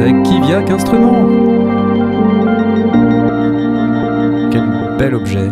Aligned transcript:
avec 0.00 0.22
Kiviak 0.24 0.70
Instrument. 0.70 1.28
Quel 4.50 4.96
bel 4.98 5.14
objet. 5.14 5.50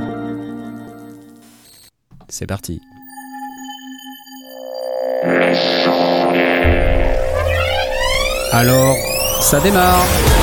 C'est 2.28 2.46
parti. 2.46 2.80
Alors, 8.52 8.96
ça 9.40 9.60
démarre. 9.60 10.41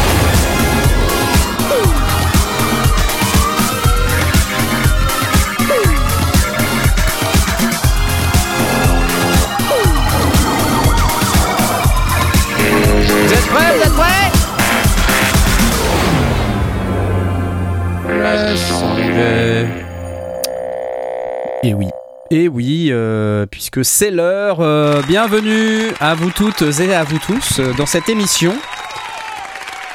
Et 21.69 21.73
oui. 21.75 21.85
Et 22.31 22.47
oui, 22.47 22.87
euh, 22.89 23.45
puisque 23.45 23.85
c'est 23.85 24.09
l'heure, 24.09 24.59
euh, 24.59 25.03
bienvenue 25.07 25.91
à 25.99 26.15
vous 26.15 26.31
toutes 26.31 26.63
et 26.63 26.95
à 26.95 27.03
vous 27.03 27.19
tous 27.19 27.59
euh, 27.59 27.73
dans 27.73 27.85
cette 27.85 28.09
émission 28.09 28.55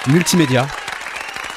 multimédia. 0.07 0.69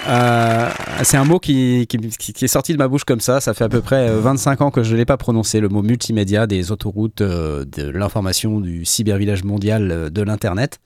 Euh, 0.08 0.70
c'est 1.04 1.18
un 1.18 1.26
mot 1.26 1.40
qui, 1.40 1.88
est 1.90 2.48
sorti 2.48 2.74
de 2.74 2.78
ma 2.78 2.88
bouche 2.88 3.04
comme 3.04 3.20
ça, 3.20 3.42
ça 3.42 3.54
fait 3.54 3.64
à 3.64 3.70
peu 3.70 3.82
près 3.82 4.10
euh, 4.10 4.20
25 4.22 4.62
ans 4.62 4.72
que 4.72 4.84
je 4.84 4.94
ne 4.94 4.98
l'ai 4.98 5.06
pas 5.06 5.18
prononcé, 5.18 5.60
le 5.60 5.70
mot 5.70 5.82
multimédia 5.82 6.48
des 6.48 6.72
autoroutes, 6.72 7.22
euh, 7.22 7.66
de 7.66 7.90
l'information, 7.90 8.60
du 8.60 8.86
cybervillage 8.86 9.44
mondial 9.44 9.92
euh, 9.92 10.10
de 10.10 10.22
l'Internet. 10.22 10.80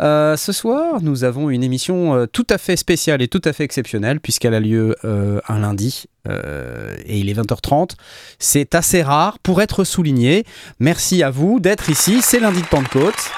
Euh, 0.00 0.36
ce 0.36 0.52
soir, 0.52 1.02
nous 1.02 1.24
avons 1.24 1.50
une 1.50 1.62
émission 1.62 2.14
euh, 2.14 2.26
tout 2.26 2.46
à 2.48 2.56
fait 2.58 2.76
spéciale 2.76 3.20
et 3.20 3.28
tout 3.28 3.42
à 3.44 3.52
fait 3.52 3.64
exceptionnelle, 3.64 4.20
puisqu'elle 4.20 4.54
a 4.54 4.60
lieu 4.60 4.96
euh, 5.04 5.40
un 5.46 5.58
lundi, 5.58 6.06
euh, 6.26 6.96
et 7.04 7.18
il 7.18 7.28
est 7.28 7.34
20h30. 7.34 7.90
C'est 8.38 8.74
assez 8.74 9.02
rare 9.02 9.38
pour 9.40 9.60
être 9.60 9.84
souligné. 9.84 10.44
Merci 10.78 11.22
à 11.22 11.30
vous 11.30 11.60
d'être 11.60 11.90
ici, 11.90 12.20
c'est 12.22 12.40
lundi 12.40 12.62
de 12.62 12.66
Pentecôte. 12.66 13.30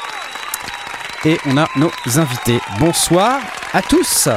Et 1.24 1.36
on 1.46 1.56
a 1.56 1.68
nos 1.76 1.90
invités. 2.16 2.58
Bonsoir 2.80 3.40
à 3.72 3.82
tous 3.82 4.28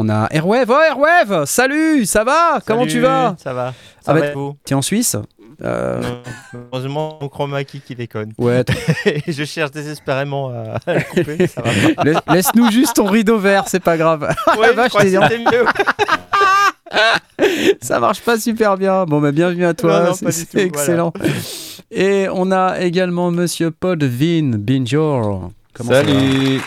on 0.00 0.08
a 0.08 0.26
Airwave, 0.30 0.70
oh 0.70 0.80
Airwave, 0.80 1.44
salut, 1.46 2.06
ça 2.06 2.24
va? 2.24 2.60
Comment 2.66 2.84
tu 2.84 2.90
Salut, 2.92 3.02
vas? 3.02 3.36
Ça 3.42 3.52
va. 3.52 3.74
Ah 3.76 4.00
Ça 4.00 4.14
bah- 4.14 4.20
va 4.20 4.26
et 4.28 4.32
vous? 4.34 4.56
T'es 4.64 4.74
en 4.74 4.82
Suisse? 4.82 5.16
Euh, 5.62 6.00
Heureusement, 6.72 7.18
mon 7.20 7.28
chroma 7.28 7.62
key 7.64 7.80
qui 7.86 7.94
déconne. 7.94 8.32
Ouais, 8.38 8.64
je 9.28 9.44
cherche 9.44 9.72
désespérément 9.72 10.48
à 10.48 10.78
le 10.94 11.00
couper. 11.02 11.46
Ça 11.46 11.60
va 11.60 11.70
pas. 11.94 12.04
laisse- 12.04 12.18
laisse-nous 12.28 12.70
juste 12.70 12.96
ton 12.96 13.04
rideau 13.04 13.36
vert, 13.38 13.64
c'est 13.66 13.80
pas 13.80 13.98
grave. 13.98 14.22
Ouais, 14.58 14.68
je 14.70 14.72
vache, 14.72 14.88
crois 14.88 15.02
que 15.02 15.08
t'es- 15.08 15.20
c'était 15.22 15.38
mieux. 15.38 15.66
Ça 17.82 18.00
marche 18.00 18.20
pas 18.22 18.38
super 18.38 18.76
bien. 18.76 19.04
Bon, 19.04 19.20
bah, 19.20 19.32
bienvenue 19.32 19.64
à 19.66 19.74
toi, 19.74 20.12
c'est 20.30 20.54
excellent. 20.56 21.12
Et 21.90 22.26
on 22.32 22.50
a 22.52 22.80
également 22.80 23.30
Monsieur 23.30 23.70
Podvin 23.70 24.52
Binjor. 24.56 25.50
Comment 25.74 25.90
ça 25.90 26.02
va? 26.02 26.08
Salut. 26.08 26.60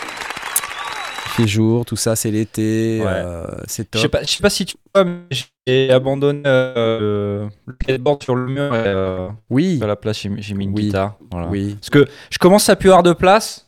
Fait 1.35 1.47
jour, 1.47 1.85
tout 1.85 1.95
ça, 1.95 2.15
c'est 2.15 2.31
l'été, 2.31 2.99
Ouais. 3.03 3.07
euh, 3.11 3.45
c'est 3.67 3.83
Je 3.83 3.89
top. 3.89 4.01
sais 4.01 4.09
pas, 4.09 4.21
je 4.23 4.27
sais 4.29 4.41
pas 4.41 4.49
si 4.49 4.65
tu 4.65 4.75
vois, 4.93 5.03
mais 5.03 5.19
j'ai 5.67 5.91
abandonné 5.91 6.41
euh, 6.45 7.47
le 7.65 7.73
skateboard 7.81 8.23
sur 8.23 8.35
le 8.35 8.47
mur 8.47 8.75
et 8.75 8.83
euh, 8.85 9.27
Oui, 9.49 9.79
à 9.81 9.87
la 9.87 9.95
place 9.95 10.19
j'ai 10.21 10.29
mis 10.29 10.41
j'ai 10.41 10.53
une 10.53 10.73
Oui. 10.73 10.85
guitare. 10.85 11.15
Voilà. 11.31 11.47
oui. 11.47 11.75
Parce 11.79 11.89
que 11.89 12.05
je 12.29 12.37
commence 12.37 12.69
à 12.69 12.75
plus 12.75 12.89
avoir 12.89 13.03
de 13.03 13.13
place. 13.13 13.67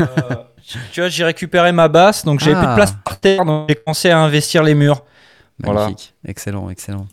Euh, 0.00 0.04
tu 0.92 1.00
vois, 1.00 1.08
j'ai 1.08 1.24
récupéré 1.24 1.72
ma 1.72 1.88
basse, 1.88 2.24
donc 2.24 2.40
j'avais 2.40 2.56
Ah. 2.56 2.60
plus 2.60 2.68
de 2.70 2.74
place 2.74 2.94
par 3.04 3.18
terre, 3.20 3.44
donc 3.44 3.68
j'ai 3.68 3.74
commencé 3.76 4.10
à 4.10 4.18
investir 4.18 4.62
les 4.62 4.74
murs. 4.74 5.02
Voilà. 5.62 5.80
Magnifique, 5.82 6.14
excellent, 6.26 6.70
excellent. 6.70 7.06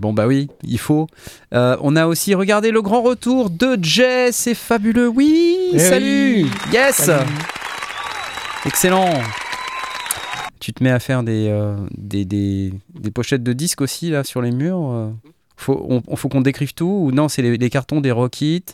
Bon 0.00 0.12
bah 0.12 0.26
oui, 0.26 0.48
il 0.64 0.78
faut. 0.78 1.06
Euh, 1.54 1.76
on 1.80 1.94
a 1.94 2.06
aussi 2.06 2.34
regardé 2.34 2.72
le 2.72 2.82
grand 2.82 3.00
retour 3.02 3.48
de 3.48 3.78
Jay, 3.80 4.30
c'est 4.32 4.54
fabuleux. 4.54 5.06
Oui, 5.06 5.56
Eh 5.72 5.78
salut, 5.78 6.44
oui. 6.44 6.50
yes, 6.72 6.96
Salut. 6.96 7.30
Excellent. 8.66 9.08
Tu 10.60 10.72
te 10.72 10.82
mets 10.82 10.90
à 10.90 10.98
faire 10.98 11.22
des, 11.22 11.48
euh, 11.48 11.76
des, 11.96 12.24
des, 12.24 12.72
des 12.94 13.10
pochettes 13.10 13.42
de 13.42 13.52
disques 13.52 13.80
aussi 13.80 14.10
là 14.10 14.24
sur 14.24 14.40
les 14.40 14.50
murs. 14.50 14.90
euh. 14.90 15.10
Faut, 15.56 15.86
on, 16.08 16.16
faut 16.16 16.28
qu'on 16.28 16.40
décrive 16.40 16.74
tout 16.74 16.86
ou 17.06 17.12
non 17.12 17.28
C'est 17.28 17.42
les, 17.42 17.56
les 17.56 17.70
cartons 17.70 18.00
des 18.00 18.10
Rockit. 18.10 18.64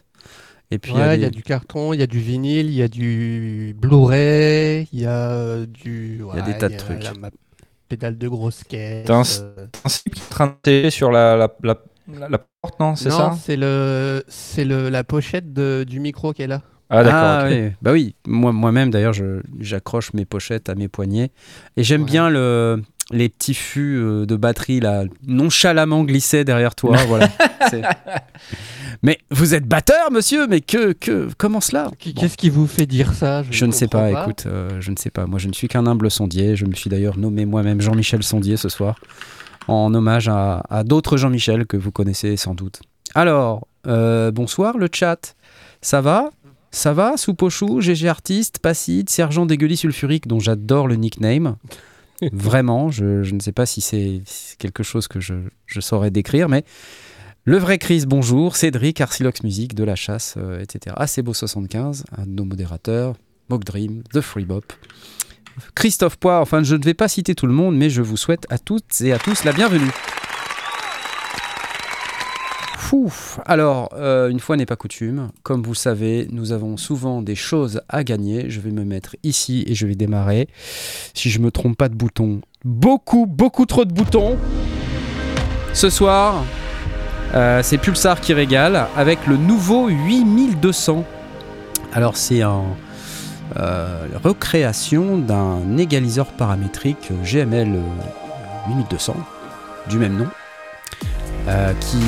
Et 0.71 0.79
puis 0.79 0.93
il 0.93 0.99
y 0.99 1.03
a 1.03 1.09
Ouais, 1.09 1.15
il 1.17 1.19
y 1.19 1.21
des- 1.23 1.27
a 1.27 1.31
du 1.31 1.43
carton, 1.43 1.93
il 1.93 1.99
y 1.99 2.03
a 2.03 2.07
du 2.07 2.21
vinyle, 2.21 2.67
il 2.67 2.75
y 2.75 2.83
a 2.83 2.87
du 2.89 3.75
Blu-ray, 3.77 4.89
il 4.93 5.01
y 5.01 5.05
a 5.07 5.31
euh, 5.33 5.67
du. 5.67 6.21
Il 6.33 6.37
y 6.37 6.41
a 6.41 6.43
des 6.43 6.57
tas 6.57 6.69
de 6.69 6.77
trucs. 6.77 7.03
la- 7.03 7.13
ma 7.15 7.31
pédale 7.89 8.17
de 8.17 8.29
grosse 8.29 8.63
caisse. 8.63 9.05
T'as 9.05 9.17
un- 9.17 9.23
euh, 9.43 9.67
Un 9.85 9.89
slip 9.89 10.15
qui 10.15 10.21
est 10.21 10.25
en 10.27 10.31
train 10.31 10.57
de 10.65 10.91
sur 10.91 11.11
la, 11.11 11.37
la, 11.37 11.53
la, 11.65 11.77
la- 12.07 12.29
la 12.29 12.39
porte, 12.63 12.79
non 12.79 12.95
C'est 12.95 13.09
non, 13.09 13.17
ça? 13.19 13.39
c'est 13.43 13.57
le, 13.57 14.23
c'est 14.29 14.65
le 14.65 14.91
la 14.91 15.03
pochette 15.03 15.53
de- 15.53 15.85
du 15.85 15.99
micro 15.99 16.33
qui 16.33 16.43
est 16.43 16.47
là. 16.47 16.63
Ah 16.91 17.05
d'accord. 17.05 17.21
Ah 17.23 17.47
oui, 17.49 17.71
bah 17.83 17.93
oui. 17.93 18.15
Moi, 18.27 18.53
moi-même 18.53 18.91
d'ailleurs, 18.91 19.13
je- 19.13 19.41
j'accroche 19.61 20.13
mes 20.13 20.25
pochettes 20.25 20.69
à 20.69 20.75
mes 20.75 20.89
poignets 20.89 21.31
et 21.77 21.85
j'aime 21.85 22.03
Ouais. 22.03 22.07
bien 22.11 22.29
le, 22.31 22.83
les 23.13 23.29
petits 23.29 23.55
fûts 23.55 23.97
euh, 23.97 24.27
de 24.27 24.35
batterie 24.37 24.81
là, 24.81 25.05
nonchalamment 25.27 26.03
glissés 26.05 26.45
derrière 26.45 26.75
toi. 26.75 26.97
voilà. 27.09 27.29
Mais 29.03 29.19
vous 29.31 29.55
êtes 29.55 29.67
batteur, 29.67 30.11
monsieur 30.11 30.47
Mais 30.47 30.61
que, 30.61 30.93
que, 30.93 31.29
comment 31.39 31.61
cela 31.61 31.85
Bon, 31.85 32.13
Qu'est-ce 32.17 32.37
qui 32.37 32.51
vous 32.51 32.67
fait 32.67 32.87
dire 32.87 33.13
ça? 33.15 33.43
Je 33.51 33.65
ne 33.65 33.73
sais 33.73 33.89
pas. 33.89 34.11
Écoute, 34.11 34.45
euh, 34.47 34.69
je 34.81 34.91
ne 34.91 34.97
sais 34.97 35.11
pas. 35.11 35.27
Moi, 35.27 35.39
je 35.39 35.49
ne 35.49 35.53
suis 35.53 35.69
qu'un 35.69 35.87
humble 35.87 36.11
sondier. 36.11 36.57
Je 36.57 36.65
me 36.67 36.75
suis 36.75 36.91
d'ailleurs 36.91 37.17
nommé 37.19 37.47
moi-même 37.47 37.81
Jean-Michel 37.81 38.23
Sondier 38.23 38.57
ce 38.57 38.69
soir, 38.69 38.97
en 39.69 39.95
hommage 39.95 40.29
à, 40.29 40.63
à 40.69 40.85
d'autres 40.85 41.17
Jean-Michel 41.17 41.67
que 41.67 41.77
vous 41.77 41.93
connaissez 41.93 42.37
sans 42.37 42.55
doute. 42.55 42.81
Alors, 43.15 43.67
euh, 43.87 44.31
bonsoir 44.31 44.77
le 44.77 44.89
chat. 44.93 45.35
Ça 45.83 46.03
va? 46.03 46.31
Ça 46.71 46.93
va 46.93 47.17
Soupe 47.17 47.43
au 47.43 47.51
chou, 47.51 47.81
GG 47.81 48.09
Artiste, 48.09 48.59
Pacide, 48.61 49.11
Sergent 49.11 49.47
Dégueulis 49.47 49.77
Sulfurique, 49.77 50.29
dont 50.29 50.41
j'adore 50.41 50.87
le 50.87 50.97
nickname. 50.97 51.57
Vraiment, 52.33 52.91
je, 52.91 53.23
je 53.23 53.35
ne 53.35 53.41
sais 53.41 53.53
pas 53.53 53.67
si 53.67 53.81
c'est 53.81 54.23
quelque 54.59 54.83
chose 54.83 55.09
que 55.09 55.21
je, 55.21 55.35
je 55.67 55.81
saurais 55.81 56.11
décrire, 56.11 56.49
mais 56.49 56.65
le 57.45 57.57
vrai 57.57 57.79
Chris, 57.79 58.05
bonjour. 58.07 58.57
Cédric, 58.57 59.01
Arsilox 59.01 59.43
Music, 59.43 59.75
De 59.75 59.83
La 59.83 59.97
Chasse, 59.97 60.35
euh, 60.37 60.61
etc. 60.61 60.95
Acebo75, 60.99 62.05
un 62.17 62.27
de 62.27 62.31
nos 62.31 62.45
modérateurs. 62.45 63.17
Mock 63.49 63.65
Dream, 63.65 64.03
The 64.13 64.21
Free 64.21 64.45
Bop. 64.45 64.73
Christophe 65.75 66.17
Poix, 66.17 66.41
enfin 66.41 66.63
je 66.63 66.77
ne 66.77 66.85
vais 66.85 66.95
pas 66.95 67.09
citer 67.09 67.35
tout 67.35 67.47
le 67.47 67.53
monde, 67.53 67.77
mais 67.77 67.91
je 67.91 68.03
vous 68.03 68.17
souhaite 68.17 68.47
à 68.51 68.59
toutes 68.59 69.01
et 69.01 69.13
à 69.13 69.19
tous 69.19 69.45
la 69.45 69.53
bienvenue. 69.53 69.91
Alors, 73.47 73.91
euh, 73.95 74.29
une 74.29 74.41
fois 74.41 74.57
n'est 74.57 74.67
pas 74.67 74.77
coutume, 74.77 75.31
comme 75.43 75.63
vous 75.63 75.75
savez, 75.75 76.27
nous 76.31 76.53
avons 76.53 76.77
souvent 76.77 77.23
des 77.23 77.35
choses 77.35 77.83
à 77.89 78.05
gagner. 78.05 78.51
Je 78.51 78.61
vais 78.61 78.71
me 78.71 78.85
mettre 78.85 79.17
ici 79.23 79.65
et 79.67 79.75
je 79.75 79.87
vais 79.87 79.95
démarrer. 79.95 80.49
Si 81.15 81.31
je 81.31 81.39
me 81.39 81.51
trompe 81.51 81.77
pas 81.77 81.89
de 81.89 81.95
bouton, 81.95 82.41
beaucoup, 82.65 83.27
beaucoup 83.27 83.67
trop 83.67 83.85
de 83.85 83.93
boutons. 83.93 84.37
Ce 85.73 85.89
soir, 85.89 86.45
euh, 87.35 87.61
c'est 87.63 87.79
Pulsar 87.79 88.21
qui 88.21 88.35
régale 88.35 88.87
avec 88.97 89.27
le 89.27 89.37
nouveau 89.37 89.89
8200. 89.89 91.05
Alors, 91.93 92.17
c'est 92.17 92.43
un 92.43 92.65
euh, 93.57 94.07
recréation 94.23 95.19
d'un 95.19 95.77
égaliseur 95.77 96.27
paramétrique 96.27 97.13
GML 97.25 97.75
euh, 97.75 97.81
8200 98.69 99.17
du 99.89 99.99
même 99.99 100.17
nom 100.17 100.29
euh, 101.49 101.73
qui 101.81 101.99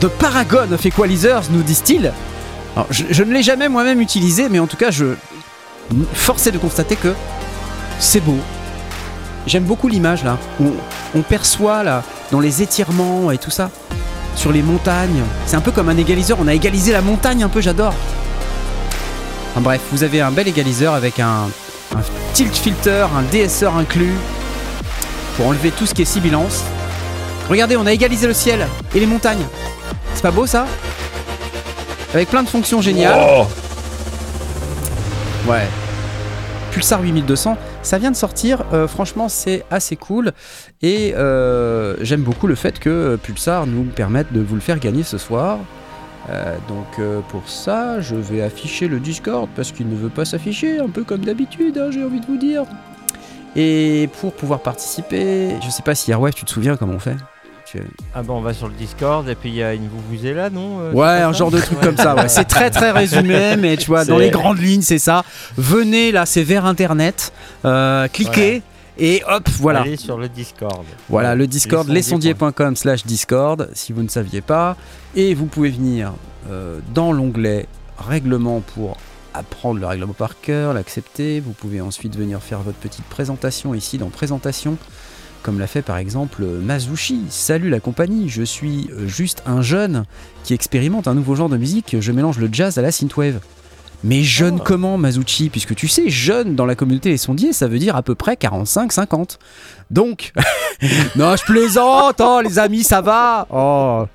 de 0.00 0.08
Paragon 0.08 0.72
of 0.72 0.84
Equalizers 0.84 1.42
nous 1.50 1.62
disent-ils. 1.62 2.12
Je, 2.90 3.04
je 3.10 3.22
ne 3.22 3.32
l'ai 3.32 3.42
jamais 3.42 3.68
moi-même 3.68 4.00
utilisé 4.00 4.48
mais 4.48 4.58
en 4.58 4.66
tout 4.66 4.76
cas 4.76 4.90
je 4.90 5.14
force 6.14 6.46
est 6.46 6.52
de 6.52 6.58
constater 6.58 6.96
que 6.96 7.14
c'est 7.98 8.20
beau. 8.20 8.38
J'aime 9.46 9.64
beaucoup 9.64 9.88
l'image 9.88 10.24
là. 10.24 10.38
On, 10.60 10.72
on 11.14 11.22
perçoit 11.22 11.82
là 11.82 12.02
dans 12.30 12.40
les 12.40 12.62
étirements 12.62 13.30
et 13.30 13.38
tout 13.38 13.50
ça 13.50 13.70
sur 14.36 14.52
les 14.52 14.62
montagnes. 14.62 15.22
C'est 15.46 15.56
un 15.56 15.60
peu 15.60 15.72
comme 15.72 15.88
un 15.88 15.96
égaliseur. 15.96 16.38
On 16.40 16.46
a 16.48 16.54
égalisé 16.54 16.92
la 16.92 17.02
montagne 17.02 17.42
un 17.42 17.48
peu 17.48 17.60
j'adore. 17.60 17.94
Enfin, 19.50 19.60
bref, 19.60 19.80
vous 19.90 20.04
avez 20.04 20.20
un 20.20 20.30
bel 20.30 20.46
égaliseur 20.46 20.94
avec 20.94 21.18
un, 21.18 21.48
un 21.96 22.00
tilt 22.34 22.56
filter, 22.56 23.06
un 23.16 23.22
DSR 23.22 23.74
inclus 23.76 24.14
pour 25.36 25.48
enlever 25.48 25.72
tout 25.72 25.86
ce 25.86 25.94
qui 25.94 26.02
est 26.02 26.06
sibilance. 26.06 26.62
Regardez, 27.48 27.76
on 27.76 27.84
a 27.86 27.92
égalisé 27.92 28.28
le 28.28 28.34
ciel 28.34 28.68
et 28.94 29.00
les 29.00 29.06
montagnes. 29.06 29.44
C'est 30.14 30.22
pas 30.22 30.30
beau 30.30 30.46
ça 30.46 30.66
Avec 32.12 32.28
plein 32.28 32.42
de 32.42 32.48
fonctions 32.48 32.80
géniales. 32.80 33.46
Ouais. 35.48 35.66
Pulsar 36.70 37.02
8200, 37.02 37.56
ça 37.82 37.98
vient 37.98 38.10
de 38.10 38.16
sortir. 38.16 38.64
euh, 38.72 38.86
franchement, 38.86 39.28
c'est 39.28 39.64
assez 39.70 39.96
cool. 39.96 40.32
Et 40.82 41.14
euh, 41.16 41.96
j'aime 42.02 42.20
beaucoup 42.22 42.46
le 42.46 42.54
fait 42.54 42.78
que 42.78 43.18
Pulsar 43.22 43.66
nous 43.66 43.84
permette 43.84 44.32
de 44.32 44.40
vous 44.40 44.54
le 44.54 44.60
faire 44.60 44.78
gagner 44.78 45.02
ce 45.02 45.18
soir. 45.18 45.58
Euh, 46.28 46.56
donc 46.68 46.86
euh, 46.98 47.20
pour 47.30 47.48
ça, 47.48 48.00
je 48.00 48.14
vais 48.14 48.42
afficher 48.42 48.86
le 48.86 49.00
Discord 49.00 49.48
parce 49.56 49.72
qu'il 49.72 49.88
ne 49.88 49.96
veut 49.96 50.10
pas 50.10 50.24
s'afficher, 50.24 50.78
un 50.78 50.88
peu 50.88 51.02
comme 51.02 51.22
d'habitude, 51.24 51.78
hein, 51.78 51.90
j'ai 51.90 52.04
envie 52.04 52.20
de 52.20 52.26
vous 52.26 52.36
dire. 52.36 52.62
Et 53.56 54.08
pour 54.20 54.32
pouvoir 54.34 54.60
participer, 54.60 55.56
je 55.60 55.70
sais 55.70 55.82
pas 55.82 55.96
si 55.96 56.12
Airwave, 56.12 56.34
tu 56.34 56.44
te 56.44 56.50
souviens 56.50 56.76
comment 56.76 56.92
on 56.94 56.98
fait 57.00 57.16
Ah 58.14 58.22
bah 58.22 58.32
on 58.34 58.40
va 58.40 58.54
sur 58.54 58.68
le 58.68 58.74
Discord 58.74 59.28
et 59.28 59.34
puis 59.34 59.50
il 59.50 59.56
y 59.56 59.62
a 59.62 59.74
une 59.74 59.88
vous 59.88 60.00
vous 60.10 60.26
êtes 60.26 60.36
là 60.36 60.50
non 60.50 60.80
euh, 60.80 60.92
Ouais, 60.92 61.22
un 61.22 61.32
genre 61.32 61.50
de 61.50 61.60
truc 61.60 61.80
comme 61.80 61.96
ça. 61.96 62.14
ouais. 62.14 62.28
C'est 62.28 62.44
très 62.44 62.70
très 62.70 62.90
résumé, 62.90 63.56
mais 63.56 63.76
tu 63.76 63.86
vois, 63.86 64.04
dans 64.04 64.18
les 64.18 64.30
grandes 64.30 64.58
lignes, 64.58 64.82
c'est 64.82 64.98
ça. 64.98 65.24
Venez 65.56 66.12
là, 66.12 66.26
c'est 66.26 66.42
vers 66.42 66.64
Internet, 66.66 67.32
euh, 67.64 68.08
cliquez. 68.08 68.62
Et 68.98 69.22
hop, 69.26 69.48
voilà. 69.60 69.80
Allez 69.80 69.96
sur 69.96 70.18
le 70.18 70.28
Discord. 70.28 70.84
Voilà, 71.08 71.34
le 71.34 71.46
Discord, 71.46 71.88
Lesondier. 71.88 72.32
lesondier.com 72.34 72.76
slash 72.76 73.06
Discord, 73.06 73.70
si 73.72 73.94
vous 73.94 74.02
ne 74.02 74.08
saviez 74.08 74.42
pas. 74.42 74.76
Et 75.16 75.32
vous 75.32 75.46
pouvez 75.46 75.70
venir 75.70 76.12
euh, 76.50 76.80
dans 76.92 77.10
l'onglet 77.12 77.66
règlement 77.98 78.60
pour 78.60 78.98
apprendre 79.32 79.80
le 79.80 79.86
règlement 79.86 80.12
par 80.12 80.40
cœur, 80.40 80.74
l'accepter. 80.74 81.40
Vous 81.40 81.52
pouvez 81.52 81.80
ensuite 81.80 82.16
venir 82.16 82.42
faire 82.42 82.60
votre 82.60 82.76
petite 82.78 83.04
présentation 83.06 83.74
ici 83.74 83.96
dans 83.96 84.08
présentation, 84.08 84.76
comme 85.42 85.58
l'a 85.58 85.66
fait 85.66 85.82
par 85.82 85.96
exemple 85.96 86.44
Mazushi. 86.44 87.22
Salut 87.28 87.70
la 87.70 87.80
compagnie, 87.80 88.28
je 88.28 88.42
suis 88.42 88.88
euh, 88.92 89.06
juste 89.06 89.42
un 89.46 89.62
jeune 89.62 90.04
qui 90.44 90.54
expérimente 90.54 91.08
un 91.08 91.14
nouveau 91.14 91.34
genre 91.34 91.48
de 91.48 91.56
musique. 91.56 91.96
Je 92.00 92.12
mélange 92.12 92.38
le 92.38 92.48
jazz 92.52 92.78
à 92.78 92.82
la 92.82 92.92
synthwave. 92.92 93.40
Mais 94.02 94.22
jeune 94.22 94.58
Ah. 94.60 94.64
comment, 94.64 94.96
Mazuchi 94.96 95.50
Puisque 95.50 95.74
tu 95.74 95.86
sais, 95.86 96.08
jeune 96.08 96.56
dans 96.56 96.64
la 96.64 96.74
communauté 96.74 97.10
Les 97.10 97.18
Sondiers, 97.18 97.52
ça 97.52 97.68
veut 97.68 97.78
dire 97.78 97.96
à 97.96 98.02
peu 98.02 98.14
près 98.14 98.34
45-50. 98.34 99.38
Donc, 99.90 100.32
non, 101.16 101.36
je 101.36 101.44
plaisante, 101.44 102.20
oh, 102.20 102.40
les 102.42 102.58
amis, 102.58 102.82
ça 102.82 103.02
va. 103.02 103.46
Oh, 103.50 104.06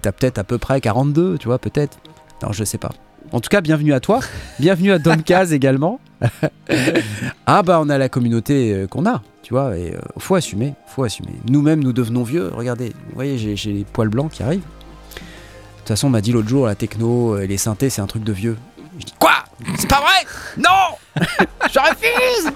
t'as 0.00 0.12
peut-être 0.12 0.38
à 0.38 0.44
peu 0.44 0.58
près 0.58 0.80
42, 0.80 1.38
tu 1.38 1.48
vois, 1.48 1.58
peut-être. 1.58 1.98
Non, 2.42 2.52
je 2.52 2.62
sais 2.62 2.78
pas. 2.78 2.90
En 3.34 3.40
tout 3.40 3.48
cas, 3.48 3.60
bienvenue 3.60 3.92
à 3.92 3.98
toi. 3.98 4.20
Bienvenue 4.60 4.92
à 4.92 5.00
Domkaz 5.00 5.52
également. 5.52 5.98
ah 7.46 7.64
bah, 7.64 7.80
on 7.82 7.88
a 7.88 7.98
la 7.98 8.08
communauté 8.08 8.72
euh, 8.72 8.86
qu'on 8.86 9.06
a, 9.06 9.22
tu 9.42 9.52
vois, 9.54 9.76
et 9.76 9.92
euh, 9.92 9.98
faut 10.18 10.36
assumer, 10.36 10.74
faut 10.86 11.02
assumer. 11.02 11.32
Nous-mêmes, 11.48 11.82
nous 11.82 11.92
devenons 11.92 12.22
vieux. 12.22 12.52
Regardez, 12.54 12.90
vous 12.90 13.14
voyez, 13.16 13.56
j'ai 13.56 13.72
les 13.72 13.82
poils 13.82 14.08
blancs 14.08 14.30
qui 14.30 14.44
arrivent. 14.44 14.60
De 14.60 15.78
toute 15.78 15.88
façon, 15.88 16.06
on 16.06 16.10
m'a 16.10 16.20
dit 16.20 16.30
l'autre 16.30 16.48
jour, 16.48 16.66
la 16.66 16.76
techno 16.76 17.36
et 17.36 17.48
les 17.48 17.58
synthés, 17.58 17.90
c'est 17.90 18.00
un 18.00 18.06
truc 18.06 18.22
de 18.22 18.32
vieux. 18.32 18.56
Je 19.00 19.06
dis 19.06 19.14
quoi? 19.18 19.32
C'est 19.78 19.90
pas 19.90 20.00
vrai? 20.00 20.28
Non 20.56 20.96
Je 21.72 21.78
refuse 21.80 22.52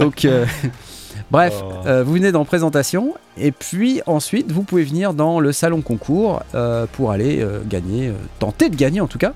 Donc, 0.00 0.24
euh, 0.24 0.46
bref, 1.30 1.54
Oh. 1.62 1.86
euh, 1.86 2.02
vous 2.02 2.14
venez 2.14 2.32
dans 2.32 2.44
présentation 2.44 3.14
et 3.38 3.52
puis 3.52 4.02
ensuite 4.06 4.50
vous 4.50 4.64
pouvez 4.64 4.82
venir 4.82 5.14
dans 5.14 5.38
le 5.38 5.52
salon 5.52 5.80
concours 5.80 6.42
euh, 6.56 6.86
pour 6.92 7.12
aller 7.12 7.40
euh, 7.40 7.60
gagner, 7.64 8.08
euh, 8.08 8.14
tenter 8.40 8.68
de 8.68 8.74
gagner 8.74 9.00
en 9.00 9.06
tout 9.06 9.18
cas. 9.18 9.32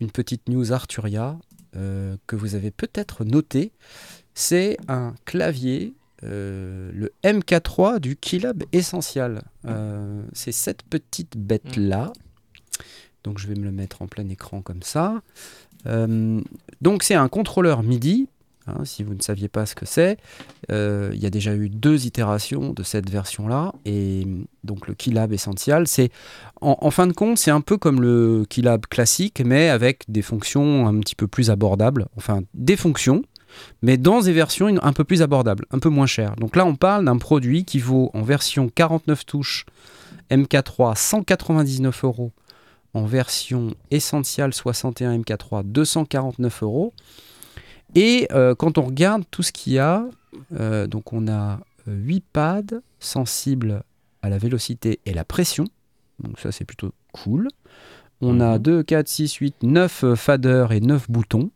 une 0.00 0.10
petite 0.10 0.46
news 0.50 0.72
Arturia 0.72 1.38
que 1.72 2.36
vous 2.36 2.54
avez 2.54 2.70
peut-être 2.70 3.24
noté. 3.24 3.72
C'est 4.34 4.76
un 4.88 5.14
clavier, 5.24 5.94
euh, 6.24 6.90
le 6.92 7.12
MK3 7.24 7.98
du 7.98 8.16
Keylab 8.16 8.64
Essential. 8.72 9.42
Euh, 9.66 10.22
c'est 10.32 10.52
cette 10.52 10.82
petite 10.82 11.36
bête-là. 11.36 12.12
Donc 13.24 13.38
je 13.38 13.46
vais 13.46 13.54
me 13.54 13.64
le 13.64 13.72
mettre 13.72 14.02
en 14.02 14.06
plein 14.06 14.28
écran 14.28 14.62
comme 14.62 14.82
ça. 14.82 15.22
Euh, 15.86 16.40
donc 16.80 17.02
c'est 17.02 17.14
un 17.14 17.28
contrôleur 17.28 17.82
MIDI. 17.82 18.28
hein, 18.66 18.84
si 18.84 19.02
vous 19.02 19.14
ne 19.14 19.22
saviez 19.22 19.48
pas 19.48 19.64
ce 19.66 19.74
que 19.74 19.86
c'est, 19.86 20.18
il 20.68 21.18
y 21.18 21.26
a 21.26 21.30
déjà 21.30 21.54
eu 21.54 21.68
deux 21.68 22.06
itérations 22.06 22.72
de 22.72 22.82
cette 22.82 23.08
version-là. 23.10 23.72
Et 23.84 24.26
donc 24.64 24.88
le 24.88 24.94
Keylab 24.94 25.32
Essential, 25.32 25.86
c'est 25.86 26.10
en, 26.60 26.76
en 26.80 26.90
fin 26.90 27.06
de 27.06 27.12
compte, 27.12 27.38
c'est 27.38 27.50
un 27.50 27.62
peu 27.62 27.78
comme 27.78 28.00
le 28.00 28.44
Keylab 28.48 28.86
classique, 28.86 29.42
mais 29.44 29.68
avec 29.68 30.04
des 30.08 30.22
fonctions 30.22 30.86
un 30.86 30.98
petit 31.00 31.14
peu 31.14 31.26
plus 31.26 31.50
abordables. 31.50 32.06
Enfin, 32.16 32.42
des 32.54 32.76
fonctions, 32.76 33.22
mais 33.82 33.96
dans 33.96 34.20
des 34.20 34.32
versions 34.32 34.68
un 34.82 34.92
peu 34.92 35.04
plus 35.04 35.22
abordables, 35.22 35.64
un 35.70 35.78
peu 35.78 35.88
moins 35.88 36.06
chères. 36.06 36.36
Donc 36.36 36.56
là, 36.56 36.64
on 36.66 36.76
parle 36.76 37.04
d'un 37.04 37.18
produit 37.18 37.64
qui 37.64 37.78
vaut 37.78 38.10
en 38.14 38.22
version 38.22 38.68
49 38.68 39.26
touches 39.26 39.66
MK3 40.30 40.96
199 40.96 42.04
euros, 42.04 42.32
en 42.94 43.04
version 43.04 43.74
Essential 43.90 44.52
61 44.52 45.18
MK3 45.18 45.62
249 45.64 46.62
euros. 46.62 46.92
Et 47.94 48.28
euh, 48.32 48.54
quand 48.54 48.78
on 48.78 48.82
regarde 48.82 49.24
tout 49.30 49.42
ce 49.42 49.52
qu'il 49.52 49.72
y 49.72 49.78
a, 49.78 50.04
euh, 50.58 50.86
donc 50.86 51.12
on 51.12 51.26
a 51.28 51.58
8 51.86 52.24
pads 52.32 52.62
sensibles 53.00 53.82
à 54.22 54.28
la 54.28 54.38
vélocité 54.38 55.00
et 55.06 55.12
la 55.14 55.24
pression. 55.24 55.64
Donc 56.22 56.38
ça 56.38 56.52
c'est 56.52 56.64
plutôt 56.64 56.92
cool. 57.12 57.48
On 58.20 58.40
a 58.40 58.58
Mhm. 58.58 58.62
2, 58.62 58.82
4, 58.82 59.08
6, 59.08 59.34
8, 59.34 59.62
9 59.62 60.14
faders 60.14 60.72
et 60.72 60.80
9 60.80 61.10
boutons. 61.10 61.50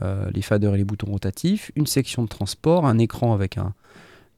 Euh, 0.00 0.30
les 0.32 0.40
faders 0.40 0.74
et 0.74 0.78
les 0.78 0.84
boutons 0.84 1.10
rotatifs. 1.10 1.70
Une 1.76 1.86
section 1.86 2.22
de 2.22 2.28
transport, 2.28 2.86
un 2.86 2.98
écran 2.98 3.34
avec 3.34 3.58
un, 3.58 3.74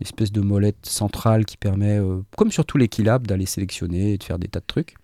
une 0.01 0.07
espèce 0.07 0.33
de 0.33 0.41
molette 0.41 0.85
centrale 0.85 1.45
qui 1.45 1.57
permet, 1.57 1.99
euh, 1.99 2.23
comme 2.37 2.51
sur 2.51 2.65
tous 2.65 2.77
les 2.77 2.89
Keylab, 2.89 3.27
d'aller 3.27 3.47
sélectionner 3.47 4.15
et 4.15 4.19
de 4.19 4.25
faire 4.25 4.39
des 4.39 4.49
tas 4.49 4.61
de 4.61 4.67
trucs. 4.67 4.97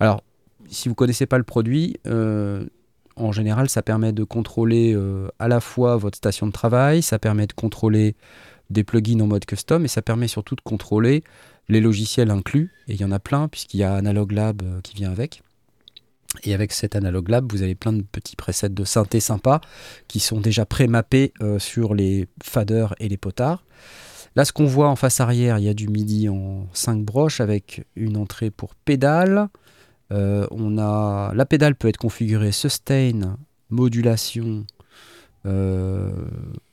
Alors, 0.00 0.22
si 0.68 0.88
vous 0.88 0.96
connaissez 0.96 1.26
pas 1.26 1.38
le 1.38 1.44
produit, 1.44 1.96
euh, 2.08 2.66
en 3.14 3.30
général, 3.30 3.68
ça 3.68 3.82
permet 3.82 4.12
de 4.12 4.24
contrôler 4.24 4.96
à 5.40 5.48
la 5.48 5.60
fois 5.60 5.96
votre 5.96 6.16
station 6.16 6.46
de 6.46 6.52
travail, 6.52 7.02
ça 7.02 7.18
permet 7.18 7.48
de 7.48 7.52
contrôler 7.52 8.14
des 8.70 8.84
plugins 8.84 9.18
en 9.20 9.26
mode 9.26 9.44
custom 9.44 9.84
et 9.84 9.88
ça 9.88 10.02
permet 10.02 10.28
surtout 10.28 10.54
de 10.54 10.60
contrôler 10.60 11.24
les 11.68 11.80
logiciels 11.80 12.30
inclus. 12.30 12.70
Et 12.86 12.94
il 12.94 13.00
y 13.00 13.04
en 13.04 13.10
a 13.10 13.18
plein 13.18 13.48
puisqu'il 13.48 13.78
y 13.78 13.82
a 13.82 13.94
Analog 13.94 14.30
Lab 14.30 14.62
qui 14.82 14.94
vient 14.94 15.10
avec. 15.10 15.42
Et 16.44 16.54
avec 16.54 16.72
cet 16.72 16.94
Analog 16.94 17.28
Lab, 17.28 17.50
vous 17.50 17.62
avez 17.62 17.74
plein 17.74 17.92
de 17.92 18.02
petits 18.02 18.36
presets 18.36 18.68
de 18.68 18.84
synthé 18.84 19.18
sympas 19.20 19.60
qui 20.08 20.20
sont 20.20 20.40
déjà 20.40 20.66
pré-mappés 20.66 21.32
euh, 21.40 21.58
sur 21.58 21.94
les 21.94 22.28
faders 22.42 22.94
et 23.00 23.08
les 23.08 23.16
potards. 23.16 23.64
Là, 24.36 24.44
ce 24.44 24.52
qu'on 24.52 24.66
voit 24.66 24.88
en 24.88 24.96
face 24.96 25.20
arrière, 25.20 25.58
il 25.58 25.64
y 25.64 25.68
a 25.68 25.74
du 25.74 25.88
MIDI 25.88 26.28
en 26.28 26.68
5 26.74 27.02
broches 27.02 27.40
avec 27.40 27.86
une 27.96 28.16
entrée 28.16 28.50
pour 28.50 28.74
pédale, 28.74 29.48
Euh, 30.10 30.46
on 30.50 30.78
a 30.78 31.34
la 31.34 31.44
pédale 31.44 31.74
peut 31.74 31.86
être 31.86 31.98
configurée 31.98 32.50
sustain, 32.50 33.36
modulation 33.68 34.64
euh, 35.44 36.24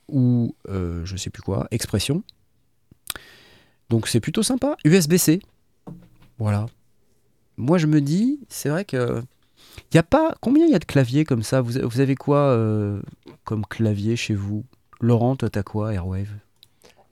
ou 0.08 0.56
je 0.70 1.18
sais 1.18 1.30
plus 1.30 1.42
quoi, 1.42 1.68
expression. 1.70 2.24
Donc 3.90 4.08
c'est 4.08 4.22
plutôt 4.22 4.42
sympa. 4.42 4.78
USB-C. 4.86 5.42
Voilà. 6.40 6.68
Moi 7.58 7.78
je 7.78 7.88
me 7.88 8.00
dis, 8.00 8.40
c'est 8.48 8.70
vrai 8.70 8.86
que 8.86 9.22
y 9.94 9.98
a 9.98 10.03
pas 10.03 10.36
combien 10.41 10.65
il 10.65 10.72
y 10.72 10.75
a 10.75 10.79
de 10.79 10.86
claviers 10.86 11.25
comme 11.25 11.44
ça? 11.44 11.62
Vous, 11.62 11.74
vous 11.84 12.00
avez 12.00 12.15
quoi 12.15 12.38
euh, 12.38 13.01
comme 13.44 13.65
clavier 13.65 14.15
chez 14.15 14.34
vous? 14.34 14.65
Laurent, 15.01 15.36
toi 15.36 15.50
t'as 15.50 15.63
quoi 15.63 15.94
Airwave? 15.94 16.34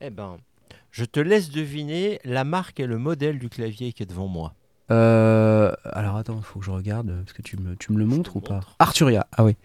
Eh 0.00 0.10
ben, 0.10 0.36
je 0.90 1.04
te 1.04 1.20
laisse 1.20 1.50
deviner 1.50 2.20
la 2.24 2.44
marque 2.44 2.80
et 2.80 2.86
le 2.86 2.98
modèle 2.98 3.38
du 3.38 3.48
clavier 3.48 3.92
qui 3.92 4.02
est 4.02 4.06
devant 4.06 4.28
moi. 4.28 4.54
Euh, 4.90 5.72
alors 5.84 6.16
attends, 6.16 6.36
il 6.38 6.44
faut 6.44 6.58
que 6.58 6.66
je 6.66 6.70
regarde, 6.70 7.10
parce 7.24 7.32
que 7.32 7.42
tu 7.42 7.56
me, 7.56 7.74
tu 7.76 7.92
me 7.92 7.98
le 7.98 8.04
montres 8.04 8.36
ou 8.36 8.40
pas? 8.40 8.60
Arturia, 8.78 9.26
ah 9.36 9.44
oui. 9.44 9.56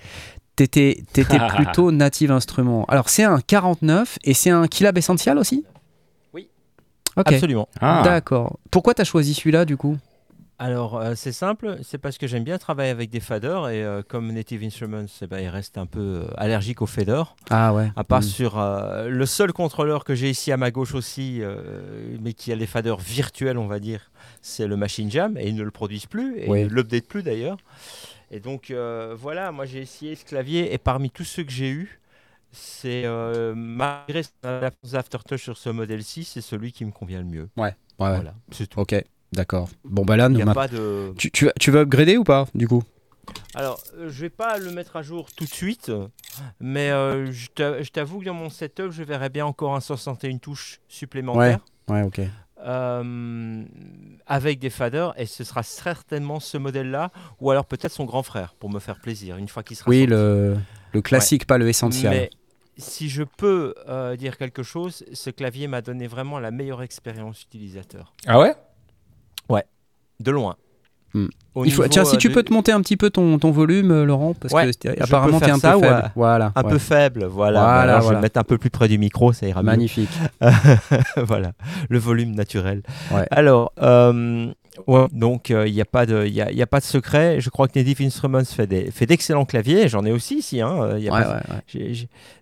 T'étais 0.56 1.04
t'étais 1.14 1.40
plutôt 1.56 1.92
native 1.92 2.32
instrument. 2.32 2.86
Alors 2.86 3.10
c'est 3.10 3.24
un 3.24 3.42
49 3.42 4.18
et 4.24 4.34
c'est 4.34 4.50
un 4.50 4.68
Keylab 4.68 4.98
Essential 4.98 5.38
aussi? 5.38 5.66
Oui. 6.34 6.50
Absolument. 7.16 7.68
Ah. 7.80 8.02
d'accord. 8.04 8.60
Pourquoi 8.72 8.94
t'as 8.94 9.04
choisi 9.04 9.34
celui-là 9.34 9.66
du 9.66 9.78
coup? 9.78 9.98
Alors, 10.62 10.98
euh, 11.00 11.14
c'est 11.16 11.32
simple, 11.32 11.78
c'est 11.84 11.98
parce 11.98 12.18
que 12.18 12.28
j'aime 12.28 12.44
bien 12.44 12.58
travailler 12.58 12.92
avec 12.92 13.10
des 13.10 13.22
faders 13.22 13.70
et 13.70 13.82
euh, 13.82 14.02
comme 14.06 14.30
Native 14.34 14.62
Instruments, 14.62 15.06
eh 15.22 15.28
ben, 15.28 15.40
il 15.40 15.48
reste 15.48 15.78
un 15.78 15.86
peu 15.86 16.00
euh, 16.26 16.28
allergique 16.36 16.82
aux 16.82 16.86
faders. 16.86 17.34
Ah 17.50 17.74
ouais. 17.74 17.92
À 17.96 18.04
part 18.04 18.20
Mm. 18.20 18.24
sur 18.24 18.60
le 18.60 19.26
seul 19.26 19.54
contrôleur 19.54 20.04
que 20.04 20.16
j'ai 20.16 20.30
ici 20.30 20.52
à 20.52 20.58
ma 20.58 20.70
gauche 20.70 20.94
aussi, 20.96 21.42
mais 22.22 22.34
qui 22.34 22.52
a 22.52 22.56
les 22.56 22.66
faders 22.68 22.98
virtuels, 23.00 23.58
on 23.58 23.68
va 23.68 23.80
dire, 23.80 24.12
c'est 24.42 24.68
le 24.68 24.76
Machine 24.76 25.10
Jam 25.10 25.38
et 25.38 25.48
ils 25.48 25.56
ne 25.56 25.64
le 25.64 25.72
produisent 25.72 26.06
plus 26.08 26.38
et 26.40 26.50
Oui. 26.50 26.62
ils 26.62 26.68
ne 26.68 26.74
l'updatent 26.74 27.08
plus 27.08 27.24
d'ailleurs. 27.24 27.58
Et 28.30 28.42
donc 28.42 28.74
voilà, 29.16 29.54
moi 29.54 29.66
j'ai 29.66 29.80
essayé 29.80 30.16
ce 30.16 30.26
clavier 30.26 30.74
et 30.74 30.78
parmi 30.78 31.10
tous 31.10 31.24
ceux 31.24 31.44
que 31.44 31.52
j'ai 31.52 31.70
eus, 31.70 32.02
c'est 32.52 33.06
malgré 33.56 34.24
l'absence 34.44 34.92
d'aftertouch 34.92 35.42
sur 35.42 35.58
ce 35.58 35.70
modèle-ci, 35.70 36.26
c'est 36.26 36.42
celui 36.42 36.74
qui 36.74 36.84
me 36.84 36.92
convient 36.92 37.20
le 37.20 37.26
mieux. 37.26 37.50
Ouais, 37.56 37.64
ouais. 38.00 38.16
Voilà, 38.16 38.34
c'est 38.52 38.68
tout. 38.68 38.82
Ok, 38.82 38.96
d'accord. 39.34 39.70
Bon 39.84 40.04
bah 40.06 40.18
là, 40.18 40.30
nous, 40.30 40.44
ma- 40.44 40.54
pas 40.54 40.68
de. 40.68 41.14
tu, 41.18 41.32
tu, 41.32 41.46
vas- 41.46 41.54
tu 41.60 41.72
vas 41.72 41.80
upgrader 41.82 42.18
ou 42.18 42.24
pas 42.24 42.48
du 42.56 42.68
coup? 42.68 42.84
Alors, 43.54 43.84
euh, 43.96 44.10
je 44.10 44.22
vais 44.22 44.30
pas 44.30 44.58
le 44.58 44.72
mettre 44.72 44.96
à 44.96 45.02
jour 45.02 45.32
tout 45.32 45.46
de 45.46 45.54
suite, 45.54 45.92
mais 46.60 46.92
euh, 46.92 47.32
je 47.32 47.48
t'a- 47.54 47.82
je 47.82 47.90
t'avoue 47.90 48.20
que 48.20 48.26
dans 48.26 48.34
mon 48.34 48.50
setup, 48.50 48.92
je 48.92 49.04
verrais 49.04 49.30
bien 49.30 49.46
encore 49.46 49.76
un 49.76 49.80
61 49.82 50.38
touches 50.38 50.80
supplémentaire. 50.88 51.60
Ouais, 51.90 52.04
ok. 52.04 52.22
euh, 52.62 53.64
avec 54.28 54.60
des 54.60 54.70
faders 54.70 55.14
et 55.18 55.26
ce 55.26 55.44
sera 55.44 55.64
certainement 55.64 56.40
ce 56.40 56.58
modèle-là 56.58 57.10
ou 57.40 57.52
alors 57.52 57.66
peut-être 57.66 57.92
son 57.94 58.04
grand 58.06 58.22
frère 58.22 58.54
pour 58.56 58.70
me 58.70 58.80
faire 58.80 59.00
plaisir 59.00 59.38
une 59.38 59.48
fois 59.48 59.64
qu'il 59.64 59.78
sera 59.78 59.90
Oui, 59.90 60.00
sorti. 60.00 60.12
le, 60.12 60.58
le 60.94 61.02
classique, 61.02 61.46
pas 61.48 61.58
le 61.58 61.70
essentiel. 61.70 62.12
Mais 62.12 62.30
si 62.78 63.10
je 63.10 63.24
peux 63.24 63.74
euh, 63.88 64.16
dire 64.18 64.38
quelque 64.38 64.62
chose, 64.62 65.06
ce 65.14 65.30
clavier 65.30 65.68
m'a 65.68 65.82
donné 65.82 66.06
vraiment 66.08 66.38
la 66.40 66.52
meilleure 66.52 66.82
expérience 66.84 67.44
utilisateur. 67.44 68.14
Ah 68.28 68.40
ouais? 68.40 68.54
De 70.20 70.32
loin. 70.32 70.56
Hmm. 71.14 71.28
Il 71.66 71.74
faut, 71.74 71.86
tiens, 71.88 72.06
si 72.06 72.16
euh, 72.16 72.20
tu 72.20 72.30
peux 72.32 72.44
te 72.44 72.54
monter 72.54 72.72
un 72.72 72.80
petit 72.82 72.96
peu 72.96 73.10
ton, 73.10 73.38
ton 73.40 73.52
volume, 73.52 73.92
euh, 73.92 74.06
Laurent, 74.06 74.34
parce 74.34 74.54
Ouais, 74.54 74.70
que 74.72 75.02
apparemment 75.04 75.40
peux 75.40 75.46
t'es 75.48 75.52
un 75.52 75.56
peu 75.60 75.80
faible. 75.82 75.86
euh, 75.86 76.08
Voilà. 76.16 76.52
Un 76.56 76.62
ouais. 76.64 76.70
peu 76.70 76.78
faible, 76.78 77.26
voilà. 77.26 77.60
Voilà, 77.60 77.82
Alors, 77.82 78.02
Je 78.04 78.10
vais 78.10 78.16
me 78.16 78.22
mettre 78.22 78.40
un 78.40 78.44
peu 78.44 78.58
plus 78.58 78.70
près 78.70 78.88
du 78.88 78.98
micro, 78.98 79.34
ça 79.34 79.48
ira 79.48 79.62
mieux. 79.62 79.66
Magnifique. 79.66 80.10
voilà, 81.18 81.52
le 81.90 82.00
volume 82.00 82.34
naturel. 82.36 82.82
Ouais. 83.12 83.26
Alors, 83.32 83.74
euh, 83.82 84.48
donc 85.12 85.50
il 85.50 85.74
n'y 85.74 85.82
a, 85.82 85.86
pas 85.86 86.06
de- 86.06 86.26
y 86.28 86.42
a, 86.42 86.52
y 86.52 86.62
a 86.62 86.68
pas 86.68 86.80
de 86.80 86.86
secret. 86.86 87.42
Je 87.42 87.50
crois 87.50 87.68
que 87.68 87.78
Native 87.78 88.02
Instruments 88.06 88.46
fait 88.46 89.06
d'excellents 89.06 89.46
claviers. 89.46 89.88
J'en 89.90 90.06
ai 90.06 90.12
aussi 90.12 90.36
ici. 90.38 90.62
Hein, 90.62 90.74
euh, 90.82 91.00
y 91.00 91.10
a 91.10 91.12
pas- 91.12 91.42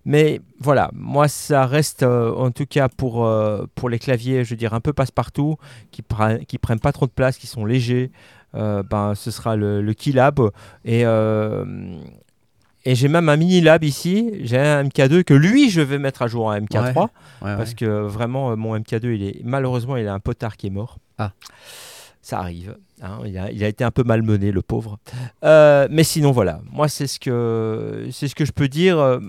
Mais 0.05 0.41
voilà, 0.59 0.91
moi 0.93 1.27
ça 1.27 1.65
reste 1.65 2.03
euh, 2.03 2.33
en 2.35 2.51
tout 2.51 2.65
cas 2.65 2.89
pour, 2.89 3.25
euh, 3.25 3.65
pour 3.75 3.89
les 3.89 3.99
claviers, 3.99 4.43
je 4.43 4.51
veux 4.51 4.55
dire, 4.57 4.73
un 4.73 4.79
peu 4.79 4.93
passe-partout, 4.93 5.57
qui, 5.91 6.01
pre- 6.03 6.45
qui 6.45 6.57
prennent 6.57 6.79
pas 6.79 6.91
trop 6.91 7.05
de 7.07 7.11
place, 7.11 7.37
qui 7.37 7.47
sont 7.47 7.65
légers. 7.65 8.11
Euh, 8.55 8.83
ben, 8.83 9.13
ce 9.15 9.31
sera 9.31 9.55
le, 9.55 9.81
le 9.81 9.93
Keylab. 9.93 10.39
Et, 10.85 11.05
euh, 11.05 11.65
et 12.85 12.95
j'ai 12.95 13.07
même 13.09 13.27
un 13.29 13.35
mini 13.37 13.59
lab 13.61 13.83
ici. 13.83 14.31
J'ai 14.43 14.57
un 14.59 14.83
MK2 14.83 15.23
que 15.23 15.33
lui, 15.33 15.69
je 15.69 15.81
vais 15.81 15.97
mettre 15.99 16.21
à 16.21 16.27
jour 16.27 16.45
en 16.45 16.57
MK3. 16.57 16.95
Ouais, 16.95 17.01
ouais. 17.01 17.09
Parce 17.57 17.73
que 17.73 17.85
vraiment, 17.85 18.51
euh, 18.51 18.55
mon 18.55 18.77
MK2, 18.77 19.13
il 19.15 19.23
est 19.23 19.41
malheureusement, 19.43 19.97
il 19.97 20.07
a 20.07 20.13
un 20.13 20.19
potard 20.19 20.55
qui 20.57 20.67
est 20.67 20.71
mort. 20.71 20.97
Ah. 21.17 21.31
Ça 22.21 22.39
arrive. 22.39 22.75
hein, 23.01 23.19
il, 23.25 23.37
a, 23.37 23.51
il 23.51 23.63
a 23.63 23.67
été 23.67 23.83
un 23.83 23.91
peu 23.91 24.03
malmené, 24.03 24.51
le 24.51 24.61
pauvre. 24.61 24.99
Euh, 25.43 25.87
mais 25.89 26.03
sinon, 26.03 26.31
voilà. 26.31 26.61
Moi, 26.71 26.87
c'est 26.89 27.07
ce 27.07 27.19
que 27.19 28.07
c'est 28.11 28.27
ce 28.27 28.35
que 28.35 28.43
je 28.45 28.51
peux 28.51 28.67
dire. 28.67 29.19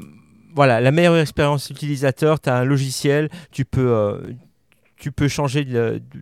voilà, 0.54 0.80
la 0.80 0.90
meilleure 0.90 1.16
expérience 1.16 1.70
utilisateur. 1.70 2.40
Tu 2.40 2.48
as 2.50 2.56
un 2.56 2.64
logiciel. 2.64 3.28
Tu 3.52 3.64
peux 3.64 3.92
euh, 3.92 4.18
tu 4.96 5.12
peux 5.12 5.28
changer 5.28 5.64
de, 5.64 6.00
de- 6.12 6.20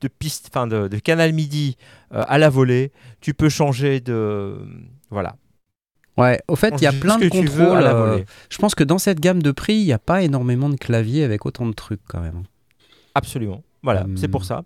de 0.00 0.08
piste, 0.08 0.48
enfin 0.50 0.66
de, 0.66 0.88
de 0.88 0.98
canal 0.98 1.32
MIDI 1.32 1.76
euh, 2.12 2.22
à 2.26 2.38
la 2.38 2.48
volée. 2.50 2.92
Tu 3.20 3.34
peux 3.34 3.48
changer 3.48 4.00
de 4.00 4.56
voilà. 5.10 5.36
Ouais, 6.16 6.40
au 6.48 6.56
fait, 6.56 6.72
il 6.78 6.82
y 6.82 6.86
a 6.86 6.92
plein 6.92 7.18
de 7.18 7.28
contrôles. 7.28 7.76
à 7.76 7.80
la 7.82 7.94
euh, 7.94 8.06
volée. 8.10 8.24
je 8.48 8.58
pense 8.58 8.74
que 8.74 8.84
dans 8.84 8.98
cette 8.98 9.20
gamme 9.20 9.42
de 9.42 9.50
prix, 9.50 9.74
il 9.74 9.84
n'y 9.84 9.92
a 9.92 9.98
pas 9.98 10.22
énormément 10.22 10.70
de 10.70 10.76
claviers 10.76 11.24
avec 11.24 11.44
autant 11.44 11.66
de 11.66 11.72
trucs 11.74 12.00
quand 12.08 12.20
même. 12.20 12.44
Absolument. 13.14 13.62
Voilà, 13.82 14.04
Hum, 14.04 14.16
c'est 14.16 14.28
pour 14.28 14.44
ça. 14.44 14.64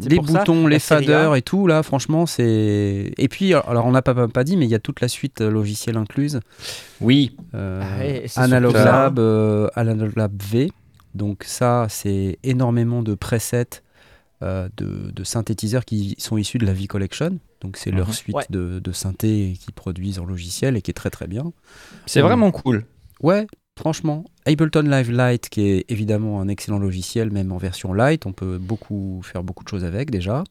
C'est 0.00 0.08
Les 0.08 0.16
pour 0.16 0.28
ça, 0.28 0.38
boutons, 0.40 0.66
les 0.68 0.78
faders 0.78 1.34
et 1.34 1.42
tout, 1.42 1.66
là, 1.66 1.82
franchement, 1.82 2.26
c'est. 2.26 3.12
Et 3.18 3.28
puis, 3.28 3.54
alors, 3.54 3.86
on 3.86 3.90
n'a 3.90 4.02
pas, 4.02 4.14
pas, 4.14 4.28
pas 4.28 4.44
dit, 4.44 4.56
mais 4.56 4.66
il 4.66 4.70
y 4.70 4.74
a 4.74 4.78
toute 4.78 5.00
la 5.00 5.08
suite 5.08 5.40
euh, 5.40 5.50
logicielle 5.50 5.96
incluse. 5.96 6.40
Oui. 7.00 7.36
Euh, 7.54 7.82
Ah 8.36 8.42
Analog 8.42 8.72
Lab, 8.74 9.18
euh, 9.18 9.68
Analog 9.74 10.12
Lab 10.16 10.32
V. 10.42 10.70
Donc 11.14 11.44
ça, 11.44 11.86
c'est 11.88 12.38
énormément 12.42 13.02
de 13.02 13.14
presets 13.14 13.64
euh, 13.64 13.83
de, 14.76 15.10
de 15.10 15.24
synthétiseurs 15.24 15.84
qui 15.84 16.14
sont 16.18 16.36
issus 16.36 16.58
de 16.58 16.66
la 16.66 16.72
V-Collection. 16.72 17.38
Donc 17.60 17.76
c'est 17.76 17.90
leur 17.90 18.08
Mhm. 18.08 18.12
suite 18.14 18.36
Ouais. 18.36 18.44
de, 18.50 18.78
de 18.78 18.92
synthés 18.92 19.54
qu'ils 19.60 19.72
produisent 19.74 20.18
en 20.18 20.24
logiciel 20.26 20.76
et 20.76 20.82
qui 20.82 20.90
est 20.90 20.94
très 20.94 21.10
très 21.10 21.26
bien. 21.26 21.52
C'est 22.06 22.20
Mm. 22.20 22.26
vraiment 22.26 22.50
cool. 22.50 22.84
Ouais, 23.22 23.46
franchement. 23.78 24.24
Ableton 24.46 24.82
Live 24.82 25.10
Lite, 25.10 25.48
qui 25.48 25.62
est 25.62 25.84
évidemment 25.88 26.40
un 26.40 26.48
excellent 26.48 26.78
logiciel, 26.78 27.30
même 27.30 27.52
en 27.52 27.56
version 27.58 27.92
light, 27.94 28.26
on 28.26 28.32
peut 28.32 28.58
beaucoup 28.58 29.20
faire 29.22 29.42
beaucoup 29.42 29.64
de 29.64 29.68
choses 29.68 29.84
avec 29.84 30.10
déjà. 30.10 30.44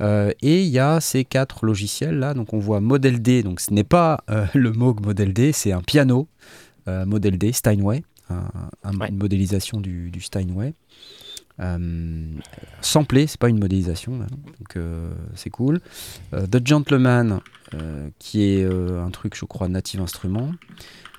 Euh, 0.00 0.32
et 0.40 0.62
il 0.62 0.68
y 0.70 0.78
a 0.78 1.00
ces 1.00 1.24
quatre 1.24 1.66
logiciels 1.66 2.18
là, 2.18 2.32
donc 2.34 2.54
on 2.54 2.58
voit 2.58 2.80
Model 2.80 3.20
D, 3.20 3.42
donc 3.42 3.60
ce 3.60 3.72
n'est 3.72 3.84
pas 3.84 4.24
euh, 4.30 4.46
le 4.54 4.72
Moog 4.72 5.04
Model 5.04 5.32
D, 5.34 5.52
c'est 5.52 5.70
un 5.72 5.82
piano 5.82 6.28
euh, 6.88 7.04
Model 7.04 7.36
D, 7.38 7.52
Steinway, 7.52 8.02
un- 8.30 8.48
un- 8.84 8.98
Ouais. 8.98 9.08
une 9.10 9.16
modélisation 9.18 9.80
du, 9.80 10.10
du 10.10 10.20
Steinway. 10.20 10.74
Euh, 11.60 11.78
samplé, 12.80 13.26
c'est 13.26 13.38
pas 13.38 13.48
une 13.48 13.58
modélisation, 13.58 14.18
là, 14.18 14.26
donc 14.58 14.76
euh, 14.76 15.12
c'est 15.34 15.50
cool. 15.50 15.80
Euh, 16.32 16.46
The 16.46 16.66
Gentleman, 16.66 17.40
euh, 17.74 18.08
qui 18.18 18.42
est 18.42 18.64
euh, 18.64 19.04
un 19.04 19.10
truc, 19.10 19.36
je 19.36 19.44
crois, 19.44 19.68
native 19.68 20.00
instrument. 20.00 20.52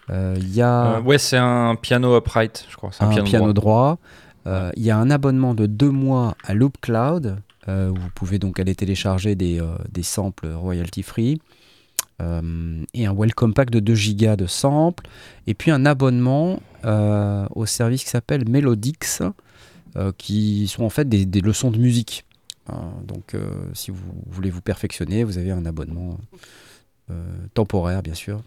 Il 0.09 0.53
y 0.53 0.61
a 0.61 0.99
ouais, 0.99 1.17
c'est 1.17 1.37
un 1.37 1.75
piano 1.75 2.17
upright, 2.17 2.65
je 2.69 2.75
crois. 2.75 2.89
C'est 2.91 3.03
un, 3.03 3.09
un, 3.09 3.23
piano, 3.23 3.53
droit. 3.53 3.99
droit. 4.45 4.73
Il 4.75 4.83
y 4.83 4.91
a 4.91 4.97
un 4.97 5.09
abonnement 5.09 5.53
de 5.53 5.65
deux 5.65 5.91
mois 5.91 6.35
à 6.43 6.53
Loop 6.53 6.75
Cloud, 6.81 7.37
où 7.67 7.71
vous 7.71 8.09
pouvez 8.13 8.37
donc 8.37 8.59
aller 8.59 8.75
télécharger 8.75 9.35
des, 9.35 9.61
des 9.89 10.03
samples 10.03 10.51
royalty 10.51 11.03
free. 11.03 11.39
Et 12.19 13.05
un 13.05 13.13
welcome 13.13 13.53
pack 13.53 13.69
de 13.69 13.79
2 13.79 13.95
gigas 13.95 14.35
de 14.35 14.45
samples. 14.45 15.07
Et 15.47 15.53
puis 15.53 15.71
un 15.71 15.85
abonnement 15.85 16.59
au 17.55 17.65
service 17.65 18.03
qui 18.03 18.09
s'appelle 18.09 18.43
Melodix, 18.49 19.21
qui 20.17 20.67
sont 20.67 20.83
en 20.83 20.89
fait 20.89 21.07
des, 21.07 21.25
des 21.25 21.41
leçons 21.41 21.71
de 21.71 21.77
musique. 21.77 22.25
Euh, 22.69 22.73
donc 23.05 23.33
euh, 23.33 23.49
si 23.73 23.91
vous 23.91 23.99
voulez 24.27 24.49
vous 24.49 24.61
perfectionner, 24.61 25.23
vous 25.23 25.37
avez 25.37 25.51
un 25.51 25.65
abonnement 25.65 26.17
euh, 27.11 27.13
temporaire, 27.53 28.01
bien 28.01 28.13
sûr, 28.13 28.41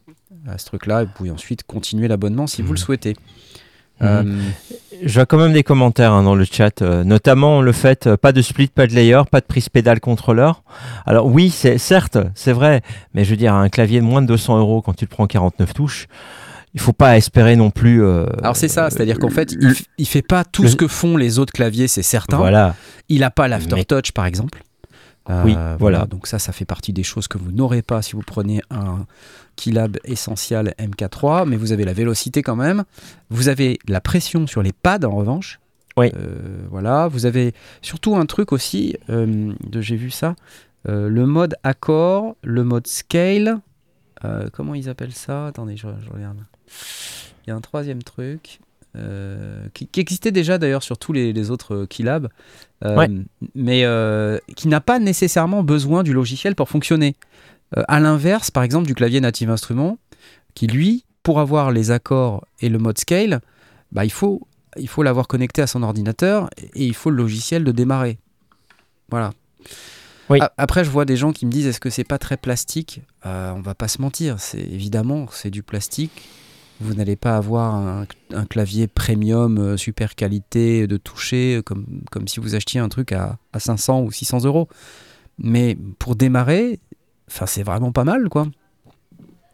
à 0.47 0.59
ce 0.59 0.67
truc-là. 0.67 1.03
Et 1.03 1.07
vous 1.07 1.13
pouvez 1.13 1.31
ensuite 1.31 1.65
continuer 1.65 2.09
l'abonnement 2.09 2.47
si 2.47 2.63
vous 2.63 2.73
le 2.73 2.79
souhaitez. 2.79 3.17
Euh, 4.03 4.25
Je 5.03 5.15
vois 5.15 5.25
quand 5.25 5.39
même 5.39 5.55
des 5.55 5.63
commentaires 5.63 6.13
hein, 6.13 6.23
dans 6.23 6.35
le 6.35 6.45
chat, 6.45 6.83
euh, 6.83 7.03
notamment 7.03 7.63
le 7.63 7.73
fait 7.73 8.07
euh, 8.07 8.17
pas 8.19 8.33
de 8.33 8.43
split, 8.43 8.69
pas 8.69 8.87
de 8.87 8.93
layer, 8.93 9.23
pas 9.31 9.41
de 9.41 9.47
prise 9.47 9.71
pédale 9.71 10.01
contrôleur. 10.01 10.63
Alors 11.07 11.27
oui, 11.27 11.49
c'est 11.49 11.79
certes, 11.79 12.19
c'est 12.35 12.53
vrai, 12.53 12.83
mais 13.15 13.25
je 13.25 13.31
veux 13.31 13.37
dire 13.37 13.55
un 13.55 13.71
clavier 13.71 14.01
de 14.01 14.05
moins 14.05 14.21
de 14.21 14.27
200 14.27 14.59
euros 14.59 14.83
quand 14.83 14.93
tu 14.93 15.07
le 15.07 15.09
prends 15.09 15.25
en 15.25 15.29
49 15.29 15.73
touches, 15.73 16.09
il 16.77 16.81
faut 16.81 16.93
pas 16.93 17.17
espérer 17.17 17.57
non 17.57 17.71
plus. 17.71 18.05
euh, 18.05 18.27
Alors 18.43 18.55
c'est 18.57 18.69
ça, 18.69 18.91
c'est-à-dire 18.91 19.19
qu'en 19.19 19.31
fait, 19.31 19.51
il, 19.53 19.75
il 19.99 20.07
fait 20.07 20.23
pas 20.23 20.45
tout 20.45 20.63
le- 20.63 20.69
ce 20.69 20.77
que 20.77 20.87
font 20.87 21.17
les 21.17 21.39
autres 21.41 21.53
claviers, 21.53 21.89
c'est 21.89 22.03
certain. 22.03 22.37
Voilà. 22.37 22.77
Il 23.09 23.25
a 23.25 23.31
pas 23.31 23.49
l'aftertouch 23.49 24.13
par 24.13 24.27
exemple. 24.27 24.63
Euh, 25.29 25.43
Oui, 25.45 25.57
voilà. 25.81 26.07
Donc 26.07 26.27
ça, 26.29 26.39
ça 26.39 26.53
fait 26.53 26.65
partie 26.67 26.93
des 26.93 27.03
choses 27.03 27.27
que 27.27 27.37
vous 27.39 27.51
n'aurez 27.51 27.83
pas 27.83 28.01
si 28.03 28.13
vous 28.13 28.23
prenez 28.25 28.61
un 28.71 29.07
Keylab 29.57 29.97
Essential 30.05 30.75
MK3, 30.79 31.49
mais 31.49 31.57
vous 31.57 31.73
avez 31.73 31.85
la 31.85 31.93
vélocité 31.95 32.43
quand 32.43 32.55
même. 32.57 32.85
Vous 33.31 33.49
avez 33.49 33.79
la 33.89 34.01
pression 34.01 34.47
sur 34.47 34.63
les 34.63 34.73
pads 34.73 35.05
en 35.05 35.17
revanche. 35.17 35.59
Oui. 35.97 36.13
Euh, 36.15 36.59
voilà. 36.71 37.09
Vous 37.09 37.25
avez 37.27 37.55
surtout 37.83 38.15
un 38.17 38.27
truc 38.27 38.53
aussi, 38.53 38.97
euh, 39.11 39.53
de 39.67 39.81
j'ai 39.81 39.97
vu 39.97 40.11
ça. 40.11 40.37
Euh, 40.89 41.09
le 41.09 41.27
mode 41.27 41.57
accord, 41.65 42.37
le 42.45 42.63
mode 42.63 42.87
scale. 42.87 43.59
euh, 44.25 44.49
comment 44.53 44.75
ils 44.75 44.89
appellent 44.89 45.13
ça? 45.15 45.47
Attendez, 45.47 45.77
je, 45.77 45.89
je 46.05 46.11
regarde. 46.15 46.39
Il 47.47 47.51
y 47.51 47.53
a 47.53 47.57
un 47.57 47.61
troisième 47.61 48.03
truc. 48.03 48.61
euh, 48.97 49.67
qui, 49.75 49.87
qui 49.89 50.01
existait 50.01 50.33
déjà 50.33 50.57
d'ailleurs 50.57 50.83
sur 50.83 50.97
tous 50.97 51.13
les, 51.13 51.35
les 51.35 51.51
autres 51.51 51.75
euh, 51.75 51.87
Keylab, 51.87 52.29
euh, 52.83 52.97
Ouais. 52.97 53.09
mais 53.55 53.85
euh, 53.85 54.39
qui 54.57 54.69
n'a 54.69 54.81
pas 54.81 54.99
nécessairement 54.99 55.63
besoin 55.63 56.03
du 56.03 56.15
logiciel 56.15 56.55
pour 56.55 56.69
fonctionner. 56.71 57.15
À 57.89 58.01
l'inverse, 58.01 58.51
par 58.51 58.63
exemple, 58.63 58.87
du 58.87 58.95
clavier 58.95 59.21
Native 59.21 59.51
Instruments, 59.51 59.99
qui 60.55 60.67
lui, 60.67 61.05
pour 61.25 61.41
avoir 61.41 61.73
les 61.73 61.91
accords 61.91 62.47
et 62.61 62.69
le 62.71 62.79
mode 62.79 62.97
scale, 62.97 63.41
bah, 63.93 64.05
il 64.07 64.13
faut 64.13 64.47
il 64.79 64.89
faut 64.89 65.03
l'avoir 65.03 65.27
connecté 65.27 65.63
à 65.63 65.67
son 65.67 65.83
ordinateur 65.83 66.49
et 66.75 66.87
il 66.87 66.95
faut 66.95 67.11
le 67.11 67.17
logiciel 67.17 67.65
de 67.65 67.73
démarrer. 67.73 68.19
Voilà. 69.11 69.33
Oui. 70.31 70.39
A- 70.41 70.53
Après, 70.59 70.85
je 70.85 70.91
vois 70.91 71.05
des 71.05 71.17
gens 71.17 71.33
qui 71.33 71.45
me 71.47 71.51
disent 71.51 71.67
est-ce 71.67 71.81
que 71.81 71.91
c'est 71.91 72.05
pas 72.05 72.19
très 72.19 72.37
plastique? 72.37 73.03
On 73.25 73.61
va 73.63 73.75
pas 73.75 73.89
se 73.89 74.01
mentir, 74.01 74.39
c'est 74.39 74.61
évidemment 74.61 75.27
c'est 75.31 75.51
du 75.51 75.63
plastique. 75.63 76.29
Vous 76.81 76.95
n'allez 76.95 77.17
pas 77.17 77.37
avoir 77.37 77.75
un, 77.75 78.07
un 78.35 78.45
clavier 78.45 78.87
premium 78.87 79.59
euh, 79.59 79.77
super 79.79 80.15
qualité 80.15 80.87
de 80.87 80.97
toucher 80.99 81.57
euh, 81.57 81.63
comme, 81.63 81.87
comme 82.11 82.29
si 82.29 82.39
vous 82.41 82.55
achetiez 82.55 82.81
un 82.81 82.89
truc 82.91 83.13
à, 83.13 83.39
à 83.53 83.61
500 83.61 84.03
ou 84.03 84.11
600 84.13 84.45
euros. 84.45 84.69
Mais 85.39 85.77
pour 85.99 86.17
démarrer, 86.17 86.81
c'est 87.29 87.63
vraiment 87.63 87.93
pas 87.93 88.05
mal 88.05 88.29
quoi. 88.29 88.47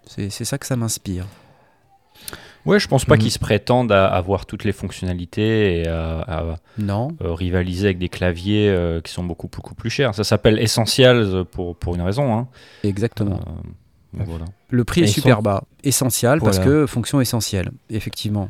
C'est 0.07 0.31
ça 0.45 0.59
que 0.59 0.67
ça 0.67 0.77
m'inspire. 0.77 1.27
Ouais, 2.65 2.79
je 2.79 2.87
pense 2.87 3.05
pas 3.05 3.15
Mhm. 3.17 3.21
qu'ils 3.23 3.31
se 3.33 3.39
prétendent 3.41 3.91
à 3.93 4.07
avoir 4.07 4.47
toutes 4.47 4.63
les 4.65 4.73
fonctionnalités 4.73 5.81
et 5.81 5.89
à, 5.89 6.21
à, 6.21 6.57
Non 6.79 7.09
euh, 7.23 7.33
rivaliser 7.35 7.87
avec 7.87 7.99
des 7.99 8.09
claviers 8.09 8.69
euh, 8.69 9.01
qui 9.01 9.13
sont 9.13 9.25
beaucoup, 9.25 9.49
beaucoup 9.49 9.75
plus 9.75 9.91
chers. 9.91 10.15
Ça 10.15 10.23
s'appelle 10.23 10.59
Essentials 10.61 11.45
pour, 11.51 11.75
pour 11.77 11.95
une 11.97 12.03
raison. 12.03 12.37
Hein. 12.37 12.47
Exactement. 12.85 13.41
Euh, 13.41 13.69
donc 14.15 14.27
voilà. 14.29 14.45
Le 14.71 14.85
prix 14.85 15.01
Et 15.01 15.05
est 15.05 15.07
super 15.09 15.43
bas. 15.43 15.65
Essentiel 15.85 16.41
parce 16.41 16.59
que 16.59 16.87
fonction 16.87 17.21
essentielle, 17.21 17.71
effectivement. 17.91 18.49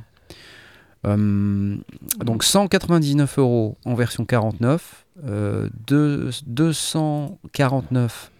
Hum, 1.04 1.82
donc 2.24 2.44
199 2.44 3.38
euros 3.38 3.76
en 3.84 3.94
version 3.94 4.24
49, 4.24 5.04
euh, 5.26 5.68
deux- 5.88 6.30
249 6.46 8.30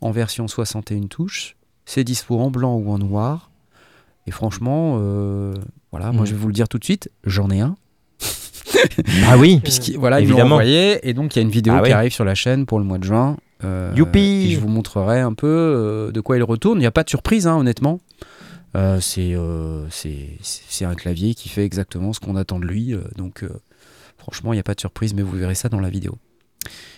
en 0.00 0.10
version 0.10 0.48
61 0.48 1.06
touches. 1.08 1.56
C'est 1.84 2.04
dispo 2.04 2.38
en 2.40 2.50
blanc 2.50 2.74
ou 2.76 2.90
en 2.90 2.98
noir. 2.98 3.50
Et 4.26 4.30
franchement, 4.30 4.98
euh, 5.00 5.54
voilà, 5.92 6.10
moi 6.12 6.22
Mm. 6.22 6.26
je 6.26 6.30
vais 6.32 6.38
vous 6.40 6.48
le 6.48 6.52
dire 6.54 6.68
tout 6.68 6.78
de 6.78 6.84
suite, 6.84 7.10
j'en 7.24 7.50
ai 7.50 7.60
un. 7.60 7.76
Ah 9.26 9.36
oui. 9.38 9.60
Puisqu'il 9.64 9.98
voilà, 9.98 10.20
ils 10.20 10.24
Évidemment. 10.24 10.56
envoyé 10.56 11.06
et 11.08 11.14
donc 11.14 11.34
il 11.36 11.38
y 11.38 11.40
a 11.40 11.42
une 11.42 11.50
vidéo 11.50 11.74
Ah 11.76 11.80
qui 11.80 11.84
oui. 11.88 11.92
arrive 11.92 12.12
sur 12.12 12.24
la 12.24 12.34
chaîne 12.34 12.66
pour 12.66 12.78
le 12.78 12.84
mois 12.84 12.98
de 12.98 13.04
juin. 13.04 13.36
Euh, 13.64 13.92
Youpi 13.96 14.18
et 14.18 14.50
je 14.50 14.60
vous 14.60 14.68
montrerai 14.68 15.20
un 15.20 15.32
peu 15.32 15.46
euh, 15.46 16.12
de 16.12 16.20
quoi 16.20 16.36
il 16.36 16.42
retourne. 16.42 16.78
Il 16.78 16.82
n'y 16.82 16.86
a 16.86 16.90
pas 16.90 17.04
de 17.04 17.08
surprise, 17.10 17.46
hein, 17.46 17.56
honnêtement. 17.56 18.00
Euh, 18.76 18.98
c'est 19.00 20.84
un 20.84 20.94
clavier 20.94 21.34
qui 21.34 21.48
fait 21.48 21.64
exactement 21.64 22.12
ce 22.12 22.20
qu'on 22.20 22.36
attend 22.36 22.58
de 22.58 22.66
lui. 22.66 22.94
donc 23.16 23.44
franchement, 24.18 24.52
il 24.52 24.56
n'y 24.56 24.60
a 24.60 24.64
pas 24.64 24.74
de 24.74 24.80
surprise, 24.80 25.14
mais 25.14 25.22
vous 25.22 25.36
verrez 25.36 25.54
ça 25.54 25.68
dans 25.68 25.80
la 25.80 25.88
vidéo. 25.88 26.18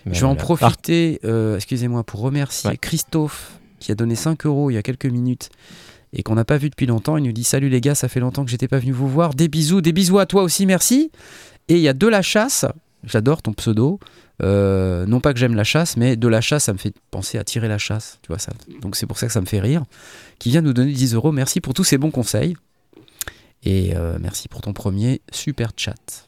Je 0.06 0.20
vais 0.20 0.26
en 0.26 0.34
profiter, 0.36 1.20
euh, 1.24 1.56
excusez-moi, 1.56 2.04
pour 2.04 2.20
remercier 2.20 2.70
Ouais. 2.70 2.76
Christophe 2.76 3.58
qui 3.78 3.92
a 3.92 3.94
donné 3.94 4.14
5 4.16 4.46
euros 4.46 4.70
il 4.70 4.74
y 4.74 4.76
a 4.76 4.82
quelques 4.82 5.06
minutes 5.06 5.50
et 6.12 6.22
qu'on 6.22 6.34
n'a 6.34 6.44
pas 6.44 6.56
vu 6.56 6.70
depuis 6.70 6.86
longtemps. 6.86 7.16
Il 7.16 7.24
nous 7.24 7.32
dit 7.32 7.44
Salut 7.44 7.68
les 7.68 7.80
gars, 7.80 7.94
ça 7.94 8.08
fait 8.08 8.20
longtemps 8.20 8.44
que 8.44 8.50
j'étais 8.50 8.68
pas 8.68 8.78
venu 8.78 8.92
vous 8.92 9.08
voir. 9.08 9.34
Des 9.34 9.48
bisous, 9.48 9.80
des 9.80 9.92
bisous 9.92 10.18
à 10.18 10.26
toi 10.26 10.42
aussi, 10.42 10.66
merci. 10.66 11.10
Et 11.68 11.74
il 11.74 11.80
y 11.80 11.88
a 11.88 11.92
de 11.92 12.06
la 12.06 12.22
chasse, 12.22 12.64
j'adore 13.04 13.42
ton 13.42 13.52
pseudo. 13.52 14.00
Euh, 14.42 15.06
non 15.06 15.20
pas 15.20 15.32
que 15.32 15.38
j'aime 15.38 15.54
la 15.54 15.64
chasse, 15.64 15.96
mais 15.96 16.16
de 16.16 16.28
la 16.28 16.40
chasse, 16.40 16.64
ça 16.64 16.72
me 16.72 16.78
fait 16.78 16.94
penser 17.10 17.38
à 17.38 17.44
tirer 17.44 17.68
la 17.68 17.78
chasse. 17.78 18.18
Tu 18.22 18.28
vois 18.28 18.38
ça. 18.38 18.52
Donc 18.80 18.96
c'est 18.96 19.06
pour 19.06 19.18
ça 19.18 19.26
que 19.26 19.32
ça 19.32 19.40
me 19.40 19.46
fait 19.46 19.60
rire. 19.60 19.84
Qui 20.38 20.50
vient 20.50 20.60
nous 20.60 20.72
donner 20.72 20.92
10 20.92 21.14
euros. 21.14 21.32
Merci 21.32 21.60
pour 21.60 21.74
tous 21.74 21.84
ces 21.84 21.98
bons 21.98 22.10
conseils. 22.10 22.56
Et 23.64 23.96
euh, 23.96 24.18
merci 24.20 24.48
pour 24.48 24.60
ton 24.60 24.72
premier 24.72 25.20
super 25.32 25.72
chat. 25.76 26.26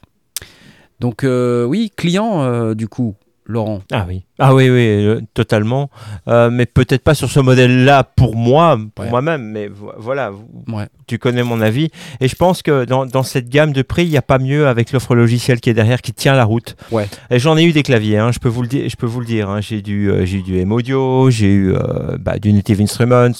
Donc 0.99 1.23
euh, 1.23 1.63
oui, 1.63 1.91
client 1.95 2.73
du 2.73 2.87
coup, 2.87 3.15
Laurent. 3.45 3.81
Ah 3.91 4.05
oui. 4.07 4.23
Ah 4.39 4.53
oui, 4.53 4.69
oui, 4.69 4.79
euh, 5.05 5.19
totalement. 5.33 5.89
Euh, 6.27 6.49
mais 6.51 6.65
peut-être 6.65 7.03
pas 7.03 7.15
sur 7.15 7.29
ce 7.29 7.39
modèle-là 7.39 8.03
pour 8.03 8.35
moi, 8.35 8.77
pour 8.95 9.03
Ouais. 9.05 9.11
moi-même. 9.11 9.41
Mais 9.43 9.67
vo- 9.67 9.91
voilà, 9.97 10.31
Ouais. 10.67 10.87
tu 11.07 11.17
connais 11.17 11.43
mon 11.43 11.59
avis. 11.59 11.89
Et 12.21 12.27
je 12.27 12.35
pense 12.35 12.61
que 12.61 12.85
dans, 12.85 13.05
dans 13.05 13.23
cette 13.23 13.49
gamme 13.49 13.73
de 13.73 13.81
prix, 13.81 14.03
il 14.05 14.09
n'y 14.11 14.17
a 14.17 14.21
pas 14.21 14.37
mieux 14.37 14.67
avec 14.67 14.91
l'offre 14.93 15.15
logicielle 15.15 15.59
qui 15.59 15.69
est 15.69 15.73
derrière, 15.73 16.01
qui 16.01 16.13
tient 16.13 16.33
la 16.35 16.45
route. 16.45 16.75
Ouais. 16.91 17.07
Et 17.31 17.39
j'en 17.39 17.57
ai 17.57 17.63
eu 17.63 17.71
des 17.73 17.83
claviers, 17.83 18.19
hein, 18.19 18.31
je 18.31 18.39
peux 18.39 18.47
vous 18.47 18.61
le 18.61 18.67
dire. 18.67 18.87
Je 18.87 18.95
peux 18.95 19.07
vous 19.07 19.19
le 19.19 19.25
dire 19.25 19.49
hein. 19.49 19.59
J'ai 19.59 19.81
du, 19.81 20.09
euh, 20.11 20.23
j'ai 20.25 20.37
eu 20.37 20.43
du 20.43 20.57
M-Audio, 20.59 21.29
j'ai 21.31 21.51
eu 21.51 21.73
bah, 22.19 22.37
du 22.39 22.53
Native 22.53 22.79
Instruments, 22.79 23.31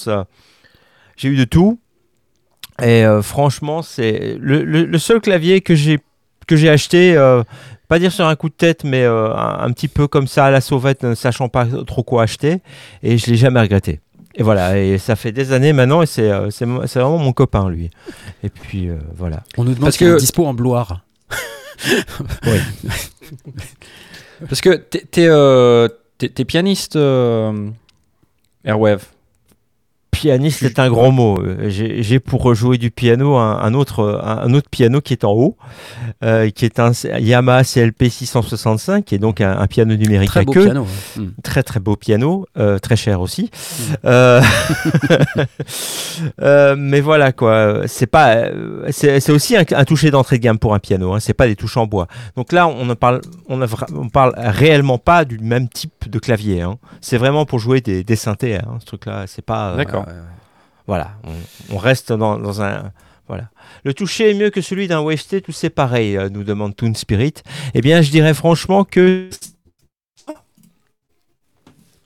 j'ai 1.15 1.29
eu 1.29 1.35
de 1.37 1.43
tout. 1.45 1.79
Et 2.81 3.03
franchement, 3.21 3.81
c'est 3.83 4.35
le, 4.39 4.63
le- 4.63 4.85
le 4.85 4.97
seul 4.97 5.21
clavier 5.21 5.61
que 5.61 5.75
j'ai 5.75 5.99
que 6.47 6.55
j'ai 6.55 6.69
acheté, 6.69 7.15
pas 7.91 7.99
dire 7.99 8.13
sur 8.13 8.25
un 8.25 8.35
coup 8.37 8.47
de 8.47 8.53
tête, 8.53 8.85
mais 8.85 9.03
euh, 9.03 9.35
un, 9.35 9.59
un 9.65 9.71
petit 9.73 9.89
peu 9.89 10.07
comme 10.07 10.25
ça 10.25 10.45
à 10.45 10.49
la 10.49 10.61
sauvette, 10.61 11.03
ne 11.03 11.13
sachant 11.13 11.49
pas 11.49 11.65
trop 11.85 12.03
quoi 12.03 12.23
acheter, 12.23 12.59
et 13.03 13.17
je 13.17 13.29
l'ai 13.29 13.35
jamais 13.35 13.59
regretté. 13.59 13.99
Et 14.35 14.43
voilà, 14.43 14.79
et 14.79 14.97
ça 14.97 15.17
fait 15.17 15.33
des 15.33 15.51
années 15.51 15.73
maintenant, 15.73 16.01
et 16.01 16.05
c'est 16.05 16.31
euh, 16.31 16.49
c'est 16.51 16.65
mo- 16.65 16.87
c'est 16.87 16.99
vraiment 17.01 17.17
mon 17.17 17.33
copain, 17.33 17.69
lui. 17.69 17.89
Et 18.45 18.49
puis 18.49 18.87
euh, 18.87 18.95
voilà. 19.17 19.43
On 19.57 19.65
nous 19.65 19.71
demande 19.71 19.87
Parce 19.87 19.97
que- 19.97 20.17
dispo 20.17 20.45
en 20.45 20.53
bloire. 20.53 21.01
Parce 24.47 24.61
que 24.61 24.69
t'es, 24.75 25.27
euh, 25.27 25.87
t'es 26.17 26.45
pianiste, 26.45 26.95
euh, 26.95 27.69
Airwave. 28.63 29.03
Pianiste, 30.21 30.59
c'est 30.59 30.77
un 30.77 30.87
grand 30.89 31.11
mot. 31.11 31.39
Euh, 31.41 31.67
J'ai 31.69 32.19
pour 32.19 32.53
jouer 32.53 32.77
du 32.77 32.91
piano 32.91 33.37
un, 33.37 33.59
un 33.59 33.73
autre, 33.73 34.21
un, 34.23 34.53
autre 34.53 34.69
piano 34.69 35.01
qui 35.01 35.13
est 35.13 35.23
en 35.23 35.31
haut, 35.31 35.57
euh, 36.23 36.49
qui 36.51 36.65
est 36.65 36.79
un 36.79 36.91
Yamaha 37.19 37.63
CLP 37.63 38.03
665, 38.09 39.03
qui 39.03 39.15
est 39.15 39.17
donc 39.19 39.41
un, 39.41 39.57
un 39.57 39.65
piano 39.65 39.95
numérique 39.95 40.29
Très 40.29 40.41
à 40.41 40.43
beau 40.43 40.51
queue. 40.53 40.65
piano. 40.65 40.85
hein. 41.17 41.21
Mm. 41.21 41.41
Très 41.41 41.63
très 41.63 41.79
beau 41.79 41.95
piano, 41.95 42.45
euh, 42.59 42.77
très 42.77 42.95
cher 42.95 43.19
aussi. 43.21 43.49
Euh, 46.41 46.75
mais 46.77 47.01
voilà 47.01 47.31
quoi, 47.31 47.81
c'est 47.87 48.05
pas, 48.07 48.45
c'est 48.89 49.19
c'est 49.19 49.31
aussi 49.31 49.55
un, 49.57 49.63
un 49.71 49.85
toucher 49.85 50.11
d'entrée 50.11 50.37
de 50.37 50.43
gamme 50.43 50.59
pour 50.59 50.73
un 50.73 50.79
piano. 50.79 51.13
Hein, 51.13 51.19
c'est 51.19 51.33
pas 51.33 51.47
des 51.47 51.55
touches 51.55 51.77
en 51.77 51.87
bois. 51.87 52.07
Donc 52.35 52.51
là, 52.51 52.67
on 52.67 52.85
ne 52.85 52.93
parle, 52.93 53.21
on, 53.47 53.57
ne 53.57 53.65
parle 54.09 54.33
réellement 54.37 54.97
pas 54.97 55.25
du 55.25 55.39
même 55.39 55.67
type 55.67 56.09
de 56.09 56.19
clavier. 56.19 56.61
Hein. 56.61 56.77
C'est 57.01 57.17
vraiment 57.17 57.45
pour 57.45 57.59
jouer 57.59 57.81
des, 57.81 58.03
des 58.03 58.15
synthés. 58.15 58.55
Hein, 58.57 58.77
ce 58.79 58.85
truc-là, 58.85 59.23
c'est 59.27 59.43
pas. 59.43 59.75
D'accord. 59.75 60.05
Ouais. 60.11 60.27
voilà, 60.87 61.11
on, 61.23 61.75
on 61.75 61.77
reste 61.77 62.11
dans, 62.13 62.37
dans 62.37 62.61
un. 62.61 62.91
Voilà. 63.27 63.49
Le 63.85 63.93
toucher 63.93 64.31
est 64.31 64.33
mieux 64.33 64.49
que 64.49 64.61
celui 64.61 64.87
d'un 64.87 64.99
Wavestate 65.01 65.47
ou 65.47 65.51
c'est 65.53 65.69
pareil, 65.69 66.17
euh, 66.17 66.27
nous 66.29 66.43
demande 66.43 66.75
Toon 66.75 66.93
Spirit. 66.93 67.35
Eh 67.73 67.81
bien, 67.81 68.01
je 68.01 68.11
dirais 68.11 68.33
franchement 68.33 68.83
que. 68.83 69.29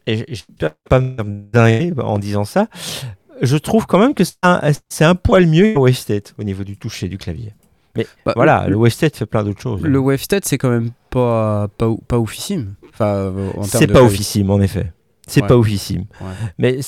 Et 0.07 0.35
je 0.35 0.43
vais 0.59 0.71
pas 0.87 0.99
me 0.99 1.99
en 2.01 2.19
disant 2.19 2.45
ça. 2.45 2.67
Je 3.41 3.57
trouve 3.57 3.85
quand 3.85 3.97
même 3.99 4.13
que 4.13 4.23
c'est 4.23 5.03
un, 5.03 5.15
poil 5.15 5.47
mieux 5.47 5.69
que 5.69 5.73
le 5.73 5.79
Wavestate 5.79 6.35
au 6.37 6.43
niveau 6.43 6.63
du 6.63 6.77
toucher 6.77 7.09
du 7.09 7.17
clavier. 7.17 7.53
Mais 7.97 8.05
Bah, 8.25 8.33
voilà, 8.35 8.65
le- 8.65 8.71
le 8.71 8.75
Wavestate 8.77 9.15
fait 9.17 9.25
plein 9.25 9.43
d'autres 9.43 9.61
choses. 9.61 9.81
Le 9.81 9.97
Wavestate, 9.99 10.45
c'est 10.45 10.57
quand 10.57 10.69
même 10.69 10.91
pas, 11.09 11.67
pas, 11.77 11.89
pas 12.07 12.19
oufissime. 12.19 12.75
Enfin, 12.93 13.05
euh, 13.07 13.49
C'est 13.63 13.87
pas 13.87 14.03
oufissime, 14.03 14.51
en 14.51 14.61
effet. 14.61 14.93
C'est 15.27 15.41
Ouais. 15.41 15.47
pas 15.47 15.57
oufissime. 15.57 16.05
Ouais. 16.21 16.27
Mais 16.59 16.79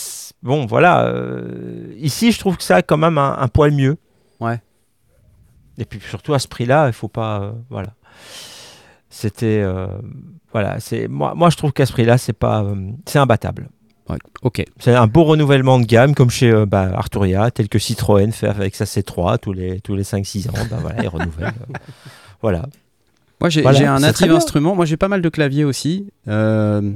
bon, 0.43 0.65
voilà. 0.65 1.05
euh, 1.07 1.93
ici, 1.97 2.31
je 2.31 2.39
trouve 2.39 2.57
que 2.57 2.63
ça 2.63 2.77
a 2.77 2.81
quand 2.81 2.97
même 2.97 3.17
un, 3.17 3.35
un 3.39 3.47
poil 3.47 3.71
mieux. 3.71 3.97
Ouais. 4.39 4.61
Et 5.79 5.85
puis 5.85 5.99
surtout 6.07 6.33
à 6.33 6.39
ce 6.39 6.47
prix-là, 6.47 6.87
il 6.87 6.93
faut 6.93 7.07
pas. 7.07 7.41
euh, 7.41 7.51
voilà. 7.69 7.93
C'était. 9.09 9.61
euh, 9.63 9.87
voilà. 10.51 10.79
C'est 10.79 11.07
moi, 11.07 11.33
moi, 11.35 11.49
je 11.49 11.57
trouve 11.57 11.71
qu'à 11.73 11.85
ce 11.85 11.91
prix-là, 11.93 12.17
c'est 12.17 12.33
pas. 12.33 12.65
c'est 13.05 13.19
imbattable. 13.19 13.69
Ouais, 14.09 14.17
Ok. 14.41 14.63
C'est 14.79 14.95
un 14.95 15.07
beau 15.07 15.23
renouvellement 15.25 15.79
de 15.79 15.85
gamme, 15.85 16.15
comme 16.15 16.29
chez 16.29 16.65
bah, 16.65 16.91
Arturia, 16.95 17.51
tel 17.51 17.67
que 17.67 17.77
Citroën 17.77 18.31
fait 18.31 18.47
avec 18.47 18.73
sa 18.75 18.85
C3 18.85 19.37
tous 19.39 19.51
les, 19.51 19.81
tous 19.81 19.95
les 19.95 20.03
5-6 20.03 20.49
ans. 20.49 20.53
Bah, 20.71 20.77
voilà, 20.79 21.03
il 21.03 21.09
renouvelle. 21.09 21.47
euh, 21.47 21.73
voilà. 22.41 22.63
Moi, 23.41 23.49
j'ai 23.49 23.61
Voilà, 23.61 23.93
un 23.95 23.97
bien. 23.99 24.35
instrument. 24.35 24.75
Moi, 24.75 24.85
j'ai 24.85 24.95
pas 24.97 25.09
mal 25.09 25.21
de 25.21 25.29
claviers 25.29 25.65
aussi. 25.65 26.07
Euh, 26.29 26.93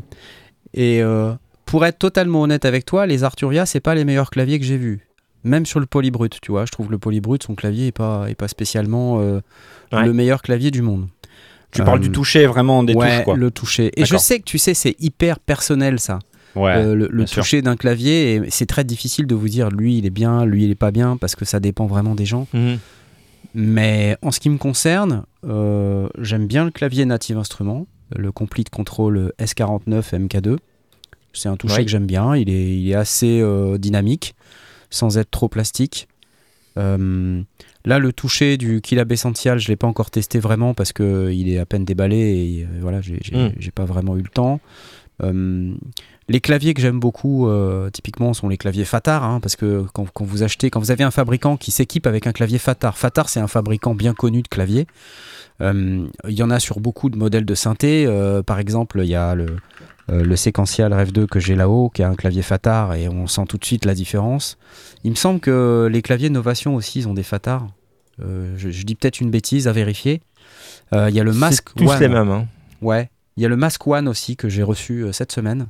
et 0.74 1.02
euh, 1.02 1.34
pour 1.66 1.86
être 1.86 1.98
totalement 2.00 2.42
honnête 2.42 2.66
avec 2.66 2.86
toi, 2.86 3.06
les 3.06 3.24
Arturia, 3.24 3.66
c'est 3.66 3.80
pas 3.80 3.96
les 3.96 4.06
meilleurs 4.06 4.30
claviers 4.30 4.60
que 4.60 4.66
j'ai 4.66 4.78
vus. 4.78 5.08
Même 5.44 5.66
sur 5.66 5.80
le 5.80 5.86
polybrut, 5.88 6.40
tu 6.42 6.52
vois. 6.52 6.66
Je 6.66 6.72
trouve 6.72 6.88
que 6.88 6.92
le 6.92 7.00
polybrut, 7.00 7.42
son 7.44 7.56
clavier 7.56 7.88
est 7.88 7.92
pas, 7.92 8.30
est 8.30 8.36
pas 8.36 8.48
spécialement 8.48 9.20
euh, 9.22 9.40
Ouais. 9.92 10.06
le 10.06 10.14
meilleur 10.14 10.42
clavier 10.42 10.70
du 10.72 10.82
monde. 10.82 11.08
Tu 11.72 11.82
Euh, 11.82 11.86
parles 11.86 12.00
du 12.00 12.12
toucher 12.12 12.46
vraiment 12.46 12.84
des 12.84 12.94
ouais, 12.94 13.18
touches, 13.18 13.24
quoi. 13.26 13.36
le 13.38 13.50
toucher. 13.52 13.92
Et 13.98 14.06
je 14.06 14.16
sais 14.18 14.40
que 14.40 14.44
tu 14.46 14.58
sais, 14.58 14.74
c'est 14.74 14.96
hyper 15.00 15.40
personnel 15.40 16.00
ça. 16.00 16.20
Ouais. 16.56 16.76
Euh, 16.76 16.96
le 17.10 17.26
toucher 17.26 17.62
d'un 17.62 17.76
clavier, 17.78 18.42
c'est 18.50 18.66
très 18.66 18.84
difficile 18.84 19.26
de 19.26 19.34
vous 19.36 19.48
dire 19.50 19.70
lui 19.70 19.98
il 19.98 20.06
est 20.06 20.10
bien, 20.12 20.46
lui 20.46 20.66
il 20.66 20.72
est 20.72 20.76
pas 20.76 20.92
bien, 20.92 21.16
parce 21.18 21.36
que 21.36 21.46
ça 21.46 21.60
dépend 21.62 21.88
vraiment 21.88 22.14
des 22.14 22.26
gens. 22.26 22.46
Mhm. 22.54 22.78
Mais 23.54 24.18
en 24.22 24.32
ce 24.32 24.40
qui 24.40 24.50
me 24.50 24.58
concerne, 24.58 25.24
euh, 25.46 26.08
j'aime 26.20 26.48
bien 26.48 26.66
le 26.66 26.72
clavier 26.72 27.06
Native 27.06 27.38
Instruments, 27.38 27.88
le 28.16 28.32
Complete 28.32 28.70
Control 28.70 29.34
S49 29.40 30.14
MK2, 30.28 30.58
C'est 31.34 31.48
un 31.50 31.56
toucher 31.56 31.76
Ouais. 31.78 31.86
que 31.86 31.92
j'aime 31.92 32.06
bien. 32.08 32.36
Il 32.36 32.50
est, 32.50 32.78
il 32.78 32.90
est 32.90 32.96
assez 32.96 33.40
euh, 33.42 33.78
dynamique, 33.78 34.36
sans 34.90 35.18
être 35.18 35.32
trop 35.32 35.48
plastique. 35.48 36.08
Euh, 36.78 37.42
là, 37.86 38.00
le 38.00 38.14
toucher 38.14 38.58
du 38.58 38.82
Kilab 38.82 39.12
Essential, 39.12 39.60
je 39.60 39.68
l'ai 39.68 39.76
pas 39.76 39.88
encore 39.88 40.10
testé 40.12 40.40
vraiment 40.40 40.74
parce 40.74 40.94
que 40.94 41.32
il 41.32 41.50
est 41.50 41.58
à 41.58 41.66
peine 41.66 41.86
déballé 41.86 42.18
et 42.18 42.64
euh, 42.64 42.80
voilà, 42.82 43.02
j'ai 43.02 43.18
j'ai- 43.22 43.36
Mm. 43.36 43.52
j'ai 43.60 43.72
pas 43.72 43.86
vraiment 43.86 44.16
eu 44.18 44.22
le 44.22 44.30
temps. 44.30 44.60
Euh, 45.24 45.74
les 46.30 46.40
claviers 46.40 46.74
que 46.74 46.82
j'aime 46.82 47.00
beaucoup, 47.00 47.48
euh, 47.48 47.90
typiquement, 47.90 48.34
sont 48.34 48.48
les 48.50 48.58
claviers 48.58 48.86
Fatar, 48.86 49.24
hein, 49.24 49.40
parce 49.40 49.56
que 49.56 49.86
quand, 49.94 50.06
quand 50.14 50.24
vous 50.26 50.44
achetez, 50.44 50.70
quand 50.70 50.80
vous 50.80 50.92
avez 50.92 51.04
un 51.04 51.12
fabricant 51.12 51.58
qui 51.58 51.72
s'équipe 51.72 52.08
avec 52.08 52.26
un 52.28 52.32
clavier 52.32 52.58
Fatar, 52.58 52.98
Fatar 52.98 53.28
c'est 53.30 53.40
un 53.40 53.48
fabricant 53.48 53.94
bien 53.96 54.14
connu 54.14 54.42
de 54.42 54.48
claviers. 54.48 54.88
Euh, 55.62 56.06
Il 56.28 56.34
y 56.34 56.44
en 56.44 56.50
a 56.50 56.60
sur 56.60 56.80
beaucoup 56.80 57.10
de 57.10 57.18
modèles 57.18 57.46
de 57.46 57.56
synthé. 57.56 58.08
par 58.46 58.60
exemple, 58.60 59.02
il 59.04 59.10
y 59.10 59.16
a 59.16 59.36
le, 59.36 59.58
euh, 60.10 60.24
le 60.24 60.36
séquential 60.36 60.94
Rev 60.94 61.12
2 61.12 61.28
que 61.28 61.40
j'ai 61.40 61.56
là-haut, 61.56 61.90
qui 61.90 62.02
a 62.04 62.10
un 62.10 62.16
clavier 62.16 62.42
Fatar, 62.42 62.94
et 62.96 63.08
on 63.10 63.28
sent 63.28 63.44
tout 63.48 63.58
de 63.58 63.66
suite 63.66 63.86
la 63.86 63.94
différence. 63.94 64.58
Il 65.04 65.12
me 65.12 65.16
semble 65.16 65.40
que 65.40 65.88
les 65.92 66.02
claviers 66.02 66.30
Novation 66.30 66.76
aussi, 66.76 67.00
ils 67.00 67.08
ont 67.08 67.14
des 67.14 67.24
Fatar. 67.24 67.68
Euh, 68.22 68.54
je, 68.58 68.70
je 68.70 68.84
dis 68.84 68.96
peut-être 68.96 69.20
une 69.22 69.32
bêtise 69.32 69.68
à 69.68 69.72
vérifier. 69.72 70.22
Euh, 70.94 71.10
Il 71.10 71.16
y 71.16 71.20
a 71.20 71.24
le 71.24 71.34
Mask 71.34 71.70
C'est 71.70 71.76
tous 71.86 71.92
les 72.00 72.08
mêmes. 72.08 72.30
hein. 72.30 72.48
Ouais. 72.82 73.10
Il 73.38 73.44
y 73.44 73.46
a 73.46 73.50
le 73.50 73.56
Mask 73.56 73.86
One 73.88 74.08
aussi 74.08 74.36
que 74.36 74.50
j'ai 74.50 74.64
reçu 74.64 75.04
euh, 75.04 75.12
cette 75.12 75.32
semaine, 75.32 75.68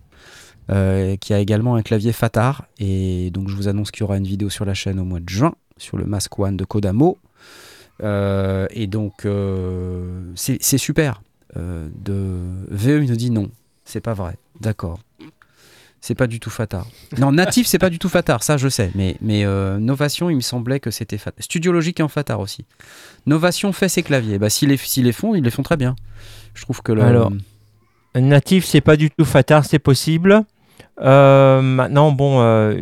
euh, 0.72 1.16
qui 1.18 1.34
a 1.34 1.40
également 1.40 1.76
un 1.76 1.84
clavier 1.84 2.12
Fatar. 2.12 2.66
Et 2.80 3.30
donc 3.32 3.50
je 3.50 3.56
vous 3.56 3.68
annonce 3.68 3.92
qu'il 3.92 4.02
y 4.02 4.04
aura 4.04 4.18
une 4.18 4.28
vidéo 4.28 4.50
sur 4.50 4.66
la 4.66 4.74
chaîne 4.74 5.00
au 5.00 5.06
mois 5.06 5.20
de 5.20 5.30
juin 5.30 5.54
sur 5.78 5.98
le 5.98 6.06
Mask 6.06 6.38
One 6.40 6.58
de 6.58 6.66
Kodamo. 6.66 7.18
Euh, 8.04 8.68
et 8.72 8.88
donc 8.88 9.28
c'est 10.36 10.78
super. 10.78 11.22
De 11.56 12.40
VE 12.70 13.06
nous 13.06 13.16
dit 13.16 13.30
non, 13.30 13.52
c'est 13.86 14.02
pas 14.02 14.14
vrai. 14.14 14.38
D'accord. 14.60 15.00
C'est 16.04 16.16
pas 16.16 16.26
du 16.26 16.40
tout 16.40 16.50
Fatar. 16.50 16.88
Non, 17.20 17.32
natif, 17.32 17.68
c'est 17.68 17.78
pas 17.78 17.92
du 17.92 18.00
tout 18.00 18.10
Fatar, 18.10 18.42
ça 18.42 18.58
je 18.58 18.70
sais. 18.70 18.90
Mais, 18.96 19.18
mais 19.22 19.46
Novation, 19.80 20.32
il 20.32 20.36
me 20.36 20.42
semblait 20.42 20.80
que 20.80 20.90
c'était 20.90 21.18
Fatar. 21.18 21.44
Studio 21.44 21.72
Logic 21.72 22.00
est 22.00 22.04
en 22.04 22.08
Fatar 22.08 22.40
aussi. 22.40 22.66
Novation 23.28 23.72
fait 23.72 23.90
ses 23.90 24.02
claviers. 24.02 24.40
Bah, 24.40 24.50
s'ils 24.50 24.70
les, 24.70 24.78
s'ils 24.78 25.04
les 25.04 25.12
font, 25.12 25.36
ils 25.36 25.44
les 25.44 25.52
font 25.52 25.62
très 25.62 25.78
bien. 25.78 25.96
Je 26.54 26.64
trouve 26.64 26.82
que 26.82 26.92
le. 26.92 27.02
Alors, 27.04 27.32
Natif, 28.16 28.66
c'est 28.66 28.82
pas 28.82 28.96
du 28.98 29.10
tout 29.10 29.26
Fatar, 29.26 29.66
c'est 29.66 29.80
possible. 29.80 30.44
Euh, 31.02 31.62
maintenant, 31.62 32.12
bon, 32.12 32.42
euh, 32.42 32.80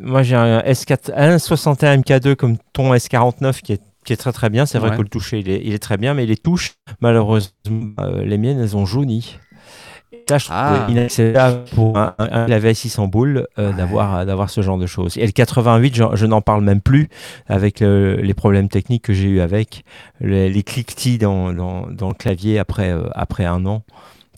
moi 0.00 0.22
j'ai 0.22 0.36
un 0.36 0.58
S4, 0.60 1.12
un 1.14 1.38
61 1.38 1.98
MK2 1.98 2.34
comme 2.34 2.56
ton 2.72 2.92
S49 2.94 3.60
qui 3.62 3.74
est, 3.74 3.82
qui 4.04 4.12
est 4.12 4.16
très 4.16 4.32
très 4.32 4.50
bien. 4.50 4.66
C'est 4.66 4.78
vrai 4.78 4.90
Ouais. 4.90 4.96
que 4.96 5.02
le 5.02 5.08
toucher 5.08 5.38
il 5.38 5.48
est, 5.48 5.60
il 5.64 5.72
est 5.72 5.78
très 5.78 5.96
bien, 5.96 6.14
mais 6.14 6.26
les 6.26 6.36
touches, 6.36 6.74
malheureusement, 7.00 7.52
euh, 8.00 8.24
les 8.24 8.36
miennes 8.38 8.60
elles 8.60 8.76
ont 8.76 8.84
jauni. 8.84 9.38
Et 10.12 10.24
Ça, 10.28 10.38
je 10.38 10.44
trouve 10.46 10.56
Ah. 10.58 10.86
inacceptable 10.88 11.64
pour 11.74 11.96
un, 11.98 12.14
un, 12.18 12.28
un 12.42 12.46
clavier 12.46 12.70
à 12.70 12.74
600 12.74 13.06
boules 13.08 13.46
d'avoir 13.56 14.26
d'avoir 14.26 14.50
ce 14.50 14.60
genre 14.60 14.78
de 14.78 14.86
choses. 14.86 15.16
Et 15.16 15.24
le 15.26 15.32
88, 15.32 15.94
je, 15.94 16.04
je 16.14 16.26
n'en 16.26 16.40
parle 16.40 16.62
même 16.62 16.80
plus 16.80 17.08
avec 17.46 17.80
le- 17.80 18.16
les 18.16 18.34
problèmes 18.34 18.68
techniques 18.68 19.02
que 19.04 19.12
j'ai 19.14 19.28
eu 19.28 19.40
avec 19.40 19.84
les, 20.20 20.50
les 20.50 20.62
cliquetis 20.62 21.18
dans, 21.18 21.52
dans, 21.52 21.86
dans 21.90 22.08
le 22.08 22.14
clavier 22.14 22.58
après, 22.58 22.94
après 23.14 23.44
un 23.44 23.64
an. 23.66 23.82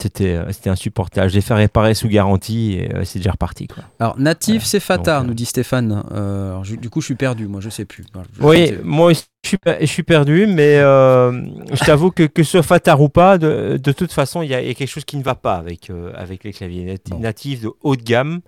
C'était 0.01 0.35
euh, 0.35 0.53
c'était 0.53 0.69
insupportable. 0.69 1.31
Je 1.31 1.35
l'ai 1.37 1.41
fait 1.41 1.55
réparer 1.55 1.95
sous 1.95 2.09
garantie 2.09 2.75
et 2.75 2.95
euh, 2.95 3.05
c'est 3.05 3.19
déjà 3.19 3.31
reparti. 3.33 3.67
Quoi. 3.67 3.83
Alors, 3.99 4.19
natif, 4.19 4.57
Voilà. 4.57 4.65
c'est 4.67 4.81
Fatar, 4.81 5.23
euh, 5.23 5.25
nous 5.25 5.33
dit 5.33 5.47
Stéphane. 5.47 6.05
Euh, 6.13 6.51
alors, 6.51 6.65
je- 6.65 6.77
du 6.77 6.91
coup, 6.91 7.01
je 7.01 7.07
suis 7.07 7.15
perdu, 7.15 7.47
moi, 7.47 7.63
je 7.63 7.71
sais 7.71 7.87
plus. 7.87 8.05
Je- 8.39 8.43
Oui, 8.45 8.73
moi 8.85 9.07
aussi, 9.13 9.25
je 9.43 9.49
suis, 9.49 9.59
je 9.81 9.87
suis 9.87 10.03
perdu, 10.03 10.47
mais 10.47 10.77
euh, 10.79 11.33
je 11.73 11.83
t'avoue 11.85 12.11
que, 12.11 12.25
que 12.25 12.43
ce 12.43 12.51
soit 12.53 12.63
Fatar 12.63 13.01
ou 13.01 13.09
pas, 13.09 13.39
de, 13.39 13.81
de 13.83 13.93
toute 13.93 14.13
façon, 14.13 14.43
il 14.43 14.51
y, 14.51 14.55
a 14.55 14.61
il 14.61 14.69
y 14.69 14.71
a 14.71 14.75
quelque 14.75 14.91
chose 14.91 15.07
qui 15.07 15.17
ne 15.17 15.23
va 15.23 15.35
pas 15.35 15.55
avec, 15.55 15.91
avec 16.15 16.45
les 16.45 16.53
claviers 16.53 16.99
Bon. 17.09 17.19
natifs 17.19 17.63
de 17.63 17.71
haut 17.83 17.97
de 17.97 18.03
gamme. 18.03 18.41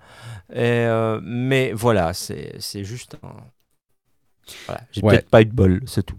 Et, 0.53 0.85
mais 1.23 1.71
voilà, 1.73 2.13
c'est 2.13 2.53
c'est 2.59 2.83
juste 2.83 3.17
un. 3.23 3.33
Voilà, 4.67 4.81
j'ai 4.91 5.01
Ouais. 5.01 5.13
peut-être 5.15 5.29
pas 5.29 5.41
eu 5.41 5.45
de 5.45 5.51
bol, 5.53 5.81
c'est 5.87 6.03
tout. 6.05 6.17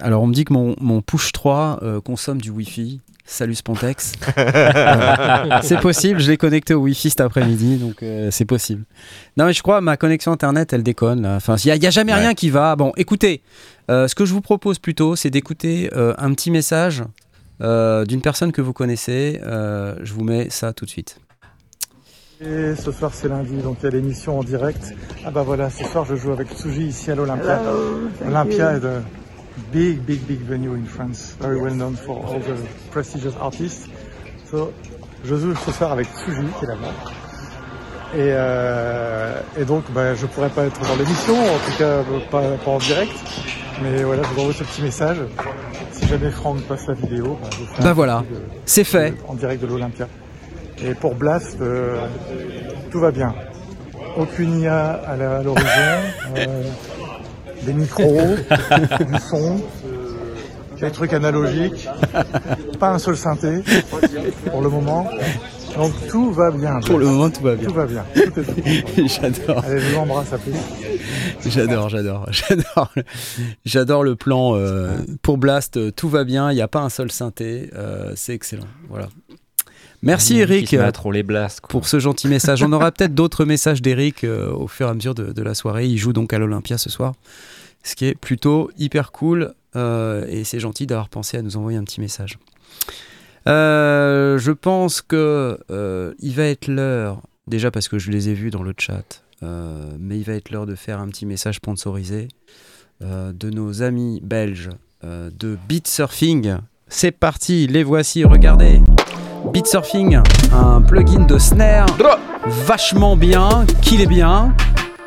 Alors, 0.00 0.22
on 0.22 0.26
me 0.26 0.34
dit 0.34 0.44
que 0.44 0.52
mon, 0.52 0.74
mon 0.80 1.02
Push 1.02 1.32
3 1.32 1.78
euh, 1.82 2.00
consomme 2.00 2.40
du 2.40 2.50
Wi-Fi. 2.50 3.00
Salut 3.26 3.54
Spontex. 3.54 4.12
Euh, 4.36 5.44
c'est 5.62 5.80
possible, 5.80 6.20
je 6.20 6.30
l'ai 6.30 6.36
connecté 6.36 6.74
au 6.74 6.80
Wi-Fi 6.80 7.08
cet 7.10 7.20
après-midi, 7.22 7.76
donc 7.78 8.02
euh, 8.02 8.28
c'est 8.30 8.44
possible. 8.44 8.84
Non, 9.38 9.46
mais 9.46 9.54
je 9.54 9.62
crois 9.62 9.80
ma 9.80 9.96
connexion 9.96 10.30
Internet, 10.30 10.72
elle 10.74 10.82
déconne. 10.82 11.22
là. 11.22 11.36
Enfin, 11.36 11.56
il 11.64 11.78
n'y 11.78 11.86
a, 11.86 11.90
jamais 11.90 12.12
Ouais. 12.12 12.20
rien 12.20 12.34
qui 12.34 12.50
va. 12.50 12.76
Bon, 12.76 12.92
écoutez, 12.98 13.42
euh, 13.90 14.08
ce 14.08 14.14
que 14.14 14.26
je 14.26 14.32
vous 14.34 14.42
propose 14.42 14.78
plutôt, 14.78 15.16
c'est 15.16 15.30
d'écouter 15.30 15.88
euh, 15.94 16.12
un 16.18 16.34
petit 16.34 16.50
message 16.50 17.02
euh, 17.62 18.04
d'une 18.04 18.20
personne 18.20 18.52
que 18.52 18.60
vous 18.60 18.74
connaissez. 18.74 19.40
Euh, 19.42 19.94
je 20.02 20.12
vous 20.12 20.22
mets 20.24 20.50
ça 20.50 20.74
tout 20.74 20.84
de 20.84 20.90
suite. 20.90 21.18
Et 22.42 22.74
ce 22.76 22.92
soir 22.92 23.12
c'est 23.14 23.28
lundi, 23.28 23.56
donc 23.62 23.78
il 23.80 23.84
y 23.84 23.86
a 23.86 23.90
l'émission 23.90 24.38
en 24.40 24.44
direct. 24.44 24.92
Ah 25.24 25.30
bah 25.30 25.42
voilà, 25.44 25.70
ce 25.70 25.84
soir 25.84 26.04
je 26.04 26.14
joue 26.14 26.32
avec 26.32 26.48
Tsuji 26.50 26.88
ici 26.88 27.10
à 27.10 27.14
l'Olympia. 27.14 27.58
Olympia 28.26 28.76
is 28.76 28.84
a 28.84 29.00
big, 29.72 30.00
big, 30.00 30.20
big 30.26 30.40
venue 30.40 30.74
in 30.74 30.84
France, 30.86 31.36
very 31.40 31.58
well 31.60 31.74
known 31.74 31.94
for 31.96 32.16
all 32.26 32.40
the 32.40 32.56
prestigious 32.90 33.34
artists. 33.40 33.88
So, 34.50 34.72
je 35.24 35.36
joue 35.36 35.54
ce 35.54 35.72
soir 35.72 35.92
avec 35.92 36.06
Tsuji 36.08 36.46
qui 36.58 36.64
est 36.64 36.68
là-bas. 36.68 36.92
Et, 38.14 38.18
euh, 38.30 39.40
et 39.58 39.64
donc 39.64 39.84
bah, 39.92 40.14
je 40.14 40.26
pourrais 40.26 40.50
pas 40.50 40.64
être 40.66 40.80
dans 40.80 40.96
l'émission, 40.96 41.34
en 41.34 41.58
tout 41.70 41.76
cas 41.78 42.02
pas, 42.30 42.42
pas 42.64 42.70
en 42.70 42.78
direct. 42.78 43.12
Mais 43.82 44.04
voilà, 44.04 44.22
je 44.22 44.28
vous 44.28 44.40
envoie 44.42 44.52
ce 44.54 44.62
petit 44.62 44.82
message. 44.82 45.16
Si 45.92 46.06
jamais 46.06 46.30
Franck 46.30 46.60
passe 46.62 46.86
la 46.86 46.94
vidéo, 46.94 47.36
bah, 47.42 47.48
je 47.58 47.82
Bah 47.82 47.90
un 47.90 47.92
voilà. 47.92 48.20
de- 48.30 48.36
C'est 48.66 48.84
fait. 48.84 49.14
en 49.26 49.34
direct 49.34 49.62
de 49.62 49.66
l'Olympia. 49.66 50.06
Et 50.82 50.94
pour 50.94 51.14
Blast, 51.16 51.56
euh, 51.60 51.98
tout 52.92 53.00
va 53.00 53.10
bien. 53.10 53.34
Aucune 54.16 54.60
IA 54.60 54.90
à 54.92 55.16
l'horizon, 55.16 55.66
euh, 56.36 56.62
des 57.64 57.72
micros, 57.72 58.26
du 59.00 59.18
son, 59.28 59.60
des 60.80 60.90
trucs 60.90 61.12
analogiques, 61.12 61.88
pas 62.78 62.90
un 62.90 62.98
seul 62.98 63.16
synthé 63.16 63.62
pour 64.50 64.60
le 64.62 64.68
moment. 64.68 65.08
Donc 65.76 65.92
tout 66.08 66.30
va 66.30 66.50
bien. 66.52 66.78
Pour 66.80 66.98
le 67.00 67.06
moment, 67.06 67.30
tout 67.30 67.42
va 67.42 67.56
bien. 67.56 67.68
Tout 67.68 67.74
va 67.74 67.86
bien. 67.86 68.04
Tout 68.14 68.40
est 68.40 68.60
bien. 68.62 69.06
J'adore. 69.08 69.64
Allez, 69.64 69.80
je 69.80 69.90
vous 69.90 69.96
embrasse 69.98 70.32
à 70.32 70.38
plus. 70.38 70.52
J'adore, 71.46 71.88
j'adore, 71.88 72.26
j'adore, 72.30 72.90
le- 72.94 73.02
j'adore 73.64 74.04
le 74.04 74.14
plan 74.14 74.54
euh, 74.56 74.96
pour 75.22 75.36
Blast. 75.36 75.76
euh, 75.76 75.90
Tout 75.90 76.08
va 76.08 76.22
bien, 76.24 76.52
il 76.52 76.54
n'y 76.54 76.60
a 76.62 76.68
pas 76.68 76.80
un 76.80 76.88
seul 76.90 77.10
synthé, 77.10 77.70
euh, 77.74 78.12
c'est 78.14 78.34
excellent. 78.34 78.66
Voilà. 78.88 79.08
Merci 80.02 80.34
Qui 80.34 80.40
Eric 80.40 80.68
se 80.68 80.76
met 80.76 80.82
euh, 80.82 80.86
à 80.86 80.92
troller 80.92 81.22
Blast. 81.22 81.60
quoi. 81.60 81.68
pour 81.70 81.88
ce 81.88 81.98
gentil 81.98 82.28
message. 82.28 82.62
On 82.62 82.72
aura 82.72 82.92
peut-être 82.92 83.14
d'autres 83.14 83.44
messages 83.44 83.82
d'Eric 83.82 84.22
euh, 84.24 84.52
au 84.52 84.68
fur 84.68 84.86
et 84.86 84.90
à 84.90 84.94
mesure 84.94 85.14
de, 85.14 85.32
de 85.32 85.42
la 85.42 85.54
soirée. 85.54 85.86
Il 85.86 85.98
joue 85.98 86.12
donc 86.12 86.32
à 86.32 86.38
l'Olympia 86.38 86.78
ce 86.78 86.88
soir, 86.88 87.14
ce 87.84 87.94
qui 87.94 88.06
est 88.06 88.14
plutôt 88.16 88.70
hyper 88.76 89.12
cool 89.12 89.54
euh, 89.76 90.26
et 90.28 90.42
c'est 90.42 90.58
gentil 90.58 90.86
d'avoir 90.86 91.08
pensé 91.08 91.36
à 91.36 91.42
nous 91.42 91.56
envoyer 91.56 91.78
un 91.78 91.84
petit 91.84 92.00
message. 92.00 92.38
Euh, 93.46 94.38
je 94.38 94.52
pense 94.52 95.02
que 95.02 95.58
euh, 95.70 96.14
il 96.18 96.32
va 96.34 96.44
être 96.44 96.66
l'heure, 96.66 97.20
déjà 97.46 97.70
parce 97.70 97.88
que 97.88 97.98
je 97.98 98.10
les 98.10 98.30
ai 98.30 98.34
vus 98.34 98.50
dans 98.50 98.62
le 98.62 98.74
chat, 98.76 99.22
mais 99.98 100.16
il 100.16 100.24
va 100.24 100.32
être 100.32 100.50
l'heure 100.50 100.64
de 100.64 100.74
faire 100.74 100.98
un 101.00 101.08
petit 101.08 101.26
message 101.26 101.56
sponsorisé 101.56 102.28
de 103.02 103.50
nos 103.50 103.82
amis 103.82 104.22
belges 104.24 104.70
de 105.02 105.58
Beat 105.68 105.86
Surfing. 105.86 106.56
C'est 106.88 107.12
parti, 107.12 107.66
les 107.66 107.82
voici, 107.82 108.24
regardez. 108.24 108.80
Beat 109.52 109.66
Surfing, 109.66 110.18
un 110.54 110.80
plugin 110.80 111.26
de 111.26 111.36
snare 111.36 111.86
vachement 112.46 113.16
bien, 113.16 113.66
qu'il 113.82 114.00
est 114.00 114.06
bien. 114.06 114.56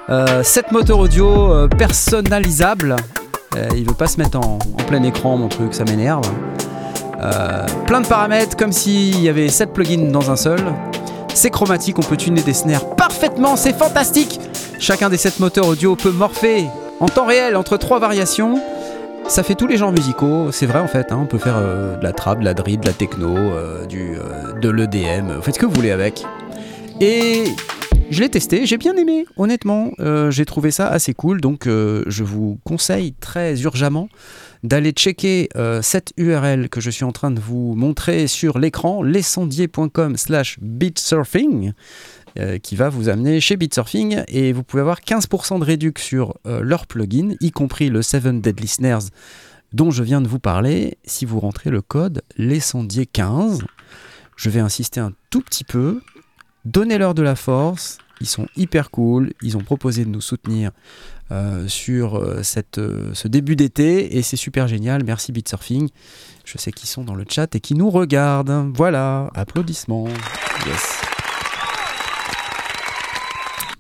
Euh, 0.10 0.41
7 0.41 0.72
moteurs 0.72 1.00
audio 1.00 1.52
euh, 1.52 1.67
personnalisables. 1.67 2.96
Euh, 3.56 3.67
il 3.76 3.86
veut 3.86 3.93
pas 3.93 4.08
se 4.08 4.17
mettre 4.17 4.38
en, 4.39 4.58
plein 4.88 5.04
écran, 5.04 5.38
mon 5.38 5.50
truc, 5.50 5.74
ça 5.74 5.84
m'énerve. 5.84 6.24
Euh, 7.22 7.65
plein 7.86 8.02
de 8.02 8.08
paramètres, 8.08 8.56
comme 8.56 8.72
s'il 8.72 9.20
y 9.22 9.28
avait 9.28 9.50
7 9.50 9.74
plugins 9.74 10.12
dans 10.12 10.32
un 10.32 10.36
seul. 10.36 10.60
C'est 11.34 11.50
chromatique, 11.50 12.00
on 12.00 12.04
peut 12.04 12.17
tuner 12.17 12.41
des 12.41 12.54
snares 12.54 12.96
parfaitement, 12.96 13.56
c'est 13.56 13.74
fantastique. 13.74 14.39
Chacun 14.80 15.10
des 15.10 15.17
7 15.17 15.39
moteurs 15.39 15.67
audio 15.67 15.96
peut 15.96 16.12
morpher 16.12 16.65
en 17.00 17.08
temps 17.08 17.26
réel 17.26 17.56
entre 17.56 17.78
trois 17.78 18.00
variations. 18.00 18.62
Ça 19.28 19.43
fait 19.43 19.56
tous 19.56 19.67
les 19.67 19.76
genres 19.78 19.91
musicaux, 19.91 20.52
c'est 20.52 20.65
vrai 20.65 20.80
en 20.80 20.88
fait. 20.88 21.12
hein, 21.12 21.20
on 21.22 21.26
peut 21.26 21.38
faire 21.38 21.58
euh, 21.58 21.98
de 21.98 22.04
la 22.04 22.13
trap, 22.13 22.39
de 22.39 22.46
la 22.46 22.54
drill, 22.54 22.80
de 22.80 22.86
la 22.86 22.93
techno, 22.93 23.36
euh, 23.36 23.86
du, 23.86 24.15
euh, 24.15 24.54
de 24.60 24.70
l'EDM. 24.70 25.41
Faites 25.41 25.56
ce 25.56 25.60
que 25.60 25.65
vous 25.65 25.74
voulez 25.74 25.91
avec. 25.91 26.26
Et 27.02 27.43
je 28.10 28.22
l'ai 28.22 28.30
testé, 28.30 28.65
j'ai 28.65 28.78
bien 28.78 28.96
aimé, 28.96 29.26
honnêtement. 29.36 29.91
Euh, 30.00 30.32
j'ai 30.32 30.46
trouvé 30.46 30.72
ça 30.72 30.88
assez 30.88 31.13
cool, 31.13 31.41
donc 31.41 31.67
euh, 31.67 32.04
je 32.08 32.24
vous 32.24 32.60
conseille 32.63 33.13
très 33.13 33.62
urgemment 33.62 34.10
d'aller 34.63 34.91
checker 34.91 35.50
euh, 35.56 35.82
cette 35.82 36.13
URL 36.17 36.70
que 36.70 36.82
je 36.82 36.89
suis 36.89 37.04
en 37.04 37.12
train 37.12 37.32
de 37.32 37.39
vous 37.39 37.76
montrer 37.76 38.28
sur 38.28 38.60
l'écran, 38.60 39.04
lescendier.com 39.04 40.17
slash 40.17 40.58
beatsurfing, 40.62 41.74
qui 42.62 42.76
va 42.76 42.89
vous 42.89 43.10
amener 43.10 43.41
chez 43.41 43.58
Beatsurfing, 43.58 44.22
et 44.28 44.54
vous 44.54 44.62
pouvez 44.62 44.82
avoir 44.82 45.00
15% 45.00 45.60
de 45.60 45.63
réduc 45.63 45.98
sur 45.98 46.36
leur 46.46 46.86
plugin, 46.86 47.34
y 47.41 47.50
compris 47.50 47.89
le 47.89 48.04
7 48.04 48.41
Deadly 48.41 48.67
Snares 48.67 49.06
dont 49.74 49.89
je 49.89 50.04
viens 50.04 50.22
de 50.22 50.28
vous 50.28 50.38
parler, 50.38 51.00
si 51.04 51.26
vous 51.26 51.39
rentrez 51.39 51.72
le 51.72 51.82
code 51.82 52.22
lescendier15. 52.38 53.62
Je 54.36 54.50
vais 54.52 54.60
insister 54.60 55.00
un 55.00 55.13
tout 55.32 55.41
petit 55.41 55.63
peu. 55.63 56.00
Donnez-leur 56.67 57.13
de 57.13 57.21
la 57.21 57.38
force. 57.38 57.97
Ils 58.19 58.27
sont 58.27 58.47
hyper 58.58 58.91
cool. 58.91 59.32
Ils 59.41 59.56
ont 59.56 59.62
proposé 59.62 60.03
de 60.03 60.10
nous 60.10 60.19
soutenir 60.19 60.71
euh, 61.32 61.65
sur 61.69 62.15
euh, 62.15 62.41
euh, 62.77 63.12
ce 63.13 63.27
début 63.30 63.56
d'été 63.56 64.17
et 64.17 64.21
c'est 64.21 64.36
super 64.36 64.67
génial. 64.67 65.06
Merci 65.06 65.32
Bitsurfing. 65.32 65.88
Je 66.43 66.58
sais 66.58 66.73
qu'ils 66.73 66.89
sont 66.89 67.06
dans 67.06 67.15
le 67.15 67.23
chat 67.30 67.56
et 67.56 67.62
qui 67.62 67.73
nous 67.73 67.89
regardent. 67.89 68.73
Voilà, 68.75 69.30
applaudissements. 69.34 70.10
Yes. 70.65 71.01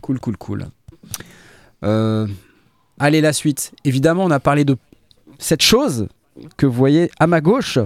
Cool, 0.01 0.21
cool, 0.21 0.37
cool. 0.37 0.67
Allez, 2.99 3.19
la 3.19 3.33
suite. 3.33 3.73
Évidemment, 3.83 4.23
on 4.23 4.31
a 4.31 4.39
parlé 4.39 4.63
de 4.63 4.77
cette 5.39 5.61
chose 5.61 6.07
que 6.55 6.65
vous 6.65 6.71
voyez 6.71 7.11
à 7.19 7.27
ma 7.27 7.41
gauche. 7.41 7.79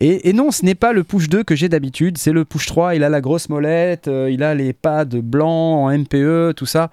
Et, 0.00 0.32
non, 0.32 0.50
ce 0.50 0.64
n'est 0.64 0.74
pas 0.74 0.92
le 0.92 1.04
push 1.04 1.28
2 1.28 1.44
que 1.44 1.54
j'ai 1.54 1.68
d'habitude, 1.68 2.18
c'est 2.18 2.32
le 2.32 2.44
push 2.44 2.66
3. 2.66 2.96
Il 2.96 3.04
a 3.04 3.08
la 3.08 3.20
grosse 3.20 3.48
molette, 3.48 4.08
euh, 4.08 4.30
il 4.30 4.42
a 4.42 4.54
les 4.54 4.72
pads 4.72 5.04
blancs 5.06 5.86
en 5.86 5.96
MPE, 5.96 6.54
tout 6.54 6.66
ça. 6.66 6.90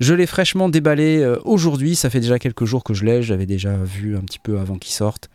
Je 0.00 0.14
l'ai 0.14 0.26
fraîchement 0.26 0.68
déballé 0.68 1.18
euh, 1.18 1.38
aujourd'hui. 1.44 1.94
Ça 1.94 2.10
fait 2.10 2.20
déjà 2.20 2.38
quelques 2.38 2.64
jours 2.64 2.84
que 2.84 2.94
je 2.94 3.04
l'ai. 3.04 3.22
J'avais 3.22 3.46
déjà 3.46 3.76
vu 3.76 4.16
un 4.16 4.22
petit 4.22 4.38
peu 4.38 4.58
avant 4.58 4.76
qu'il 4.76 4.92
sorte. 4.92 5.30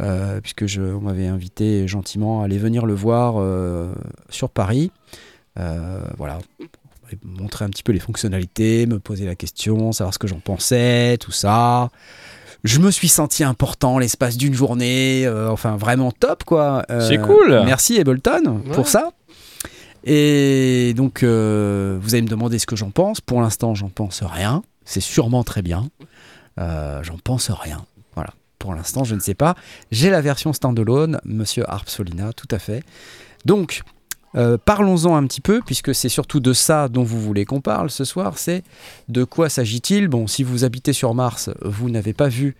euh, 0.00 0.40
puisque 0.40 0.64
on 0.78 1.00
m'avait 1.00 1.26
invité 1.26 1.86
gentiment 1.88 2.42
à 2.42 2.44
aller 2.44 2.58
venir 2.58 2.86
le 2.86 2.94
voir 2.94 3.42
sur 4.28 4.50
Paris. 4.50 4.92
Voilà, 5.56 6.38
montrer 7.24 7.64
un 7.64 7.68
petit 7.68 7.82
peu 7.82 7.92
les 7.92 8.00
fonctionnalités, 8.00 8.86
me 8.86 8.98
poser 8.98 9.26
la 9.26 9.34
question, 9.34 9.92
savoir 9.92 10.14
ce 10.14 10.18
que 10.18 10.28
j'en 10.28 10.40
pensais, 10.40 11.16
tout 11.18 11.32
ça. 11.32 11.90
Je 12.64 12.78
me 12.78 12.90
suis 12.90 13.08
senti 13.08 13.42
important 13.44 13.98
l'espace 13.98 14.36
d'une 14.36 14.54
journée, 14.54 15.24
euh, 15.26 15.48
enfin 15.50 15.76
vraiment 15.76 16.12
top 16.12 16.44
quoi. 16.44 16.84
Euh, 16.90 17.06
C'est 17.08 17.18
cool. 17.18 17.62
Merci 17.64 17.98
Ableton 17.98 18.62
Ouais. 18.66 18.72
pour 18.74 18.88
ça. 18.88 19.10
Et 20.04 20.94
donc 20.96 21.22
euh, 21.22 21.98
vous 22.00 22.14
allez 22.14 22.22
me 22.22 22.28
demander 22.28 22.58
ce 22.58 22.66
que 22.66 22.76
j'en 22.76 22.90
pense. 22.90 23.20
Pour 23.20 23.40
l'instant, 23.40 23.74
j'en 23.74 23.88
pense 23.88 24.22
rien. 24.22 24.62
C'est 24.84 25.00
sûrement 25.00 25.44
très 25.44 25.62
bien. 25.62 25.88
J'en 26.58 27.16
pense 27.24 27.50
rien. 27.50 27.86
Voilà. 28.14 28.34
Pour 28.58 28.74
l'instant, 28.74 29.04
je 29.04 29.14
ne 29.14 29.20
sais 29.20 29.32
pas. 29.34 29.54
J'ai 29.90 30.10
la 30.10 30.20
version 30.20 30.52
standalone, 30.52 31.18
Monsieur 31.24 31.64
Harp 31.70 31.88
Solina, 31.88 32.34
tout 32.34 32.48
à 32.50 32.58
fait. 32.58 32.82
Donc, 33.46 33.80
euh, 34.36 34.58
parlons-en 34.64 35.16
un 35.16 35.26
petit 35.26 35.40
peu, 35.40 35.60
puisque 35.64 35.94
c'est 35.94 36.08
surtout 36.08 36.40
de 36.40 36.52
ça 36.52 36.88
dont 36.88 37.02
vous 37.02 37.20
voulez 37.20 37.44
qu'on 37.44 37.60
parle 37.60 37.90
ce 37.90 38.04
soir. 38.04 38.38
C'est 38.38 38.62
de 39.08 39.24
quoi 39.24 39.48
s'agit-il? 39.48 40.08
Bon, 40.08 40.26
si 40.26 40.42
vous 40.42 40.64
habitez 40.64 40.92
sur 40.92 41.14
Mars, 41.14 41.50
vous 41.62 41.90
n'avez 41.90 42.12
pas 42.12 42.28
vu 42.28 42.56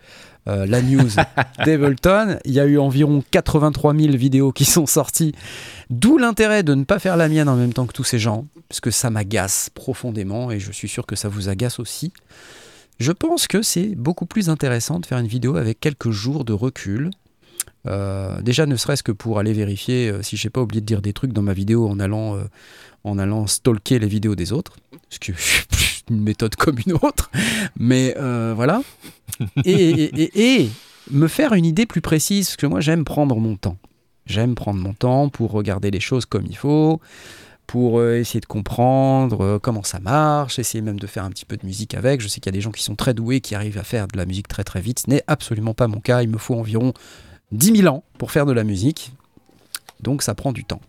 euh, 0.49 0.67
la 0.67 0.83
news 0.83 1.11
d'Ableton. 1.65 2.39
Il 2.45 2.53
y 2.53 2.61
a 2.61 2.67
eu 2.67 2.79
environ 2.79 3.23
83 3.31 3.95
000 3.95 4.17
vidéos 4.17 4.53
qui 4.53 4.65
sont 4.65 4.87
sorties, 4.87 5.33
d'où 5.91 6.19
l'intérêt 6.19 6.63
de 6.63 6.75
ne 6.75 6.85
pas 6.85 6.99
faire 6.99 7.17
la 7.17 7.29
mienne 7.29 7.49
en 7.49 7.57
même 7.57 7.73
temps 7.73 7.87
que 7.87 7.93
tous 7.93 8.05
ces 8.05 8.19
gens, 8.19 8.47
parce 8.69 8.81
que 8.81 8.91
ça 8.91 9.11
m'agace 9.11 9.71
profondément 9.75 10.51
et 10.51 10.59
je 10.59 10.73
suis 10.73 10.89
sûr 10.89 11.07
que 11.07 11.17
ça 11.17 11.29
vous 11.29 11.49
agace 11.49 11.79
aussi. 11.79 12.13
Je 12.99 13.13
pense 13.13 13.47
que 13.47 13.63
c'est 13.63 13.95
beaucoup 13.95 14.27
plus 14.27 14.51
intéressant 14.51 15.01
de 15.01 15.07
faire 15.07 15.19
une 15.19 15.27
vidéo 15.27 15.57
avec 15.57 15.81
quelques 15.81 16.11
jours 16.11 16.45
de 16.45 16.53
recul. 16.53 17.11
Euh, 17.87 18.43
déjà, 18.43 18.67
ne 18.67 18.77
serait-ce 18.77 19.03
que 19.03 19.13
pour 19.13 19.39
aller 19.39 19.53
vérifier 19.53 20.11
euh, 20.11 20.23
si 20.23 20.37
j'ai 20.37 20.51
pas 20.51 20.61
oublié 20.61 20.81
de 20.81 20.87
dire 20.87 21.01
des 21.03 21.13
trucs 21.13 21.33
dans 21.33 21.43
ma 21.43 21.55
vidéo 21.55 21.89
en 21.89 21.99
allant, 21.99 22.37
euh, 22.37 22.45
en 23.05 23.19
allant 23.19 23.47
stalker 23.47 23.99
les 23.99 24.07
vidéos 24.09 24.35
des 24.35 24.53
autres, 24.53 24.77
ce 25.09 25.19
qui 25.19 25.31
est 25.31 25.35
une 26.11 26.21
méthode 26.23 26.57
comme 26.57 26.77
une 26.87 26.93
autre. 26.95 27.31
Mais 27.79 28.15
voilà. 28.55 28.83
Et, 29.65 29.73
et- 29.73 30.23
et- 30.23 30.63
et 30.63 30.71
me 31.11 31.27
faire 31.29 31.55
une 31.55 31.65
idée 31.65 31.87
plus 31.87 32.01
précise, 32.03 32.49
parce 32.49 32.57
que 32.57 32.67
moi 32.67 32.81
j'aime 32.81 33.05
prendre 33.05 33.37
mon 33.37 33.57
temps. 33.57 33.79
J'aime 34.27 34.55
prendre 34.55 34.79
mon 34.81 34.93
temps 34.93 35.29
pour 35.29 35.51
regarder 35.51 35.91
les 35.91 35.99
choses 36.01 36.27
comme 36.27 36.45
il 36.47 36.57
faut, 36.57 37.01
pour 37.67 38.05
essayer 38.05 38.41
de 38.41 38.47
comprendre 38.47 39.59
comment 39.63 39.83
ça 39.83 39.99
marche, 40.01 40.59
essayer 40.59 40.83
même 40.83 41.01
de 41.01 41.07
faire 41.07 41.25
un 41.25 41.31
petit 41.31 41.45
peu 41.47 41.57
de 41.57 41.65
musique 41.65 41.95
avec. 41.95 42.21
Je 42.21 42.29
sais 42.29 42.41
qu'il 42.41 42.47
y 42.53 42.55
a 42.55 42.59
des 42.59 42.61
gens 42.61 42.71
qui 42.73 42.83
sont 42.83 42.97
très 42.97 43.15
doués, 43.15 43.41
qui 43.41 43.55
arrivent 43.55 43.79
à 43.79 43.83
faire 43.85 44.07
de 44.09 44.17
la 44.19 44.27
musique 44.27 44.47
très 44.49 44.65
très 44.65 44.81
vite. 44.81 45.01
Ce 45.05 45.11
n'est 45.11 45.23
absolument 45.27 45.75
pas 45.75 45.87
mon 45.89 46.01
cas. 46.01 46.23
Il 46.23 46.29
me 46.29 46.39
faut 46.39 46.55
environ 46.55 46.93
10 47.53 47.79
000 47.83 47.95
ans 47.95 48.05
pour 48.19 48.31
faire 48.31 48.47
de 48.47 48.53
la 48.53 48.65
musique. 48.65 49.13
Donc 50.01 50.23
ça 50.23 50.35
prend 50.35 50.53
du 50.53 50.65
temps. 50.65 50.81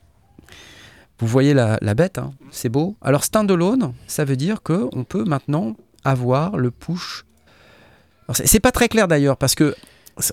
Vous 1.19 1.28
voyez 1.28 1.54
la, 1.54 1.78
la 1.82 1.93
bête, 1.93 2.17
hein 2.17 2.34
c'est 2.50 2.69
beau. 2.69 2.95
Alors 3.02 3.24
standalone, 3.24 3.93
ça 4.08 4.26
veut 4.26 4.36
dire 4.36 4.63
que 4.63 4.88
on 4.93 5.04
peut 5.04 5.24
maintenant 5.24 5.76
avoir 6.04 6.58
le 6.58 6.71
push. 6.71 7.26
C'est 8.34 8.60
pas 8.60 8.71
très 8.71 8.88
clair 8.88 9.08
d'ailleurs 9.08 9.38
parce 9.38 9.56
que, 9.56 9.76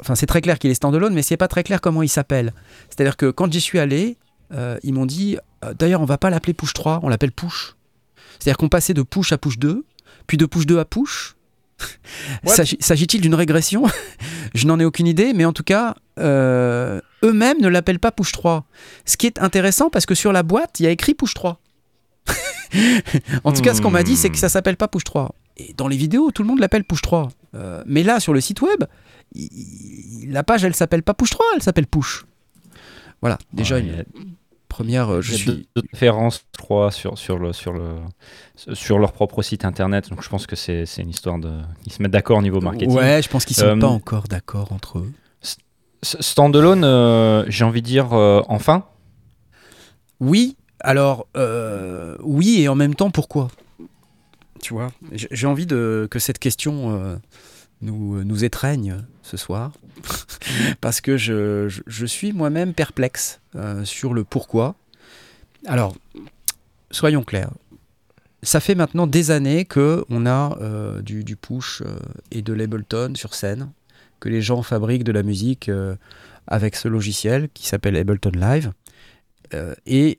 enfin 0.00 0.14
c'est 0.14 0.26
très 0.26 0.40
clair 0.40 0.58
qu'il 0.58 0.70
est 0.70 0.74
standalone, 0.74 1.14
mais 1.14 1.22
c'est 1.22 1.36
pas 1.36 1.48
très 1.48 1.64
clair 1.64 1.80
comment 1.80 2.02
il 2.02 2.08
s'appelle. 2.08 2.52
C'est-à-dire 2.88 3.16
que 3.16 3.30
quand 3.30 3.52
j'y 3.52 3.60
suis 3.60 3.78
allé, 3.78 4.16
euh, 4.52 4.78
ils 4.82 4.94
m'ont 4.94 5.06
dit, 5.06 5.36
euh, 5.64 5.74
d'ailleurs 5.74 6.00
on 6.00 6.06
va 6.06 6.18
pas 6.18 6.30
l'appeler 6.30 6.54
push 6.54 6.72
3, 6.72 7.00
on 7.02 7.08
l'appelle 7.08 7.32
push. 7.32 7.74
C'est-à-dire 8.38 8.56
qu'on 8.56 8.68
passait 8.68 8.94
de 8.94 9.02
push 9.02 9.32
à 9.32 9.38
push 9.38 9.58
2, 9.58 9.84
puis 10.26 10.36
de 10.36 10.46
push 10.46 10.66
2 10.66 10.78
à 10.78 10.84
push. 10.84 11.34
S'agit-il 12.80 13.20
d'une 13.20 13.34
régression? 13.34 13.84
Je 14.54 14.66
n'en 14.66 14.78
ai 14.80 14.84
aucune 14.84 15.06
idée, 15.06 15.32
mais 15.34 15.44
en 15.44 15.52
tout 15.52 15.62
cas, 15.62 15.94
euh, 16.18 17.00
eux-mêmes 17.22 17.60
ne 17.60 17.68
l'appellent 17.68 17.98
pas 18.00 18.12
push 18.12 18.32
3. 18.32 18.64
Ce 19.04 19.16
qui 19.16 19.26
est 19.26 19.38
intéressant 19.40 19.90
parce 19.90 20.06
que 20.06 20.14
sur 20.14 20.32
la 20.32 20.42
boîte, 20.42 20.80
il 20.80 20.84
y 20.84 20.86
a 20.86 20.90
écrit 20.90 21.14
push 21.14 21.34
3. 21.34 21.60
en 23.44 23.52
tout 23.52 23.62
cas, 23.62 23.74
ce 23.74 23.80
qu'on 23.82 23.90
m'a 23.90 24.02
dit, 24.02 24.16
c'est 24.16 24.30
que 24.30 24.36
ça 24.38 24.48
s'appelle 24.48 24.76
pas 24.76 24.88
push 24.88 25.04
3. 25.04 25.34
Et 25.56 25.74
dans 25.76 25.88
les 25.88 25.96
vidéos, 25.96 26.30
tout 26.30 26.42
le 26.42 26.48
monde 26.48 26.60
l'appelle 26.60 26.84
push 26.84 27.02
3. 27.02 27.28
Euh, 27.54 27.82
mais 27.86 28.02
là, 28.02 28.20
sur 28.20 28.32
le 28.32 28.40
site 28.40 28.60
web, 28.62 28.84
il- 29.34 29.48
il- 30.24 30.32
la 30.32 30.42
page, 30.42 30.64
elle 30.64 30.74
s'appelle 30.74 31.02
pas 31.02 31.14
push 31.14 31.30
3, 31.30 31.44
elle 31.56 31.62
s'appelle 31.62 31.86
push. 31.86 32.24
Voilà, 33.20 33.38
déjà 33.52 33.76
Ouais, 33.76 33.80
une 33.80 33.86
il 33.88 33.96
y 33.96 34.00
a- 34.00 34.04
première. 34.78 35.08
euh, 35.12 35.20
je 35.20 35.34
suis. 35.34 35.68
deux 35.76 35.82
références, 35.92 36.44
je 36.56 36.62
crois, 36.62 36.90
sur, 36.90 37.18
sur, 37.18 37.38
le, 37.38 37.52
sur, 37.52 37.72
le, 37.72 37.96
sur 38.74 38.98
leur 38.98 39.12
propre 39.12 39.42
site 39.42 39.64
internet. 39.64 40.08
Donc 40.10 40.22
je 40.22 40.28
pense 40.28 40.46
que 40.46 40.56
c'est 40.56 40.84
une 40.98 41.10
histoire 41.10 41.38
de. 41.38 41.52
Ils 41.86 41.92
se 41.92 42.02
mettent 42.02 42.12
d'accord 42.12 42.38
au 42.38 42.42
niveau 42.42 42.60
marketing. 42.60 42.96
Ouais, 42.96 43.20
je 43.22 43.28
pense 43.28 43.44
qu'ils 43.44 43.56
sont 43.56 43.66
Euh, 43.66 43.76
pas 43.76 43.86
encore 43.88 44.28
d'accord 44.28 44.72
entre 44.72 44.98
eux. 44.98 45.12
Standalone, 46.02 46.84
euh, 46.84 47.44
j'ai 47.48 47.64
envie 47.64 47.82
de 47.82 47.86
dire 47.86 48.12
euh, 48.12 48.40
enfin? 48.48 48.84
Oui, 50.20 50.56
alors 50.80 51.26
euh, 51.36 52.16
oui 52.22 52.60
et 52.60 52.68
en 52.68 52.76
même 52.76 52.94
temps 52.94 53.10
pourquoi? 53.10 53.48
Tu 54.60 54.74
vois, 54.74 54.90
j'ai 55.12 55.46
envie 55.46 55.66
de, 55.66 56.06
que 56.10 56.18
cette 56.18 56.38
question 56.38 57.18
nous, 57.80 58.24
nous 58.24 58.44
étreigne 58.44 59.04
ce 59.22 59.36
soir 59.36 59.72
parce 60.80 61.00
que 61.00 61.16
je, 61.16 61.68
je- 61.86 62.06
suis 62.06 62.32
moi-même 62.32 62.74
perplexe 62.74 63.40
euh, 63.56 63.84
sur 63.84 64.14
le 64.14 64.24
pourquoi. 64.24 64.76
Alors, 65.66 65.96
soyons 66.90 67.22
clairs. 67.22 67.50
Ça 68.42 68.60
fait 68.60 68.74
maintenant 68.76 69.06
des 69.06 69.30
années 69.32 69.64
que 69.64 70.04
on 70.10 70.24
a 70.26 70.56
euh, 70.60 71.02
du, 71.02 71.36
push 71.36 71.82
euh, 71.82 71.98
et 72.30 72.40
de 72.42 72.52
l'Ableton 72.52 73.12
sur 73.16 73.34
scène, 73.34 73.70
que 74.20 74.28
les 74.28 74.40
gens 74.42 74.62
fabriquent 74.62 75.04
de 75.04 75.12
la 75.12 75.22
musique 75.22 75.70
avec 76.46 76.76
ce 76.76 76.88
logiciel 76.88 77.48
qui 77.52 77.66
s'appelle 77.66 77.96
Ableton 77.96 78.32
Live. 78.34 78.72
Et 79.86 80.18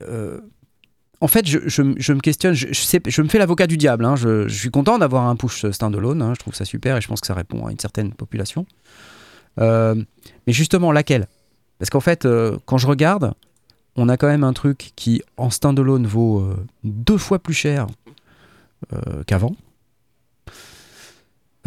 en 1.22 1.28
fait, 1.28 1.46
je, 1.46 1.60
je 1.68 1.82
me 2.14 2.20
questionne, 2.22 2.54
je, 2.54 2.68
je 2.72 3.22
me 3.22 3.28
fais 3.28 3.38
l'avocat 3.40 3.68
du 3.68 3.76
diable. 3.78 4.06
hein. 4.06 4.16
Je, 4.16 4.48
je 4.48 4.58
suis 4.58 4.70
content 4.72 4.98
d'avoir 4.98 5.28
un 5.28 5.36
push 5.36 5.70
standalone, 5.72 6.22
hein. 6.22 6.34
je 6.34 6.40
trouve 6.40 6.56
ça 6.56 6.64
super 6.66 6.96
et 6.98 7.02
je 7.02 7.08
pense 7.10 7.20
que 7.22 7.28
ça 7.28 7.34
répond 7.34 7.66
à 7.68 7.72
une 7.72 7.80
certaine 7.80 8.14
population. 8.14 8.66
Euh, 9.60 9.96
mais 10.48 10.54
justement, 10.54 10.92
laquelle? 10.92 11.28
Parce 11.80 11.90
qu'en 11.90 12.00
fait, 12.00 12.26
euh, 12.26 12.58
quand 12.66 12.78
je 12.78 12.88
regarde, 12.88 13.34
on 13.96 14.10
a 14.10 14.18
quand 14.18 14.28
même 14.28 14.44
un 14.44 14.54
truc 14.54 14.92
qui 14.96 15.22
en 15.38 15.50
standalone 15.50 16.06
vaut 16.08 16.40
euh, 16.40 16.56
deux 16.84 17.18
fois 17.18 17.40
plus 17.40 17.54
cher 17.54 17.88
qu'avant. 19.28 19.56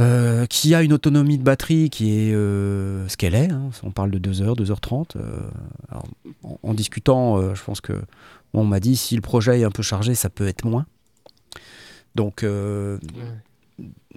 Euh, 0.00 0.46
qui 0.46 0.74
a 0.74 0.82
une 0.82 0.94
autonomie 0.94 1.36
de 1.36 1.42
batterie 1.42 1.90
qui 1.90 2.12
est 2.18 2.32
euh, 2.32 3.06
ce 3.08 3.18
qu'elle 3.18 3.34
est. 3.34 3.50
hein. 3.50 3.68
On 3.82 3.90
parle 3.90 4.10
de 4.10 4.18
2h, 4.18 4.56
2h30. 4.56 5.16
euh, 5.16 5.38
alors, 5.90 6.04
en, 6.42 6.58
en 6.62 6.72
discutant, 6.74 7.54
je 7.54 7.62
pense 7.62 7.82
que 7.82 7.92
on 8.54 8.64
m'a 8.64 8.80
dit 8.80 8.96
si 8.96 9.14
le 9.14 9.20
projet 9.20 9.60
est 9.60 9.64
un 9.64 9.70
peu 9.70 9.82
chargé, 9.82 10.14
ça 10.14 10.30
peut 10.30 10.46
être 10.48 10.64
moins. 10.64 10.86
Donc 12.14 12.44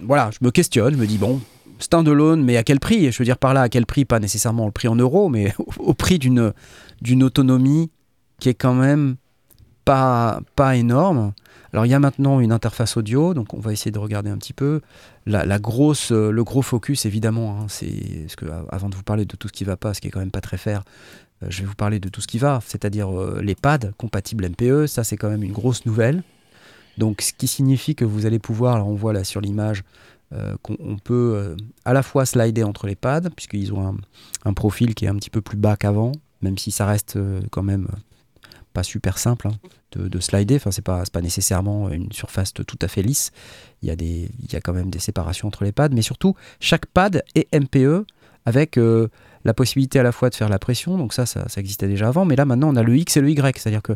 voilà, 0.02 0.30
je 0.32 0.38
me 0.42 0.52
questionne, 0.52 0.94
je 0.94 0.98
me 1.00 1.08
dis 1.08 1.18
bon, 1.18 1.42
standalone, 1.80 2.44
mais 2.44 2.58
à 2.58 2.64
quel 2.64 2.80
prix? 2.80 3.12
Je 3.12 3.18
veux 3.18 3.26
dire 3.26 3.38
par 3.38 3.54
là, 3.54 3.62
à 3.62 3.70
quel 3.70 3.86
prix? 3.86 4.06
Pas 4.06 4.20
nécessairement 4.20 4.66
le 4.66 4.72
prix 4.72 4.88
en 4.88 4.96
euros, 4.96 5.30
mais 5.30 5.54
au, 5.78 5.94
prix 5.94 6.20
d'une 6.20 6.54
d'une 7.02 7.24
autonomie 7.24 7.92
qui 8.40 8.50
est 8.50 8.54
quand 8.54 8.74
même 8.74 9.16
pas, 9.86 10.42
pas 10.56 10.76
énorme. 10.76 11.34
Alors 11.72 11.86
il 11.86 11.90
y 11.90 11.94
a 11.94 12.00
maintenant 12.00 12.40
une 12.40 12.52
interface 12.52 12.98
audio, 12.98 13.34
donc 13.34 13.54
on 13.54 13.60
va 13.60 13.72
essayer 13.72 13.92
de 13.92 14.00
regarder 14.00 14.30
un 14.30 14.38
petit 14.38 14.54
peu. 14.54 14.82
La, 15.26 15.46
la 15.46 15.60
grosse, 15.60 16.12
euh, 16.12 16.32
le 16.32 16.44
gros 16.44 16.62
focus 16.62 17.06
évidemment, 17.06 17.60
hein, 17.60 17.66
c'est 17.68 18.28
ce 18.28 18.36
que 18.36 18.46
avant 18.70 18.90
de 18.90 18.96
vous 18.96 19.04
parler 19.04 19.26
de 19.26 19.36
tout 19.36 19.48
ce 19.48 19.54
qui 19.54 19.64
va 19.64 19.78
pas, 19.78 19.94
ce 19.94 20.02
qui 20.02 20.08
est 20.08 20.12
quand 20.12 20.20
même 20.20 20.32
pas 20.32 20.42
très 20.42 20.58
faire, 20.58 20.84
euh, 21.44 21.48
je 21.50 21.62
vais 21.62 21.68
vous 21.68 21.76
parler 21.76 22.00
de 22.00 22.10
tout 22.10 22.22
ce 22.22 22.28
qui 22.28 22.38
va, 22.38 22.62
c'est-à-dire 22.66 23.10
euh, 23.14 23.42
les 23.44 23.56
pads 23.56 23.92
compatibles 23.98 24.48
MPE, 24.50 24.88
ça 24.88 25.04
c'est 25.04 25.18
quand 25.18 25.30
même 25.30 25.44
une 25.44 25.52
grosse 25.52 25.86
nouvelle. 25.86 26.24
Donc 26.98 27.22
ce 27.22 27.34
qui 27.34 27.48
signifie 27.48 27.94
que 27.94 28.06
vous 28.06 28.26
allez 28.26 28.40
pouvoir, 28.40 28.76
alors 28.76 28.88
on 28.88 28.96
voit 28.96 29.12
là 29.12 29.24
sur 29.26 29.42
l'image, 29.42 29.84
qu'on 30.62 30.78
on 30.80 30.98
peut 30.98 31.34
euh, 31.36 31.56
à 31.86 31.94
la 31.94 32.04
fois 32.04 32.26
slider 32.26 32.64
entre 32.64 32.88
les 32.88 32.96
pads, 32.96 33.30
puisqu'ils 33.36 33.74
ont 33.74 33.98
un, 34.46 34.54
profil 34.54 34.96
qui 34.96 35.06
est 35.06 35.08
un 35.08 35.16
petit 35.16 35.30
peu 35.30 35.42
plus 35.42 35.58
bas 35.58 35.78
qu'avant, 35.78 36.12
même 36.42 36.58
si 36.58 36.72
ça 36.72 36.86
reste 36.86 37.16
euh, 37.16 37.42
quand 37.52 37.64
même 37.64 37.88
pas 38.74 38.84
super 38.84 39.18
simple 39.18 39.48
hein, 39.48 39.56
de, 39.94 40.08
de 40.08 40.20
slider. 40.20 40.58
Enfin, 40.58 40.72
c'est 40.72 40.84
pas, 40.84 41.04
pas 41.12 41.22
nécessairement 41.22 41.90
une 41.90 42.12
surface 42.12 42.54
tout 42.54 42.80
à 42.82 42.88
fait 42.88 43.02
lisse. 43.02 43.32
Il 43.82 43.90
y, 43.90 44.56
a 44.56 44.62
quand 44.62 44.74
même 44.74 44.90
des 44.90 45.00
séparations 45.00 45.48
entre 45.48 45.64
les 45.64 45.72
pads, 45.72 45.90
mais 45.90 46.02
surtout, 46.02 46.36
chaque 46.60 46.86
pad 46.88 47.24
est 47.36 47.54
MPE 47.54 48.06
avec 48.46 48.78
euh, 48.78 49.08
la 49.44 49.54
possibilité 49.54 50.00
à 50.00 50.04
la 50.04 50.12
fois 50.12 50.30
de 50.30 50.36
faire 50.36 50.50
la 50.50 50.60
pression. 50.60 50.98
Donc, 50.98 51.14
ça, 51.14 51.26
ça, 51.26 51.46
existait 51.58 51.88
déjà 51.88 52.08
avant, 52.08 52.26
mais 52.26 52.36
là, 52.36 52.46
maintenant, 52.46 52.70
on 52.70 52.76
a 52.76 52.84
le 52.84 52.96
X 52.98 53.18
et 53.18 53.22
le 53.22 53.30
Y. 53.30 53.58
C'est-à-dire 53.58 53.82
que 53.82 53.94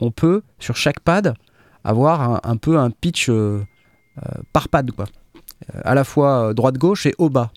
on 0.00 0.10
peut, 0.10 0.42
sur 0.58 0.76
chaque 0.76 1.00
pad, 1.00 1.34
avoir 1.84 2.46
un, 2.46 2.56
peu 2.56 2.78
un 2.78 2.90
pitch 2.90 3.28
euh, 3.28 3.62
euh, 4.18 4.42
par 4.52 4.68
pad, 4.68 4.90
quoi. 4.92 5.06
Euh, 5.74 5.80
à 5.84 5.94
la 5.94 6.04
fois 6.04 6.48
euh, 6.48 6.54
droite-gauche 6.54 7.06
et 7.06 7.14
haut-bas. 7.18 7.50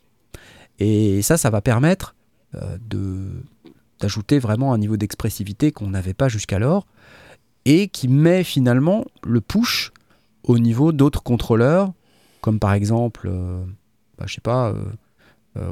Et 0.80 1.22
ça, 1.22 1.38
ça 1.38 1.50
va 1.50 1.62
permettre 1.62 2.16
euh, 2.56 2.78
de 2.88 3.28
d'ajouter 4.02 4.40
vraiment 4.40 4.74
un 4.74 4.78
niveau 4.78 4.98
d'expressivité 4.98 5.72
qu'on 5.72 5.88
n'avait 5.88 6.14
pas 6.14 6.28
jusqu'alors 6.28 6.86
et 7.64 7.88
qui 7.88 8.10
met 8.10 8.44
finalement 8.44 9.06
le 9.24 9.40
push 9.40 9.94
au 10.44 10.60
niveau 10.60 10.92
d'autres 10.92 11.24
contrôleurs, 11.24 11.94
comme 12.42 12.60
par 12.60 12.74
exemple, 12.74 13.30
euh, 13.32 13.64
bah, 14.18 14.26
je 14.28 14.34
sais 14.34 14.42
pas, 14.42 14.74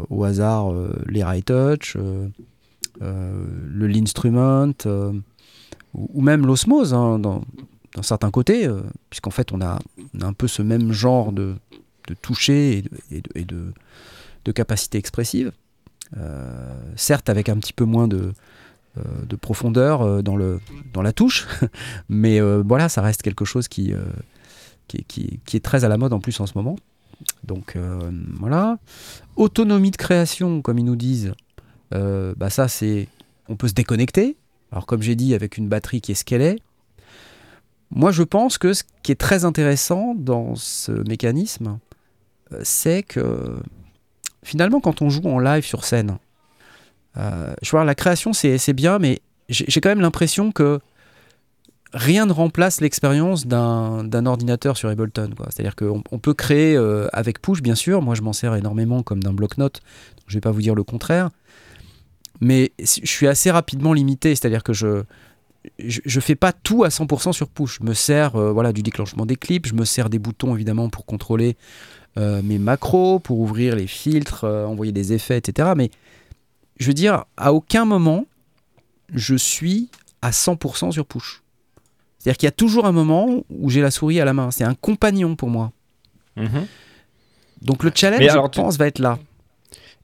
au 0.09 0.23
hasard, 0.23 0.71
les 1.05 1.21
Right 1.21 1.43
Touch, 1.43 1.97
le 3.01 3.87
l'instrument, 3.87 4.71
ou, 5.93 6.21
même 6.21 6.45
l'osmose 6.47 6.93
hein, 6.93 7.19
dans, 7.19 7.41
dans 7.93 8.03
certains 8.03 8.31
côtés, 8.31 8.69
puisqu'en 9.09 9.31
fait 9.31 9.51
on 9.51 9.59
a 9.59 9.79
un 10.21 10.33
peu 10.33 10.47
ce 10.47 10.61
même 10.61 10.93
genre 10.93 11.33
de, 11.33 11.55
de 12.07 12.13
toucher 12.13 12.83
et 13.11 13.45
de, 13.45 14.51
capacité 14.51 14.97
expressive. 14.97 15.51
Euh, 16.17 16.73
certes 16.95 17.29
avec 17.29 17.49
un 17.49 17.57
petit 17.57 17.73
peu 17.73 17.85
moins 17.85 18.07
de, 18.07 18.33
euh, 18.97 19.01
de 19.27 19.35
profondeur 19.35 20.01
euh, 20.01 20.21
dans, 20.21 20.35
la 21.01 21.13
touche, 21.13 21.47
mais 22.09 22.39
voilà, 22.61 22.89
ça 22.89 23.01
reste 23.01 23.21
quelque 23.21 23.45
chose 23.45 23.67
qui, 23.67 23.93
est- 24.93 25.63
très 25.63 25.85
à 25.85 25.89
la 25.89 25.97
mode 25.97 26.13
en 26.13 26.19
plus 26.19 26.39
en 26.39 26.45
ce 26.45 26.53
moment. 26.55 26.75
Donc 27.43 27.77
voilà. 28.39 28.77
Autonomie 29.35 29.91
de 29.91 29.97
création, 29.97 30.61
comme 30.61 30.77
ils 30.77 30.85
nous 30.85 30.95
disent, 30.95 31.33
bah 31.91 32.49
ça 32.49 32.67
c'est, 32.67 33.07
on 33.47 33.55
peut 33.55 33.67
se 33.67 33.73
déconnecter. 33.73 34.35
Alors 34.71 34.85
comme 34.85 35.01
j'ai 35.01 35.15
dit, 35.15 35.33
avec 35.33 35.57
une 35.57 35.69
batterie 35.69 36.01
qui 36.01 36.11
est 36.11 36.15
ce 36.15 36.25
qu'elle 36.25 36.41
est. 36.41 36.59
Moi 37.91 38.11
je 38.11 38.23
pense 38.23 38.57
que 38.57 38.73
ce 38.73 38.83
qui 39.03 39.11
est 39.11 39.19
très 39.19 39.45
intéressant 39.45 40.15
dans 40.15 40.55
ce 40.55 40.91
mécanisme, 41.07 41.77
c'est 42.63 43.03
que 43.03 43.55
finalement 44.43 44.79
quand 44.79 45.01
on 45.01 45.09
joue 45.09 45.25
en 45.25 45.39
live 45.39 45.65
sur 45.65 45.85
scène, 45.85 46.17
euh, 47.17 47.53
la 47.71 47.95
création 47.95 48.33
c'est 48.33 48.73
bien, 48.73 48.99
mais 48.99 49.21
j'ai 49.49 49.81
quand 49.81 49.89
même 49.89 50.01
l'impression 50.01 50.51
que 50.51 50.79
rien 51.93 52.25
ne 52.25 52.33
remplace 52.33 52.81
l'expérience 52.81 53.45
d'un 53.45 54.25
ordinateur 54.25 54.77
sur 54.77 54.89
Ableton. 54.89 55.31
C'est-à-dire 55.49 55.75
qu'on 55.75 56.03
on 56.11 56.19
peut 56.19 56.33
créer 56.33 56.75
euh, 56.75 57.07
avec 57.13 57.41
Push, 57.41 57.61
bien 57.61 57.75
sûr. 57.75 58.01
Moi, 58.01 58.15
je 58.15 58.21
m'en 58.21 58.33
sers 58.33 58.55
énormément 58.55 59.03
comme 59.03 59.21
d'un 59.21 59.33
bloc-notes. 59.33 59.81
Je 60.27 60.35
vais 60.35 60.41
pas 60.41 60.51
vous 60.51 60.61
dire 60.61 60.75
le 60.75 60.83
contraire. 60.83 61.29
Mais 62.41 62.71
je 62.79 63.05
suis 63.05 63.27
assez 63.27 63.51
rapidement 63.51 63.93
limité. 63.93 64.35
C'est-à-dire 64.35 64.63
que 64.63 64.73
je, 64.73 65.03
je 65.77 66.19
fais 66.19 66.35
pas 66.35 66.51
tout 66.51 66.83
à 66.83 66.89
100% 66.89 67.31
sur 67.31 67.47
Push. 67.47 67.79
Je 67.79 67.85
me 67.85 67.93
sers 67.93 68.35
euh, 68.35 68.51
voilà, 68.51 68.73
du 68.73 68.81
déclenchement 68.81 69.25
des 69.25 69.35
clips. 69.35 69.67
Je 69.67 69.75
me 69.75 69.85
sers 69.85 70.09
des 70.09 70.19
boutons, 70.19 70.55
évidemment, 70.55 70.89
pour 70.89 71.05
contrôler 71.05 71.57
mes 72.17 72.59
macros, 72.59 73.19
pour 73.19 73.39
ouvrir 73.39 73.75
les 73.75 73.87
filtres, 73.87 74.43
euh, 74.43 74.65
envoyer 74.65 74.91
des 74.91 75.13
effets, 75.13 75.37
etc. 75.37 75.69
Mais 75.75 75.89
je 76.79 76.87
veux 76.87 76.93
dire, 76.93 77.25
à 77.37 77.53
aucun 77.53 77.85
moment, 77.85 78.25
je 79.13 79.35
suis 79.35 79.89
à 80.21 80.31
100% 80.31 80.91
sur 80.91 81.05
Push. 81.05 81.41
C'est-à-dire 82.19 82.37
qu'il 82.37 82.47
y 82.47 82.49
a 82.49 82.51
toujours 82.51 82.85
un 82.85 82.91
moment 82.91 83.43
où 83.49 83.69
j'ai 83.69 83.81
la 83.81 83.91
souris 83.91 84.19
à 84.21 84.25
la 84.25 84.33
main. 84.33 84.49
C'est 84.51 84.63
un 84.63 84.75
compagnon 84.75 85.35
pour 85.35 85.49
moi. 85.49 85.71
Mhm. 86.37 86.65
Donc 87.61 87.83
le 87.83 87.91
challenge, 87.93 88.23
je 88.23 88.29
alors, 88.29 88.49
tu- 88.49 88.59
pense, 88.61 88.77
va 88.77 88.87
être 88.87 88.99
là. 88.99 89.19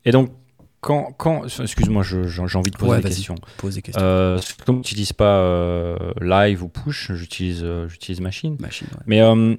Et 0.05 0.11
donc, 0.11 0.29
quand. 0.81 1.13
quand 1.17 1.45
excuse-moi, 1.61 2.03
je- 2.03 2.23
j'ai 2.27 2.41
envie 2.57 2.71
de 2.71 2.77
poser 2.77 2.91
Ouais, 2.91 2.97
des 3.01 3.09
questions. 3.09 3.35
Pose 3.57 3.75
des 3.75 3.81
questions. 3.81 4.01
Euh, 4.03 4.39
comme 4.65 4.75
je 4.75 4.79
n'utilise 4.79 5.13
pas 5.13 5.39
euh, 5.39 5.97
live 6.21 6.63
ou 6.63 6.67
push, 6.69 7.11
j'utilise 7.13 7.61
euh, 7.63 7.87
j'utilise 7.89 8.21
machine. 8.21 8.55
Machine, 8.59 8.87
ouais. 8.91 9.03
Mais 9.07 9.21
euh, 9.21 9.55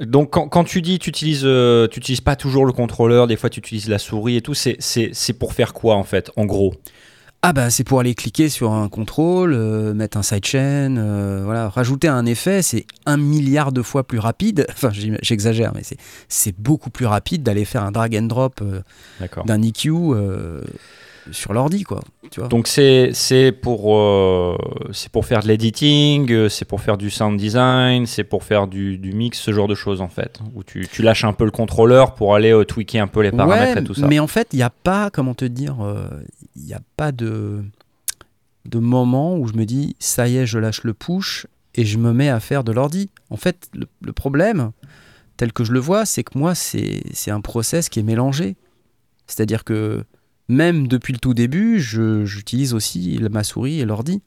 donc 0.00 0.30
quand, 0.30 0.48
quand 0.48 0.64
tu 0.64 0.80
dis 0.82 0.98
tu 0.98 1.10
utilises 1.10 1.42
euh, 1.44 1.88
tu 1.88 1.98
utilises 1.98 2.20
pas 2.20 2.36
toujours 2.36 2.66
le 2.66 2.72
contrôleur, 2.72 3.26
des 3.26 3.36
fois 3.36 3.50
tu 3.50 3.60
utilises 3.60 3.88
la 3.88 3.98
souris 3.98 4.36
et 4.36 4.42
tout, 4.42 4.54
c'est 4.54 4.76
c'est 4.78 5.10
c'est 5.12 5.32
pour 5.32 5.52
faire 5.52 5.72
quoi 5.72 5.96
en 5.96 6.04
fait, 6.04 6.30
en 6.36 6.44
gros? 6.44 6.74
Ah 7.40 7.52
bah 7.52 7.70
c'est 7.70 7.84
pour 7.84 8.00
aller 8.00 8.16
cliquer 8.16 8.48
sur 8.48 8.72
un 8.72 8.88
contrôle, 8.88 9.54
euh, 9.54 9.94
mettre 9.94 10.18
un 10.18 10.22
sidechain, 10.22 10.96
euh, 10.96 11.42
voilà, 11.44 11.68
rajouter 11.68 12.08
un 12.08 12.26
effet, 12.26 12.62
c'est 12.62 12.84
un 13.06 13.16
milliard 13.16 13.70
de 13.70 13.80
fois 13.80 14.02
plus 14.02 14.18
rapide. 14.18 14.66
Enfin 14.72 14.90
j'exagère, 15.22 15.72
mais 15.74 15.82
c'est 16.28 16.58
beaucoup 16.58 16.90
plus 16.90 17.06
rapide 17.06 17.44
d'aller 17.44 17.64
faire 17.64 17.84
un 17.84 17.92
drag 17.92 18.16
and 18.16 18.22
drop 18.22 18.60
euh, 18.60 18.82
d'un 19.46 19.62
EQ 19.62 19.90
sur 21.32 21.52
l'ordi, 21.52 21.82
quoi. 21.82 22.02
Tu 22.30 22.40
vois. 22.40 22.48
Donc 22.48 22.68
c'est 22.68 23.10
c'est 23.12 23.52
pour 23.52 23.96
euh, 23.96 24.56
c'est 24.92 25.10
pour 25.10 25.26
faire 25.26 25.42
de 25.42 25.48
l'editing, 25.48 26.30
euh, 26.30 26.48
c'est 26.48 26.64
pour 26.64 26.80
faire 26.80 26.98
du 26.98 27.10
sound 27.10 27.38
design, 27.38 28.06
c'est 28.06 28.24
pour 28.24 28.44
faire 28.44 28.66
du, 28.66 28.98
du 28.98 29.12
mix, 29.12 29.38
ce 29.38 29.52
genre 29.52 29.68
de 29.68 29.74
choses 29.74 30.00
en 30.00 30.08
fait, 30.08 30.38
où 30.54 30.62
tu, 30.62 30.86
tu 30.90 31.02
lâches 31.02 31.24
un 31.24 31.32
peu 31.32 31.44
le 31.44 31.50
contrôleur 31.50 32.14
pour 32.14 32.34
aller 32.34 32.52
euh, 32.52 32.64
tweaker 32.64 33.02
un 33.02 33.06
peu 33.06 33.22
les 33.22 33.30
paramètres 33.30 33.76
ouais, 33.76 33.82
et 33.82 33.84
tout 33.84 33.94
ça. 33.94 34.06
mais 34.06 34.18
en 34.18 34.26
fait, 34.26 34.48
il 34.52 34.56
n'y 34.56 34.62
a 34.62 34.70
pas, 34.70 35.10
comment 35.10 35.34
te 35.34 35.44
dire, 35.44 35.76
il 36.56 36.64
n'y 36.64 36.74
a 36.74 36.80
pas 36.96 37.12
de, 37.12 37.62
de 38.66 38.78
moment 38.78 39.36
où 39.36 39.46
je 39.48 39.54
me 39.54 39.64
dis, 39.64 39.96
ça 39.98 40.28
y 40.28 40.36
est, 40.36 40.46
je 40.46 40.58
lâche 40.58 40.82
le 40.84 40.94
push 40.94 41.46
et 41.74 41.84
je 41.84 41.98
me 41.98 42.12
mets 42.12 42.28
à 42.28 42.40
faire 42.40 42.64
de 42.64 42.72
l'ordi. 42.72 43.10
En 43.30 43.36
fait, 43.36 43.68
le, 43.74 43.86
le 44.02 44.12
problème, 44.12 44.72
tel 45.36 45.52
que 45.52 45.64
je 45.64 45.72
le 45.72 45.80
vois, 45.80 46.04
c'est 46.04 46.24
que 46.24 46.36
moi, 46.38 46.54
c'est 46.54 47.02
c'est 47.12 47.30
un 47.30 47.40
process 47.40 47.88
qui 47.88 48.00
est 48.00 48.02
mélangé. 48.02 48.56
C'est-à-dire 49.26 49.64
que 49.64 50.04
même 50.48 50.88
depuis 50.88 51.12
le 51.12 51.18
tout 51.18 51.34
début, 51.34 51.80
je- 51.80 52.24
j'utilise 52.24 52.74
aussi 52.74 53.18
ma 53.30 53.44
souris 53.44 53.80
et 53.80 53.84
l'ordi. 53.84 54.22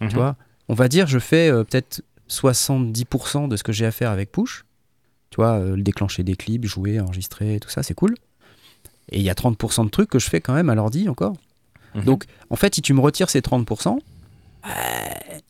Mhm. 0.00 0.08
Tu 0.08 0.14
vois 0.16 0.36
On 0.68 0.74
va 0.74 0.88
dire, 0.88 1.06
je 1.06 1.18
fais 1.18 1.50
euh, 1.50 1.64
peut-être 1.64 2.02
70% 2.28 3.48
de 3.48 3.56
ce 3.56 3.62
que 3.62 3.72
j'ai 3.72 3.86
à 3.86 3.90
faire 3.90 4.10
avec 4.10 4.30
push. 4.32 4.64
Tu 5.30 5.36
vois, 5.36 5.58
euh, 5.58 5.76
le 5.76 5.82
déclencher 5.82 6.22
des 6.24 6.36
clips, 6.36 6.64
jouer, 6.64 7.00
enregistrer, 7.00 7.58
tout 7.60 7.68
ça, 7.70 7.82
c'est 7.82 7.94
cool. 7.94 8.14
Et 9.10 9.18
il 9.18 9.22
y 9.24 9.30
a 9.30 9.34
30% 9.34 9.84
de 9.84 9.90
trucs 9.90 10.08
que 10.10 10.18
je 10.18 10.28
fais 10.30 10.40
quand 10.40 10.54
même 10.54 10.70
à 10.70 10.74
l'ordi 10.74 11.08
encore. 11.08 11.34
Mhm. 11.94 12.04
Donc, 12.04 12.24
en 12.50 12.56
fait, 12.56 12.74
si 12.74 12.82
tu 12.82 12.92
me 12.94 13.00
retires 13.00 13.30
ces 13.30 13.40
30%, 13.40 13.98
euh, 14.66 14.68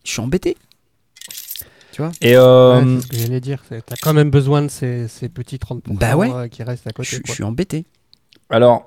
je 0.04 0.10
suis 0.10 0.20
embêté. 0.20 0.56
Tu 1.92 2.02
vois 2.02 2.12
Et 2.20 2.36
euh, 2.36 2.82
Ouais, 2.82 3.00
ce 3.02 3.06
que 3.08 3.16
j'allais 3.18 3.40
dire. 3.40 3.62
T'as 3.68 3.96
quand 4.00 4.14
même 4.14 4.30
besoin 4.30 4.62
de 4.62 4.68
ces, 4.68 5.08
ces 5.08 5.28
petits 5.28 5.56
30% 5.58 5.80
Bah 5.98 6.16
ouais. 6.16 6.48
qui 6.48 6.62
restent 6.62 6.86
à 6.86 6.92
côté. 6.92 7.18
je 7.26 7.32
suis 7.32 7.44
embêté. 7.44 7.84
alors 8.48 8.86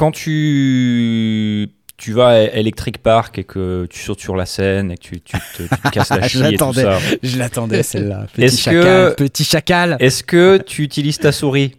quand 0.00 0.10
tu 0.12 1.68
tu 1.96 2.12
vas 2.14 2.28
à 2.28 2.38
Electric 2.38 2.98
Park 2.98 3.38
et 3.38 3.44
que 3.44 3.86
tu 3.90 4.00
sautes 4.00 4.20
sur 4.20 4.34
la 4.34 4.46
scène 4.46 4.90
et 4.90 4.96
que 4.96 5.02
tu, 5.02 5.20
tu 5.20 5.36
te, 5.56 5.62
tu 5.64 5.68
te 5.68 5.88
casses 5.92 6.08
la 6.10 6.26
cheville 6.26 6.54
et 6.54 6.56
tout 6.56 6.72
ça, 6.72 6.98
Je 7.22 7.38
l'attendais, 7.38 7.82
celle-là. 7.82 8.26
Petit 8.32 8.56
chacal, 8.56 9.14
que- 9.14 9.22
petit 9.22 9.44
chacal. 9.44 9.96
est-ce 10.00 10.22
que 10.24 10.56
tu 10.56 10.82
utilises 10.82 11.18
ta 11.18 11.30
souris 11.30 11.74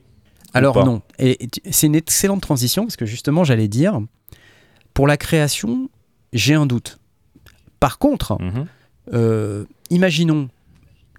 Alors 0.54 0.86
non. 0.86 1.02
Et, 1.18 1.40
c'est 1.72 1.88
une 1.88 1.96
excellente 1.96 2.42
transition 2.42 2.84
parce 2.84 2.98
que 2.98 3.08
justement, 3.08 3.44
j'allais 3.44 3.68
dire, 3.68 4.00
pour 4.94 5.08
la 5.08 5.18
création, 5.18 5.90
j'ai 6.34 6.54
un 6.54 6.68
doute. 6.68 7.00
Par 7.80 7.98
contre, 7.98 8.40
Mhm. 8.40 8.66
euh, 9.16 9.64
imaginons, 9.90 10.50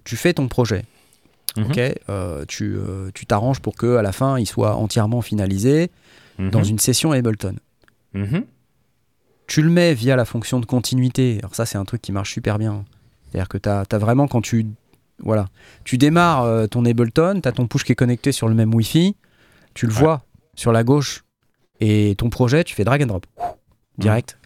tu 0.05 0.15
fais 0.15 0.33
ton 0.33 0.47
projet, 0.47 0.83
Mhm. 1.57 1.65
ok 1.65 1.77
Euh, 2.09 2.45
Tu 2.47 2.77
euh, 2.77 3.11
tu 3.13 3.25
t'arranges 3.25 3.59
pour 3.59 3.75
que 3.75 3.97
à 3.97 4.01
la 4.01 4.13
fin, 4.13 4.39
il 4.39 4.45
soit 4.45 4.75
entièrement 4.77 5.21
finalisé 5.21 5.91
Mhm. 6.39 6.49
dans 6.49 6.63
une 6.63 6.79
session 6.79 7.11
Ableton. 7.11 7.55
Mhm. 8.13 8.45
Tu 9.47 9.61
le 9.61 9.69
mets 9.69 9.93
via 9.93 10.15
la 10.15 10.25
fonction 10.25 10.59
de 10.59 10.65
continuité. 10.65 11.37
Alors 11.39 11.53
ça, 11.55 11.65
c'est 11.65 11.77
un 11.77 11.85
truc 11.85 12.01
qui 12.01 12.11
marche 12.11 12.31
super 12.33 12.57
bien. 12.57 12.85
C'est-à-dire 13.29 13.49
que 13.49 13.57
tu 13.57 13.69
as, 13.69 13.83
vraiment, 13.99 14.27
quand 14.27 14.41
tu... 14.41 14.65
Voilà. 15.19 15.47
Tu 15.83 15.97
démarres 15.97 16.43
euh, 16.43 16.67
ton 16.67 16.85
Ableton, 16.85 17.39
tu 17.41 17.47
as 17.47 17.51
ton 17.51 17.67
push 17.67 17.83
qui 17.83 17.91
est 17.91 17.95
connecté 17.95 18.31
sur 18.31 18.47
le 18.49 18.55
même 18.55 18.73
Wi-Fi, 18.73 19.15
tu 19.73 19.85
le 19.87 19.93
Ouais. 19.93 19.99
vois 19.99 20.23
sur 20.55 20.71
la 20.71 20.83
gauche, 20.83 21.23
et 21.79 22.15
ton 22.17 22.29
projet, 22.29 22.63
tu 22.63 22.73
fais 22.75 22.83
drag 22.83 23.03
and 23.03 23.07
drop. 23.07 23.25
Direct. 23.97 24.37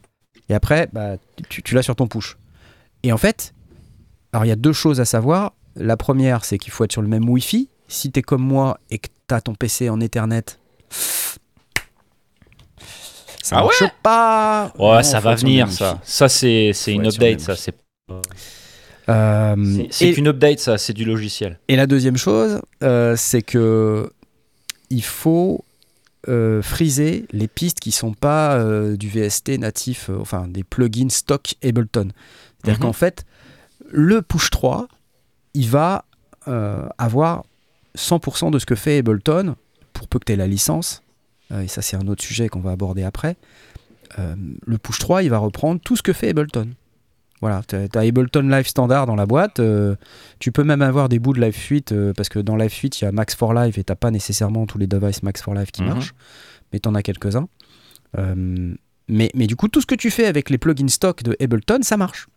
Et 0.50 0.54
après, 0.54 0.88
bah, 0.94 1.16
tu, 1.50 1.62
tu 1.64 1.74
l'as 1.76 1.84
sur 1.84 1.96
ton 1.96 2.08
push. 2.08 2.38
Et 3.04 3.12
en 3.12 3.18
fait, 3.18 3.54
alors 4.34 4.46
il 4.46 4.50
y 4.50 4.52
a 4.52 4.56
deux 4.58 4.74
choses 4.74 5.00
à 5.00 5.06
savoir. 5.06 5.54
La 5.76 5.98
première, 5.98 6.44
c'est 6.46 6.58
qu'il 6.58 6.72
faut 6.72 6.84
être 6.84 6.92
sur 6.92 7.02
le 7.02 7.08
même 7.08 7.28
Wi-Fi. 7.30 7.70
Si 7.88 8.12
tu 8.12 8.20
es 8.20 8.22
comme 8.24 8.42
moi 8.44 8.80
et 8.90 8.98
que 9.00 9.08
tu 9.28 9.34
as 9.36 9.42
ton 9.42 9.54
PC 9.56 9.90
en 9.90 10.00
Ethernet, 10.02 10.44
ça 13.48 13.58
Ah 13.60 13.62
marche 13.64 13.84
pas. 14.04 14.74
Ouais, 14.78 14.98
Non, 14.98 15.04
ça 15.04 15.20
va 15.20 15.36
venir 15.36 15.72
ça. 15.72 16.00
Ça 16.04 16.28
c'est 16.30 16.72
une 16.88 17.08
update 17.08 17.40
ça, 17.40 17.56
c'est 17.56 17.74
Euh, 19.10 19.86
qu'une 20.14 20.28
update 20.28 20.60
ça, 20.60 20.78
c'est 20.78 20.94
du 20.94 21.06
logiciel. 21.06 21.60
Et 21.70 21.76
la 21.78 21.88
deuxième 21.88 22.18
chose, 22.18 22.60
euh, 22.84 23.16
c'est 23.16 23.42
que 23.42 24.12
il 24.90 25.04
faut 25.04 25.64
euh, 26.28 26.62
friser 26.62 27.26
les 27.32 27.48
pistes 27.48 27.80
qui 27.80 27.92
sont 27.94 28.14
pas 28.14 28.56
euh, 28.58 28.98
du 28.98 29.08
VST 29.08 29.58
natif, 29.60 30.10
euh, 30.10 30.18
enfin 30.20 30.48
des 30.50 30.64
plugins 30.66 31.10
stock 31.10 31.56
Ableton. 31.64 32.10
C'est-à-dire 32.62 32.80
Mhm. 32.80 32.86
qu'en 32.88 32.94
fait, 32.94 33.26
le 33.90 34.22
push 34.22 34.50
3, 34.50 34.88
il 35.54 35.70
va 35.70 36.04
euh, 36.50 36.86
avoir 36.98 37.44
100% 37.98 38.52
de 38.52 38.60
ce 38.60 38.66
que 38.66 38.76
fait 38.76 38.98
Ableton, 38.98 39.56
pour 39.94 40.08
peu 40.10 40.20
que 40.20 40.26
tu 40.26 40.34
aies 40.34 40.38
la 40.38 40.48
licence, 40.48 41.02
et 41.52 41.68
ça 41.68 41.82
c'est 41.82 41.96
un 41.98 42.08
autre 42.08 42.24
sujet 42.24 42.50
qu'on 42.50 42.60
va 42.62 42.72
aborder 42.72 43.04
après. 43.04 43.36
Euh, 44.20 44.36
le 44.66 44.78
push 44.78 45.00
3, 45.00 45.24
il 45.24 45.30
va 45.30 45.38
reprendre 45.38 45.82
tout 45.84 45.96
ce 45.96 46.02
que 46.04 46.14
fait 46.14 46.30
Ableton. 46.30 46.70
Voilà, 47.42 47.62
tu 47.68 47.76
as, 47.76 48.00
Ableton 48.00 48.42
Live 48.50 48.68
Standard 48.68 49.06
dans 49.06 49.16
la 49.16 49.26
boîte. 49.28 49.60
euh, 49.60 49.96
tu 50.40 50.52
peux 50.52 50.64
même 50.64 50.82
avoir 50.82 51.08
des 51.08 51.20
bouts 51.20 51.34
de 51.34 51.42
Live 51.42 51.56
Suite, 51.56 51.92
euh, 51.92 52.12
parce 52.14 52.30
que 52.30 52.40
dans 52.40 52.56
Live 52.56 52.72
Suite, 52.74 53.00
il 53.00 53.06
y 53.06 53.08
a 53.08 53.12
Max 53.12 53.36
for 53.36 53.54
Live 53.54 53.78
et 53.78 53.84
tu 53.84 53.96
pas 53.96 54.10
nécessairement 54.12 54.66
tous 54.66 54.78
les 54.80 54.88
devices 54.88 55.22
Max 55.24 55.42
for 55.42 55.54
Live 55.54 55.70
qui 55.72 55.84
Mhm. 55.84 55.90
marchent, 55.90 56.16
mais 56.74 56.80
tu 56.80 56.90
en 56.90 56.96
as 56.96 57.04
quelques-uns. 57.04 57.48
Euh, 58.18 58.74
mais, 59.08 59.30
mais 59.36 59.46
du 59.48 59.56
coup, 59.56 59.68
tout 59.68 59.82
ce 59.82 59.86
que 59.86 59.96
tu 59.96 60.10
fais 60.10 60.26
avec 60.26 60.50
les 60.50 60.58
plugins 60.58 60.88
stock 60.88 61.22
de 61.24 61.36
Ableton, 61.40 61.80
ça 61.84 61.98
marche. 61.98 62.28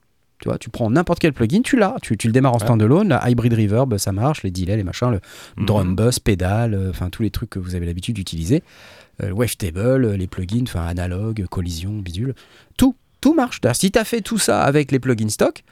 Tu 0.43 0.49
vois, 0.49 0.57
tu 0.59 0.71
prends 0.71 0.91
n'importe 0.91 1.19
quel 1.19 1.33
plugin, 1.35 1.61
tu 1.63 1.77
l'as, 1.77 1.97
tu, 2.03 2.17
tu 2.17 2.27
le 2.27 2.33
démarres 2.33 2.55
en 2.55 2.59
Ouais. 2.59 2.65
standalone, 2.65 3.09
la 3.09 3.29
Hybrid 3.31 3.53
Reverb, 3.53 3.97
ça 3.99 4.11
marche, 4.13 4.43
les 4.43 4.51
delays, 4.51 4.77
les 4.77 4.85
machins, 4.85 5.11
le 5.11 5.21
Mhm. 5.59 5.67
drum 5.67 5.97
bus, 5.97 6.19
pédale, 6.19 6.75
euh, 6.75 6.91
enfin 6.91 7.11
tous 7.11 7.23
les 7.23 7.31
trucs 7.31 7.51
que 7.51 7.59
vous 7.59 7.75
avez 7.75 7.85
l'habitude 7.87 8.15
d'utiliser, 8.17 8.57
euh, 8.57 9.00
wavetable, 9.33 10.05
euh, 10.05 10.17
les 10.17 10.27
plugins, 10.27 10.63
enfin 10.63 10.87
analogue, 10.87 11.47
collision, 11.47 11.93
bidule, 11.93 12.35
tout, 12.77 12.95
tout 13.21 13.35
marche. 13.35 13.61
Si 13.75 13.91
tu 13.91 13.99
as 13.99 14.05
fait 14.05 14.21
tout 14.21 14.39
ça 14.39 14.63
avec 14.63 14.93
les 14.93 14.99
plugins 14.99 15.29
stock, 15.29 15.63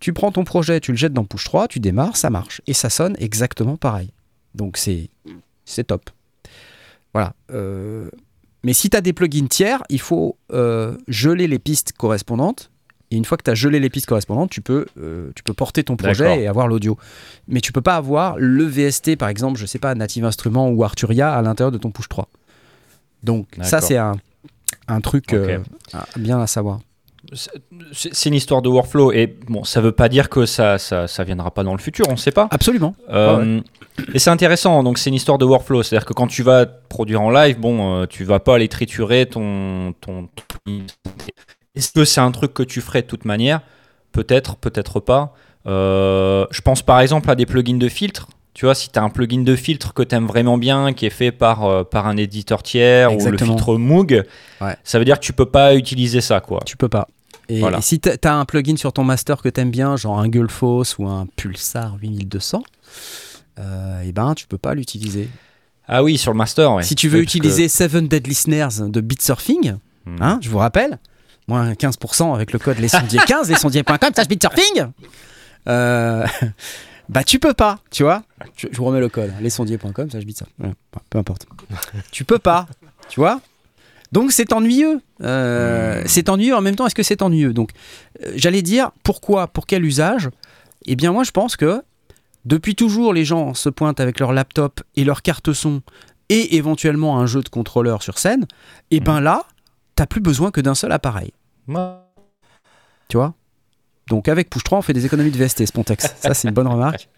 tu 0.00 0.12
prends 0.12 0.30
ton 0.32 0.44
projet, 0.44 0.80
tu 0.80 0.92
le 0.92 0.96
jettes 0.96 1.12
dans 1.12 1.24
Push 1.24 1.44
3, 1.44 1.68
tu 1.68 1.80
démarres, 1.80 2.16
ça 2.16 2.30
marche 2.30 2.62
et 2.66 2.72
ça 2.72 2.90
sonne 2.90 3.16
exactement 3.18 3.76
pareil. 3.76 4.10
Donc 4.54 4.76
c'est 4.76 5.10
c'est 5.64 5.84
top. 5.84 6.10
Voilà. 7.12 7.34
euh, 7.52 8.10
mais 8.64 8.72
si 8.72 8.90
tu 8.90 8.96
as 8.96 9.00
des 9.00 9.12
plugins 9.12 9.46
tiers, 9.46 9.82
il 9.88 10.00
faut 10.00 10.36
euh, 10.52 10.96
geler 11.06 11.46
les 11.46 11.58
pistes 11.58 11.92
correspondantes. 11.92 12.70
Et 13.10 13.16
une 13.16 13.24
fois 13.24 13.38
que 13.38 13.44
tu 13.44 13.50
as 13.50 13.54
gelé 13.54 13.80
les 13.80 13.88
pistes 13.88 14.06
correspondantes, 14.06 14.50
tu 14.50 14.60
peux, 14.60 14.84
euh, 15.00 15.30
tu 15.34 15.42
peux 15.42 15.54
porter 15.54 15.82
ton 15.84 15.94
D'accord. 15.94 16.12
projet 16.14 16.42
et 16.42 16.46
avoir 16.46 16.68
l'audio. 16.68 16.98
Mais 17.46 17.60
tu 17.60 17.72
peux 17.72 17.80
pas 17.80 17.96
avoir 17.96 18.36
le 18.38 18.64
VST, 18.64 19.16
par 19.16 19.30
exemple, 19.30 19.58
je 19.58 19.64
sais 19.64 19.78
pas, 19.78 19.94
Native 19.94 20.24
Instruments 20.24 20.68
ou 20.68 20.84
Arturia 20.84 21.32
à 21.32 21.40
l'intérieur 21.40 21.72
de 21.72 21.78
ton 21.78 21.90
push 21.90 22.08
3. 22.08 22.28
Donc 23.22 23.46
ça, 23.62 23.80
c'est 23.80 23.96
un, 23.96 24.12
un 24.88 25.00
truc 25.00 25.32
euh, 25.32 25.58
bien 26.16 26.40
à 26.40 26.46
savoir. 26.46 26.78
C'est 27.92 28.28
une 28.28 28.34
histoire 28.34 28.62
de 28.62 28.68
workflow 28.70 29.12
et 29.12 29.26
bon, 29.48 29.62
ça 29.64 29.80
veut 29.82 29.92
pas 29.92 30.08
dire 30.08 30.30
que 30.30 30.46
ça, 30.46 30.78
ça, 30.78 31.06
ça 31.08 31.24
viendra 31.24 31.50
pas 31.50 31.62
dans 31.62 31.72
le 31.74 31.78
futur, 31.80 32.06
on 32.08 32.16
sait 32.16 32.30
pas. 32.30 32.48
Absolument. 32.50 32.94
Euh, 33.10 33.60
Et 34.14 34.18
c'est 34.18 34.30
intéressant, 34.30 34.82
donc 34.82 34.96
c'est 34.98 35.10
une 35.10 35.14
histoire 35.16 35.36
de 35.36 35.44
workflow, 35.44 35.82
c'est-à-dire 35.82 36.06
que 36.06 36.14
quand 36.14 36.26
tu 36.28 36.42
vas 36.42 36.64
produire 36.64 37.20
en 37.20 37.30
live, 37.30 37.58
bon, 37.58 38.02
euh, 38.02 38.06
tu 38.06 38.24
vas 38.24 38.38
pas 38.40 38.54
aller 38.54 38.68
triturer 38.68 39.26
ton, 39.26 39.92
ton, 40.00 40.28
ton- 40.64 40.78
Est-ce 41.74 41.92
que 41.92 42.04
c'est 42.04 42.20
un 42.20 42.30
truc 42.30 42.54
que 42.54 42.62
tu 42.62 42.80
ferais 42.80 43.02
de 43.02 43.06
toute 43.08 43.24
manière? 43.26 43.60
Peut-être, 44.12 44.56
peut-être 44.56 45.00
pas. 45.00 45.34
Euh, 45.66 46.46
je 46.50 46.62
pense 46.62 46.80
par 46.82 47.00
exemple 47.00 47.30
à 47.30 47.34
des 47.34 47.44
plugins 47.44 47.76
de 47.78 47.88
filtre. 47.88 48.28
Tu 48.54 48.64
vois, 48.64 48.74
si 48.74 48.88
tu 48.90 48.98
as 48.98 49.02
un 49.02 49.08
plugin 49.10 49.42
de 49.42 49.54
filtre 49.56 49.94
que 49.94 50.02
tu 50.02 50.14
aimes 50.16 50.26
vraiment 50.26 50.58
bien, 50.58 50.92
qui 50.92 51.06
est 51.06 51.10
fait 51.10 51.30
par, 51.30 51.64
euh, 51.64 51.84
par 51.84 52.06
un 52.08 52.16
éditeur 52.16 52.62
tiers 52.64 53.12
ou 53.14 53.24
le 53.24 53.38
filtre 53.38 53.76
Moog, 53.76 54.24
Ouais. 54.60 54.76
ça 54.82 54.98
veut 54.98 55.04
dire 55.04 55.20
que 55.20 55.24
tu 55.24 55.32
peux 55.32 55.46
pas 55.46 55.74
utiliser 55.76 56.20
ça, 56.20 56.40
quoi. 56.40 56.60
Tu 56.66 56.76
peux 56.76 56.88
pas. 56.88 57.06
Et, 57.48 57.60
Voilà. 57.60 57.78
et 57.78 57.82
si 57.82 58.00
tu 58.00 58.10
as 58.24 58.34
un 58.34 58.44
plugin 58.44 58.76
sur 58.76 58.92
ton 58.92 59.04
master 59.04 59.40
que 59.42 59.48
tu 59.48 59.60
aimes 59.60 59.70
bien, 59.70 59.96
genre 59.96 60.18
un 60.18 60.28
Gullfoss 60.28 60.98
ou 60.98 61.06
un 61.06 61.26
Pulsar 61.36 61.96
8200, 62.02 62.62
euh, 63.60 64.02
et 64.02 64.12
ben 64.12 64.34
tu 64.34 64.46
peux 64.46 64.58
pas 64.58 64.74
l'utiliser. 64.74 65.28
Ah 65.86 66.02
oui, 66.02 66.18
sur 66.18 66.32
le 66.32 66.36
master, 66.38 66.72
ouais. 66.74 66.82
Si 66.82 66.94
tu 66.94 67.08
veux 67.08 67.20
parce 67.22 67.32
que- 67.32 67.38
utiliser 67.38 67.68
Seven 67.68 68.08
Dead 68.08 68.26
Listeners 68.26 68.88
de 68.88 69.00
Bitsurfing, 69.00 69.76
Hmm. 70.04 70.16
hein, 70.20 70.38
je 70.42 70.50
vous 70.50 70.58
rappelle, 70.58 70.98
moins 71.46 71.74
15% 71.74 72.34
avec 72.34 72.52
le 72.52 72.58
code 72.58 72.78
lesondiers15, 72.78 73.48
lesondiers.com, 73.48 74.10
slash 74.14 74.28
Bitsurfing, 74.28 74.86
euh, 75.68 76.26
bah 77.08 77.24
tu 77.24 77.38
peux 77.38 77.54
pas, 77.54 77.78
tu 77.90 78.02
vois. 78.02 78.22
Je, 78.56 78.68
je 78.70 78.76
vous 78.76 78.84
remets 78.84 79.00
le 79.00 79.08
code, 79.08 79.32
lesondiers.com, 79.40 80.10
slash 80.10 80.24
Bitsurfing. 80.24 80.54
Ouais, 80.60 80.72
peu- 80.90 81.00
peu 81.10 81.18
importe. 81.18 81.46
tu 82.10 82.24
peux 82.24 82.38
pas, 82.38 82.66
tu 83.08 83.20
vois. 83.20 83.40
Donc 84.12 84.32
c'est 84.32 84.52
ennuyeux. 84.52 85.00
Euh, 85.22 86.02
C'est 86.06 86.28
ennuyeux 86.30 86.54
en 86.54 86.60
même 86.62 86.76
temps. 86.76 86.86
Est-ce 86.86 86.94
que 86.94 87.02
c'est 87.02 87.20
ennuyeux? 87.22 87.52
Donc 87.52 87.70
euh, 88.24 88.32
j'allais 88.36 88.62
dire 88.62 88.90
pourquoi, 89.02 89.48
pour 89.48 89.66
quel 89.66 89.84
usage? 89.84 90.30
Eh 90.86 90.96
bien 90.96 91.12
moi 91.12 91.24
je 91.24 91.30
pense 91.30 91.56
que 91.56 91.82
depuis 92.44 92.74
toujours 92.74 93.12
les 93.12 93.24
gens 93.26 93.52
se 93.52 93.68
pointent 93.68 94.00
avec 94.00 94.18
leur 94.20 94.32
laptop 94.32 94.80
et 94.96 95.04
leur 95.04 95.20
carte 95.22 95.52
son 95.52 95.82
et 96.30 96.56
éventuellement 96.56 97.18
un 97.18 97.26
jeu 97.26 97.42
de 97.42 97.48
contrôleur 97.50 98.02
sur 98.02 98.18
scène. 98.18 98.46
Et 98.90 99.00
ben 99.00 99.20
là, 99.20 99.44
t'as 99.94 100.06
plus 100.06 100.20
besoin 100.20 100.50
que 100.50 100.60
d'un 100.62 100.74
seul 100.74 100.92
appareil. 100.92 101.32
Tu 103.08 103.16
vois? 103.16 103.34
Donc 104.08 104.28
avec 104.28 104.50
Push 104.50 104.64
3, 104.64 104.78
on 104.78 104.82
fait 104.82 104.92
des 104.92 105.06
économies 105.06 105.30
de 105.30 105.42
VST, 105.42 105.66
Spontex. 105.66 106.14
Ça 106.20 106.34
c'est 106.34 106.48
une 106.48 106.54
bonne 106.54 106.68
remarque. 106.68 107.08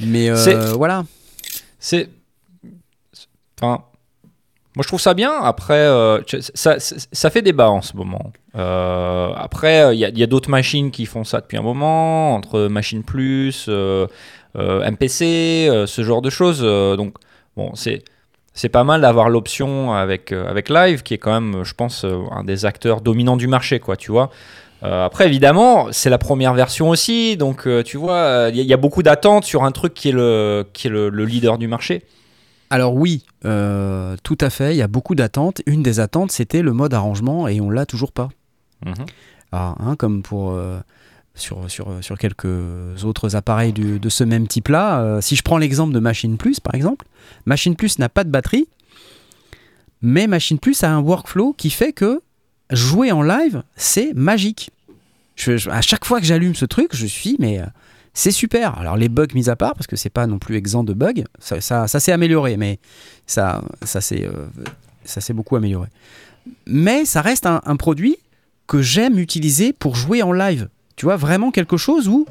Mais 0.00 0.28
euh, 0.28 0.72
voilà. 0.74 1.04
C'est. 1.78 2.08
Enfin. 3.60 3.84
Moi, 4.74 4.82
je 4.82 4.88
trouve 4.88 5.00
ça 5.00 5.14
bien. 5.14 5.32
Après, 5.32 5.72
euh, 5.72 6.20
ça, 6.52 6.78
ça, 6.78 6.96
ça 7.10 7.30
fait 7.30 7.40
débat 7.40 7.70
en 7.70 7.80
ce 7.80 7.96
moment. 7.96 8.30
Euh, 8.56 9.32
après, 9.34 9.96
il 9.96 9.98
y 9.98 10.22
a, 10.22 10.26
d'autres 10.26 10.50
machines 10.50 10.90
qui 10.90 11.06
font 11.06 11.24
ça 11.24 11.40
depuis 11.40 11.56
un 11.56 11.62
moment, 11.62 12.34
entre 12.34 12.68
Machine 12.68 13.02
Plus, 13.02 13.68
MPC, 14.54 15.70
ce 15.86 16.02
genre 16.02 16.20
de 16.20 16.28
choses. 16.28 16.60
Donc, 16.60 17.14
bon, 17.56 17.74
c'est. 17.74 18.04
C'est 18.56 18.70
pas 18.70 18.84
mal 18.84 19.02
d'avoir 19.02 19.28
l'option 19.28 19.92
avec, 19.92 20.32
euh, 20.32 20.48
avec 20.48 20.70
Live, 20.70 21.02
qui 21.02 21.12
est 21.12 21.18
quand 21.18 21.38
même, 21.38 21.62
je 21.62 21.74
pense, 21.74 22.06
euh, 22.06 22.22
un 22.30 22.42
des 22.42 22.64
acteurs 22.64 23.02
dominants 23.02 23.36
du 23.36 23.48
marché, 23.48 23.80
quoi, 23.80 23.98
tu 23.98 24.10
vois. 24.10 24.30
Euh, 24.82 25.04
après, 25.06 25.26
évidemment, 25.26 25.88
c'est 25.90 26.10
la 26.10 26.18
première 26.18 26.52
version 26.54 26.90
aussi, 26.90 27.36
donc 27.36 27.66
euh, 27.66 27.82
tu 27.82 27.96
vois, 27.96 28.16
euh, 28.16 28.50
il 28.50 28.56
y, 28.56 28.60
a- 28.60 28.62
il 28.62 28.68
y 28.68 28.74
a 28.74 28.76
beaucoup 28.76 29.02
d'attentes 29.02 29.44
sur 29.44 29.64
un 29.64 29.72
truc 29.72 29.94
qui 29.94 30.10
est 30.10 30.12
le, 30.12 30.66
qui 30.74 30.86
est 30.88 30.90
le, 30.90 31.08
le 31.08 31.24
leader 31.24 31.56
du 31.58 31.66
marché. 31.66 32.02
Alors 32.68 32.94
oui, 32.94 33.24
euh, 33.44 34.16
tout 34.22 34.36
à 34.40 34.50
fait, 34.50 34.74
il 34.74 34.76
y 34.76 34.82
a 34.82 34.86
beaucoup 34.88 35.14
d'attentes. 35.14 35.62
Une 35.66 35.82
des 35.82 35.98
attentes, 36.00 36.30
c'était 36.30 36.62
le 36.62 36.72
mode 36.72 36.92
arrangement 36.94 37.48
et 37.48 37.60
on 37.60 37.70
l'a 37.70 37.86
toujours 37.86 38.12
pas. 38.12 38.28
Hein, 39.52 39.96
comme 39.98 40.22
pour 40.22 40.58
sur, 41.34 41.70
sur, 41.70 41.88
sur 42.02 42.18
quelques 42.18 42.46
autres 43.04 43.34
appareils 43.36 43.72
du- 43.72 43.98
de 43.98 44.08
ce 44.10 44.24
même 44.24 44.46
type-là. 44.48 45.20
si 45.22 45.36
je 45.36 45.42
prends 45.42 45.56
l'exemple 45.58 45.94
de 45.94 46.00
Machine 46.00 46.36
Plus, 46.36 46.60
par 46.60 46.74
exemple, 46.74 47.06
Machine 47.46 47.76
Plus 47.76 47.98
n'a 47.98 48.08
pas 48.10 48.24
de 48.24 48.28
batterie, 48.30 48.66
mais 50.02 50.26
Machine 50.26 50.58
Plus 50.58 50.82
a 50.84 50.90
un 50.90 51.00
workflow 51.00 51.54
qui 51.56 51.70
fait 51.70 51.92
que 51.92 52.20
jouer 52.70 53.12
en 53.12 53.22
live, 53.22 53.62
c'est 53.76 54.12
magique. 54.14 54.70
À 55.70 55.82
chaque 55.82 56.04
fois 56.04 56.20
que 56.20 56.26
j'allume 56.26 56.54
ce 56.54 56.64
truc, 56.64 56.94
je 56.94 57.06
suis, 57.06 57.36
mais 57.38 57.60
euh, 57.60 57.66
c'est 58.14 58.30
super. 58.30 58.78
Alors 58.78 58.96
les 58.96 59.08
bugs 59.08 59.26
mis 59.34 59.50
à 59.50 59.56
part, 59.56 59.74
parce 59.74 59.86
que 59.86 59.96
c'est 59.96 60.10
pas 60.10 60.26
non 60.26 60.38
plus 60.38 60.56
exempt 60.56 60.84
de 60.84 60.94
bugs, 60.94 61.24
ça, 61.38 61.60
ça, 61.60 62.00
s'est 62.00 62.12
amélioré, 62.12 62.56
mais 62.56 62.78
ça, 63.26 63.62
euh, 63.82 64.30
ça 65.04 65.20
s'est 65.20 65.34
beaucoup 65.34 65.56
amélioré. 65.56 65.88
Mais 66.66 67.04
ça 67.04 67.20
reste 67.20 67.46
un, 67.46 67.60
un 67.64 67.76
produit 67.76 68.16
que 68.66 68.82
j'aime 68.82 69.18
utiliser 69.18 69.72
pour 69.72 69.94
jouer 69.94 70.22
en 70.22 70.32
live. 70.32 70.68
Tu 70.96 71.04
vois, 71.04 71.16
vraiment 71.16 71.50
quelque 71.50 71.76
chose 71.76 72.08
où 72.08 72.26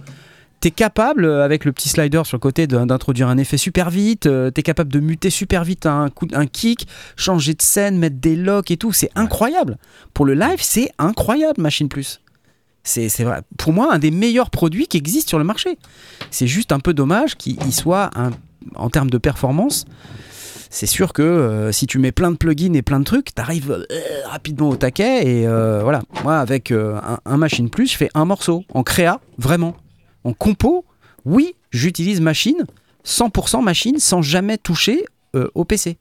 tu 0.62 0.70
es 0.70 0.72
capable, 0.72 1.26
euh, 1.26 1.44
avec 1.44 1.66
le 1.66 1.72
petit 1.72 1.90
slider 1.90 2.22
sur 2.26 2.38
le 2.38 2.40
côté, 2.42 2.68
d'in- 2.68 2.86
d'introduire 2.86 3.28
un 3.28 3.38
effet 3.38 3.58
super 3.58 3.90
vite, 3.90 4.22
tu 4.24 4.60
es 4.60 4.64
capable 4.64 4.92
de 4.92 5.00
muter 5.00 5.30
super 5.30 5.64
vite 5.64 5.86
un, 5.86 6.10
coup, 6.10 6.28
un 6.34 6.48
kick, 6.48 6.88
changer 7.16 7.54
de 7.54 7.62
scène, 7.62 7.98
mettre 7.98 8.18
des 8.18 8.36
locks 8.36 8.72
et 8.72 8.78
tout. 8.78 8.92
C'est 8.94 9.10
incroyable. 9.16 9.78
Pour 10.14 10.26
le 10.26 10.34
live, 10.34 10.60
c'est 10.62 10.90
incroyable, 10.98 11.62
Machine 11.62 11.90
Plus. 11.90 12.22
C'est. 12.84 13.08
Pour 13.58 13.74
moi, 13.74 13.92
un 13.94 13.98
des 14.00 14.12
meilleurs 14.12 14.52
produits 14.52 14.86
qui 14.88 14.98
existent 14.98 15.30
sur 15.30 15.40
le 15.40 15.44
marché. 15.44 15.78
C'est 16.30 16.46
juste 16.48 16.72
un 16.72 16.80
peu 16.80 16.94
dommage 16.94 17.36
qu'il 17.36 17.58
il 17.66 17.74
soit, 17.74 18.12
un- 18.16 18.30
en 18.76 18.90
termes 18.90 19.10
de 19.10 19.18
performance, 19.18 19.86
c'est 20.70 20.86
sûr 20.86 21.14
que 21.14 21.22
euh, 21.24 21.72
si 21.72 21.88
tu 21.88 22.00
mets 22.00 22.12
plein 22.12 22.32
de 22.32 22.36
plugins 22.38 22.74
et 22.74 22.82
plein 22.82 23.00
de 23.00 23.06
trucs, 23.06 23.34
t'arrives 23.34 23.72
euh, 23.72 23.86
rapidement 24.28 24.70
au 24.70 24.76
taquet. 24.76 25.26
Et 25.28 25.48
euh, 25.48 25.82
voilà, 25.84 26.02
moi 26.24 26.38
avec 26.40 26.72
euh, 26.72 26.98
un, 26.98 27.20
un 27.26 27.38
Machine 27.38 27.70
Plus, 27.70 27.92
je 27.92 27.98
fais 27.98 28.10
un 28.14 28.26
morceau 28.26 28.64
en 28.74 28.84
créa, 28.84 29.20
vraiment. 29.38 29.76
En 30.26 30.34
compo, 30.34 30.84
oui, 31.24 31.56
j'utilise 31.72 32.20
Machine, 32.20 32.66
100% 33.06 33.64
Machine, 33.64 34.00
sans 34.00 34.22
jamais 34.22 34.58
toucher 34.58 35.06
euh, 35.36 35.50
au 35.56 35.64
PC. 35.64 35.98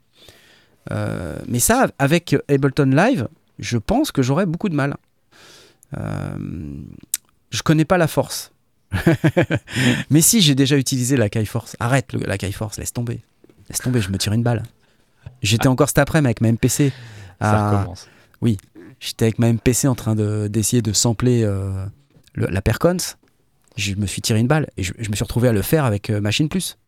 Euh, 0.91 1.37
mais 1.47 1.61
ça, 1.61 1.89
avec 1.99 2.35
Ableton 2.49 2.87
Live, 2.91 3.29
je 3.59 3.79
pense 3.79 4.11
que 4.11 4.23
j'aurais 4.23 4.47
beaucoup 4.47 4.69
de 4.69 4.75
mal. 4.75 4.97
Euh, 5.97 6.37
je 7.51 7.63
connais 7.63 7.85
pas 7.85 7.99
la 7.99 8.09
force. 8.09 8.51
mais 10.11 10.21
si, 10.21 10.41
j'ai 10.41 10.55
déjà 10.55 10.77
utilisé 10.77 11.17
la 11.17 11.29
Kai 11.29 11.45
Force. 11.45 11.77
Arrête 11.81 12.13
le- 12.13 12.21
la 12.27 12.39
Kai 12.39 12.53
Force, 12.53 12.79
laisse 12.79 12.93
tomber. 12.93 13.21
Laisse 13.69 13.81
tomber, 13.81 14.01
je 14.01 14.11
me 14.11 14.19
tire 14.19 14.33
une 14.33 14.43
balle. 14.43 14.63
J'étais 15.43 15.69
encore 15.69 15.89
cet 15.89 15.99
après-midi 15.99 16.27
avec 16.29 16.41
ma 16.41 16.49
MPC. 16.49 16.93
Ça 17.41 17.51
à- 17.51 17.71
recommence. 17.79 18.09
J'étais 19.01 19.27
avec 19.27 19.39
ma 19.39 19.49
MPC 19.49 19.87
en 19.89 19.95
train 19.95 20.15
de- 20.15 20.49
d'essayer 20.49 20.81
de, 20.81 20.93
sampler 20.93 21.43
euh, 21.43 21.85
le- 22.35 22.47
la 22.47 22.63
Percons. 22.63 22.97
Je 23.77 23.95
me 23.95 24.07
suis 24.07 24.23
tiré 24.23 24.39
une 24.41 24.47
balle 24.47 24.69
et 24.77 24.83
je, 24.83 24.93
je 24.99 25.11
me 25.11 25.15
suis 25.17 25.25
retrouvé 25.25 25.49
à 25.49 25.53
le 25.53 25.63
faire 25.63 25.85
avec 25.85 26.11
euh, 26.11 26.21
Machine 26.21 26.49
Plus. 26.49 26.79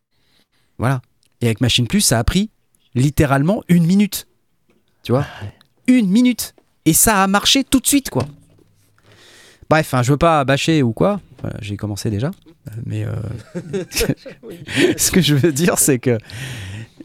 Voilà. 0.77 1.01
Et 1.41 1.45
avec 1.45 1.61
Machine 1.61 1.87
Plus, 1.87 2.01
ça 2.01 2.19
a 2.19 2.23
pris 2.23 2.49
littéralement 2.95 3.63
une 3.67 3.85
minute. 3.85 4.27
Tu 5.03 5.11
vois? 5.11 5.25
Une 5.87 6.07
minute. 6.09 6.53
Et 6.85 6.93
ça 6.93 7.23
a 7.23 7.27
marché 7.27 7.63
tout 7.63 7.79
de 7.79 7.87
suite, 7.87 8.09
quoi. 8.09 8.25
Bref, 9.69 9.93
hein, 9.93 10.01
je 10.03 10.11
veux 10.11 10.17
pas 10.17 10.43
bâcher 10.45 10.81
ou 10.81 10.93
quoi. 10.93 11.19
Voilà, 11.41 11.57
J'ai 11.61 11.75
commencé 11.77 12.09
déjà. 12.09 12.27
Euh, 12.27 12.71
Mais 12.85 13.05
euh, 13.05 13.13
ce 14.97 15.11
que 15.11 15.21
je 15.21 15.35
veux 15.35 15.51
dire, 15.51 15.77
c'est 15.77 15.99
que 15.99 16.17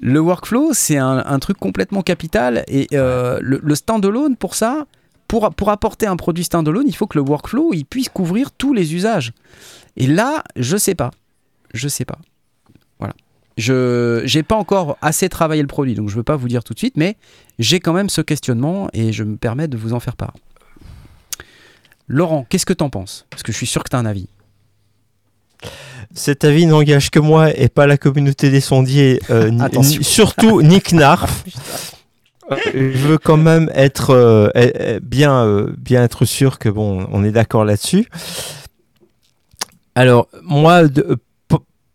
le 0.01 0.20
workflow, 0.20 0.72
c'est 0.72 0.99
un, 0.99 1.22
un 1.26 1.39
truc 1.39 1.59
complètement 1.59 2.03
capital. 2.03 2.64
Et 2.68 2.87
euh, 2.93 3.39
le, 3.43 3.61
le 3.62 3.74
standalone, 3.74 4.37
pour 4.37 4.55
ça, 4.55 4.87
pour, 5.33 5.49
pour 5.55 5.70
apporter 5.70 6.05
un 6.07 6.16
produit 6.16 6.45
standalone, 6.45 6.85
il 6.87 6.95
faut 6.95 7.07
que 7.07 7.16
le 7.16 7.24
workflow 7.24 7.72
il 7.72 7.87
puisse 7.87 8.11
couvrir 8.11 8.51
tous 8.53 8.74
les 8.74 8.95
usages. 8.95 9.33
Et 9.97 10.07
là, 10.07 10.45
je 10.57 10.76
sais 10.76 10.95
pas. 10.95 11.11
Je 11.72 11.89
sais 11.89 12.05
pas. 12.05 12.18
Voilà. 12.99 13.14
Je 13.57 14.20
j'ai 14.26 14.43
pas 14.43 14.57
encore 14.57 14.99
assez 15.01 15.30
travaillé 15.30 15.62
le 15.62 15.68
produit, 15.68 15.95
donc 15.95 16.11
je 16.11 16.16
veux 16.16 16.22
pas 16.22 16.37
vous 16.37 16.49
dire 16.49 16.62
tout 16.62 16.74
de 16.74 16.78
suite, 16.78 16.99
mais 16.99 17.16
j'ai 17.59 17.80
quand 17.80 17.95
même 17.95 18.11
ce 18.11 18.20
questionnement 18.20 18.91
et 18.93 19.11
je 19.14 19.24
me 19.24 19.37
permets 19.39 19.68
de 19.68 19.78
vous 19.78 19.95
en 19.95 20.01
faire 20.01 20.16
part. 20.16 20.35
Laurent, 22.09 22.45
qu'est-ce 22.51 22.66
que 22.66 22.74
t'en 22.74 22.91
penses? 22.91 23.24
Parce 23.30 23.43
que 23.43 23.53
je 23.53 23.57
suis 23.57 23.66
sûr 23.66 23.83
que 23.85 23.89
t'as 23.89 23.99
un 24.01 24.05
avis. 24.05 24.28
Cet 26.14 26.45
avis 26.45 26.66
n'engage 26.66 27.11
que 27.11 27.20
moi 27.20 27.57
et 27.57 27.68
pas 27.68 27.87
la 27.87 27.97
communauté 27.97 28.51
des 28.51 28.61
sondiers, 28.61 29.18
euh, 29.30 29.49
ni- 29.49 30.05
surtout 30.05 30.61
Nick 30.61 30.93
Narf. 30.93 31.43
Euh, 32.51 32.57
Je 32.74 33.07
veux 33.07 33.18
quand 33.18 33.36
même 33.36 33.70
être 33.74 34.11
euh, 34.11 34.51
eh, 34.55 34.72
eh, 34.74 35.01
bien, 35.01 35.45
euh, 35.45 35.72
bien 35.78 36.03
être 36.03 36.24
sûr 36.24 36.59
que 36.59 36.68
bon, 36.68 37.07
on 37.12 37.24
est 37.24 37.30
d'accord 37.30 37.64
là-dessus. 37.64 38.09
Alors 39.95 40.28
moi, 40.43 40.82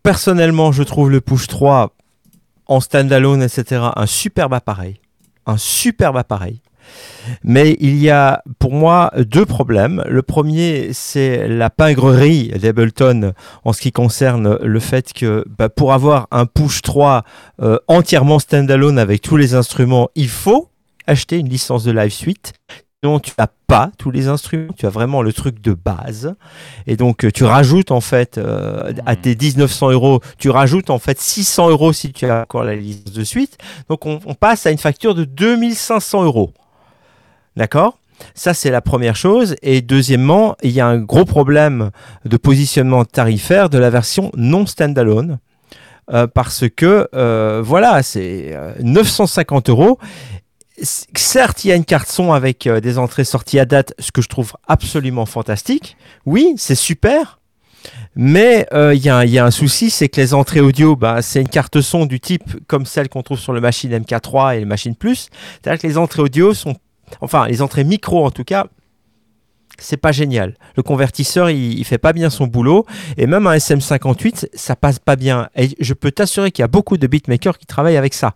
personnellement, 0.04 0.72
je 0.72 0.84
trouve 0.84 1.10
le 1.10 1.22
Push 1.22 1.48
3 1.48 1.94
en 2.68 2.80
standalone, 2.80 3.42
etc., 3.42 3.88
un 3.96 4.06
superbe 4.06 4.54
appareil, 4.54 5.00
un 5.46 5.58
superbe 5.58 6.18
appareil. 6.18 6.62
Mais 7.44 7.78
il 7.80 7.98
y 7.98 8.10
a 8.10 8.44
pour 8.60 8.74
moi 8.74 9.12
deux 9.18 9.46
problèmes. 9.46 10.04
Le 10.08 10.22
premier, 10.22 10.90
c'est 10.94 11.48
la 11.48 11.70
pingrerie 11.70 12.50
d'Ableton 12.50 13.34
en 13.64 13.74
ce 13.74 13.82
qui 13.82 13.92
concerne 13.92 14.58
le 14.62 14.80
fait 14.80 15.14
que 15.14 15.46
bah, 15.58 15.70
pour 15.70 15.94
avoir 15.94 16.28
un 16.32 16.46
push 16.46 16.82
3 16.82 17.24
euh, 17.62 17.78
entièrement 17.88 18.40
standalone 18.40 19.00
avec 19.00 19.22
tous 19.22 19.38
les 19.38 19.54
instruments, 19.54 20.10
il 20.16 20.30
faut 20.30 20.70
acheter 21.06 21.38
une 21.38 21.50
licence 21.50 21.84
de 21.84 21.92
Live 21.92 22.14
Suite. 22.14 22.54
Sinon, 23.04 23.20
tu 23.20 23.32
n'as 23.38 23.48
pas 23.68 23.92
tous 24.00 24.10
les 24.10 24.28
instruments, 24.28 24.74
tu 24.76 24.88
as 24.88 24.90
vraiment 24.90 25.22
le 25.22 25.32
truc 25.32 25.62
de 25.62 25.74
base. 25.74 26.36
Et 26.88 26.98
donc, 26.98 27.24
euh, 27.24 27.32
tu 27.32 27.44
rajoutes 27.44 27.92
en 27.92 28.02
fait 28.02 28.40
euh, 28.40 28.92
à 29.06 29.16
tes 29.16 29.36
1900 29.36 29.92
euros, 29.92 30.20
tu 30.40 30.50
rajoutes 30.50 30.90
en 30.90 30.98
fait 30.98 31.20
600 31.20 31.70
euros 31.70 31.94
si 31.94 32.12
tu 32.12 32.26
as 32.26 32.42
encore 32.42 32.64
la 32.64 32.76
licence 32.76 33.14
de 33.14 33.24
suite. 33.24 33.58
Donc, 33.88 34.06
on, 34.06 34.20
on 34.26 34.34
passe 34.34 34.66
à 34.66 34.72
une 34.72 34.80
facture 34.80 35.14
de 35.14 35.26
2500 35.26 36.24
euros. 36.24 36.54
D'accord? 37.58 37.98
Ça, 38.34 38.54
c'est 38.54 38.72
la 38.72 38.82
première 38.82 39.16
chose. 39.18 39.56
Et 39.62 39.82
deuxièmement, 39.82 40.56
il 40.64 40.72
y 40.72 40.80
a 40.80 40.88
un 40.88 40.98
gros 41.00 41.26
problème 41.26 41.92
de 42.24 42.38
positionnement 42.38 43.04
tarifaire 43.04 43.70
de 43.70 43.78
la 43.78 43.90
version 43.90 44.32
non 44.38 44.66
standalone. 44.66 45.40
euh, 46.14 46.26
parce 46.26 46.64
que, 46.74 47.10
euh, 47.14 47.62
voilà, 47.66 48.02
c'est 48.02 48.54
euh, 48.56 48.72
950 48.82 49.70
euros. 49.70 50.00
C- 50.82 51.06
Certes, 51.18 51.66
il 51.66 51.68
y 51.68 51.72
a 51.74 51.76
une 51.76 51.84
carte 51.84 52.08
son 52.08 52.32
avec 52.32 52.66
euh, 52.66 52.80
des 52.80 52.98
entrées-sorties 52.98 53.60
à 53.60 53.66
date, 53.66 53.94
ce 54.00 54.14
que 54.14 54.22
je 54.22 54.30
trouve 54.30 54.54
absolument 54.70 55.26
fantastique. 55.26 55.98
Oui, 56.26 56.54
c'est 56.58 56.76
super. 56.76 57.40
Mais 58.16 58.68
euh, 58.74 58.94
il 58.96 59.02
y 59.04 59.10
a 59.10 59.46
un 59.46 59.52
souci, 59.52 59.90
c'est 59.90 60.08
que 60.10 60.20
les 60.22 60.34
entrées 60.34 60.62
audio, 60.62 60.96
bah, 60.96 61.22
c'est 61.22 61.42
une 61.42 61.50
carte 61.50 61.82
son 61.82 62.06
du 62.06 62.20
type 62.22 62.44
comme 62.68 62.86
celle 62.86 63.10
qu'on 63.10 63.22
trouve 63.24 63.40
sur 63.40 63.52
le 63.54 63.60
machine 63.62 63.92
MK3 63.92 64.56
et 64.56 64.60
le 64.62 64.66
machine 64.66 64.96
Plus. 64.96 65.30
C'est-à-dire 65.62 65.82
que 65.82 65.88
les 65.88 65.98
entrées 65.98 66.22
audio 66.22 66.54
sont 66.54 66.76
enfin 67.22 67.48
les 67.48 67.62
entrées 67.62 67.84
micro 67.84 68.26
en 68.26 68.32
tout 68.32 68.44
cas, 68.44 68.68
c'est 69.80 69.98
pas 69.98 70.12
génial. 70.12 70.56
Le 70.76 70.84
convertisseur, 70.84 71.50
il, 71.52 71.78
il 71.78 71.84
fait 71.86 72.00
pas 72.00 72.14
bien 72.14 72.30
son 72.30 72.48
boulot 72.48 72.86
et 73.16 73.28
même 73.28 73.46
un 73.48 73.56
SM58, 73.56 74.48
ça 74.54 74.76
passe 74.76 74.98
pas 75.00 75.16
bien. 75.16 75.50
Et 75.56 75.70
je 75.80 75.94
peux 75.94 76.12
t'assurer 76.12 76.52
qu'il 76.52 76.64
y 76.64 76.66
a 76.66 76.68
beaucoup 76.68 76.98
de 76.98 77.06
beatmakers 77.06 77.58
qui 77.60 77.66
travaillent 77.68 77.98
avec 77.98 78.14
ça. 78.16 78.34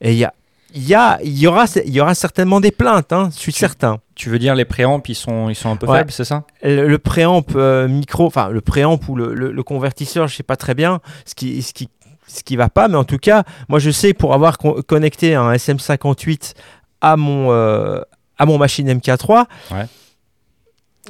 Et 0.00 0.12
il 0.12 0.18
y 0.18 0.24
a 0.24 0.32
il 0.74 0.86
y, 0.86 0.94
a, 0.94 1.18
il 1.24 1.36
y, 1.38 1.46
aura, 1.46 1.64
il 1.86 1.90
y 1.94 1.98
aura 1.98 2.14
certainement 2.14 2.60
des 2.60 2.70
plaintes, 2.70 3.10
hein, 3.14 3.30
je 3.32 3.38
suis 3.38 3.52
certain. 3.52 4.00
Tu 4.14 4.28
veux 4.28 4.38
dire 4.38 4.54
les 4.54 4.66
préamps, 4.66 5.02
ils 5.08 5.14
sont, 5.14 5.48
ils 5.48 5.54
sont 5.54 5.70
un 5.70 5.76
peu 5.76 5.86
Ouais. 5.86 6.00
faibles, 6.00 6.10
c'est 6.12 6.26
ça? 6.26 6.44
Le, 6.62 6.86
le 6.86 6.98
préamp 6.98 7.42
euh, 7.56 7.88
micro, 7.88 8.26
enfin 8.26 8.50
le 8.50 8.60
préamp 8.60 9.00
ou 9.08 9.16
le, 9.16 9.32
le- 9.32 9.50
le 9.50 9.62
convertisseur, 9.62 10.28
je 10.28 10.36
sais 10.36 10.42
pas 10.42 10.56
très 10.56 10.74
bien 10.74 11.00
ce 11.24 11.34
qui, 11.34 11.62
ce 11.62 11.72
qui, 11.72 11.88
ce 12.26 12.42
qui 12.44 12.56
va 12.56 12.68
pas, 12.68 12.86
mais 12.88 12.96
en 12.98 13.04
tout 13.04 13.16
cas, 13.16 13.44
moi 13.70 13.78
je 13.78 13.90
sais 13.90 14.12
pour 14.12 14.34
avoir 14.34 14.58
co- 14.58 14.82
connecté 14.82 15.34
un 15.34 15.50
SM58 15.54 16.52
à 17.00 17.16
mon, 17.16 17.52
euh, 17.52 18.00
à 18.38 18.46
mon 18.46 18.58
machine 18.58 18.88
MK3, 18.88 19.46
Ouais. 19.70 19.86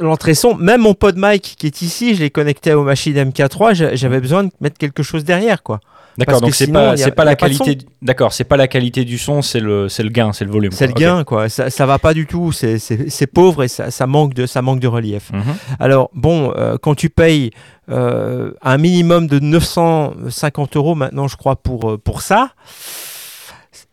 l'entrée 0.01 0.35
son, 0.35 0.55
même 0.55 0.83
mon 0.83 0.95
pod 0.95 1.17
mic 1.17 1.57
qui 1.59 1.67
est 1.67 1.83
ici, 1.83 2.15
je 2.15 2.21
l'ai 2.21 2.31
connecté 2.31 2.73
aux 2.75 2.85
machines 2.85 3.17
MK3, 3.17 3.75
j'a- 3.75 3.95
j'avais 3.97 4.21
besoin 4.21 4.45
de 4.45 4.51
mettre 4.61 4.79
quelque 4.79 5.03
chose 5.03 5.25
derrière, 5.25 5.63
quoi. 5.63 5.81
D'accord, 6.17 6.41
donc 6.41 6.53
c'est 6.57 6.67
pas, 6.73 6.95
a- 7.01 7.11
pas 7.13 7.25
la 7.25 7.37
qualité. 7.37 7.77
du- 7.77 7.87
D'accord, 8.03 8.33
c'est 8.33 8.43
pas 8.43 8.57
la 8.57 8.67
qualité 8.67 9.05
du 9.05 9.19
son, 9.19 9.41
c'est 9.41 9.61
le, 9.61 9.87
le 9.87 10.09
gain, 10.09 10.33
c'est 10.33 10.45
le 10.45 10.51
volume. 10.51 10.73
C'est 10.73 10.89
le 10.89 10.93
gain, 10.93 11.23
quoi. 11.23 11.49
Ça, 11.49 11.71
ça 11.71 11.87
va 11.87 12.01
pas 12.01 12.13
du 12.13 12.27
tout. 12.27 12.51
C'est- 12.51 13.27
pauvre 13.33 13.63
et 13.63 13.69
ça, 13.69 13.93
ça 13.93 14.09
manque 14.09 14.35
de, 14.35 14.45
ça 14.47 14.61
manque 14.61 14.81
de 14.81 14.89
relief. 14.89 15.31
Mhm. 15.33 15.43
Alors, 15.79 16.11
bon, 16.15 16.53
euh, 16.57 16.77
quand 16.81 16.97
tu 16.97 17.09
payes 17.09 17.51
euh, 17.91 18.51
un 18.63 18.79
minimum 18.79 19.29
de 19.29 19.39
950 19.39 20.77
euros 20.77 20.95
maintenant, 20.97 21.29
je 21.29 21.37
crois, 21.37 21.55
pour, 21.57 21.99
pour 22.01 22.21
ça, 22.21 22.51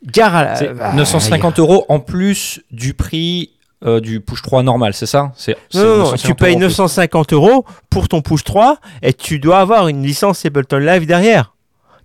gare 0.06 0.36
à 0.36 0.44
la- 0.46 0.56
C'est 0.56 0.74
bah, 0.74 0.94
950 0.94 1.60
euros 1.60 1.86
en 1.90 2.00
plus 2.00 2.62
du 2.72 2.94
prix 2.94 3.52
euh, 3.86 4.00
du 4.00 4.20
push 4.22 4.42
3 4.42 4.64
normal, 4.64 4.94
c'est 4.94 5.06
ça? 5.06 5.32
C'est 5.36 5.56
Non, 5.74 5.82
non, 5.84 5.90
non, 5.90 5.98
950 6.12 6.26
tu 6.28 6.36
payes 6.36 6.54
euros 6.54 6.58
en 6.58 6.60
plus. 6.60 6.66
950 6.80 7.34
euros 7.34 7.66
pour 7.90 8.08
ton 8.08 8.22
push 8.22 8.44
3 8.44 8.78
et 9.04 9.14
tu 9.14 9.38
dois 9.38 9.60
avoir 9.60 9.88
une 9.90 10.02
licence 10.02 10.46
Ableton 10.46 10.78
Live 10.80 11.06
derrière. 11.06 11.54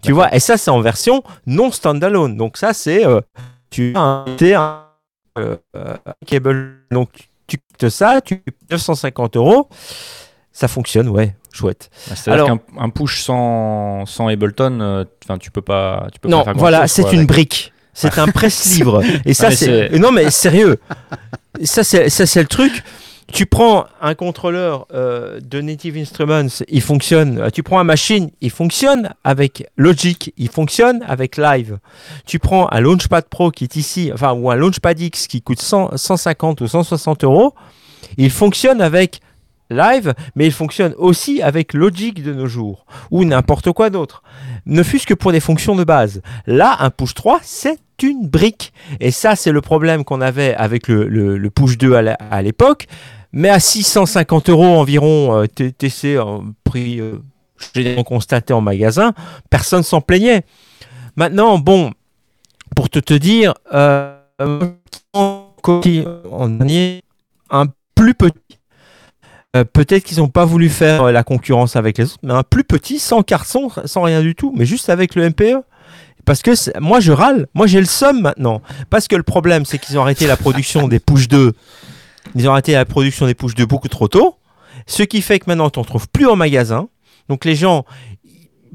Tu 0.03 0.13
vois, 0.13 0.35
et 0.35 0.41
ça, 0.41 0.57
c'est 0.57 0.71
en 0.71 0.81
version 0.81 1.23
non 1.47 1.71
standalone. 1.71 2.37
Donc, 2.37 2.57
ça, 2.57 2.73
c'est. 2.73 3.07
euh, 3.07 3.21
tu 3.71 3.93
as 3.95 4.01
un, 4.01 4.25
un 4.57 4.85
euh, 5.39 5.57
euh, 5.77 5.95
cable. 6.27 6.77
Donc, 6.91 7.11
tu, 7.47 7.59
quittes 7.59 7.89
ça, 7.91 8.21
tu 8.23 8.37
payes 8.39 8.55
950 8.71 9.37
euros. 9.37 9.69
Ça 10.53 10.69
fonctionne, 10.69 11.09
ouais, 11.09 11.37
chouette. 11.53 11.91
Bah, 12.09 12.17
C'est-à-dire 12.17 12.45
qu'un 12.47 12.59
un 12.79 12.89
push 12.91 13.23
sans, 13.23 14.05
sans 14.07 14.29
Ableton, 14.29 14.81
euh, 14.81 15.05
enfin, 15.25 15.39
tu 15.39 15.51
peux 15.51 15.63
pas. 15.63 16.07
Tu 16.13 16.19
peux 16.19 16.29
Non, 16.29 16.39
pas 16.39 16.45
faire 16.47 16.55
voilà, 16.57 16.89
c'est 16.89 17.13
une 17.13 17.27
brique. 17.27 17.73
C'est 17.95 18.18
un 18.18 18.28
presse-livre. 18.28 19.03
Et 19.24 19.34
ça, 19.34 19.49
mais 19.51 19.57
c'est. 19.57 19.99
Non, 19.99 20.12
mais 20.12 20.30
sérieux. 20.30 20.78
Ça, 21.64 21.82
c'est 21.84 22.41
le 22.41 22.47
truc. 22.47 22.82
Tu 23.32 23.47
prends 23.47 23.86
un 24.01 24.14
contrôleur 24.14 24.86
euh, 24.93 25.38
de 25.41 25.61
Native 25.61 25.97
Instruments, 25.97 26.49
il 26.68 26.80
fonctionne. 26.82 27.38
Euh, 27.38 27.51
Tu 27.51 27.62
prends 27.62 27.78
un 27.78 27.84
machine, 27.84 28.30
il 28.41 28.51
fonctionne 28.51 29.11
avec 29.22 29.68
Logic, 29.76 30.34
il 30.36 30.49
fonctionne 30.49 31.05
avec 31.07 31.36
Live. 31.36 31.78
Tu 32.26 32.41
prends 32.41 32.68
un 32.72 32.80
Launchpad 32.80 33.26
Pro 33.28 33.53
qui 33.53 33.64
est 33.64 33.76
ici, 33.76 34.11
enfin, 34.12 34.32
ou 34.32 34.51
un 34.51 34.57
Launchpad 34.57 34.99
X 34.99 35.28
qui 35.28 35.43
coûte 35.43 35.61
100 35.61 35.97
150 35.97 36.61
ou 36.61 36.66
160 36.66 37.22
euros, 37.22 37.55
il 38.16 38.30
fonctionne 38.30 38.80
avec 38.80 39.20
Live, 39.71 40.14
mais 40.35 40.47
il 40.47 40.53
fonctionne 40.53 40.95
aussi 40.99 41.43
avec 41.43 41.75
Logic 41.75 42.23
de 42.23 42.33
nos 42.33 42.47
jours, 42.47 42.85
ou 43.11 43.25
n'importe 43.25 43.73
quoi 43.73 43.91
d'autre. 43.91 44.23
Ne 44.66 44.83
fût-ce 44.83 45.07
que 45.07 45.14
pour 45.14 45.33
des 45.33 45.41
fonctions 45.41 45.77
de 45.77 45.85
base. 45.85 46.23
Là, 46.47 46.77
un 46.81 46.91
Push 46.91 47.14
3, 47.14 47.41
c'est 47.43 47.79
une 48.03 48.29
brique. 48.29 48.73
Et 49.01 49.11
ça, 49.11 49.37
c'est 49.37 49.53
le 49.53 49.61
problème 49.61 50.05
qu'on 50.05 50.21
avait 50.21 50.55
avec 50.55 50.89
le, 50.89 51.49
Push 51.51 51.79
2 51.79 51.95
à 51.95 52.43
l'époque. 52.43 52.87
Mais 53.33 53.49
à 53.49 53.61
650 53.61 54.49
euros 54.49 54.64
environ, 54.64 55.37
euh, 55.37 55.47
T- 55.47 55.73
TC, 55.73 56.18
en 56.18 56.47
prix 56.64 57.01
euh, 57.01 57.18
constaté 58.03 58.53
en 58.53 58.61
magasin, 58.61 59.12
personne 59.51 59.85
s'en 59.85 60.01
plaignait. 60.01 60.43
Maintenant, 61.16 61.59
bon, 61.59 61.93
pour 62.75 62.91
te, 62.91 62.99
te 62.99 63.14
dire, 63.14 63.55
euh, 63.73 64.16
un 67.51 67.66
plus 67.95 68.14
petit. 68.14 68.60
Euh, 69.57 69.65
Peut-être 69.65 70.05
qu'ils 70.05 70.19
n'ont 70.19 70.29
pas 70.29 70.45
voulu 70.45 70.69
faire 70.69 71.05
euh, 71.05 71.13
la 71.13 71.25
concurrence 71.25 71.75
avec 71.75 71.99
les 71.99 72.05
autres, 72.05 72.19
mais 72.23 72.33
un 72.33 72.45
plus 72.45 72.63
petit, 72.63 72.99
sans 73.01 73.23
carton, 73.23 73.69
sans 73.85 74.03
rien 74.03 74.23
du 74.23 74.35
tout, 74.35 74.55
mais 74.57 74.65
juste 74.65 74.89
avec 74.89 75.15
le 75.15 75.29
MPE. 75.29 75.65
Parce 76.25 76.43
que 76.43 76.79
moi 76.79 77.01
je 77.01 77.13
râle, 77.13 77.49
moi 77.55 77.67
j'ai 77.67 77.81
le 77.81 77.87
somme 77.87 78.21
maintenant. 78.21 78.63
Parce 78.91 79.09
que 79.09 79.17
le 79.17 79.23
problème 79.23 79.65
c'est 79.65 79.79
qu'ils 79.79 79.99
ont 79.99 80.03
arrêté 80.03 80.27
la 80.27 80.37
production 80.37 80.87
des 80.87 81.01
Push 81.01 81.29
2. 81.29 81.53
Ils 82.37 82.49
ont 82.49 82.53
arrêté 82.53 82.73
la 82.75 82.85
production 82.85 83.27
des 83.27 83.35
Push 83.35 83.55
2 83.55 83.67
beaucoup 83.67 83.89
trop 83.89 84.07
tôt. 84.07 84.37
Ce 84.87 85.03
qui 85.03 85.23
fait 85.23 85.39
que 85.39 85.47
maintenant 85.49 85.71
tu 85.71 85.81
n'en 85.81 85.85
trouves 85.85 86.09
plus 86.09 86.27
en 86.27 86.37
magasin. 86.37 86.89
Donc 87.29 87.45
les 87.45 87.55
gens, 87.55 87.85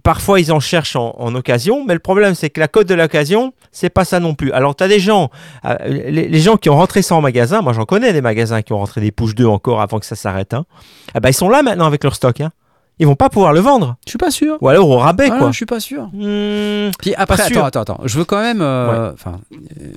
parfois 0.06 0.40
ils 0.40 0.54
en 0.54 0.62
cherchent 0.62 0.96
en, 0.96 1.14
en 1.18 1.36
occasion, 1.36 1.84
mais 1.86 1.94
le 1.94 2.00
problème 2.00 2.34
c'est 2.36 2.50
que 2.50 2.60
la 2.62 2.70
cote 2.70 2.88
de 2.88 2.94
l'occasion, 2.94 3.54
c'est 3.74 3.90
pas 3.90 4.06
ça 4.06 4.22
non 4.22 4.36
plus. 4.36 4.54
Alors 4.54 4.76
tu 4.76 4.84
as 4.84 4.88
des 4.88 5.00
gens, 5.02 5.30
euh, 5.66 5.76
les, 5.88 6.30
les 6.30 6.40
gens 6.40 6.56
qui 6.56 6.70
ont 6.70 6.78
rentré 6.78 7.02
ça 7.02 7.16
en 7.16 7.22
magasin, 7.22 7.62
moi 7.62 7.74
j'en 7.74 7.86
connais 7.86 8.14
des 8.14 8.22
magasins 8.22 8.62
qui 8.62 8.72
ont 8.72 8.78
rentré 8.78 9.02
des 9.02 9.12
Push 9.12 9.36
2 9.36 9.46
encore 9.46 9.82
avant 9.82 10.00
que 10.00 10.06
ça 10.06 10.16
s'arrête. 10.16 10.54
Hein. 10.54 10.66
Ah 11.14 11.20
bah, 11.20 11.30
ils 11.30 11.34
sont 11.34 11.50
là 11.50 11.62
maintenant 11.64 11.86
avec 11.88 12.04
leur 12.04 12.16
stock. 12.16 12.40
Hein. 12.40 12.52
Ils 13.00 13.06
vont 13.08 13.16
pas 13.16 13.28
pouvoir 13.30 13.52
le 13.52 13.60
vendre. 13.60 13.98
Je 14.06 14.12
suis 14.12 14.18
pas 14.18 14.32
sûr. 14.32 14.58
Ou 14.62 14.70
alors 14.70 14.88
au 14.90 14.98
rabais 15.00 15.28
Ah, 15.30 15.38
quoi. 15.38 15.52
Je 15.52 15.56
suis 15.58 15.66
pas 15.66 15.82
sûr. 15.82 16.04
Hmm, 16.14 16.92
Puis 17.02 17.14
après, 17.16 17.36
sûr. 17.48 17.58
attends, 17.66 17.82
attends, 17.82 17.94
attends. 17.96 18.02
Je 18.08 18.18
veux 18.18 18.24
quand 18.24 18.40
même. 18.42 18.62
euh, 18.62 19.12
Enfin. 19.12 19.42
euh, 19.82 19.88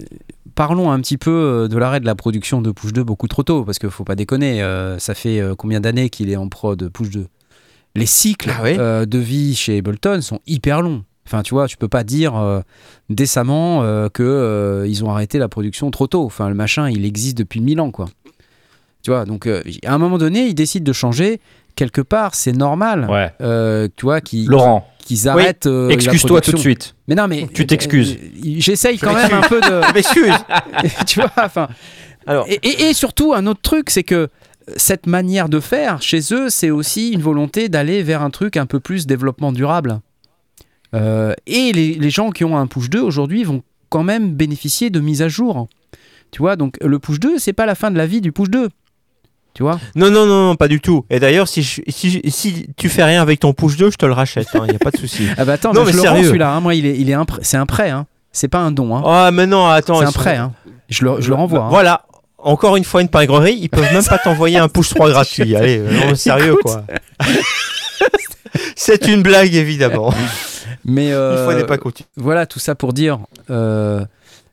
parlons 0.57 0.91
un 0.91 0.99
petit 1.01 1.17
peu 1.17 1.69
de 1.71 1.79
l'arrêt 1.79 2.01
de 2.01 2.07
la 2.07 2.17
production 2.17 2.61
de 2.61 2.73
Push 2.73 2.93
2 2.93 3.05
beaucoup 3.05 3.29
trop 3.29 3.45
tôt, 3.45 3.63
parce 3.63 3.79
qu'il 3.79 3.91
faut 3.91 4.03
pas 4.03 4.17
déconner, 4.17 4.63
euh, 4.63 4.99
ça 4.99 5.15
fait 5.15 5.39
euh, 5.39 5.55
combien 5.55 5.79
d'années 5.81 6.09
qu'il 6.11 6.29
est 6.29 6.37
en 6.37 6.49
prod 6.49 6.89
Push 6.89 7.11
2 7.11 7.27
Les 7.95 8.07
cycles 8.07 8.51
Ah 8.57 8.65
euh, 8.65 9.07
de 9.07 9.19
vie 9.19 9.55
chez 9.55 9.79
Ableton 9.79 10.21
sont 10.21 10.41
hyper 10.47 10.83
longs. 10.83 11.05
Enfin, 11.27 11.43
tu 11.43 11.53
vois, 11.55 11.67
tu 11.69 11.77
peux 11.77 11.89
pas 11.89 12.05
dire 12.05 12.37
euh, 12.37 12.61
décemment 13.11 13.83
euh, 13.83 14.09
que 14.09 14.23
euh, 14.23 14.87
ils 14.89 15.05
ont 15.05 15.11
arrêté 15.11 15.39
la 15.39 15.49
production 15.49 15.91
trop 15.91 16.07
tôt. 16.07 16.25
Enfin, 16.25 16.49
le 16.49 16.55
machin, 16.55 16.89
il 16.89 17.05
existe 17.05 17.37
depuis 17.37 17.61
mille 17.61 17.81
ans, 17.81 17.91
quoi. 17.91 18.07
Tu 19.03 19.11
vois, 19.11 19.25
donc 19.25 19.47
euh, 19.47 19.63
à 19.85 19.95
un 19.95 19.99
moment 19.99 20.19
donné, 20.19 20.47
ils 20.47 20.55
décident 20.55 20.85
de 20.85 20.93
changer. 20.93 21.41
Quelque 21.77 22.01
part, 22.01 22.35
c'est 22.35 22.53
normal. 22.53 23.07
Ouais. 23.11 23.31
Euh, 23.41 23.89
tu 23.97 24.07
vois, 24.07 24.21
qu'ils 24.21 24.49
Laurent, 24.49 24.89
qu'ils 24.99 25.29
arrêtent. 25.29 25.69
excuse-toi 25.91 26.41
tout 26.41 26.53
de 26.53 26.57
suite. 26.59 26.95
Mais 27.09 27.15
non, 27.15 27.29
mais 27.29 27.47
Tu 27.53 27.67
t'excuses. 27.67 28.17
J'essaye 28.43 28.99
quand 28.99 29.15
même 29.15 29.33
un 29.35 29.43
peu 29.49 29.61
de. 29.61 29.81
Je 29.89 29.95
m'excuse. 29.95 30.35
tu 31.07 31.21
vois, 31.21 31.31
enfin. 31.37 31.69
Alors, 32.27 32.47
Et, 32.49 32.55
et- 32.63 32.91
et 32.91 32.95
surtout, 32.95 33.33
un 33.35 33.47
autre 33.47 33.61
truc, 33.63 33.91
c'est 33.91 34.03
que 34.03 34.29
cette 34.77 35.07
manière 35.07 35.49
de 35.49 35.61
faire 35.61 36.03
chez 36.03 36.21
eux, 36.33 36.51
c'est 36.51 36.71
aussi 36.71 37.11
une 37.11 37.23
volonté 37.23 37.69
d'aller 37.69 38.03
vers 38.03 38.23
un 38.23 38.31
truc 38.31 38.57
un 38.57 38.67
peu 38.67 38.81
plus 38.81 39.07
développement 39.07 39.53
durable. 39.53 40.01
Euh, 40.95 41.35
et 41.47 41.73
les, 41.73 41.95
les 41.95 42.11
gens 42.11 42.31
qui 42.31 42.45
ont 42.45 42.57
un 42.57 42.67
push 42.67 42.89
2 42.91 43.01
aujourd'hui 43.01 43.45
vont 43.45 43.63
quand 43.91 44.03
même 44.03 44.33
bénéficier 44.35 44.91
de 44.91 45.01
mises 45.01 45.23
à 45.23 45.29
jour. 45.29 45.69
Tu 46.31 46.39
vois, 46.41 46.57
donc 46.57 46.77
le 46.83 46.99
push 46.99 47.21
2, 47.21 47.39
c'est 47.39 47.53
pas 47.53 47.67
la 47.67 47.75
fin 47.75 47.91
de 47.91 47.97
la 47.99 48.07
vie 48.07 48.21
du 48.21 48.33
push 48.33 48.49
2. 48.51 48.69
Tu 49.55 49.63
vois? 49.63 49.81
Non, 49.97 50.11
non, 50.11 50.25
non, 50.27 50.49
non, 50.49 50.57
pas 50.57 50.69
du 50.69 50.81
tout. 50.81 51.05
Et 51.11 51.19
d'ailleurs, 51.21 51.49
si, 51.49 51.63
je- 51.63 51.83
si, 51.89 52.11
je- 52.11 52.31
si 52.31 52.67
tu 52.77 52.89
fais 52.89 53.03
rien 53.03 53.21
avec 53.23 53.41
ton 53.41 53.53
push 53.55 53.77
2, 53.77 53.91
je 53.91 53.97
te 53.97 54.07
le 54.07 54.13
rachète. 54.13 54.47
Il 54.55 54.61
n'y 54.63 54.71
a 54.77 54.79
pas 54.79 54.91
de 54.91 54.99
souci. 54.99 55.27
Ah 55.39 55.45
bah 55.45 55.55
attends, 55.55 55.73
Non, 55.73 55.85
mais 55.85 55.93
celui-là. 55.93 56.53
hein. 56.53 56.61
Moi, 56.61 56.75
il 56.75 56.87
est, 56.87 56.97
il. 56.99 57.19
C'est 57.43 57.57
un 57.57 57.67
prêt. 57.67 57.91
Hein. 57.91 58.07
C'est 58.31 58.49
pas 58.49 58.59
un 58.61 58.71
don. 58.71 58.95
Hein. 58.97 59.03
Oh, 59.05 59.31
mais 59.35 59.47
non, 59.47 59.67
attends. 59.67 59.99
c'est 60.01 60.05
un 60.07 60.13
prêt. 60.13 60.37
Hein. 60.37 60.53
Je, 60.91 61.05
le, 61.05 61.21
je 61.21 61.29
le 61.31 61.35
renvoie. 61.35 61.65
hein. 61.65 61.69
Voilà. 61.71 62.05
Encore 62.39 62.77
une 62.77 62.85
fois, 62.85 63.03
une 63.03 63.09
pingrerie. 63.09 63.57
Ils 63.61 63.69
peuvent 63.69 63.93
même 63.93 64.05
pas 64.05 64.19
t'envoyer 64.19 64.59
un 64.59 64.69
push 64.69 64.91
3 64.91 65.11
gratuit. 65.11 65.57
Allez, 65.57 65.79
euh, 65.79 65.91
non, 66.07 66.15
sérieux, 66.15 66.53
Écoute. 66.53 66.63
quoi. 66.63 66.85
C'est 68.77 69.07
une 69.09 69.23
blague, 69.23 69.55
évidemment. 69.55 70.13
Mais 70.85 71.09
Une 71.09 71.13
euh, 71.15 71.45
fois 71.45 71.55
n'est 71.55 71.65
pas 71.67 71.79
coutume. 71.79 72.07
voilà, 72.17 72.47
tout 72.47 72.59
ça 72.59 72.75
pour 72.75 72.93
dire 72.93 73.19
euh, 73.51 74.05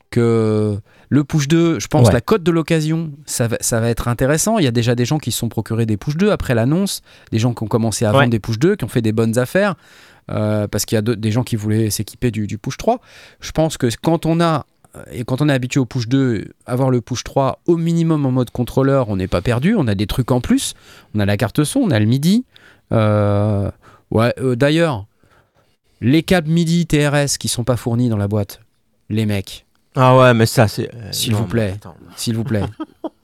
que 0.10 0.78
le 1.10 1.24
push 1.24 1.48
2, 1.48 1.80
je 1.80 1.88
pense 1.88 2.08
Ouais. 2.08 2.14
la 2.14 2.22
cote 2.22 2.44
de 2.44 2.52
l'occasion, 2.52 3.12
ça 3.26 3.48
va, 3.48 3.58
ça 3.62 3.80
va 3.80 3.90
être 3.90 4.08
intéressant. 4.08 4.58
Il 4.58 4.66
y 4.66 4.68
a 4.68 4.72
déjà 4.72 4.96
des 4.96 5.06
gens 5.06 5.20
qui 5.20 5.32
se 5.32 5.38
sont 5.40 5.50
procurés 5.50 5.86
des 5.86 5.98
push 5.98 6.16
2 6.18 6.32
après 6.32 6.56
l'annonce, 6.56 7.02
des 7.32 7.40
gens 7.40 7.54
qui 7.54 7.64
ont 7.64 7.68
commencé 7.68 8.06
à 8.06 8.12
Ouais. 8.12 8.18
vendre 8.20 8.32
des 8.32 8.40
push 8.40 8.58
2, 8.60 8.76
qui 8.76 8.84
ont 8.84 8.90
fait 8.90 9.02
des 9.04 9.12
bonnes 9.14 9.38
affaires, 9.38 9.76
euh, 10.32 10.68
parce 10.68 10.86
qu'il 10.86 10.96
y 10.96 11.00
a 11.00 11.02
de- 11.04 11.14
des 11.14 11.32
gens 11.32 11.44
qui 11.44 11.56
voulaient 11.56 11.90
s'équiper 11.92 12.32
du, 12.32 12.48
du 12.48 12.58
push 12.58 12.78
3. 12.78 13.00
Je 13.40 13.52
pense 13.52 13.78
que 13.78 13.88
quand 14.02 14.26
on 14.26 14.42
a 14.42 14.66
et 15.12 15.24
quand 15.24 15.42
on 15.42 15.50
est 15.50 15.54
habitué 15.54 15.80
au 15.80 15.86
push 15.86 16.08
2, 16.08 16.46
avoir 16.66 16.90
le 16.90 17.02
push 17.02 17.24
3 17.24 17.60
au 17.68 17.78
minimum 17.78 18.26
en 18.26 18.32
mode 18.32 18.50
contrôleur, 18.52 19.10
on 19.10 19.16
n'est 19.16 19.28
pas 19.28 19.42
perdu. 19.42 19.76
On 19.78 19.88
a 19.88 19.96
des 19.96 20.08
trucs 20.08 20.32
en 20.32 20.42
plus. 20.42 20.74
On 21.14 21.20
a 21.20 21.26
la 21.26 21.38
carte 21.38 21.64
son, 21.64 21.80
on 21.82 21.92
a 21.92 22.00
le 22.00 22.06
MIDI. 22.06 22.46
Euh, 22.92 23.70
ouais, 24.12 24.34
euh, 24.40 24.56
d'ailleurs, 24.56 25.06
les 26.02 26.24
câbles 26.24 26.50
MIDI 26.50 26.86
TRS 26.86 27.38
qui 27.40 27.48
sont 27.48 27.64
pas 27.64 27.78
fournis 27.78 28.10
dans 28.10 28.18
la 28.18 28.28
boîte, 28.28 28.62
les 29.10 29.26
mecs, 29.26 29.66
Ah 29.96 30.16
ouais, 30.18 30.34
mais 30.34 30.46
ça, 30.46 30.68
c'est. 30.68 30.94
euh, 30.94 31.12
S'il 31.12 31.36
vous 31.36 31.46
plaît. 31.48 31.76
s'il 32.16 32.36
vous 32.36 32.44
plaît, 32.44 32.64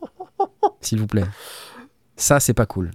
s'il 0.82 1.00
vous 1.00 1.08
plaît, 1.08 1.26
ça 2.16 2.40
c'est 2.40 2.54
pas 2.54 2.66
cool. 2.66 2.92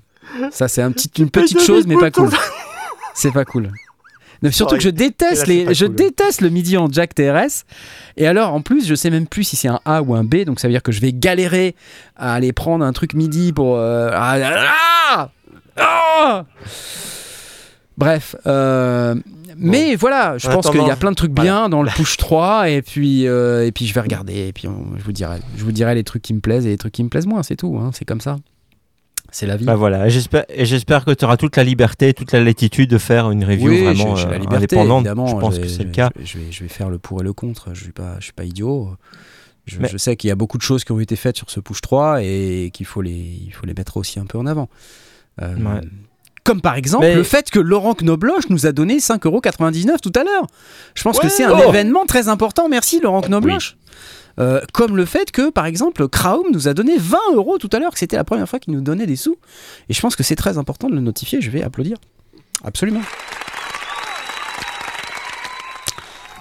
Ça 0.51 0.67
c'est 0.69 0.83
un 0.83 0.91
petit, 0.93 1.11
une 1.19 1.31
petite 1.31 1.61
chose, 1.61 1.87
mais 1.87 1.97
pas 1.97 2.11
cool. 2.11 2.31
C'est 3.15 3.33
pas 3.33 3.45
cool. 3.45 3.71
Surtout 4.51 4.77
que 4.77 4.83
je 4.83 4.91
déteste 4.91 5.47
les, 5.47 5.75
je 5.75 5.87
cool. 5.87 5.95
déteste 5.97 6.41
le 6.41 6.51
MIDI 6.51 6.77
en 6.77 6.91
jack 6.91 7.15
TRS. 7.15 7.65
Et 8.17 8.27
alors, 8.27 8.53
en 8.55 8.61
plus, 8.63 8.87
je 8.87 8.95
sais 8.95 9.11
même 9.11 9.27
plus 9.27 9.45
si 9.45 9.57
c'est 9.57 9.69
un 9.69 9.81
A 9.85 10.03
ou 10.03 10.15
un 10.15 10.25
B, 10.25 10.45
donc 10.45 10.61
ça 10.61 10.69
veut 10.69 10.73
dire 10.73 10.83
que 10.83 10.93
je 10.93 11.01
vais 11.01 11.13
galérer 11.13 11.75
à 12.17 12.35
aller 12.35 12.53
prendre 12.53 12.85
un 12.85 12.93
truc 12.93 13.15
MIDI 13.15 13.53
pour. 13.53 13.77
euh, 13.77 14.11
ah, 14.15 15.29
ah, 15.79 16.45
Bref, 17.99 18.37
euh, 18.47 19.15
mais 19.57 19.95
voilà, 19.97 20.37
je 20.37 20.49
En 20.49 20.53
pense 20.53 20.71
qu'il 20.71 20.83
y 20.87 20.91
a 20.91 20.97
plein 20.97 21.11
de 21.13 21.17
trucs 21.17 21.33
voilà. 21.35 21.51
bien 21.51 21.69
dans 21.71 21.83
le 21.83 21.91
push 21.91 22.19
3 22.19 22.69
et 22.69 22.83
puis 22.83 23.27
euh, 23.27 23.67
et 23.67 23.73
puis 23.73 23.87
je 23.87 23.95
vais 23.95 24.03
regarder 24.03 24.49
et 24.49 24.53
puis 24.53 24.69
on- 24.69 24.99
je 24.99 25.03
vous 25.03 25.13
dirai, 25.13 25.39
je 25.57 25.65
vous 25.65 25.73
dirai 25.73 25.95
les 25.95 26.05
trucs 26.05 26.21
qui 26.21 26.35
me 26.35 26.41
plaisent 26.41 26.67
et 26.67 26.71
les 26.71 26.77
trucs 26.77 26.93
qui 26.93 27.03
me 27.03 27.09
plaisent 27.09 27.27
moins, 27.27 27.43
c'est 27.43 27.57
tout, 27.57 27.79
hein, 27.81 27.91
c'est 27.95 28.05
comme 28.05 28.21
ça, 28.21 28.37
c'est 29.31 29.47
la 29.47 29.57
vie. 29.57 29.65
Bah 29.65 29.75
voilà, 29.77 30.07
et 30.07 30.11
j'espère, 30.11 31.05
que 31.05 31.13
tu 31.13 31.25
auras 31.25 31.37
toute 31.37 31.57
la 31.57 31.65
liberté, 31.65 32.15
toute 32.15 32.33
la 32.33 32.41
latitude 32.43 32.91
de 32.91 32.99
faire 32.99 33.31
une 33.31 33.45
review 33.45 33.69
oui, 33.71 33.83
vraiment 33.83 34.17
euh, 34.17 34.25
la 34.31 34.39
liberté, 34.39 34.57
indépendante. 34.77 35.01
évidemment. 35.07 35.27
je 35.27 35.37
pense 35.37 35.59
que 35.59 35.69
c'est 35.69 35.85
le 35.85 35.91
cas. 35.91 36.11
Je 36.23 36.39
vais, 36.39 36.45
je 36.51 36.65
faire 36.67 36.91
le 36.91 36.99
pour 36.99 37.21
et 37.21 37.25
le 37.25 37.33
contre. 37.33 37.71
Je 37.75 37.83
suis 37.85 37.93
pas, 37.93 38.17
je 38.19 38.25
suis 38.25 38.33
pas 38.33 38.45
idiot. 38.45 38.91
Je, 39.67 39.79
Mais- 39.81 39.89
je 39.89 39.97
sais 39.97 40.15
qu'il 40.17 40.29
y 40.29 40.31
a 40.31 40.37
beaucoup 40.37 40.59
de 40.59 40.63
choses 40.63 40.85
qui 40.85 40.93
ont 40.93 41.01
été 41.01 41.17
faites 41.17 41.37
sur 41.37 41.51
ce 41.51 41.59
push 41.61 41.81
3 41.81 42.23
et 42.23 42.71
qu'il 42.73 42.87
faut 42.87 43.03
les, 43.03 43.11
il 43.45 43.51
faut 43.53 43.67
les 43.67 43.75
mettre 43.75 43.97
aussi 43.97 44.21
un 44.21 44.25
peu 44.27 44.39
en 44.39 44.47
avant. 44.47 44.69
Euh, 45.43 45.55
Ouais. 45.57 45.81
Comme 46.45 46.61
par 46.61 46.77
exemple 46.77 47.05
Mais- 47.07 47.17
le 47.17 47.25
fait 47.25 47.51
que 47.51 47.59
Laurent 47.59 47.95
Knobloch 47.95 48.49
nous 48.51 48.67
a 48.67 48.73
donné 48.73 48.99
5,99€ 49.01 50.01
tout 50.01 50.13
à 50.15 50.23
l'heure. 50.23 50.47
Je 50.95 51.03
pense 51.03 51.19
que 51.19 51.29
c'est 51.29 51.43
un 51.43 51.59
Oh. 51.59 51.69
événement 51.71 52.07
très 52.07 52.29
important. 52.29 52.69
Merci 52.69 53.01
Laurent 53.01 53.21
Knobloch. 53.23 53.77
Euh, 54.39 54.61
comme 54.73 54.97
le 54.97 55.05
fait 55.05 55.31
que, 55.31 55.51
par 55.51 55.67
exemple, 55.67 56.09
Kraum 56.09 56.47
nous 56.53 56.69
a 56.69 56.75
donné 56.75 56.97
20 56.99 57.19
euros 57.35 57.59
tout 57.59 57.71
à 57.73 57.79
l'heure, 57.79 57.93
que 57.93 57.99
c'était 57.99 58.17
la 58.17 58.25
première 58.25 58.49
fois 58.49 58.59
qu'il 58.59 58.75
nous 58.75 58.81
donnait 58.81 59.07
des 59.07 59.17
sous. 59.17 59.37
Et 59.89 59.95
je 59.95 60.01
pense 60.01 60.17
que 60.17 60.23
c'est 60.23 60.37
très 60.37 60.59
important 60.59 60.89
de 60.89 60.95
le 60.95 61.01
notifier. 61.01 61.41
Je 61.41 61.51
vais 61.51 61.63
applaudir. 61.63 61.97
Absolument. 62.65 63.01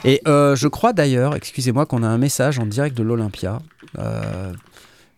Et 0.03 0.21
euh, 0.27 0.55
je 0.55 0.67
crois 0.67 0.93
d'ailleurs, 0.93 1.35
excusez-moi, 1.35 1.85
qu'on 1.85 2.03
a 2.03 2.07
un 2.07 2.17
message 2.17 2.59
en 2.59 2.65
direct 2.65 2.95
de 2.95 3.03
l'Olympia. 3.03 3.59
Euh, 3.97 4.51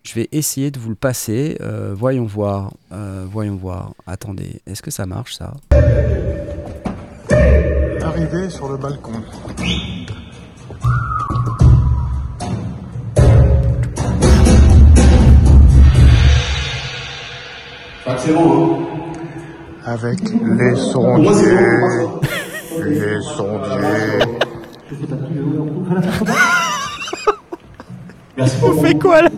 je 0.03 0.13
vais 0.13 0.29
essayer 0.31 0.71
de 0.71 0.79
vous 0.79 0.89
le 0.89 0.95
passer. 0.95 1.57
Voyons 1.93 2.25
voir. 2.25 2.71
Voyons 2.91 3.55
voir. 3.55 3.91
Attendez, 4.05 4.61
est-ce 4.65 4.81
que 4.81 4.91
ça 4.91 5.05
marche 5.05 5.35
ça? 5.35 5.53
Arrivé 8.01 8.49
sur 8.49 8.69
le 8.69 8.77
balcon. 8.77 9.21
Avec 19.85 20.19
les 20.59 20.75
sondiers. 20.75 21.31
Les 22.85 23.21
sondiers. 23.21 24.25
On 28.63 28.73
fait 28.81 28.99
quoi 28.99 29.21
là? 29.23 29.29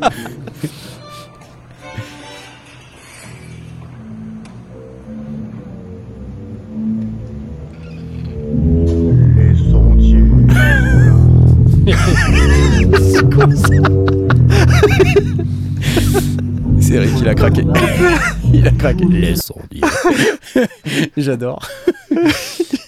Il 18.59 18.67
a 18.67 18.71
craqué. 18.71 19.05
J'adore. 21.17 21.67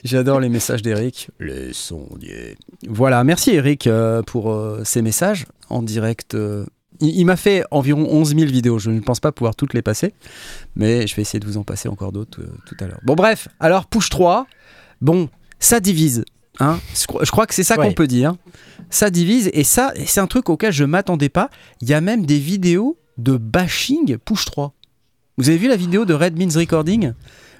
J'adore 0.03 0.39
les 0.39 0.49
messages 0.49 0.81
d'Eric. 0.81 1.29
Les 1.39 1.73
sondiers. 1.73 2.57
Voilà, 2.87 3.23
merci 3.23 3.51
Eric 3.51 3.87
euh, 3.87 4.21
pour 4.21 4.51
euh, 4.51 4.81
ces 4.83 5.01
messages 5.01 5.45
en 5.69 5.81
direct. 5.81 6.35
euh. 6.35 6.65
Il, 6.99 7.19
il 7.19 7.25
m'a 7.25 7.37
fait 7.37 7.63
environ 7.71 8.05
11 8.09 8.35
000 8.35 8.51
vidéos. 8.51 8.79
Je 8.79 8.91
ne 8.91 8.99
pense 8.99 9.19
pas 9.19 9.31
pouvoir 9.31 9.55
toutes 9.55 9.73
les 9.73 9.81
passer, 9.81 10.13
mais 10.75 11.07
je 11.07 11.15
vais 11.15 11.21
essayer 11.21 11.39
de 11.39 11.47
vous 11.47 11.57
en 11.57 11.63
passer 11.63 11.87
encore 11.87 12.11
d'autres 12.11 12.41
tout 12.65 12.75
à 12.79 12.87
l'heure. 12.87 12.99
Bon, 13.03 13.15
bref, 13.15 13.47
alors 13.59 13.87
push 13.87 14.09
3. 14.09 14.45
Bon, 14.99 15.29
ça 15.59 15.79
divise. 15.79 16.25
Hein 16.59 16.79
je, 16.93 17.31
crois, 17.31 17.47
que 17.47 17.55
c'est 17.55 17.63
ça 17.63 17.77
qu'on 17.77 17.93
peut 17.93 18.07
dire. 18.07 18.35
Ça 18.89 19.09
divise 19.09 19.49
et 19.53 19.63
ça, 19.63 19.93
c'est 20.05 20.19
un 20.19 20.27
truc 20.27 20.49
auquel 20.49 20.73
je 20.73 20.83
m'attendais 20.83 21.29
pas. 21.29 21.49
Il 21.81 21.89
y 21.89 21.93
a 21.93 22.01
même 22.01 22.25
des 22.25 22.37
vidéos 22.37 22.99
de 23.17 23.37
bashing 23.37 24.17
push 24.17 24.45
3. 24.45 24.73
Vous 25.37 25.49
avez 25.49 25.57
vu 25.57 25.67
la 25.67 25.75
vidéo 25.75 26.05
de 26.05 26.13
Red 26.13 26.37
Means 26.37 26.57
Recording 26.59 27.13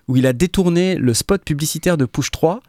où 0.08 0.18
il 0.18 0.26
a 0.26 0.34
détourné 0.34 0.96
le 0.96 1.14
spot 1.14 1.44
publicitaire 1.44 1.96
de 1.98 2.06
push 2.06 2.32
3, 2.32 2.60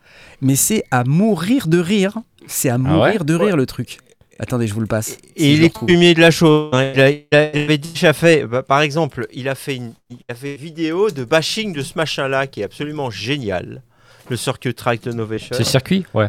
mais 0.41 0.55
c'est 0.55 0.85
à 0.91 1.03
mourir 1.05 1.67
de 1.67 1.79
rire. 1.79 2.19
C'est 2.47 2.69
à 2.69 2.79
mourir 2.79 3.25
de 3.25 3.35
rire 3.35 3.57
le 3.57 3.67
truc. 3.67 3.99
Attendez, 4.39 4.67
je 4.67 4.75
vous 4.75 4.81
le 4.81 4.87
passe. 4.87 5.19
Et 5.37 5.53
il 5.55 5.63
est 5.65 5.71
coutumier 5.71 6.15
de 6.15 6.21
la 6.21 6.31
chose. 6.31 6.71
hein. 6.73 6.93
Il, 6.95 7.01
a- 7.01 7.11
il 7.11 7.27
avait 7.33 7.79
déjà 7.79 8.13
fait, 8.13 8.45
bah, 8.47 8.63
par 8.63 8.81
exemple, 8.81 9.27
il 9.33 9.49
a 9.49 9.55
fait 9.55 9.77
une, 9.77 9.93
il 10.11 10.19
a 10.29 10.35
fait 10.35 10.53
une 10.55 10.61
vidéo 10.61 11.11
de 11.11 11.25
bashing 11.25 11.73
de 11.73 11.83
ce 11.83 11.93
machin-là 11.97 12.47
qui 12.47 12.61
est 12.61 12.65
absolument 12.65 13.11
génial. 13.11 13.83
Le 14.31 14.37
Circuit 14.37 14.75
Track 14.75 15.03
de 15.03 15.13
Novation. 15.13 15.55
C'est 15.57 15.65
circuit? 15.65 16.05
Ouais. 16.15 16.29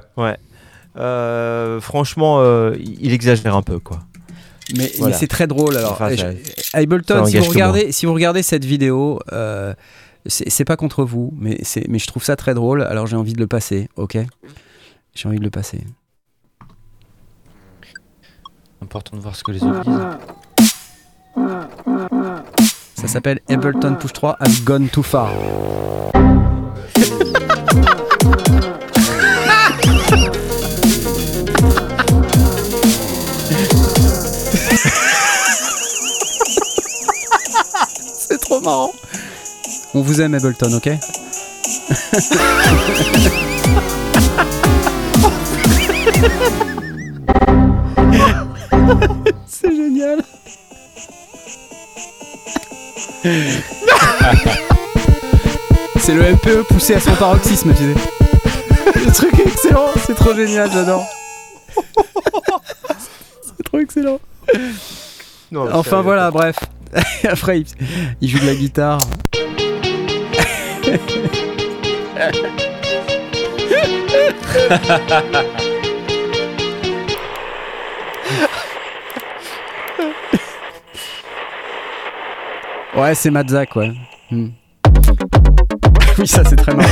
Euh, 0.98 1.80
franchement, 1.82 2.40
euh, 2.42 2.76
il 2.80 2.98
il 3.06 3.14
exagère 3.14 3.56
un 3.56 3.62
peu, 3.64 3.80
quoi. 3.80 4.00
Mais, 4.76 4.92
Voilà. 4.98 5.14
mais 5.14 5.20
c'est 5.20 5.28
très 5.28 5.48
drôle. 5.48 5.76
Alors, 5.78 5.94
Enfin, 5.94 6.16
ça- 6.16 6.30
Ableton, 6.74 7.26
si 7.26 7.38
vous, 7.38 7.44
regardez, 7.46 7.92
si 7.92 8.06
vous 8.06 8.14
regardez 8.14 8.44
cette 8.44 8.64
vidéo, 8.66 9.20
euh, 9.34 9.74
c'est 10.26 10.64
pas 10.66 10.78
contre 10.78 11.04
vous, 11.04 11.34
mais, 11.38 11.58
c'est- 11.64 11.86
mais 11.90 12.00
je 12.00 12.08
trouve 12.08 12.24
ça 12.24 12.36
très 12.38 12.54
drôle. 12.54 12.82
Alors 12.84 13.08
j'ai 13.08 13.18
envie 13.18 13.34
de 13.34 13.40
le 13.40 13.48
passer, 13.48 13.90
ok? 13.98 14.18
J'ai 15.16 15.28
envie 15.28 15.40
de 15.40 15.44
le 15.44 15.50
passer. 15.50 15.80
Important 18.82 19.18
de 19.18 19.22
voir 19.22 19.36
ce 19.36 19.44
que 19.44 19.52
les 19.52 19.64
autres 19.64 19.84
disent. 19.84 20.00
Ça 22.96 23.08
s'appelle 23.08 23.42
Ableton 23.50 23.96
Push 23.96 24.14
3 24.14 24.38
has 24.40 24.62
gone 24.64 24.88
too 24.88 25.04
far. 25.04 25.30
marrant. 38.64 38.92
On 39.94 40.02
vous 40.02 40.22
aime 40.22 40.34
Ableton, 40.34 40.74
ok? 40.74 40.90
C'est 49.48 49.76
génial. 49.76 50.24
C'est 56.00 56.14
le 56.14 56.34
MPE 56.34 56.64
poussé 56.68 56.96
à 56.96 57.00
son 57.00 57.14
paroxysme, 57.16 57.74
tu 57.74 57.84
sais. 57.94 57.96
Le 59.06 59.12
truc 59.12 59.40
est 59.40 59.48
excellent, 59.48 59.88
c'est 60.06 60.16
trop 60.16 60.34
génial, 60.34 60.70
j'adore. 60.72 61.06
c'est 63.58 63.64
trop 63.64 63.80
excellent. 63.80 64.20
Non, 65.52 65.70
Enfin 65.74 66.02
voilà, 66.02 66.30
bref. 66.32 66.58
Après, 67.24 67.64
il, 68.22 68.30
joue 68.30 68.40
de 68.40 68.46
la 68.46 68.56
guitare. 68.56 69.00
ouais, 82.96 83.16
c'est 83.16 83.32
Madzak, 83.32 83.76
ouais. 83.76 83.92
Hmm. 84.30 84.50
oui, 86.20 86.28
ça 86.28 86.44
c'est 86.46 86.56
très 86.56 86.74
marrant. 86.74 86.90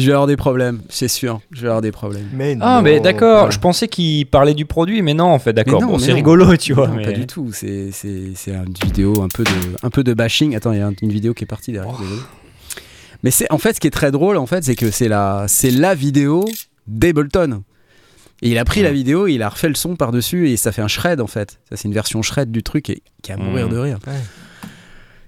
Je 0.00 0.06
vais 0.06 0.12
avoir 0.12 0.26
des 0.26 0.36
problèmes, 0.36 0.80
c'est 0.88 1.08
sûr. 1.08 1.40
Je 1.52 1.62
vais 1.62 1.68
avoir 1.68 1.82
des 1.82 1.92
problèmes. 1.92 2.28
Mais 2.32 2.56
Ah, 2.60 2.80
mais 2.82 2.98
d'accord, 3.00 3.46
ouais. 3.46 3.50
je 3.52 3.58
pensais 3.58 3.86
qu'il 3.88 4.26
parlait 4.26 4.54
du 4.54 4.64
produit, 4.66 5.02
mais 5.02 5.14
non, 5.14 5.26
en 5.26 5.38
fait, 5.38 5.52
d'accord. 5.52 5.80
Bon, 5.82 5.98
c'est 5.98 6.12
rigolo, 6.12 6.56
tu 6.56 6.72
vois. 6.72 6.88
Non, 6.88 6.94
mais... 6.94 7.04
Pas 7.04 7.12
du 7.12 7.26
tout. 7.26 7.50
C'est 7.52 7.90
c'est- 7.92 8.32
c'est 8.34 8.52
une 8.54 8.74
vidéo 8.84 9.22
un 9.22 9.28
peu 9.28 9.44
de, 9.44 9.50
un 9.82 9.90
peu 9.90 10.02
de 10.02 10.14
bashing. 10.14 10.56
Attends, 10.56 10.72
il 10.72 10.78
y 10.78 10.82
a 10.82 10.86
un- 10.88 10.94
une 11.02 11.12
vidéo 11.12 11.34
qui 11.34 11.44
est 11.44 11.46
partie 11.46 11.72
derrière. 11.72 11.94
Oh. 12.00 12.04
Mais 13.22 13.30
c'est 13.30 13.50
en 13.52 13.58
fait 13.58 13.74
ce 13.74 13.80
qui 13.80 13.86
est 13.86 13.90
très 13.90 14.10
drôle 14.10 14.36
en 14.38 14.46
fait, 14.46 14.64
c'est 14.64 14.74
que 14.76 14.90
c'est 14.90 15.08
la, 15.08 15.44
c'est 15.46 15.70
la 15.70 15.94
vidéo 15.94 16.44
d'Ableton. 16.86 17.62
Et 18.42 18.48
il 18.50 18.56
a 18.58 18.64
pris 18.64 18.80
la 18.82 18.90
vidéo, 18.92 19.26
il 19.26 19.42
a 19.42 19.50
refait 19.50 19.68
le 19.68 19.74
son 19.74 19.96
par 19.96 20.12
dessus 20.12 20.48
et 20.48 20.56
ça 20.56 20.72
fait 20.72 20.80
un 20.80 20.88
shred 20.88 21.20
en 21.20 21.26
fait. 21.26 21.58
Ça 21.68 21.76
c'est 21.76 21.86
une 21.86 21.92
version 21.92 22.22
shred 22.22 22.50
du 22.50 22.62
truc 22.62 22.88
et 22.88 23.02
qui 23.22 23.30
est 23.30 23.34
à 23.34 23.36
mourir 23.36 23.66
Mhm. 23.66 23.72
de 23.74 23.78
rire. 23.78 23.98
Ouais. 24.06 24.14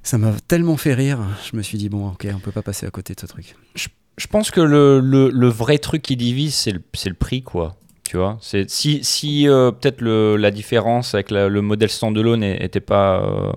Ça 0.02 0.16
m'a 0.18 0.32
tellement 0.48 0.76
fait 0.78 0.94
rire. 0.94 1.18
Je 1.50 1.56
me 1.56 1.62
suis 1.62 1.76
dit 1.76 1.90
bon, 1.90 2.08
ok, 2.08 2.26
on 2.34 2.38
peut 2.38 2.50
pas 2.50 2.62
passer 2.62 2.86
à 2.86 2.90
côté 2.90 3.14
de 3.14 3.20
ce 3.20 3.26
truc. 3.26 3.54
Je 3.74 3.88
pense 4.26 4.50
que 4.50 4.60
le, 4.60 5.00
le, 5.00 5.30
le 5.30 5.48
vrai 5.48 5.78
truc 5.78 6.02
qui 6.02 6.16
divise, 6.16 6.54
c'est 6.54 6.72
le, 6.72 6.82
le 7.10 7.14
prix, 7.16 7.42
quoi. 7.42 7.76
Tu 8.04 8.16
vois? 8.18 8.38
C'est, 8.42 8.68
Si, 8.70 9.02
si 9.02 9.48
euh, 9.48 9.70
peut-être 9.70 10.02
la 10.02 10.50
différence 10.50 11.14
avec 11.14 11.30
la- 11.30 11.48
le 11.48 11.62
modèle 11.62 11.88
standalone 11.88 12.40
n'était 12.40 12.80
pas 12.80 13.22
euh, 13.22 13.52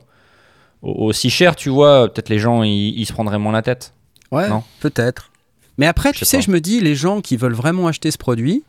au- 0.82 1.08
aussi 1.08 1.30
cher, 1.30 1.56
tu 1.58 1.70
vois, 1.70 2.08
peut-être 2.12 2.30
les 2.30 2.40
gens, 2.40 2.64
ils, 2.64 3.06
se 3.06 3.12
prendraient 3.14 3.38
moins 3.40 3.52
la 3.52 3.62
tête. 3.62 3.94
Ouais, 4.32 4.48
peut-être. 4.80 5.30
Mais 5.78 5.88
après, 5.88 6.14
Je 6.14 6.20
tu 6.20 6.26
sais 6.26 6.38
pas. 6.38 6.44
je 6.44 6.52
me 6.52 6.62
dis, 6.62 6.80
les 6.80 6.96
gens 6.96 7.20
qui 7.22 7.36
veulent 7.36 7.54
vraiment 7.54 7.88
acheter 7.88 8.10
ce 8.12 8.18
produit, 8.18 8.64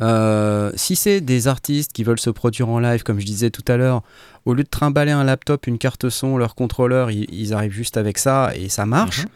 euh, 0.00 0.70
si 0.76 0.94
c'est 0.94 1.20
des 1.20 1.48
artistes 1.48 1.92
qui 1.92 2.04
veulent 2.04 2.20
se 2.20 2.30
produire 2.30 2.68
en 2.68 2.78
live, 2.78 3.02
comme 3.02 3.18
je 3.18 3.26
disais 3.26 3.50
tout 3.50 3.64
à 3.66 3.76
l'heure, 3.76 4.02
au 4.44 4.54
lieu 4.54 4.62
de 4.62 4.68
trimballer 4.68 5.10
un 5.10 5.24
laptop, 5.24 5.66
une 5.66 5.78
carte 5.78 6.08
son, 6.08 6.36
leur 6.36 6.54
contrôleur, 6.54 7.10
ils, 7.10 7.26
ils 7.34 7.52
arrivent 7.52 7.72
juste 7.72 7.96
avec 7.96 8.18
ça 8.18 8.52
et 8.54 8.68
ça 8.68 8.86
marche, 8.86 9.22
Mhm. 9.24 9.28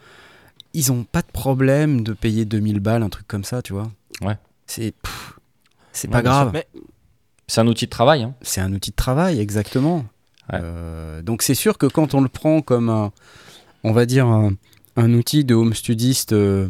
Ils 0.73 0.91
ont 0.91 1.03
pas 1.03 1.21
de 1.21 1.31
problème 1.31 2.03
de 2.03 2.13
payer 2.13 2.45
2000 2.45 2.79
balles, 2.79 3.03
un 3.03 3.09
truc 3.09 3.27
comme 3.27 3.43
ça, 3.43 3.61
tu 3.61 3.73
vois. 3.73 3.91
Ouais. 4.21 4.37
C'est 4.67 4.93
c'est 5.91 6.07
pas 6.09 6.21
grave. 6.21 6.51
Mais 6.53 6.67
C'est 7.47 7.61
un 7.61 7.67
outil 7.67 7.85
de 7.85 7.89
travail. 7.91 8.23
hein. 8.23 8.33
C'est 8.41 8.61
un 8.61 8.73
outil 8.73 8.91
de 8.91 8.95
travail, 8.95 9.39
exactement. 9.39 10.05
Ouais. 10.51 10.59
Euh, 10.61 11.21
donc 11.21 11.41
c'est 11.41 11.55
sûr 11.55 11.77
que 11.77 11.85
quand 11.85 12.13
on 12.15 12.21
le 12.21 12.29
prend 12.29 12.61
comme 12.61 12.89
un, 12.89 13.11
on 13.83 13.91
va 13.91 14.05
dire 14.05 14.25
un, 14.27 14.53
un 14.95 15.13
outil 15.13 15.45
de 15.45 15.53
home 15.55 15.73
studiste 15.73 16.33
euh, 16.33 16.67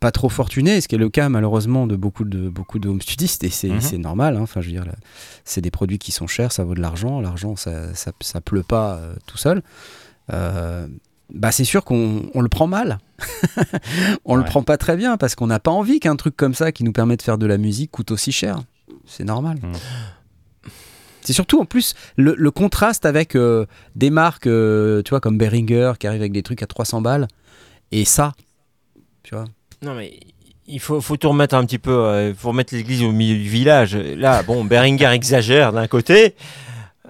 pas 0.00 0.10
trop 0.10 0.28
fortuné, 0.30 0.80
ce 0.80 0.88
qui 0.88 0.94
est 0.94 0.98
le 0.98 1.10
cas 1.10 1.28
malheureusement 1.28 1.86
de 1.86 1.94
beaucoup 1.96 2.24
de 2.24 2.48
beaucoup 2.48 2.78
de 2.78 2.88
home 2.88 3.02
studistes 3.02 3.44
et 3.44 3.50
c'est 3.50 3.68
Mhm. 3.68 4.00
normal. 4.00 4.36
hein. 4.36 4.40
Enfin, 4.42 4.60
je 4.62 4.66
veux 4.66 4.72
dire, 4.72 4.86
là, 4.86 4.94
c'est 5.44 5.60
des 5.60 5.70
produits 5.70 5.98
qui 5.98 6.12
sont 6.12 6.26
chers, 6.26 6.50
ça 6.52 6.64
vaut 6.64 6.74
de 6.74 6.80
l'argent. 6.80 7.20
L'argent, 7.20 7.56
ça, 7.56 7.94
ça, 7.94 8.12
ça 8.20 8.40
pleut 8.40 8.62
pas 8.62 8.94
euh, 8.96 9.14
tout 9.26 9.36
seul. 9.38 9.62
Euh, 11.30 11.34
bah 11.34 11.52
c'est 11.52 11.64
sûr 11.64 11.84
qu'on 11.84 12.22
on 12.34 12.40
le 12.40 12.48
prend 12.48 12.66
mal. 12.66 12.98
on 14.24 14.34
le 14.36 14.42
Ouais. 14.42 14.48
prend 14.48 14.62
pas 14.62 14.76
très 14.76 14.96
bien 14.96 15.16
parce 15.16 15.34
qu'on 15.34 15.46
n'a 15.46 15.60
pas 15.60 15.70
envie 15.70 16.00
qu'un 16.00 16.16
truc 16.16 16.36
comme 16.36 16.54
ça 16.54 16.72
qui 16.72 16.84
nous 16.84 16.92
permet 16.92 17.16
de 17.16 17.22
faire 17.22 17.38
de 17.38 17.46
la 17.46 17.58
musique 17.58 17.90
coûte 17.90 18.10
aussi 18.10 18.32
cher. 18.32 18.60
C'est 19.06 19.24
normal. 19.24 19.58
Mhm. 19.62 19.72
C'est 21.22 21.32
surtout 21.34 21.60
en 21.60 21.64
plus 21.66 21.94
le, 22.16 22.34
le 22.36 22.50
contraste 22.50 23.04
avec 23.04 23.36
euh, 23.36 23.66
des 23.94 24.08
marques, 24.10 24.46
euh, 24.46 25.02
tu 25.02 25.10
vois, 25.10 25.20
comme 25.20 25.36
Behringer 25.36 25.92
qui 25.98 26.06
arrivent 26.06 26.22
avec 26.22 26.32
des 26.32 26.42
trucs 26.42 26.62
à 26.62 26.66
300 26.66 27.02
balles 27.02 27.28
et 27.92 28.04
ça, 28.06 28.32
tu 29.22 29.34
vois. 29.34 29.44
Non, 29.82 29.94
mais 29.94 30.18
il 30.66 30.80
faut, 30.80 31.00
faut 31.00 31.16
tout 31.18 31.28
remettre 31.28 31.54
un 31.54 31.64
petit 31.66 31.78
peu. 31.78 32.28
Il 32.28 32.34
faut 32.34 32.48
remettre 32.48 32.74
l'église 32.74 33.02
au 33.02 33.12
milieu 33.12 33.34
du 33.36 33.48
village. 33.48 33.96
Là, 33.96 34.42
bon, 34.42 34.64
Beringer 34.64 35.06
exagère 35.12 35.72
d'un 35.72 35.86
côté. 35.88 36.34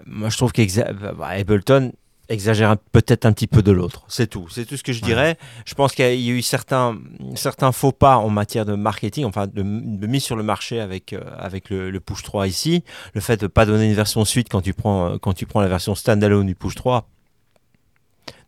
Moi, 0.06 0.28
je 0.28 0.36
trouve 0.36 0.50
qu'Ableton 0.52 1.92
exagère 2.30 2.76
peut-être 2.92 3.26
un 3.26 3.32
petit 3.32 3.46
peu 3.46 3.62
de 3.62 3.72
l'autre. 3.72 4.04
C'est 4.08 4.28
tout. 4.28 4.48
C'est 4.48 4.64
tout 4.64 4.76
ce 4.76 4.82
que 4.82 4.92
je 4.92 5.02
dirais. 5.02 5.36
Je 5.66 5.74
pense 5.74 5.92
qu'il 5.94 6.04
y 6.04 6.30
a 6.30 6.32
eu 6.32 6.40
certains, 6.42 6.98
certains 7.34 7.72
faux 7.72 7.92
pas 7.92 8.16
en 8.16 8.30
matière 8.30 8.64
de 8.64 8.74
marketing, 8.74 9.24
enfin 9.24 9.46
de, 9.46 9.62
de 9.62 10.06
mise 10.06 10.22
sur 10.22 10.36
le 10.36 10.42
marché 10.42 10.80
avec, 10.80 11.12
euh, 11.12 11.20
avec 11.38 11.68
le, 11.70 11.90
le 11.90 12.00
Push 12.00 12.22
3 12.22 12.46
ici. 12.46 12.84
Le 13.14 13.20
fait 13.20 13.36
de 13.36 13.44
ne 13.44 13.48
pas 13.48 13.66
donner 13.66 13.86
une 13.88 13.94
version 13.94 14.24
suite 14.24 14.48
quand 14.48 14.60
tu 14.62 14.72
prends, 14.72 15.06
euh, 15.10 15.18
quand 15.18 15.32
tu 15.34 15.44
prends 15.46 15.60
la 15.60 15.68
version 15.68 15.94
standalone 15.94 16.46
du 16.46 16.54
Push 16.54 16.76
3. 16.76 17.08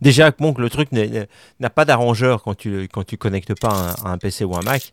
Déjà, 0.00 0.30
bon, 0.32 0.52
que 0.52 0.60
le 0.60 0.70
truc 0.70 0.90
n'a 0.92 1.70
pas 1.70 1.84
d'arrangeur 1.84 2.42
quand 2.42 2.54
tu, 2.54 2.88
quand 2.92 3.04
tu 3.04 3.16
connectes 3.16 3.58
pas 3.60 3.68
un- 4.02 4.08
à 4.08 4.12
un 4.12 4.18
PC 4.18 4.44
ou 4.44 4.56
un 4.56 4.62
Mac. 4.62 4.92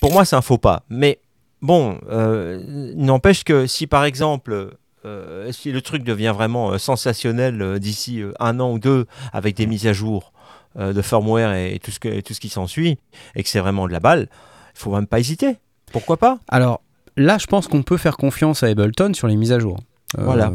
Pour 0.00 0.12
moi, 0.12 0.24
c'est 0.24 0.36
un 0.36 0.42
faux 0.42 0.58
pas. 0.58 0.84
Mais 0.88 1.20
bon, 1.62 1.98
euh, 2.10 2.62
n'empêche 2.96 3.44
que 3.44 3.66
si 3.66 3.86
par 3.86 4.04
exemple, 4.04 4.76
euh, 5.04 5.50
si 5.52 5.72
le 5.72 5.80
truc 5.80 6.04
devient 6.04 6.32
vraiment 6.34 6.72
euh, 6.72 6.78
sensationnel 6.78 7.60
euh, 7.62 7.78
d'ici 7.78 8.20
euh, 8.20 8.32
un 8.40 8.60
an 8.60 8.72
ou 8.72 8.78
deux 8.78 9.06
avec 9.32 9.56
des 9.56 9.66
mises 9.66 9.86
à 9.86 9.92
jour 9.92 10.32
euh, 10.78 10.92
de 10.92 11.02
firmware 11.02 11.54
et, 11.54 11.78
tout 11.82 11.90
ce 11.90 11.98
que, 11.98 12.08
et 12.08 12.22
tout 12.22 12.34
ce 12.34 12.40
qui 12.40 12.48
s'ensuit, 12.48 12.98
et 13.34 13.42
que 13.42 13.48
c'est 13.48 13.60
vraiment 13.60 13.86
de 13.86 13.92
la 13.92 14.00
balle, 14.00 14.28
il 14.74 14.78
faut 14.78 14.94
même 14.94 15.06
pas 15.06 15.18
hésiter. 15.18 15.56
Pourquoi 15.92 16.16
pas? 16.16 16.38
Alors 16.48 16.82
là, 17.16 17.38
je 17.38 17.46
pense 17.46 17.66
qu'on 17.66 17.82
peut 17.82 17.96
faire 17.96 18.16
confiance 18.16 18.62
à 18.62 18.66
Ableton 18.66 19.12
sur 19.14 19.26
les 19.26 19.36
mises 19.36 19.52
à 19.52 19.58
jour. 19.58 19.78
Euh, 20.18 20.24
Voilà. 20.24 20.52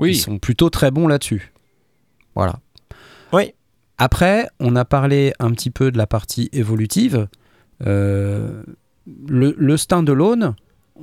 Oui. 0.00 0.12
Ils 0.12 0.16
sont 0.16 0.38
plutôt 0.38 0.70
très 0.70 0.90
bons 0.90 1.06
là-dessus. 1.08 1.52
Voilà. 2.34 2.56
Oui. 3.32 3.52
Après, 3.98 4.48
on 4.60 4.76
a 4.76 4.84
parlé 4.84 5.32
un 5.40 5.50
petit 5.50 5.70
peu 5.70 5.90
de 5.90 5.98
la 5.98 6.06
partie 6.06 6.48
évolutive. 6.52 7.26
Euh, 7.86 8.62
le, 9.26 9.54
le 9.58 9.76
standalone, 9.76 10.54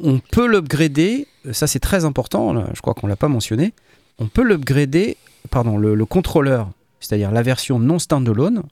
on 0.01 0.19
peut 0.19 0.47
l'upgrader. 0.47 1.27
Ça, 1.51 1.67
c'est 1.67 1.79
très 1.79 2.05
important. 2.05 2.53
là, 2.53 2.67
je 2.73 2.81
crois 2.81 2.93
qu'on 2.93 3.07
l'a 3.07 3.15
pas 3.15 3.27
mentionné. 3.27 3.73
On 4.19 4.27
peut 4.27 4.43
l'upgrader. 4.43 5.17
Pardon, 5.51 5.77
le, 5.77 5.93
le 5.95 6.05
contrôleur, 6.05 6.69
c'est-à-dire 6.99 7.31
la 7.31 7.43
version 7.43 7.77
non 7.79 7.99
standalone, 7.99 8.63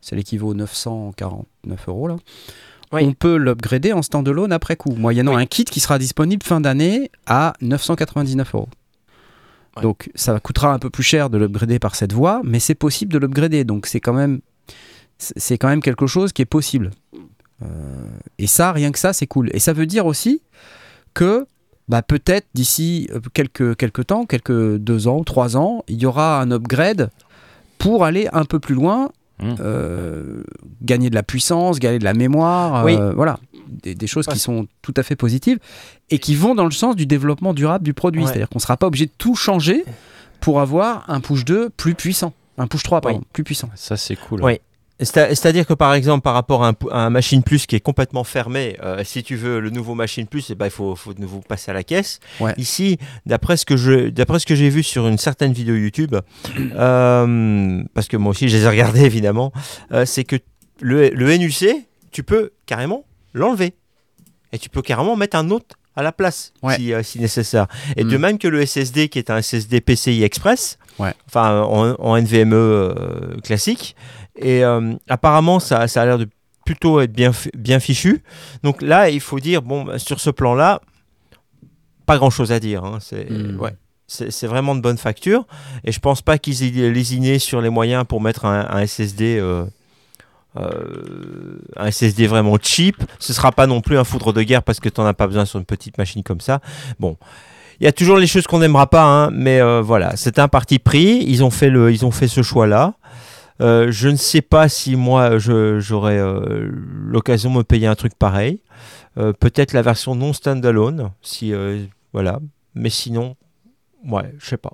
c'est 0.00 0.16
l'équivalent 0.16 0.54
949 0.54 1.88
euros 1.88 2.08
là. 2.08 2.16
Oui. 2.92 3.02
On 3.04 3.14
peut 3.14 3.36
l'upgrader 3.36 3.92
en 3.92 4.02
standalone 4.02 4.52
après 4.52 4.76
coup, 4.76 4.92
moyennant 4.92 5.36
un 5.36 5.46
kit 5.46 5.64
qui 5.64 5.80
sera 5.80 5.98
disponible 5.98 6.42
fin 6.42 6.60
d'année 6.60 7.10
à 7.26 7.54
999 7.62 8.54
euros. 8.54 8.68
Ouais. 9.76 9.82
Donc 9.82 10.10
ça 10.14 10.38
coûtera 10.40 10.74
un 10.74 10.78
peu 10.78 10.90
plus 10.90 11.02
cher 11.02 11.30
de 11.30 11.38
l'upgrader 11.38 11.78
par 11.78 11.94
cette 11.94 12.12
voie, 12.12 12.42
mais 12.44 12.60
c'est 12.60 12.74
possible 12.74 13.12
de 13.12 13.18
l'upgrader. 13.18 13.64
Donc 13.64 13.86
c'est 13.86 14.00
quand 14.00 14.12
même 14.12 14.40
c'est 15.18 15.56
quand 15.56 15.68
même 15.68 15.82
quelque 15.82 16.06
chose 16.06 16.32
qui 16.32 16.42
est 16.42 16.46
possible. 16.46 16.90
Euh, 17.62 18.06
et 18.38 18.46
ça, 18.46 18.72
rien 18.72 18.90
que 18.92 18.98
ça, 18.98 19.12
c'est 19.12 19.26
cool. 19.26 19.50
Et 19.52 19.58
ça 19.60 19.72
veut 19.72 19.86
dire 19.86 20.06
aussi 20.06 20.42
que 21.14 21.46
bah, 21.88 22.02
peut-être 22.02 22.46
d'ici 22.54 23.08
euh, 23.12 23.20
quelques, 23.34 23.76
quelques 23.76 24.06
temps, 24.06 24.24
quelques 24.26 24.76
deux 24.76 25.08
ans, 25.08 25.22
trois 25.24 25.56
ans, 25.56 25.84
il 25.88 25.96
y 26.00 26.06
aura 26.06 26.40
un 26.40 26.50
upgrade 26.50 27.10
pour 27.78 28.04
aller 28.04 28.28
un 28.32 28.44
peu 28.44 28.58
plus 28.60 28.74
loin, 28.74 29.10
Mm. 29.40 29.54
euh, 29.60 30.42
gagner 30.82 31.10
de 31.10 31.16
la 31.16 31.24
puissance, 31.24 31.80
gagner 31.80 31.98
de 31.98 32.04
la 32.04 32.14
mémoire, 32.14 32.84
Oui. 32.84 32.94
euh, 32.96 33.12
voilà, 33.12 33.40
des, 33.66 33.96
des 33.96 34.06
choses 34.06 34.28
Ouais. 34.28 34.34
qui 34.34 34.38
sont 34.38 34.68
tout 34.82 34.94
à 34.96 35.02
fait 35.02 35.16
positives 35.16 35.58
et 36.10 36.20
qui 36.20 36.36
vont 36.36 36.54
dans 36.54 36.66
le 36.66 36.70
sens 36.70 36.94
du 36.94 37.06
développement 37.06 37.52
durable 37.52 37.82
du 37.84 37.92
produit. 37.92 38.20
Ouais. 38.22 38.28
C'est-à-dire 38.28 38.48
qu'on 38.48 38.58
ne 38.58 38.62
sera 38.62 38.76
pas 38.76 38.86
obligé 38.86 39.06
de 39.06 39.12
tout 39.18 39.34
changer 39.34 39.84
pour 40.40 40.60
avoir 40.60 41.08
un 41.10 41.20
push 41.20 41.44
2 41.44 41.70
plus 41.70 41.94
puissant, 41.96 42.34
un 42.56 42.68
push 42.68 42.84
3 42.84 43.00
pardon, 43.00 43.22
plus 43.32 43.42
puissant. 43.42 43.68
Ça, 43.74 43.96
c'est 43.96 44.14
cool. 44.14 44.44
Oui. 44.44 44.60
C'est- 45.00 45.34
C'est-à-dire 45.34 45.66
que 45.66 45.74
par 45.74 45.94
exemple, 45.94 46.22
par 46.22 46.34
rapport 46.34 46.64
à 46.64 46.68
un, 46.68 46.74
à 46.92 46.98
un 47.06 47.10
Machine 47.10 47.42
Plus 47.42 47.66
qui 47.66 47.74
est 47.76 47.80
complètement 47.80 48.22
fermé, 48.24 48.76
euh, 48.82 49.02
si 49.04 49.22
tu 49.24 49.34
veux 49.36 49.58
le 49.58 49.70
nouveau 49.70 49.94
Machine 49.94 50.26
Plus, 50.26 50.50
eh 50.50 50.54
ben, 50.54 50.66
il 50.66 50.70
faut, 50.70 50.94
faut 50.94 51.12
de 51.14 51.20
nouveau 51.20 51.40
passer 51.40 51.70
à 51.70 51.74
la 51.74 51.82
caisse. 51.82 52.20
Ouais. 52.40 52.54
Ici, 52.56 52.98
d'après 53.26 53.56
ce 53.56 53.64
que 53.66 53.76
j'ai 53.76 54.68
vu 54.70 54.82
sur 54.82 55.08
une 55.08 55.18
certaine 55.18 55.52
vidéo 55.52 55.74
YouTube, 55.74 56.14
euh, 56.74 57.82
parce 57.94 58.08
que 58.08 58.16
moi 58.16 58.30
aussi 58.30 58.48
je 58.48 58.56
les 58.56 58.64
ai 58.64 58.68
regardées 58.68 59.02
évidemment, 59.04 59.52
euh, 59.92 60.04
c'est 60.06 60.24
que 60.24 60.36
le, 60.80 61.08
le 61.10 61.36
NUC, 61.36 61.66
tu 62.10 62.22
peux 62.22 62.50
carrément 62.66 63.04
l'enlever 63.34 63.74
et 64.52 64.58
tu 64.58 64.68
peux 64.68 64.82
carrément 64.82 65.16
mettre 65.16 65.36
un 65.36 65.50
autre 65.50 65.76
à 65.94 66.02
la 66.02 66.12
place 66.12 66.52
Ouais. 66.62 66.76
si, 66.76 66.92
euh, 66.92 67.02
si 67.02 67.18
nécessaire. 67.20 67.66
Et 67.96 68.04
de 68.04 68.16
Mm. 68.16 68.20
même 68.20 68.38
que 68.38 68.48
le 68.48 68.64
SSD 68.64 69.08
qui 69.08 69.18
est 69.18 69.30
un 69.30 69.38
SSD 69.42 69.80
PCI 69.80 70.22
Express, 70.22 70.78
Ouais. 70.98 71.12
enfin 71.26 71.62
en, 71.62 71.94
en 71.98 72.16
NVMe 72.16 72.52
euh, 72.54 73.40
classique. 73.42 73.94
Et 74.36 74.64
euh, 74.64 74.94
apparemment, 75.08 75.60
ça, 75.60 75.86
ça 75.88 76.02
a 76.02 76.06
l'air 76.06 76.18
de 76.18 76.28
plutôt 76.64 77.00
être 77.00 77.12
bien, 77.12 77.32
bien 77.56 77.80
fichu. 77.80 78.22
Donc 78.62 78.82
là, 78.82 79.10
il 79.10 79.20
faut 79.20 79.40
dire, 79.40 79.62
bon, 79.62 79.84
bah, 79.84 79.98
sur 79.98 80.20
ce 80.20 80.30
plan-là, 80.30 80.80
pas 82.06 82.16
grand-chose 82.18 82.52
à 82.52 82.60
dire. 82.60 82.84
hein. 82.84 82.98
C'est 83.00 83.28
Mm. 83.30 83.60
ouais. 83.60 83.74
C'est 84.08 84.46
vraiment 84.46 84.74
de 84.74 84.80
bonne 84.82 84.98
facture. 84.98 85.46
Et 85.84 85.92
je 85.92 85.98
pense 85.98 86.20
pas 86.20 86.36
qu'ils 86.36 86.62
aient 86.62 86.90
lésiné 86.90 87.38
sur 87.38 87.62
les 87.62 87.70
moyens 87.70 88.04
pour 88.06 88.20
mettre 88.20 88.44
un, 88.44 88.66
un 88.70 88.86
SSD. 88.86 89.38
euh, 89.40 89.64
euh, 90.58 91.58
un 91.78 91.90
SSD 91.90 92.26
vraiment 92.26 92.58
cheap, 92.60 92.96
ce 93.18 93.32
sera 93.32 93.52
pas 93.52 93.66
non 93.66 93.80
plus 93.80 93.96
un 93.96 94.04
foudre 94.04 94.34
de 94.34 94.42
guerre 94.42 94.62
parce 94.62 94.80
que 94.80 94.90
tu 94.90 95.00
n'en 95.00 95.06
as 95.06 95.14
pas 95.14 95.26
besoin 95.26 95.46
sur 95.46 95.58
une 95.58 95.64
petite 95.64 95.96
machine 95.96 96.22
comme 96.22 96.40
ça. 96.42 96.60
Bon, 97.00 97.16
il 97.80 97.84
y 97.84 97.86
a 97.86 97.92
toujours 97.92 98.18
les 98.18 98.26
choses 98.26 98.46
qu'on 98.46 98.58
n'aimera 98.58 98.86
pas, 98.86 99.02
hein, 99.04 99.30
mais 99.32 99.60
euh, 99.62 99.80
voilà, 99.80 100.14
c'est 100.16 100.38
un 100.38 100.48
parti 100.48 100.78
pris. 100.78 101.24
Ils 101.26 101.42
ont 101.42 101.50
fait 101.50 101.70
le, 101.70 101.90
ils 101.90 102.04
ont 102.04 102.10
fait 102.10 102.28
ce 102.28 102.42
choix-là. 102.42 102.92
Euh, 103.60 103.90
je 103.90 104.08
ne 104.08 104.16
sais 104.16 104.42
pas 104.42 104.68
si 104.68 104.96
moi 104.96 105.38
j'aurais 105.38 106.18
euh, 106.18 106.68
l'occasion 106.72 107.50
de 107.50 107.58
me 107.58 107.62
payer 107.62 107.86
un 107.86 107.94
truc 107.94 108.14
pareil. 108.14 108.60
Euh, 109.18 109.32
Peut-être 109.32 109.72
la 109.72 109.82
version 109.82 110.14
non 110.14 110.32
standalone, 110.32 111.10
si 111.20 111.52
euh, 111.52 111.84
voilà. 112.12 112.40
Mais 112.74 112.90
sinon, 112.90 113.36
ouais, 114.04 114.34
je 114.38 114.46
sais 114.46 114.56
pas. 114.56 114.72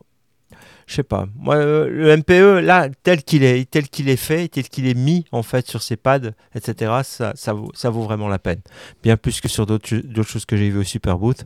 Je 0.86 0.94
sais 0.94 1.02
pas. 1.02 1.26
Moi, 1.36 1.56
le 1.56 2.16
MPE 2.16 2.64
là, 2.64 2.88
tel 3.02 3.22
qu'il 3.22 3.44
est, 3.44 3.68
tel 3.70 3.88
qu'il 3.88 4.08
est 4.08 4.16
fait, 4.16 4.48
tel 4.48 4.68
qu'il 4.68 4.86
est 4.86 4.94
mis 4.94 5.26
en 5.32 5.42
fait 5.42 5.66
sur 5.66 5.82
ses 5.82 5.96
pads, 5.96 6.30
etc. 6.54 7.00
Ça, 7.02 7.32
ça 7.34 7.52
vaut, 7.52 7.70
ça 7.74 7.90
vaut 7.90 8.04
vraiment 8.04 8.28
la 8.28 8.38
peine. 8.38 8.60
Bien 9.02 9.18
plus 9.18 9.42
que 9.42 9.48
sur 9.48 9.66
d'autres 9.66 10.22
choses 10.22 10.46
que 10.46 10.56
j'ai 10.56 10.70
vues 10.70 10.78
au 10.78 10.84
Superboot, 10.84 11.44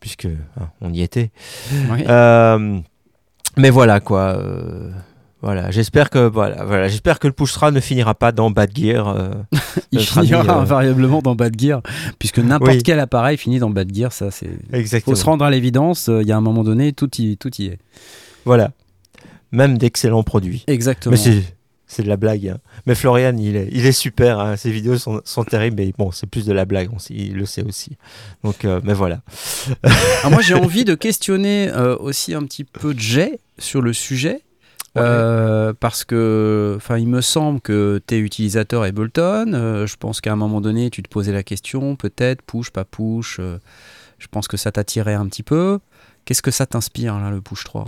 puisque 0.00 0.26
hein, 0.26 0.68
on 0.82 0.92
y 0.92 1.00
était. 1.00 1.30
Mais 3.56 3.70
voilà 3.70 4.00
quoi. 4.00 4.38
Voilà, 5.44 5.70
j'espère 5.70 6.08
que 6.08 6.26
voilà, 6.26 6.64
voilà, 6.64 6.88
j'espère 6.88 7.18
que 7.18 7.26
le 7.26 7.32
Pushra 7.34 7.70
ne 7.70 7.78
finira 7.80 8.14
pas 8.14 8.32
dans 8.32 8.50
Bad 8.50 8.70
Gear. 8.74 9.08
euh, 9.08 9.28
Il 9.92 10.00
finira 10.00 10.56
euh, 10.56 10.60
invariablement 10.62 11.20
dans 11.20 11.34
Bad 11.34 11.60
Gear, 11.60 11.82
puisque 12.18 12.38
n'importe 12.38 12.72
Oui. 12.76 12.82
quel 12.82 12.98
appareil 12.98 13.36
finit 13.36 13.58
dans 13.58 13.68
Bad 13.70 13.94
Gear, 13.94 14.10
ça 14.12 14.30
c'est. 14.30 14.48
exactement. 14.72 15.14
Faut 15.14 15.20
se 15.20 15.26
rendre 15.26 15.44
à 15.44 15.50
l'évidence, 15.50 16.08
euh, 16.08 16.22
il 16.22 16.28
y 16.28 16.32
a 16.32 16.36
un 16.36 16.40
moment 16.40 16.64
donné, 16.64 16.92
tout 16.94 17.10
y, 17.20 17.36
tout 17.36 17.50
y 17.60 17.66
est. 17.66 17.78
Voilà, 18.46 18.70
même 19.52 19.76
d'excellents 19.78 20.22
produits. 20.22 20.64
Exactement. 20.66 21.14
Mais 21.14 21.42
c'est 21.86 22.02
de 22.02 22.08
la 22.08 22.16
blague. 22.16 22.48
hein. 22.48 22.58
Mais 22.86 22.94
Florian, 22.94 23.36
il 23.38 23.54
est, 23.54 23.68
il 23.70 23.84
est 23.86 23.92
super. 23.92 24.40
hein. 24.40 24.56
Ses 24.56 24.70
vidéos 24.70 24.96
sont, 24.96 25.20
sont 25.24 25.44
terribles, 25.44 25.76
mais 25.78 25.92
bon, 25.96 26.10
c'est 26.10 26.26
plus 26.26 26.46
de 26.46 26.52
la 26.52 26.64
blague. 26.64 26.88
on 26.92 26.96
il 27.10 27.34
le 27.34 27.44
sait 27.46 27.62
aussi. 27.62 27.98
Donc, 28.42 28.64
euh, 28.64 28.80
mais 28.82 28.94
voilà. 28.94 29.20
Alors 30.20 30.30
moi 30.32 30.40
j'ai 30.40 30.54
envie 30.54 30.84
de 30.84 30.94
questionner 30.94 31.70
aussi 32.00 32.34
un 32.34 32.42
petit 32.44 32.64
peu 32.64 32.94
Jay 32.96 33.38
sur 33.58 33.82
le 33.82 33.92
sujet. 33.92 34.40
Euh, 34.96 35.72
parce 35.78 36.04
que, 36.04 36.74
enfin, 36.76 36.98
il 36.98 37.08
me 37.08 37.20
semble 37.20 37.60
que 37.60 38.00
tu 38.06 38.14
es 38.14 38.18
utilisateur 38.18 38.82
Ableton. 38.82 39.52
euh, 39.54 39.86
je 39.86 39.96
pense 39.96 40.20
qu'à 40.20 40.32
un 40.32 40.36
moment 40.36 40.60
donné, 40.60 40.90
tu 40.90 41.02
te 41.02 41.08
posais 41.08 41.32
la 41.32 41.42
question, 41.42 41.96
peut-être 41.96 42.42
push, 42.42 42.70
pas 42.70 42.84
push. 42.84 43.38
euh, 43.40 43.58
je 44.18 44.26
pense 44.28 44.46
que 44.48 44.56
ça 44.56 44.70
t'attirait 44.72 45.14
un 45.14 45.26
petit 45.26 45.42
peu. 45.42 45.80
Qu'est-ce 46.24 46.42
que 46.42 46.50
ça 46.52 46.66
t'inspire 46.66 47.18
là, 47.18 47.30
le 47.30 47.40
push 47.40 47.64
3 47.64 47.86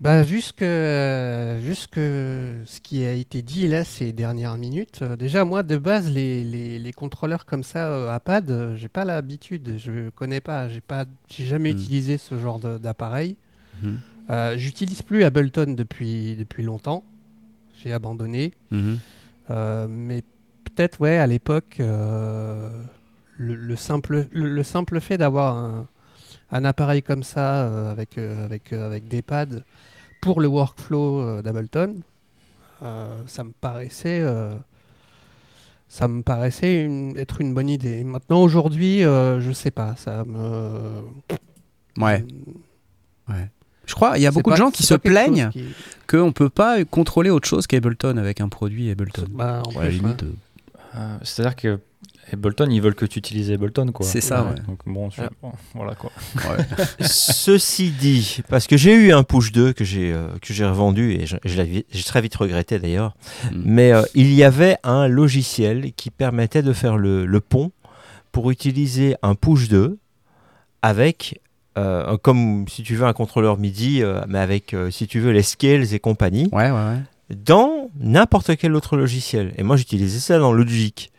Bah, 0.00 0.22
vu 0.24 0.40
ce 0.40 0.52
que, 0.52 1.58
vu 1.60 1.76
ce 1.76 1.86
que- 1.86 2.56
ce 2.66 2.80
qui 2.80 3.04
a 3.04 3.12
été 3.12 3.40
dit 3.42 3.68
là 3.68 3.84
ces 3.84 4.12
dernières 4.12 4.56
minutes, 4.56 5.04
déjà 5.04 5.44
moi 5.44 5.62
de 5.62 5.76
base 5.76 6.10
les, 6.10 6.42
les, 6.42 6.80
les 6.80 6.92
contrôleurs 6.92 7.46
comme 7.46 7.62
ça 7.62 8.12
à 8.12 8.18
pad, 8.18 8.74
j'ai 8.74 8.88
pas 8.88 9.04
l'habitude, 9.04 9.74
je 9.78 10.10
connais 10.10 10.40
pas, 10.40 10.68
j'ai 10.68 10.80
pas, 10.80 11.04
j'ai 11.28 11.44
jamais 11.46 11.72
Hmm. 11.72 11.76
utilisé 11.76 12.18
ce 12.18 12.36
genre 12.36 12.58
d'appareil. 12.58 13.36
Mhm. 13.80 13.98
Euh, 14.30 14.56
J'utilise 14.56 15.02
plus 15.02 15.24
Ableton 15.24 15.74
depuis 15.74 16.36
depuis 16.36 16.62
longtemps, 16.62 17.04
j'ai 17.82 17.92
abandonné, 17.92 18.52
Euh, 19.50 19.86
mais 19.90 20.22
peut-être 20.64 21.00
ouais 21.00 21.18
à 21.18 21.26
l'époque 21.26 21.76
euh, 21.80 22.70
le, 23.36 23.54
le 23.56 23.76
simple 23.76 24.28
le, 24.30 24.48
le 24.48 24.62
simple 24.62 25.00
fait 25.00 25.18
d'avoir 25.18 25.56
un, 25.56 25.88
un 26.52 26.64
appareil 26.64 27.02
comme 27.02 27.24
ça 27.24 27.90
avec 27.90 28.16
avec 28.18 28.72
avec 28.72 29.08
des 29.08 29.22
pads 29.22 29.60
pour 30.22 30.40
le 30.40 30.46
workflow 30.46 31.42
d'Ableton, 31.42 31.96
euh, 32.82 33.20
ça 33.26 33.42
me 33.42 33.50
paraissait, 33.60 34.20
euh, 34.20 34.54
ça 35.88 36.06
me 36.06 36.22
paraissait 36.22 36.84
une- 36.84 37.16
être 37.18 37.40
une 37.40 37.52
bonne 37.52 37.68
idée. 37.68 38.04
Maintenant, 38.04 38.40
aujourd'hui, 38.40 39.02
euh, 39.04 39.40
je 39.40 39.50
sais 39.50 39.72
pas, 39.72 39.96
ça 39.96 40.24
me. 40.24 41.02
Ouais. 41.98 42.24
Je 43.86 43.94
crois 43.94 44.16
il 44.18 44.22
y 44.22 44.26
a 44.26 44.30
beaucoup 44.30 44.50
de 44.50 44.56
gens 44.56 44.70
qui 44.70 44.82
se 44.84 44.94
plaignent 44.94 45.50
qui- 45.52 45.64
qu'on 46.08 46.26
ne 46.26 46.30
peut 46.32 46.50
pas 46.50 46.84
contrôler 46.84 47.30
autre 47.30 47.48
chose 47.48 47.66
qu'Ableton 47.66 48.16
avec 48.16 48.40
un 48.40 48.48
produit 48.48 48.90
Ableton. 48.90 49.24
Bah, 49.30 49.62
Ouais, 49.76 49.90
limite, 49.90 50.22
ouais. 50.22 50.28
euh, 50.28 50.98
Euh, 50.98 51.16
C'est-à-dire 51.22 51.56
que 51.56 51.78
Ableton, 52.32 52.68
ils 52.70 52.80
veulent 52.80 52.94
que 52.94 53.04
tu 53.06 53.18
utilises 53.18 53.50
Ableton, 53.50 53.90
quoi. 53.92 54.06
C'est 54.06 54.20
ça, 54.20 54.44
ouais. 54.44 54.54
Donc 54.66 54.78
bon, 54.86 55.10
je- 55.10 55.22
bon, 55.42 55.52
voilà 55.74 55.94
quoi. 55.94 56.10
Ceci 57.00 57.90
dit, 57.90 58.40
parce 58.48 58.66
que 58.66 58.76
j'ai 58.76 58.94
eu 58.94 59.12
un 59.12 59.22
Push 59.22 59.52
2 59.52 59.72
que 59.72 59.84
j'ai 59.84 60.12
euh, 60.12 60.28
que 60.40 60.52
j'ai 60.54 60.64
revendu 60.64 61.12
et 61.12 61.24
j'ai 61.26 62.02
très 62.04 62.20
vite 62.20 62.34
regretté 62.36 62.78
d'ailleurs. 62.78 63.14
Mm. 63.50 63.62
Mais 63.64 63.92
euh, 63.92 64.02
il 64.14 64.32
y 64.32 64.44
avait 64.44 64.76
un 64.84 65.08
logiciel 65.08 65.92
qui 65.94 66.10
permettait 66.10 66.62
de 66.62 66.72
faire 66.72 66.96
le, 66.96 67.26
le 67.26 67.40
pont 67.40 67.72
pour 68.30 68.50
utiliser 68.50 69.16
un 69.22 69.34
Push 69.34 69.68
2 69.68 69.98
avec, 70.82 71.40
euh, 71.78 72.16
comme 72.18 72.66
si 72.68 72.82
tu 72.82 72.94
veux 72.96 73.06
un 73.06 73.12
contrôleur 73.12 73.58
MIDI, 73.58 74.02
euh, 74.02 74.20
mais 74.28 74.38
avec, 74.38 74.74
euh, 74.74 74.90
si 74.90 75.06
tu 75.06 75.20
veux, 75.20 75.30
les 75.32 75.42
scales 75.42 75.94
et 75.94 75.98
compagnie, 76.00 76.48
Ouais, 76.52 76.70
ouais, 76.70 76.72
ouais. 76.72 77.36
dans 77.36 77.88
n'importe 77.98 78.56
quel 78.56 78.74
autre 78.74 78.96
logiciel. 78.96 79.52
Et 79.56 79.62
moi, 79.62 79.76
j'utilisais 79.76 80.18
ça 80.20 80.38
dans 80.38 80.52
Logic. 80.52 81.10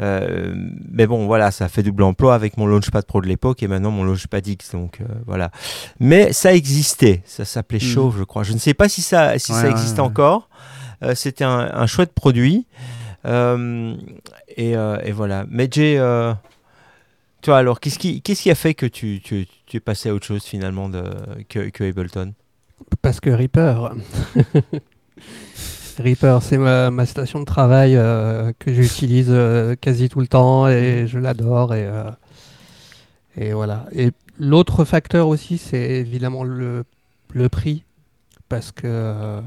Mais 0.00 1.06
bon, 1.08 1.26
voilà, 1.26 1.50
ça 1.50 1.68
fait 1.68 1.82
double 1.82 2.04
emploi 2.04 2.34
avec 2.34 2.56
mon 2.56 2.66
Launchpad 2.66 3.04
Pro 3.04 3.20
de 3.20 3.26
l'époque 3.26 3.62
et 3.64 3.68
maintenant 3.68 3.90
mon 3.90 4.04
Launchpad 4.04 4.46
X. 4.46 4.70
Donc 4.72 5.00
voilà. 5.26 5.50
Mais 5.98 6.32
ça 6.32 6.54
existait. 6.54 7.22
Ça 7.24 7.44
s'appelait 7.44 7.78
Mhm. 7.82 7.84
Chauve, 7.84 8.16
je 8.18 8.22
crois. 8.24 8.44
Je 8.44 8.52
ne 8.52 8.58
sais 8.58 8.74
pas 8.74 8.88
si 8.88 9.02
ça, 9.02 9.36
si 9.40 9.52
ça 9.52 9.68
existe 9.68 9.98
encore. 9.98 10.48
C'était 11.14 11.42
un, 11.44 11.68
un 11.72 11.86
chouette 11.88 12.12
produit. 12.12 12.66
Et, 13.26 14.70
et 14.72 15.12
voilà. 15.12 15.44
Mais 15.50 15.68
j'ai. 15.70 15.98
Toi, 17.42 17.58
alors, 17.58 17.80
qu'est-ce 17.80 17.98
qui, 17.98 18.20
qu'est-ce 18.22 18.42
qui 18.42 18.50
a 18.50 18.54
fait 18.54 18.74
que 18.74 18.86
tu, 18.86 19.20
tu, 19.22 19.46
tu 19.66 19.76
es 19.76 19.80
passé 19.80 20.08
à 20.08 20.14
autre 20.14 20.26
chose 20.26 20.44
finalement 20.44 20.88
de, 20.88 21.02
que, 21.48 21.68
que 21.70 21.84
Ableton? 21.84 22.34
Parce 23.02 23.20
que 23.20 23.30
Reaper. 23.30 23.90
Reaper, 25.98 26.38
c'est 26.42 26.58
ma, 26.58 26.90
ma 26.90 27.06
station 27.06 27.40
de 27.40 27.44
travail 27.44 27.96
euh, 27.96 28.52
que 28.58 28.72
j'utilise 28.72 29.28
euh, 29.30 29.74
quasi 29.80 30.08
tout 30.08 30.20
le 30.20 30.28
temps 30.28 30.68
et 30.68 31.06
je 31.08 31.18
l'adore. 31.18 31.74
Et, 31.74 31.84
euh, 31.86 32.10
et 33.36 33.52
voilà. 33.52 33.86
Et 33.92 34.10
l'autre 34.38 34.84
facteur 34.84 35.28
aussi, 35.28 35.58
c'est 35.58 35.90
évidemment 35.90 36.44
le, 36.44 36.84
le 37.32 37.48
prix. 37.48 37.84
Parce 38.48 38.72
que 38.72 39.40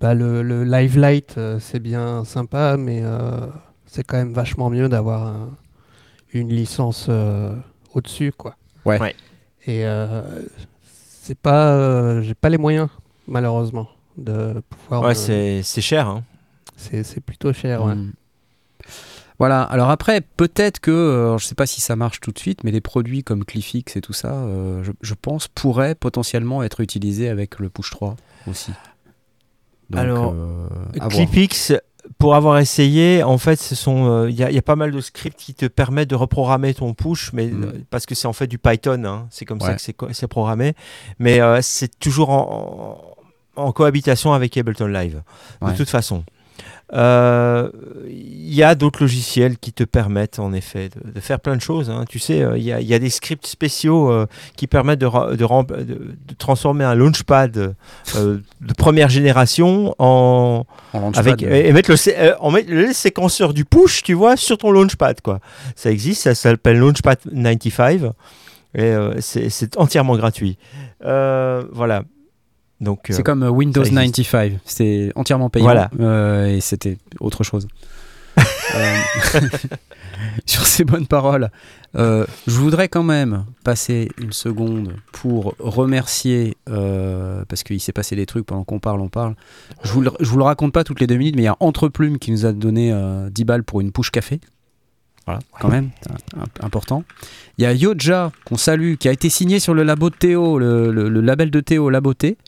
bah, 0.00 0.14
le, 0.14 0.42
le 0.42 0.64
Live 0.64 0.98
Light, 0.98 1.36
c'est 1.58 1.80
bien 1.80 2.24
sympa, 2.24 2.76
mais 2.76 3.02
c'est 3.86 4.04
quand 4.04 4.18
même 4.18 4.32
vachement 4.32 4.70
mieux 4.70 4.88
d'avoir 4.88 5.26
un- 5.26 5.50
une 6.32 6.48
licence 6.50 7.06
euh, 7.08 7.54
au-dessus. 7.94 8.32
quoi. 8.36 8.56
Ouais. 8.84 8.98
Ouais. 9.00 9.14
Et 9.66 9.84
euh, 9.86 10.22
c'est 11.22 11.38
pas, 11.38 11.72
euh, 11.72 12.22
j'ai 12.22 12.34
pas 12.34 12.48
les 12.48 12.58
moyens, 12.58 12.88
malheureusement, 13.26 13.88
de 14.16 14.62
pouvoir. 14.70 15.02
Ouais, 15.02 15.08
me- 15.10 15.14
c'est 15.14 15.62
c'est 15.62 15.80
cher. 15.82 16.06
Hein. 16.08 16.24
c'est 16.76 17.02
c'est 17.02 17.20
plutôt 17.20 17.52
cher. 17.52 17.84
ouais. 17.84 17.94
Mm. 17.94 18.12
Voilà, 19.38 19.62
alors 19.62 19.88
après, 19.90 20.20
peut-être 20.20 20.80
que, 20.80 20.90
euh, 20.90 21.38
je 21.38 21.44
sais 21.46 21.54
pas 21.54 21.66
si 21.66 21.80
ça 21.80 21.94
marche 21.94 22.18
tout 22.18 22.32
de 22.32 22.38
suite, 22.40 22.64
mais 22.64 22.72
les 22.72 22.80
produits 22.80 23.22
comme 23.22 23.44
Cliffix 23.44 23.94
et 23.96 24.00
tout 24.00 24.12
ça, 24.12 24.32
euh, 24.32 24.82
je, 24.82 24.90
je 25.00 25.14
pense, 25.14 25.46
pourraient 25.46 25.94
potentiellement 25.94 26.64
être 26.64 26.80
utilisés 26.80 27.28
avec 27.28 27.60
le 27.60 27.68
Push 27.68 27.90
3 27.92 28.16
aussi. 28.48 28.72
Donc, 29.90 30.00
Alors, 30.00 30.34
euh. 30.34 30.68
Clipix, 31.08 31.72
pour 32.18 32.34
avoir 32.34 32.58
essayé, 32.58 33.22
en 33.22 33.38
fait, 33.38 33.56
ce 33.56 33.74
sont, 33.74 34.06
euh, 34.10 34.30
il 34.30 34.36
y, 34.36 34.42
a- 34.42 34.50
il 34.50 34.54
y 34.54 34.58
a 34.58 34.62
pas 34.62 34.76
mal 34.76 34.90
de 34.90 35.00
scripts 35.00 35.38
qui 35.38 35.54
te 35.54 35.66
permettent 35.66 36.10
de 36.10 36.14
reprogrammer 36.16 36.74
ton 36.74 36.94
push, 36.94 37.32
mais 37.32 37.46
Mm. 37.48 37.64
euh, 37.64 37.72
parce 37.90 38.06
que 38.06 38.14
c'est 38.14 38.26
en 38.28 38.32
fait 38.32 38.46
du 38.46 38.58
Python, 38.58 39.04
hein, 39.04 39.26
c'est 39.30 39.44
comme 39.44 39.60
ça 39.60 39.74
que 39.74 40.12
c'est 40.12 40.26
programmé, 40.28 40.74
mais 41.18 41.40
euh, 41.40 41.60
c'est 41.62 41.98
toujours 41.98 42.30
en, 42.30 43.14
en- 43.56 43.62
en 43.64 43.72
cohabitation 43.72 44.32
avec 44.32 44.56
Ableton 44.56 44.86
Live, 44.86 45.22
Ouais. 45.60 45.72
de 45.72 45.76
toute 45.76 45.90
façon. 45.90 46.24
Euh, 46.94 47.68
Il 48.08 48.54
y 48.54 48.62
a 48.62 48.74
d'autres 48.74 49.02
logiciels 49.02 49.58
qui 49.58 49.72
te 49.74 49.84
permettent 49.84 50.38
en 50.38 50.52
effet 50.54 50.88
de, 50.88 51.10
de 51.12 51.20
faire 51.20 51.38
plein 51.38 51.54
de 51.54 51.60
choses. 51.60 51.90
hein. 51.90 52.04
Tu 52.08 52.18
sais, 52.18 52.40
euh, 52.42 52.56
il 52.56 52.64
y, 52.64 52.72
a- 52.72 52.80
il 52.80 52.86
y 52.86 52.94
a 52.94 52.98
des 52.98 53.10
scripts 53.10 53.46
spéciaux 53.46 54.10
euh, 54.10 54.26
qui 54.56 54.66
permettent 54.66 54.98
de, 55.00 55.06
transformer 56.38 56.84
un 56.84 56.94
launchpad 56.94 57.74
euh, 58.16 58.38
de 58.60 58.72
première 58.72 59.10
génération 59.10 59.94
en, 59.98 60.64
En 60.94 61.00
launchpad, 61.00 61.18
avec 61.28 61.42
euh, 61.42 61.68
et 61.68 61.72
mettre 61.72 61.90
le 61.90 61.96
sé- 61.96 62.14
euh, 62.16 62.34
en 62.40 62.50
mettre 62.50 62.70
le 62.72 62.92
séquenceur 62.94 63.52
du 63.52 63.64
push, 63.66 64.02
tu 64.02 64.14
vois, 64.14 64.36
sur 64.38 64.56
ton 64.56 64.70
launchpad 64.70 65.20
quoi. 65.20 65.40
Ça 65.76 65.90
existe, 65.90 66.22
ça 66.22 66.34
s'appelle 66.34 66.78
Launchpad 66.78 67.18
95 67.30 68.12
et 68.74 68.82
euh, 68.82 69.14
c'est 69.20 69.50
c'est 69.50 69.76
entièrement 69.76 70.16
gratuit. 70.16 70.56
Euh, 71.04 71.64
voilà. 71.70 72.02
Donc 72.80 73.10
euh, 73.10 73.14
C'est 73.14 73.22
comme 73.22 73.42
euh, 73.42 73.50
Windows 73.50 73.84
ça 73.84 74.04
existe. 74.04 74.30
95, 74.30 74.60
c'était 74.64 75.12
entièrement 75.16 75.50
payant 75.50 75.64
Voilà. 75.64 75.90
euh, 76.00 76.46
et 76.46 76.60
c'était 76.60 76.96
autre 77.20 77.44
chose. 77.44 77.68
Sur 80.46 80.66
ces 80.66 80.84
bonnes 80.84 81.06
paroles, 81.06 81.50
euh, 81.96 82.26
je 82.46 82.52
voudrais 82.58 82.88
quand 82.88 83.02
même 83.02 83.44
passer 83.64 84.10
une 84.18 84.32
seconde 84.32 84.94
pour 85.12 85.54
remercier, 85.58 86.56
euh, 86.68 87.44
parce 87.48 87.62
qu'il 87.62 87.80
s'est 87.80 87.92
passé 87.92 88.16
des 88.16 88.26
trucs 88.26 88.46
pendant 88.46 88.64
qu'on 88.64 88.80
parle, 88.80 89.00
on 89.00 89.08
parle. 89.08 89.34
Je 89.84 89.92
vous, 89.92 90.00
le, 90.00 90.10
je 90.20 90.28
vous 90.28 90.38
le 90.38 90.44
raconte 90.44 90.72
pas 90.72 90.84
toutes 90.84 91.00
les 91.00 91.06
deux 91.06 91.16
minutes, 91.16 91.36
mais 91.36 91.42
il 91.42 91.46
y 91.46 91.48
a 91.48 91.56
Entreplume 91.60 92.18
qui 92.18 92.30
nous 92.32 92.46
a 92.46 92.52
donné 92.52 92.92
euh, 92.92 93.30
10 93.30 93.44
balles 93.44 93.64
pour 93.64 93.80
une 93.80 93.92
push 93.92 94.10
café. 94.10 94.40
Voilà, 95.28 95.40
quand 95.60 95.68
même, 95.68 95.90
c'est 96.00 96.10
un- 96.10 96.40
un- 96.42 96.66
important. 96.66 97.04
Il 97.58 97.64
y 97.64 97.66
a 97.66 97.74
Yoja, 97.74 98.32
qu'on 98.46 98.56
salue, 98.56 98.94
qui 98.94 99.08
a 99.08 99.12
été 99.12 99.28
signé 99.28 99.60
sur 99.60 99.74
le 99.74 99.82
labo 99.82 100.08
de 100.08 100.14
Théo, 100.14 100.58
le, 100.58 100.90
le- 100.90 101.10
le 101.10 101.20
label 101.20 101.50
de 101.50 101.60
Théo, 101.60 101.90
Laboté. 101.90 102.38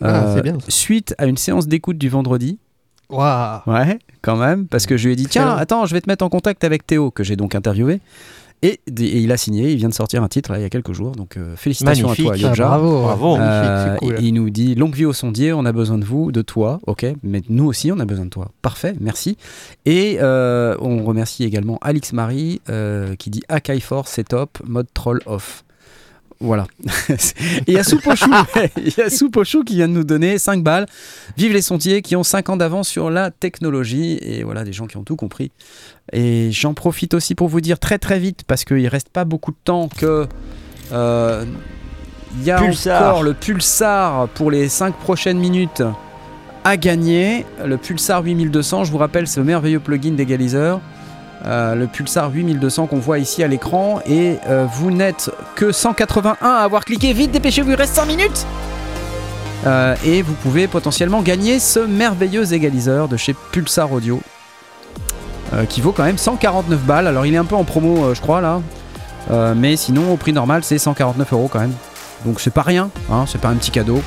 Ah, 0.00 0.24
Euh. 0.34 0.52
Suite 0.68 1.14
à 1.18 1.26
une 1.26 1.36
séance 1.36 1.68
d'écoute 1.68 1.98
du 1.98 2.08
vendredi. 2.08 2.58
Waouh. 3.10 3.60
Ouais, 3.66 3.98
quand 4.22 4.36
même, 4.36 4.66
parce 4.66 4.86
que 4.86 4.96
je 4.96 5.06
lui 5.08 5.12
ai 5.12 5.16
dit 5.16 5.26
tiens, 5.26 5.54
attends, 5.58 5.84
je 5.84 5.92
vais 5.92 6.00
te 6.00 6.08
mettre 6.08 6.24
en 6.24 6.30
contact 6.30 6.64
avec 6.64 6.86
Théo, 6.86 7.10
que 7.10 7.22
j'ai 7.22 7.36
donc 7.36 7.54
interviewé. 7.54 8.00
Et, 8.62 8.80
et 8.86 9.18
il 9.18 9.32
a 9.32 9.36
signé, 9.36 9.72
il 9.72 9.76
vient 9.76 9.88
de 9.88 9.94
sortir 9.94 10.22
un 10.22 10.28
titre 10.28 10.52
là, 10.52 10.58
il 10.58 10.62
y 10.62 10.64
a 10.64 10.70
quelques 10.70 10.92
jours, 10.92 11.12
donc 11.12 11.36
euh, 11.36 11.56
félicitations 11.56 12.10
à 12.10 12.14
toi, 12.14 12.24
Magnifique. 12.26 12.46
Ah, 12.46 12.50
Yoja. 12.50 12.64
bravo. 12.64 13.02
Bravo. 13.02 13.36
Euh, 13.36 13.38
Magnifique, 13.38 13.98
c'est 14.00 14.06
cool. 14.06 14.16
il 14.20 14.26
il 14.28 14.34
nous 14.34 14.50
dit 14.50 14.74
longue 14.76 14.94
vie 14.94 15.04
au 15.04 15.12
sondier, 15.12 15.52
on 15.52 15.64
a 15.64 15.72
besoin 15.72 15.98
de 15.98 16.04
vous, 16.04 16.30
de 16.30 16.42
toi, 16.42 16.80
ok, 16.86 17.04
mais 17.22 17.42
nous 17.48 17.64
aussi 17.66 17.90
on 17.90 17.98
a 17.98 18.04
besoin 18.04 18.24
de 18.26 18.30
toi. 18.30 18.52
Parfait, 18.62 18.94
merci. 19.00 19.36
Et 19.84 20.18
euh, 20.20 20.76
on 20.80 21.02
remercie 21.04 21.44
également 21.44 21.78
Alix 21.82 22.12
Marie 22.12 22.60
euh, 22.70 23.16
qui 23.16 23.30
dit 23.30 23.42
Akai 23.48 23.80
Force, 23.80 24.12
c'est 24.12 24.28
top, 24.28 24.58
mode 24.64 24.86
troll 24.94 25.20
off. 25.26 25.64
Voilà. 26.42 26.66
Et 27.08 27.14
il 27.68 27.74
y 27.74 27.78
a 27.78 27.84
Soupochou, 27.84 28.30
il 28.76 28.92
y 28.98 29.00
a 29.00 29.08
Soupochou 29.08 29.62
qui 29.62 29.76
vient 29.76 29.86
de 29.86 29.92
nous 29.92 30.04
donner 30.04 30.38
5 30.38 30.62
balles. 30.62 30.86
Vive 31.36 31.52
les 31.52 31.62
sondiers 31.62 32.02
qui 32.02 32.16
ont 32.16 32.24
5 32.24 32.50
ans 32.50 32.56
d'avance 32.56 32.88
sur 32.88 33.10
la 33.10 33.30
technologie. 33.30 34.18
Et 34.20 34.42
voilà, 34.42 34.64
des 34.64 34.72
gens 34.72 34.86
qui 34.86 34.96
ont 34.96 35.04
tout 35.04 35.14
compris. 35.14 35.52
Et 36.12 36.50
j'en 36.50 36.74
profite 36.74 37.14
aussi 37.14 37.36
pour 37.36 37.46
vous 37.46 37.60
dire 37.60 37.78
très 37.78 37.98
très 37.98 38.18
vite, 38.18 38.42
parce 38.46 38.64
qu'il 38.64 38.88
reste 38.88 39.08
pas 39.08 39.24
beaucoup 39.24 39.52
de 39.52 39.56
temps, 39.62 39.88
que 39.88 40.26
euh, 40.92 41.44
il 42.36 42.44
y 42.44 42.50
a 42.50 42.58
Pulsar. 42.58 43.02
encore 43.02 43.22
le 43.22 43.34
Pulsar 43.34 44.28
pour 44.28 44.50
les 44.50 44.68
5 44.68 44.96
prochaines 44.96 45.38
minutes 45.38 45.82
à 46.64 46.76
gagner. 46.76 47.46
Le 47.64 47.76
Pulsar 47.76 48.24
8200, 48.24 48.84
je 48.84 48.90
vous 48.90 48.98
rappelle, 48.98 49.28
ce 49.28 49.40
merveilleux 49.40 49.80
plugin 49.80 50.12
d'égaliseur. 50.12 50.80
Euh, 51.44 51.74
le 51.74 51.88
Pulsar 51.88 52.30
8200 52.30 52.86
qu'on 52.86 52.98
voit 52.98 53.18
ici 53.18 53.42
à 53.42 53.48
l'écran. 53.48 54.00
Et 54.06 54.38
euh, 54.48 54.66
vous 54.72 54.90
n'êtes 54.90 55.30
que 55.56 55.72
181 55.72 56.36
à 56.40 56.58
avoir 56.58 56.84
cliqué. 56.84 57.12
Vite 57.12 57.32
dépêchez-vous 57.32 57.70
il 57.70 57.76
reste 57.76 57.94
5 57.94 58.06
minutes. 58.06 58.46
Euh, 59.66 59.94
et 60.04 60.22
vous 60.22 60.34
pouvez 60.34 60.66
potentiellement 60.66 61.22
gagner 61.22 61.58
ce 61.58 61.80
merveilleux 61.80 62.52
égaliseur 62.52 63.08
de 63.08 63.16
chez 63.16 63.34
Pulsar 63.52 63.92
Audio 63.92 64.20
qui 65.68 65.82
vaut 65.82 65.92
quand 65.92 66.04
même 66.04 66.16
149 66.16 66.80
balles. 66.80 67.06
Alors 67.06 67.26
il 67.26 67.34
est 67.34 67.38
un 67.38 67.44
peu 67.44 67.56
en 67.56 67.64
promo 67.64 68.14
je 68.14 68.20
crois 68.22 68.40
là. 68.40 68.62
Mais 69.54 69.76
sinon 69.76 70.10
au 70.10 70.16
prix 70.16 70.32
normal 70.32 70.64
c'est 70.64 70.78
149 70.78 71.30
euros 71.34 71.50
quand 71.52 71.60
même. 71.60 71.74
Donc 72.24 72.40
c'est 72.40 72.54
pas 72.54 72.62
rien 72.62 72.88
hein, 73.10 73.26
c'est 73.28 73.38
pas 73.38 73.48
un 73.48 73.56
petit 73.56 73.70
cadeau. 73.70 74.00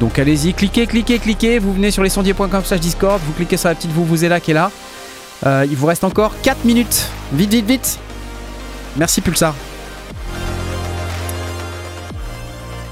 Donc 0.00 0.18
allez-y 0.18 0.54
cliquez 0.54 0.88
cliquez 0.88 1.20
cliquez. 1.20 1.60
Vous 1.60 1.72
venez 1.72 1.92
sur 1.92 2.02
lesondiers.com 2.02 2.64
slash 2.64 2.80
discord. 2.80 3.20
Vous 3.24 3.32
cliquez 3.34 3.56
sur 3.56 3.68
la 3.68 3.76
petite 3.76 3.92
vous 3.92 4.04
vous 4.04 4.24
là 4.24 4.40
qui 4.40 4.50
est 4.50 4.54
là 4.54 4.72
euh, 5.44 5.66
il 5.68 5.76
vous 5.76 5.86
reste 5.86 6.04
encore 6.04 6.32
4 6.42 6.64
minutes. 6.64 7.08
Vite, 7.32 7.50
vite, 7.50 7.66
vite. 7.66 7.98
Merci 8.96 9.20
Pulsar. 9.20 9.54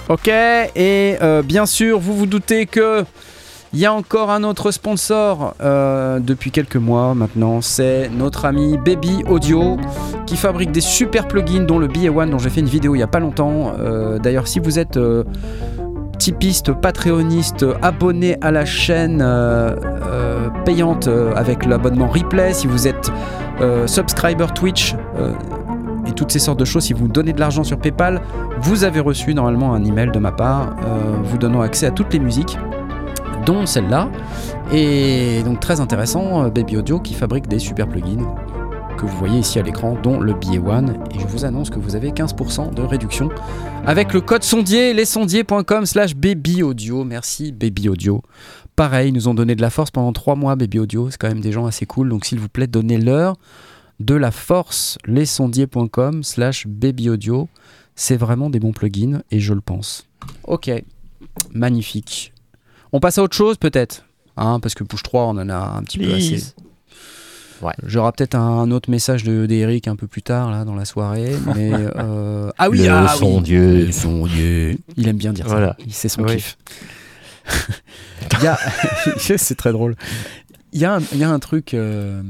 Ok, 0.09 0.29
et 0.29 1.17
euh, 1.23 1.43
bien 1.43 1.65
sûr, 1.65 1.99
vous 1.99 2.15
vous 2.15 2.27
doutez 2.27 2.67
que 2.67 3.05
il 3.73 3.81
y 3.81 3.87
a 3.87 3.93
encore 3.93 4.31
un 4.31 4.45
autre 4.45 4.71
sponsor 4.71 5.55
euh, 5.61 6.21
depuis 6.21 6.51
quelques 6.51 6.77
mois 6.77 7.15
maintenant. 7.15 7.61
C'est 7.61 8.09
notre 8.11 8.45
ami 8.45 8.77
Baby 8.79 9.25
Audio 9.27 9.79
qui 10.27 10.37
fabrique 10.37 10.71
des 10.71 10.83
super 10.83 11.27
plugins, 11.27 11.65
dont 11.65 11.79
le 11.79 11.89
BA1 11.89 12.31
dont 12.31 12.39
j'ai 12.39 12.51
fait 12.51 12.61
une 12.61 12.69
vidéo 12.69 12.95
il 12.95 12.99
y 12.99 13.03
a 13.03 13.09
pas 13.09 13.19
longtemps. 13.19 13.73
D'ailleurs, 14.23 14.47
si 14.47 14.61
vous 14.61 14.79
êtes 14.79 14.99
typiste, 16.19 16.73
patreoniste, 16.73 17.67
abonné 17.83 18.37
à 18.43 18.53
la 18.53 18.65
chaîne 18.65 19.21
payante 20.65 21.09
euh, 21.09 21.35
avec 21.35 21.67
l'abonnement 21.67 22.09
replay, 22.09 22.53
si 22.53 22.67
vous 22.67 22.89
êtes 22.89 23.13
euh, 23.61 23.87
subscriber 23.87 24.47
Twitch 24.55 24.95
euh, 25.17 25.33
et 26.07 26.13
toutes 26.13 26.33
ces 26.33 26.39
sortes 26.39 26.59
de 26.59 26.65
choses, 26.65 26.85
si 26.85 26.93
vous 26.93 27.09
donnez 27.09 27.33
de 27.33 27.41
l'argent 27.41 27.65
sur 27.65 27.79
PayPal, 27.79 28.21
vous 28.59 28.85
avez 28.85 29.01
reçu 29.01 29.35
normalement 29.35 29.75
un 29.75 29.85
email 29.85 30.11
de 30.11 30.19
ma 30.19 30.33
part 30.33 30.75
vous 31.25 31.39
donnant 31.39 31.61
accès 31.61 31.87
à 31.87 31.91
toutes 31.91 32.13
les 32.13 32.19
musiques 32.19 32.59
dont 33.47 33.67
celle-là 33.67 34.09
et 34.73 35.43
donc 35.45 35.61
très 35.61 35.81
intéressant 35.81 36.49
Baby 36.49 36.77
Audio 36.77 37.01
qui 37.01 37.15
fabrique 37.15 37.49
des 37.49 37.59
super 37.59 37.89
plugins 37.89 38.35
que 38.97 39.07
vous 39.07 39.17
voyez 39.19 39.39
ici 39.39 39.59
à 39.59 39.63
l'écran 39.63 39.97
dont 40.03 40.21
le 40.21 40.33
BA1 40.33 40.91
et 41.15 41.19
je 41.19 41.27
vous 41.27 41.45
annonce 41.45 41.71
que 41.71 41.79
vous 41.79 41.97
avez 41.97 42.11
15% 42.11 42.75
de 42.75 42.83
réduction 42.83 43.29
avec 43.87 44.13
le 44.13 44.21
code 44.21 44.43
sondier, 44.43 44.95
lesondiers.com 44.95 45.85
slash 45.85 46.15
baby 46.15 46.63
audio. 46.63 47.05
Merci 47.05 47.53
baby 47.53 47.89
audio. 47.89 48.23
Pareil, 48.77 49.11
ils 49.11 49.15
nous 49.15 49.29
ont 49.29 49.35
donné 49.35 49.55
de 49.55 49.61
la 49.63 49.71
force 49.71 49.91
pendant 49.91 50.13
3 50.13 50.35
mois, 50.35 50.57
baby 50.57 50.79
audio. 50.81 51.11
C'est 51.11 51.17
quand 51.19 51.29
même 51.29 51.41
des 51.41 51.53
gens 51.53 51.67
assez 51.67 51.87
cool. 51.87 52.09
Donc 52.09 52.25
s'il 52.25 52.41
vous 52.41 52.49
plaît, 52.49 52.67
donnez-leur 52.67 53.37
de 54.01 54.15
la 54.15 54.31
force, 54.33 54.99
lesondiers.com 55.07 56.23
slash 56.25 56.67
baby 56.67 57.09
audio. 57.11 57.49
C'est 57.95 58.17
vraiment 58.17 58.51
des 58.51 58.59
bons 58.59 58.73
plugins 58.73 59.23
et 59.31 59.39
je 59.39 59.55
le 59.55 59.61
pense. 59.61 60.07
Ok, 60.45 60.71
magnifique. 61.53 62.33
On 62.93 62.99
passe 63.01 63.19
à 63.19 63.23
autre 63.23 63.37
chose 63.37 63.57
peut-être 63.57 64.05
hein, 64.37 64.59
Parce 64.61 64.75
que 64.75 64.83
Push 64.85 65.03
3, 65.05 65.25
on 65.27 65.31
en 65.31 65.49
a 65.49 65.57
un 65.77 65.83
petit 65.83 65.99
peu 65.99 66.13
assez. 66.13 66.43
J'aurai 67.87 68.13
peut-être 68.13 68.35
un 68.35 68.71
autre 68.73 68.91
message 68.91 69.23
de 69.25 69.47
d'Eric 69.47 69.89
un 69.89 69.97
peu 69.97 70.07
plus 70.07 70.23
tard 70.23 70.51
là 70.51 70.65
dans 70.65 70.75
la 70.75 70.85
soirée. 70.85 71.35
Mais 71.55 71.71
euh, 71.73 72.51
ah 72.59 72.69
oui, 72.69 72.79
Le 72.79 72.91
ah, 72.91 73.07
oui. 73.13 73.19
sondier. 73.19 73.87
Le 73.87 73.93
sondier. 73.93 74.79
Il 74.97 75.09
aime 75.09 75.17
bien 75.17 75.33
dire 75.33 75.47
Voilà. 75.47 75.77
ça. 75.79 75.85
C'est 75.91 76.09
son 76.09 76.25
Oui. 76.25 76.35
kiff. 76.37 76.59
A- 78.47 78.59
c'est 79.37 79.55
très 79.57 79.73
drôle. 79.73 79.97
Il 80.73 80.81
y, 80.81 80.85
a 80.85 80.95
un, 80.97 81.01
il 81.13 81.19
y 81.19 81.25
a 81.25 81.31
un 81.31 81.39
truc, 81.39 81.73
euh, 81.75 82.21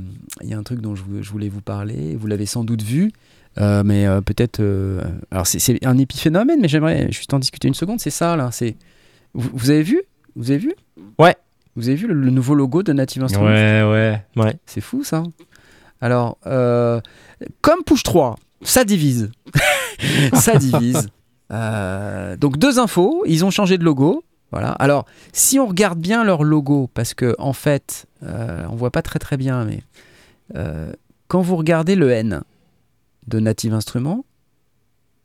il 0.42 0.50
y 0.50 0.54
a 0.54 0.58
un 0.58 0.62
truc 0.62 0.80
dont 0.80 0.94
je, 0.94 1.02
vou- 1.02 1.22
je 1.22 1.30
voulais 1.30 1.48
vous 1.48 1.62
parler. 1.62 2.14
Vous 2.14 2.26
l'avez 2.26 2.44
sans 2.46 2.62
doute 2.62 2.82
vu, 2.82 3.10
euh, 3.58 3.82
mais 3.84 4.06
euh, 4.06 4.20
peut-être. 4.20 4.60
alors 5.30 5.46
c'est- 5.46 5.84
un 5.86 5.96
épiphénomène, 5.98 6.60
mais 6.60 6.68
j'aimerais 6.68 7.10
juste 7.10 7.32
en 7.32 7.38
discuter 7.38 7.68
une 7.68 7.74
seconde. 7.74 8.00
C'est 8.00 8.10
ça 8.10 8.36
là. 8.36 8.50
C'est 8.52 8.76
vous, 9.32 9.48
vous 9.54 9.70
avez 9.70 9.82
vu? 9.82 10.02
Vous 10.36 10.50
avez 10.50 10.58
vu? 10.60 10.74
Ouais. 11.18 11.36
Vous 11.76 11.88
avez 11.88 11.96
vu 11.96 12.06
le, 12.06 12.14
le 12.14 12.30
nouveau 12.30 12.54
logo 12.54 12.82
de 12.82 12.92
Native 12.92 13.22
Instruments? 13.24 13.46
Ouais, 13.48 13.82
ouais. 13.82 14.22
Ouais. 14.36 14.56
c'est 14.66 14.80
fou 14.82 15.02
ça. 15.04 15.22
Alors, 16.00 16.36
euh, 16.46 17.00
comme 17.62 17.82
Push 17.84 18.02
3, 18.02 18.36
ça 18.62 18.84
divise. 18.84 19.30
ça 20.34 20.56
divise. 20.58 21.08
Donc 22.40 22.58
deux 22.58 22.78
infos, 22.78 23.24
ils 23.26 23.44
ont 23.44 23.50
changé 23.50 23.78
de 23.78 23.84
logo. 23.84 24.22
Voilà. 24.54 24.70
Alors, 24.78 25.04
si 25.32 25.58
on 25.58 25.66
regarde 25.66 25.98
bien 25.98 26.22
leur 26.22 26.44
logo, 26.44 26.88
parce 26.94 27.12
que 27.12 27.34
en 27.40 27.52
fait, 27.52 28.06
euh, 28.22 28.62
on 28.70 28.76
voit 28.76 28.92
pas 28.92 29.02
très 29.02 29.18
très 29.18 29.36
bien, 29.36 29.64
mais 29.64 29.80
euh, 30.54 30.92
quand 31.26 31.40
vous 31.40 31.56
regardez 31.56 31.96
le 31.96 32.08
N 32.12 32.42
de 33.26 33.40
Native 33.40 33.74
Instruments, 33.74 34.24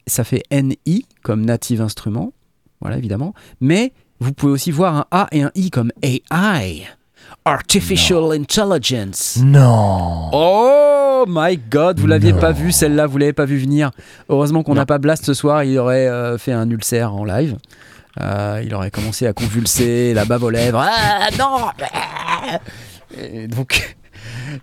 ça 0.07 0.23
fait 0.23 0.41
NI 0.51 1.05
comme 1.21 1.45
Native 1.45 1.79
Instruments, 1.79 2.33
voilà 2.81 2.97
évidemment, 2.97 3.35
mais 3.61 3.93
vous 4.19 4.33
pouvez 4.33 4.51
aussi 4.51 4.71
voir 4.71 4.95
un 4.95 5.05
A 5.11 5.27
et 5.31 5.43
un 5.43 5.51
I 5.53 5.69
comme 5.69 5.91
AI, 6.01 6.87
Artificial 7.45 8.31
Intelligence. 8.31 9.37
Non. 9.43 10.31
Oh 10.33 10.79
Oh 11.21 11.25
my 11.27 11.57
god, 11.57 11.99
vous 11.99 12.07
l'aviez 12.07 12.31
pas 12.31 12.53
vu 12.53 12.71
celle-là, 12.71 13.05
vous 13.05 13.17
l'avez 13.17 13.33
pas 13.33 13.43
vu 13.43 13.57
venir. 13.57 13.91
Heureusement 14.29 14.63
qu'on 14.63 14.73
n'a 14.73 14.85
pas 14.85 14.99
Blast 14.99 15.25
ce 15.25 15.33
soir, 15.33 15.65
il 15.65 15.77
aurait 15.77 16.07
euh, 16.07 16.37
fait 16.37 16.53
un 16.53 16.69
ulcère 16.69 17.13
en 17.13 17.25
live. 17.25 17.57
Euh, 18.21 18.61
il 18.63 18.73
aurait 18.73 18.91
commencé 18.91 19.27
à 19.27 19.33
convulser, 19.33 20.13
la 20.13 20.25
bave 20.25 20.43
aux 20.43 20.49
lèvres. 20.49 20.83
Ah 20.85 21.29
non 21.37 21.69
Donc, 23.47 23.97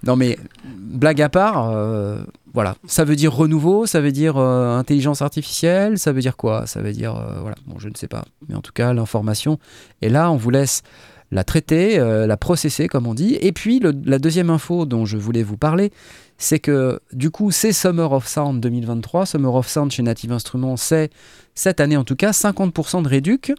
non 0.04 0.16
mais 0.16 0.38
blague 0.64 1.20
à 1.22 1.28
part, 1.28 1.70
euh, 1.70 2.18
voilà, 2.52 2.76
ça 2.86 3.04
veut 3.04 3.16
dire 3.16 3.32
renouveau, 3.32 3.86
ça 3.86 4.00
veut 4.00 4.12
dire 4.12 4.36
intelligence 4.36 5.22
artificielle, 5.22 5.98
ça 5.98 6.12
veut 6.12 6.20
dire 6.20 6.36
quoi? 6.36 6.66
Ça 6.66 6.80
veut 6.80 6.92
dire 6.92 7.14
voilà, 7.40 7.56
bon 7.66 7.78
je 7.78 7.88
ne 7.88 7.94
sais 7.94 8.08
pas, 8.08 8.24
mais 8.48 8.54
en 8.54 8.60
tout 8.60 8.72
cas 8.72 8.92
l'information. 8.92 9.58
Et 10.02 10.08
là, 10.08 10.30
on 10.30 10.36
vous 10.36 10.50
laisse 10.50 10.82
la 11.30 11.44
traiter, 11.44 11.98
euh, 11.98 12.26
la 12.26 12.36
processer 12.36 12.88
comme 12.88 13.06
on 13.06 13.14
dit. 13.14 13.36
Et 13.40 13.52
puis 13.52 13.80
la 13.80 14.18
deuxième 14.18 14.50
info 14.50 14.86
dont 14.86 15.04
je 15.04 15.16
voulais 15.16 15.42
vous 15.42 15.56
parler, 15.56 15.92
c'est 16.38 16.58
que 16.58 17.00
du 17.12 17.30
coup 17.30 17.50
c'est 17.50 17.72
Summer 17.72 18.12
of 18.12 18.26
Sound 18.26 18.60
2023. 18.60 19.26
Summer 19.26 19.54
of 19.54 19.68
Sound 19.68 19.90
chez 19.90 20.02
Native 20.02 20.32
Instruments, 20.32 20.76
c'est 20.76 21.10
cette 21.54 21.80
année 21.80 21.96
en 21.96 22.04
tout 22.04 22.16
cas 22.16 22.30
50% 22.30 23.02
de 23.02 23.08
réduc 23.08 23.52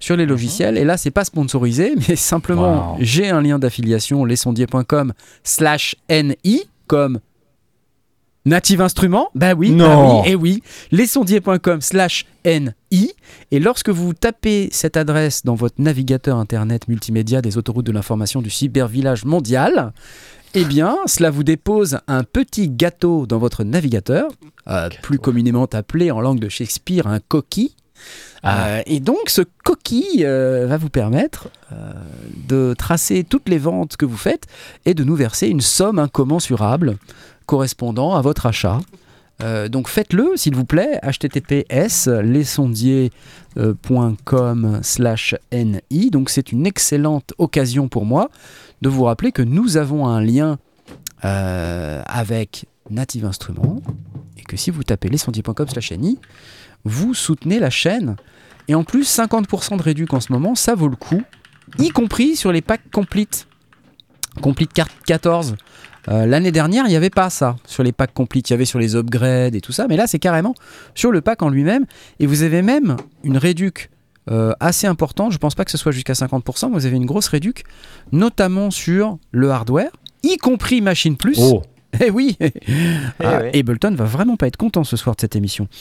sur 0.00 0.16
les 0.16 0.26
logiciels. 0.26 0.76
Et 0.76 0.84
là, 0.84 0.96
c'est 0.96 1.10
pas 1.10 1.24
sponsorisé, 1.24 1.94
mais 2.08 2.16
simplement 2.16 2.96
j'ai 3.00 3.30
un 3.30 3.40
lien 3.40 3.58
d'affiliation 3.58 4.24
lesondier.com 4.24 5.12
slash 5.42 5.96
NI 6.10 6.62
comme 6.86 7.20
Native 8.46 8.82
Instruments 8.82 9.30
Bah 9.34 9.54
oui, 9.54 9.70
non. 9.70 10.22
et 10.24 10.34
oui, 10.34 10.62
lesondier.com 10.92 11.80
slash 11.80 12.26
NI. 12.44 13.12
Et 13.50 13.58
lorsque 13.58 13.88
vous 13.88 14.12
tapez 14.12 14.68
cette 14.70 14.98
adresse 14.98 15.44
dans 15.44 15.54
votre 15.54 15.76
navigateur 15.80 16.36
internet 16.36 16.86
multimédia 16.88 17.40
des 17.40 17.56
autoroutes 17.56 17.86
de 17.86 17.92
l'information 17.92 18.42
du 18.42 18.50
cybervillage 18.50 19.24
mondial, 19.24 19.92
eh 20.52 20.64
bien, 20.66 20.98
cela 21.06 21.30
vous 21.30 21.42
dépose 21.42 21.98
un 22.06 22.22
petit 22.22 22.68
gâteau 22.68 23.26
dans 23.26 23.38
votre 23.38 23.64
navigateur, 23.64 24.30
euh, 24.68 24.90
plus 25.02 25.18
communément 25.18 25.64
appelé 25.72 26.10
en 26.10 26.20
langue 26.20 26.38
de 26.38 26.48
Shakespeare 26.50 27.06
un 27.06 27.20
coquille. 27.20 27.74
Ah. 28.42 28.66
Euh, 28.66 28.82
et 28.84 29.00
donc, 29.00 29.30
ce 29.30 29.40
coquille 29.64 30.24
euh, 30.26 30.66
va 30.68 30.76
vous 30.76 30.90
permettre 30.90 31.48
de 32.46 32.74
tracer 32.76 33.24
toutes 33.24 33.48
les 33.48 33.58
ventes 33.58 33.96
que 33.96 34.04
vous 34.04 34.16
faites 34.18 34.46
et 34.84 34.94
de 34.94 35.02
nous 35.02 35.16
verser 35.16 35.48
une 35.48 35.62
somme 35.62 35.98
incommensurable 35.98 36.98
correspondant 37.46 38.14
à 38.14 38.20
votre 38.20 38.46
achat. 38.46 38.80
Euh, 39.42 39.68
donc 39.68 39.88
faites-le 39.88 40.36
s'il 40.36 40.54
vous 40.54 40.64
plaît, 40.64 41.00
https 41.02 42.06
lesondiers.com 42.06 44.78
slash 44.82 45.34
ni. 45.52 46.10
Donc 46.10 46.30
c'est 46.30 46.52
une 46.52 46.66
excellente 46.66 47.32
occasion 47.38 47.88
pour 47.88 48.04
moi 48.04 48.30
de 48.82 48.88
vous 48.88 49.02
rappeler 49.04 49.32
que 49.32 49.42
nous 49.42 49.76
avons 49.76 50.06
un 50.06 50.22
lien 50.22 50.58
euh, 51.24 52.02
avec 52.06 52.66
Native 52.90 53.24
Instruments 53.24 53.82
et 54.38 54.42
que 54.42 54.56
si 54.56 54.70
vous 54.70 54.84
tapez 54.84 55.08
lesondiers.com 55.08 55.68
slash 55.68 55.92
ni, 55.92 56.18
vous 56.84 57.14
soutenez 57.14 57.58
la 57.58 57.70
chaîne. 57.70 58.16
Et 58.68 58.74
en 58.74 58.84
plus 58.84 59.04
50% 59.04 59.76
de 59.76 59.82
réduc 59.82 60.12
en 60.14 60.20
ce 60.20 60.32
moment, 60.32 60.54
ça 60.54 60.74
vaut 60.74 60.88
le 60.88 60.96
coup, 60.96 61.22
y 61.78 61.90
compris 61.90 62.36
sur 62.36 62.52
les 62.52 62.62
packs 62.62 62.90
complete. 62.90 63.46
Complete 64.40 64.72
14 65.06 65.56
euh, 66.08 66.26
l'année 66.26 66.52
dernière, 66.52 66.84
il 66.86 66.90
n'y 66.90 66.96
avait 66.96 67.10
pas 67.10 67.30
ça 67.30 67.56
sur 67.66 67.82
les 67.82 67.92
packs 67.92 68.12
complete. 68.12 68.50
Il 68.50 68.52
y 68.52 68.54
avait 68.54 68.64
sur 68.64 68.78
les 68.78 68.96
upgrades 68.96 69.54
et 69.54 69.60
tout 69.60 69.72
ça, 69.72 69.86
mais 69.88 69.96
là, 69.96 70.06
c'est 70.06 70.18
carrément 70.18 70.54
sur 70.94 71.10
le 71.10 71.20
pack 71.20 71.42
en 71.42 71.48
lui-même. 71.48 71.86
Et 72.20 72.26
vous 72.26 72.42
avez 72.42 72.62
même 72.62 72.96
une 73.22 73.36
réduc 73.36 73.90
euh, 74.30 74.52
assez 74.60 74.86
importante. 74.86 75.32
Je 75.32 75.38
pense 75.38 75.54
pas 75.54 75.64
que 75.64 75.70
ce 75.70 75.78
soit 75.78 75.92
jusqu'à 75.92 76.14
50%. 76.14 76.68
Mais 76.68 76.74
vous 76.74 76.86
avez 76.86 76.96
une 76.96 77.06
grosse 77.06 77.28
réduc, 77.28 77.64
notamment 78.12 78.70
sur 78.70 79.18
le 79.32 79.50
hardware, 79.50 79.90
y 80.22 80.36
compris 80.36 80.80
Machine 80.80 81.16
Plus. 81.16 81.38
Oh. 81.40 81.62
Eh 82.04 82.10
oui, 82.10 82.36
ah, 83.20 83.42
Ableton 83.54 83.94
va 83.94 84.04
vraiment 84.04 84.36
pas 84.36 84.46
être 84.46 84.56
content 84.56 84.84
ce 84.84 84.96
soir 84.96 85.14
de 85.16 85.20
cette 85.20 85.36
émission. 85.36 85.68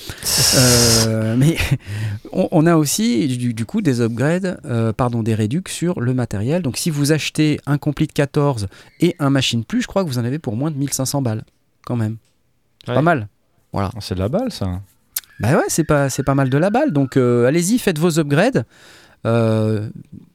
Euh, 0.56 1.36
mais 1.36 1.58
on, 2.32 2.66
a 2.68 2.76
aussi 2.76 3.28
du, 3.28 3.66
coup 3.66 3.82
des 3.82 4.02
upgrades, 4.02 4.60
euh, 4.66 4.94
pardon, 4.94 5.24
des 5.24 5.34
réducs 5.34 5.70
sur 5.70 6.00
le 6.00 6.14
matériel. 6.14 6.62
Donc 6.62 6.78
si 6.78 6.92
vous 6.92 7.12
achetez 7.12 7.60
un 7.66 7.78
Complete 7.80 8.14
14 8.14 8.68
et 9.00 9.16
un 9.18 9.32
Machine 9.32 9.66
Plus, 9.66 9.82
je 9.82 9.88
crois 9.88 10.04
que 10.04 10.10
vous 10.10 10.20
en 10.20 10.26
avez 10.26 10.38
pour 10.38 10.56
moins 10.56 10.70
de 10.70 10.78
1500 10.78 11.24
balles, 11.24 11.44
quand 11.86 11.96
même. 11.96 12.18
Pas 12.86 13.02
mal. 13.02 13.28
Voilà. 13.72 13.90
Ah, 13.96 14.00
c'est 14.00 14.14
de 14.14 14.20
la 14.20 14.30
balle 14.30 14.52
ça. 14.52 14.82
Bah 15.40 15.56
ouais, 15.56 15.66
c'est 15.70 15.84
pas, 15.84 16.10
c'est 16.10 16.24
pas 16.24 16.36
mal 16.36 16.50
de 16.50 16.58
la 16.58 16.70
balle. 16.70 16.92
Donc 16.92 17.18
euh, 17.18 17.48
allez-y, 17.48 17.80
faites 17.80 17.98
vos 17.98 18.20
upgrades. 18.20 18.66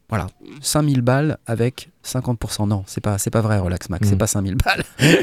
Voilà, 0.08 0.26
5000 0.62 1.02
balles 1.02 1.38
avec 1.46 1.90
50%. 2.04 2.66
Non, 2.66 2.82
c'est 2.86 3.02
pas, 3.02 3.18
c'est 3.18 3.30
pas 3.30 3.42
vrai, 3.42 3.58
Relax 3.58 3.90
Max, 3.90 4.08
c'est 4.08 4.14
mm. 4.14 4.18
pas 4.18 4.26
5000 4.26 4.56
balles. 4.56 4.84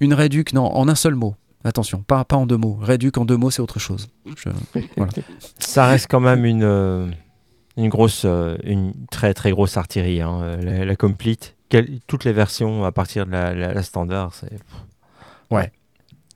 Une 0.00 0.14
réduc, 0.14 0.52
non, 0.52 0.66
en 0.66 0.88
un 0.88 0.94
seul 0.94 1.14
mot. 1.14 1.34
Attention, 1.64 2.02
pas, 2.02 2.24
pas 2.24 2.36
en 2.36 2.46
deux 2.46 2.58
mots. 2.58 2.78
Réduc 2.80 3.16
en 3.16 3.24
deux 3.24 3.38
mots, 3.38 3.50
c'est 3.50 3.62
autre 3.62 3.78
chose. 3.78 4.08
Ça 5.58 5.86
reste 5.86 6.06
quand 6.10 6.20
même 6.20 6.44
une, 6.44 6.62
euh, 6.62 7.08
une 7.78 7.88
grosse, 7.88 8.22
euh, 8.26 8.56
une 8.64 8.92
très 9.10 9.32
très 9.32 9.50
grosse 9.50 9.78
artillerie. 9.78 10.20
Hein, 10.20 10.40
euh, 10.42 10.84
la, 10.84 10.94
complete, 10.94 11.56
toutes 12.06 12.24
les 12.24 12.34
versions 12.34 12.84
à 12.84 12.92
partir 12.92 13.24
de 13.24 13.32
la, 13.32 13.82
standard, 13.82 14.34
c'est. 14.34 14.52
Ouais. 15.50 15.72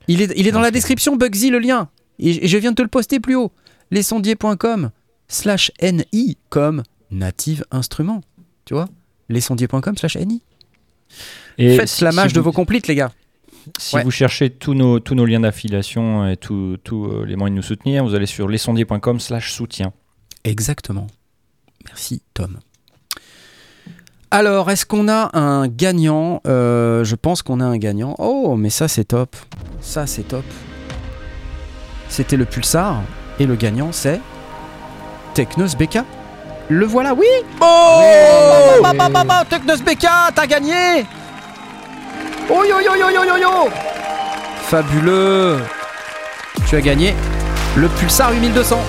Il 0.07 0.23
est, 0.23 0.33
il 0.35 0.47
est 0.47 0.51
dans 0.51 0.61
la 0.61 0.71
description, 0.71 1.15
Bugsy, 1.15 1.51
le 1.51 1.59
lien. 1.59 1.89
Et, 2.17 2.47
je 2.47 2.57
viens 2.57 2.71
de 2.71 2.75
te 2.75 2.81
le 2.81 2.87
poster 2.87 3.19
plus 3.19 3.35
haut. 3.35 3.51
Lesondiers.com 3.91 4.89
slash 5.27 5.71
NI 5.81 6.37
comme 6.49 6.81
Native 7.11 7.65
Instruments. 7.71 8.21
Tu 8.65 8.73
vois 8.73 8.87
Lesondiers.com 9.29 9.97
slash 9.97 10.17
NI. 10.17 10.41
Et 11.57 11.75
Faites 11.77 12.01
la 12.01 12.11
mage 12.11 12.33
de 12.33 12.39
vos 12.39 12.51
complites, 12.51 12.87
les 12.87 12.95
gars. 12.95 13.11
Si 13.77 13.97
vous 14.01 14.11
cherchez 14.11 14.49
tous 14.49 14.73
nos, 14.73 14.99
tous 14.99 15.15
nos 15.15 15.25
liens 15.25 15.41
d'affiliation 15.41 16.27
et 16.27 16.37
tous 16.37 16.77
euh, 16.91 17.25
les 17.25 17.35
moyens 17.35 17.55
de 17.55 17.57
nous 17.57 17.67
soutenir, 17.67 18.03
vous 18.03 18.15
allez 18.15 18.25
sur 18.25 18.47
lesondiers.com 18.47 19.19
slash 19.19 19.51
soutien. 19.51 19.93
Exactement. 20.43 21.07
Merci, 21.85 22.21
Tom. 22.33 22.59
Alors, 24.31 24.69
est-ce 24.69 24.85
qu'on 24.85 25.07
a 25.07 25.37
un 25.37 25.67
gagnant? 25.67 26.41
Euh, 26.47 27.03
Je 27.03 27.15
pense 27.15 27.41
qu'on 27.41 27.59
a 27.59 27.65
un 27.65 27.77
gagnant. 27.77 28.15
Oh, 28.19 28.55
mais 28.55 28.69
ça, 28.69 28.87
c'est 28.87 29.05
top. 29.05 29.35
Ça, 29.81 30.07
c'est 30.07 30.23
top. 30.27 30.45
C'était 32.09 32.37
le 32.37 32.45
Pulsar. 32.45 33.01
Et 33.39 33.45
le 33.45 33.55
gagnant, 33.55 33.91
c'est 33.91 34.21
Technos 35.33 35.75
BK. 35.77 35.99
Le 36.71 36.85
voilà, 36.85 37.15
oui 37.15 37.25
Oh 37.59 38.01
oui. 38.01 38.81
bah, 38.83 39.43
BK, 39.43 40.07
t'as 40.35 40.45
gagné 40.45 41.03
Oh 42.47 42.63
yo 42.63 42.79
yo 42.79 42.95
yo 42.95 43.09
yo 43.09 43.23
yo 43.25 43.37
yo 43.37 43.69
Fabuleux 44.67 45.57
Tu 46.67 46.75
as 46.75 46.81
gagné 46.81 47.15
le 47.75 47.87
Pulsar 47.87 48.31
8200 48.33 48.79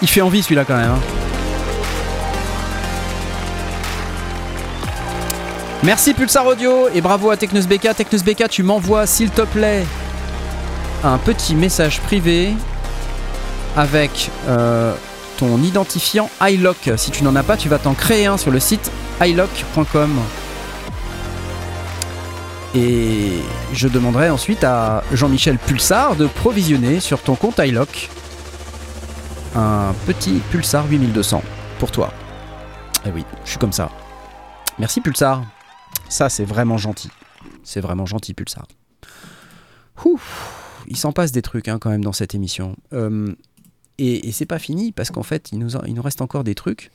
Il 0.00 0.08
fait 0.08 0.22
envie 0.22 0.42
celui-là 0.42 0.64
quand 0.64 0.76
même. 0.76 0.90
Hein. 0.90 1.00
Merci 5.82 6.14
Pulsar 6.14 6.46
Audio 6.46 6.88
et 6.94 7.02
bravo 7.02 7.30
à 7.30 7.36
Technos 7.36 7.66
BK. 7.66 7.94
Technos 7.94 8.22
BK, 8.24 8.48
tu 8.48 8.62
m'envoies 8.62 9.06
s'il 9.06 9.30
te 9.30 9.42
plaît 9.42 9.84
un 11.04 11.18
petit 11.18 11.54
message 11.54 12.00
privé 12.00 12.54
avec 13.76 14.30
euh, 14.48 14.94
ton 15.38 15.62
identifiant 15.62 16.30
iLock. 16.40 16.90
Si 16.96 17.10
tu 17.10 17.22
n'en 17.24 17.36
as 17.36 17.42
pas, 17.42 17.56
tu 17.56 17.68
vas 17.68 17.78
t'en 17.78 17.94
créer 17.94 18.26
un 18.26 18.36
sur 18.38 18.50
le 18.50 18.58
site 18.58 18.90
iLock.com. 19.20 20.10
Et 22.74 23.38
je 23.72 23.88
demanderai 23.88 24.28
ensuite 24.30 24.64
à 24.64 25.02
Jean-Michel 25.12 25.58
Pulsar 25.58 26.16
de 26.16 26.26
provisionner 26.26 27.00
sur 27.00 27.22
ton 27.22 27.34
compte 27.34 27.58
iLock 27.58 28.10
un 29.54 29.94
petit 30.06 30.40
Pulsar 30.50 30.86
8200 30.86 31.42
pour 31.78 31.90
toi. 31.90 32.12
Eh 33.06 33.10
oui, 33.10 33.24
je 33.44 33.50
suis 33.50 33.58
comme 33.58 33.72
ça. 33.72 33.90
Merci 34.78 35.00
Pulsar. 35.00 35.42
Ça, 36.08 36.28
c'est 36.28 36.44
vraiment 36.44 36.76
gentil. 36.76 37.10
C'est 37.62 37.80
vraiment 37.80 38.06
gentil, 38.06 38.34
Pulsar. 38.34 38.66
il 40.86 40.96
s'en 40.96 41.12
passe 41.12 41.32
des 41.32 41.42
trucs 41.42 41.68
hein, 41.68 41.78
quand 41.80 41.90
même 41.90 42.04
dans 42.04 42.12
cette 42.12 42.34
émission. 42.34 42.76
Euh, 42.92 43.34
et, 43.98 44.32
c'est 44.32 44.46
pas 44.46 44.58
fini 44.58 44.92
parce 44.92 45.10
qu'en 45.10 45.22
fait, 45.22 45.50
il 45.52 45.58
nous, 45.58 45.70
il 45.86 45.94
nous 45.94 46.02
reste 46.02 46.20
encore 46.20 46.44
des 46.44 46.54
trucs. 46.54 46.90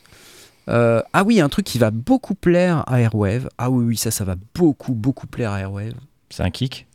Euh, 0.70 1.02
ah 1.14 1.24
oui, 1.24 1.42
un 1.42 1.50
truc 1.50 1.66
qui 1.66 1.80
va 1.80 1.92
beaucoup 1.92 2.36
plaire 2.36 2.84
à 2.88 3.02
Airwave. 3.02 3.50
Ah 3.58 3.70
oui, 3.70 3.86
oui, 3.86 3.98
ça, 3.98 4.12
ça 4.12 4.24
va 4.24 4.36
beaucoup, 4.56 4.94
beaucoup 4.94 5.28
plaire 5.28 5.52
à 5.52 5.60
Airwave. 5.60 5.94
C'est 6.30 6.44
un 6.44 6.52
kick? 6.52 6.88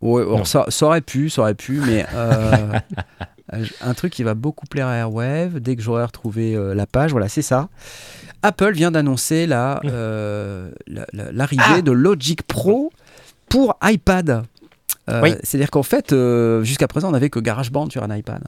Ouais, 0.00 0.24
ça, 0.44 0.66
ça, 0.68 0.86
aurait 0.86 1.00
pu, 1.00 1.30
ça 1.30 1.42
aurait 1.42 1.54
pu, 1.54 1.80
mais 1.80 2.04
euh, 2.14 2.78
un 3.80 3.94
truc 3.94 4.12
qui 4.12 4.22
va 4.22 4.34
beaucoup 4.34 4.66
plaire 4.66 4.86
à 4.86 4.96
Airwave 4.96 5.60
dès 5.60 5.76
que 5.76 5.82
j'aurai 5.82 6.04
retrouvé 6.04 6.54
euh, 6.54 6.74
la 6.74 6.86
page. 6.86 7.12
Voilà, 7.12 7.28
c'est 7.28 7.42
ça. 7.42 7.68
Apple 8.42 8.72
vient 8.72 8.90
d'annoncer 8.90 9.46
l'arrivée 9.46 9.90
la, 10.86 11.06
ah 11.58 11.80
de 11.80 11.90
Logic 11.92 12.42
Pro 12.42 12.92
pour 13.48 13.78
iPad. 13.82 14.44
Euh, 15.10 15.36
c'est-à-dire 15.42 15.70
qu'en 15.70 15.82
fait, 15.82 16.14
jusqu'à 16.62 16.88
présent, 16.88 17.08
on 17.08 17.12
n'avait 17.12 17.30
que 17.30 17.38
GarageBand 17.38 17.90
sur 17.90 18.02
un 18.02 18.16
iPad. 18.16 18.42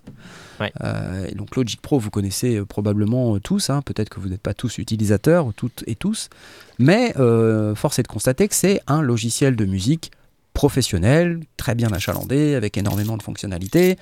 donc 1.34 1.54
Logic 1.56 1.80
Pro, 1.80 1.98
vous 1.98 2.10
connaissez 2.10 2.60
probablement 2.62 3.38
tous, 3.38 3.70
hein. 3.70 3.82
peut-être 3.82 4.08
que 4.08 4.20
vous 4.20 4.28
n'êtes 4.28 4.40
pas 4.40 4.54
tous 4.54 4.78
utilisateurs, 4.78 5.52
toutes 5.54 5.84
et 5.86 5.94
tous, 5.94 6.28
mais 6.78 7.12
force 7.74 7.98
est 7.98 8.04
de 8.04 8.08
constater 8.08 8.48
que 8.48 8.54
c'est 8.54 8.80
un 8.86 9.02
logiciel 9.02 9.56
de 9.56 9.64
musique 9.64 10.10
professionnel, 10.56 11.40
très 11.58 11.74
bien 11.74 11.92
achalandé, 11.92 12.54
avec 12.54 12.78
énormément 12.78 13.18
de 13.18 13.22
fonctionnalités, 13.22 13.98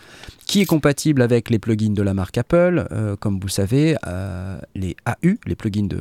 qui 0.47 0.61
est 0.61 0.67
compatible 0.67 1.21
avec 1.21 1.51
les 1.51 1.59
plugins 1.59 1.95
de 1.95 2.03
la 2.03 2.15
marque 2.15 2.39
Apple, 2.39 2.87
euh, 2.93 3.17
comme 3.17 3.41
vous 3.41 3.49
le 3.49 3.53
savez, 3.53 3.97
euh, 4.07 4.57
les 4.77 4.95
AU, 5.05 5.35
les 5.47 5.57
plugins 5.57 5.89
de, 5.89 5.99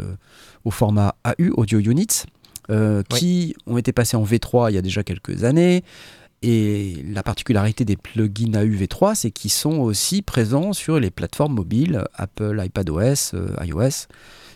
au 0.63 0.69
format 0.69 1.15
AU, 1.25 1.49
Audio 1.57 1.79
Units, 1.79 2.25
euh, 2.69 3.01
qui 3.09 3.55
ont 3.65 3.79
été 3.79 3.93
passés 3.93 4.15
en 4.15 4.23
V3 4.23 4.69
il 4.69 4.75
y 4.75 4.77
a 4.77 4.83
déjà 4.83 5.01
quelques 5.01 5.43
années. 5.43 5.83
Et 6.43 7.03
la 7.09 7.23
particularité 7.23 7.85
des 7.85 7.95
plugins 7.95 8.53
AU 8.53 8.75
V3, 8.75 9.15
c'est 9.15 9.31
qu'ils 9.31 9.51
sont 9.51 9.79
aussi 9.79 10.21
présents 10.21 10.73
sur 10.73 10.99
les 10.99 11.09
plateformes 11.09 11.53
mobiles 11.53 12.03
Apple, 12.15 12.61
iPadOS, 12.63 13.33
iOS, 13.63 14.07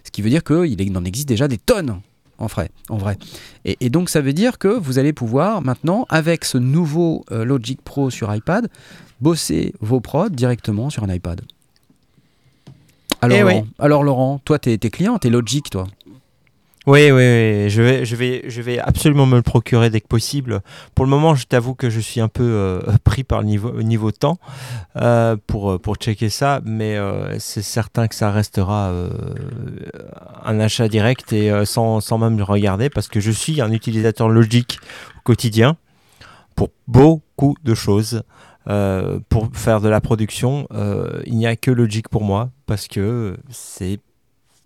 ce 0.04 0.12
qui 0.12 0.22
veut 0.22 0.30
dire 0.30 0.44
qu'il 0.44 0.98
en 0.98 1.06
existe 1.06 1.30
déjà 1.30 1.48
des 1.48 1.58
tonnes 1.58 2.02
en 2.40 2.48
vrai. 2.48 2.70
En 2.90 2.98
vrai. 2.98 3.18
Et, 3.66 3.90
donc 3.90 4.10
ça 4.10 4.22
veut 4.22 4.34
dire 4.34 4.58
que 4.58 4.68
vous 4.68 5.00
allez 5.00 5.14
pouvoir 5.14 5.62
maintenant, 5.62 6.06
avec 6.10 6.46
ce 6.46 6.58
nouveau 6.58 7.26
euh, 7.32 7.46
Logic 7.46 7.82
Pro 7.82 8.10
sur 8.10 8.34
iPad, 8.34 8.70
bosser 9.22 9.74
vos 9.82 10.00
prods 10.00 10.30
directement 10.30 10.90
sur 10.90 11.04
un 11.04 11.14
iPad. 11.14 11.42
Alors, 13.22 13.38
eh 13.38 13.42
Laurent, 13.42 13.68
alors 13.80 14.04
Laurent, 14.04 14.42
toi, 14.46 14.60
t'es 14.60 14.74
es 14.74 14.90
client, 14.90 15.18
t'es 15.18 15.30
Logic, 15.30 15.68
toi? 15.70 15.88
Oui, 16.88 17.12
oui, 17.12 17.70
Je, 17.70 17.82
vais, 17.82 18.06
je, 18.06 18.16
vais, 18.16 18.44
je 18.48 18.62
vais 18.62 18.80
absolument 18.80 19.26
me 19.26 19.36
le 19.36 19.42
procurer 19.42 19.90
dès 19.90 20.00
que 20.00 20.08
possible. 20.08 20.62
Pour 20.96 21.04
le 21.04 21.12
moment, 21.12 21.36
je 21.36 21.46
t'avoue 21.46 21.76
que 21.76 21.90
je 21.90 22.00
suis 22.00 22.22
un 22.22 22.30
peu 22.30 22.46
euh, 22.46 22.82
pris 23.04 23.26
par 23.26 23.42
le 23.42 23.48
niveau, 23.48 23.82
niveau 23.84 24.14
temps 24.14 24.40
euh, 24.96 25.36
pour, 25.48 25.72
euh, 25.72 25.80
pour 25.80 25.98
checker 25.98 26.30
ça, 26.30 26.62
mais 26.64 26.98
c'est 27.40 27.62
certain 27.62 28.08
que 28.08 28.16
ça 28.16 28.32
restera 28.32 28.94
un 30.46 30.60
achat 30.62 30.88
direct 30.88 31.34
et 31.34 31.66
sans, 31.66 32.00
sans 32.00 32.18
même 32.18 32.38
le 32.38 32.44
regarder 32.44 32.90
parce 32.90 33.10
que 33.10 33.20
je 33.20 33.32
suis 33.32 33.60
un 33.60 33.74
utilisateur 33.74 34.30
logique 34.30 34.80
au 35.18 35.22
quotidien 35.26 35.76
pour 36.56 36.70
beaucoup 36.88 37.58
de 37.66 37.76
choses. 37.76 38.24
pour 39.28 39.50
faire 39.52 39.82
de 39.82 39.90
la 39.90 40.00
production, 40.00 40.70
il 41.26 41.36
n'y 41.36 41.48
a 41.48 41.58
que 41.58 41.70
Logic 41.70 42.08
pour 42.08 42.24
moi 42.24 42.50
parce 42.66 42.88
que 42.88 43.36
c'est 43.50 44.00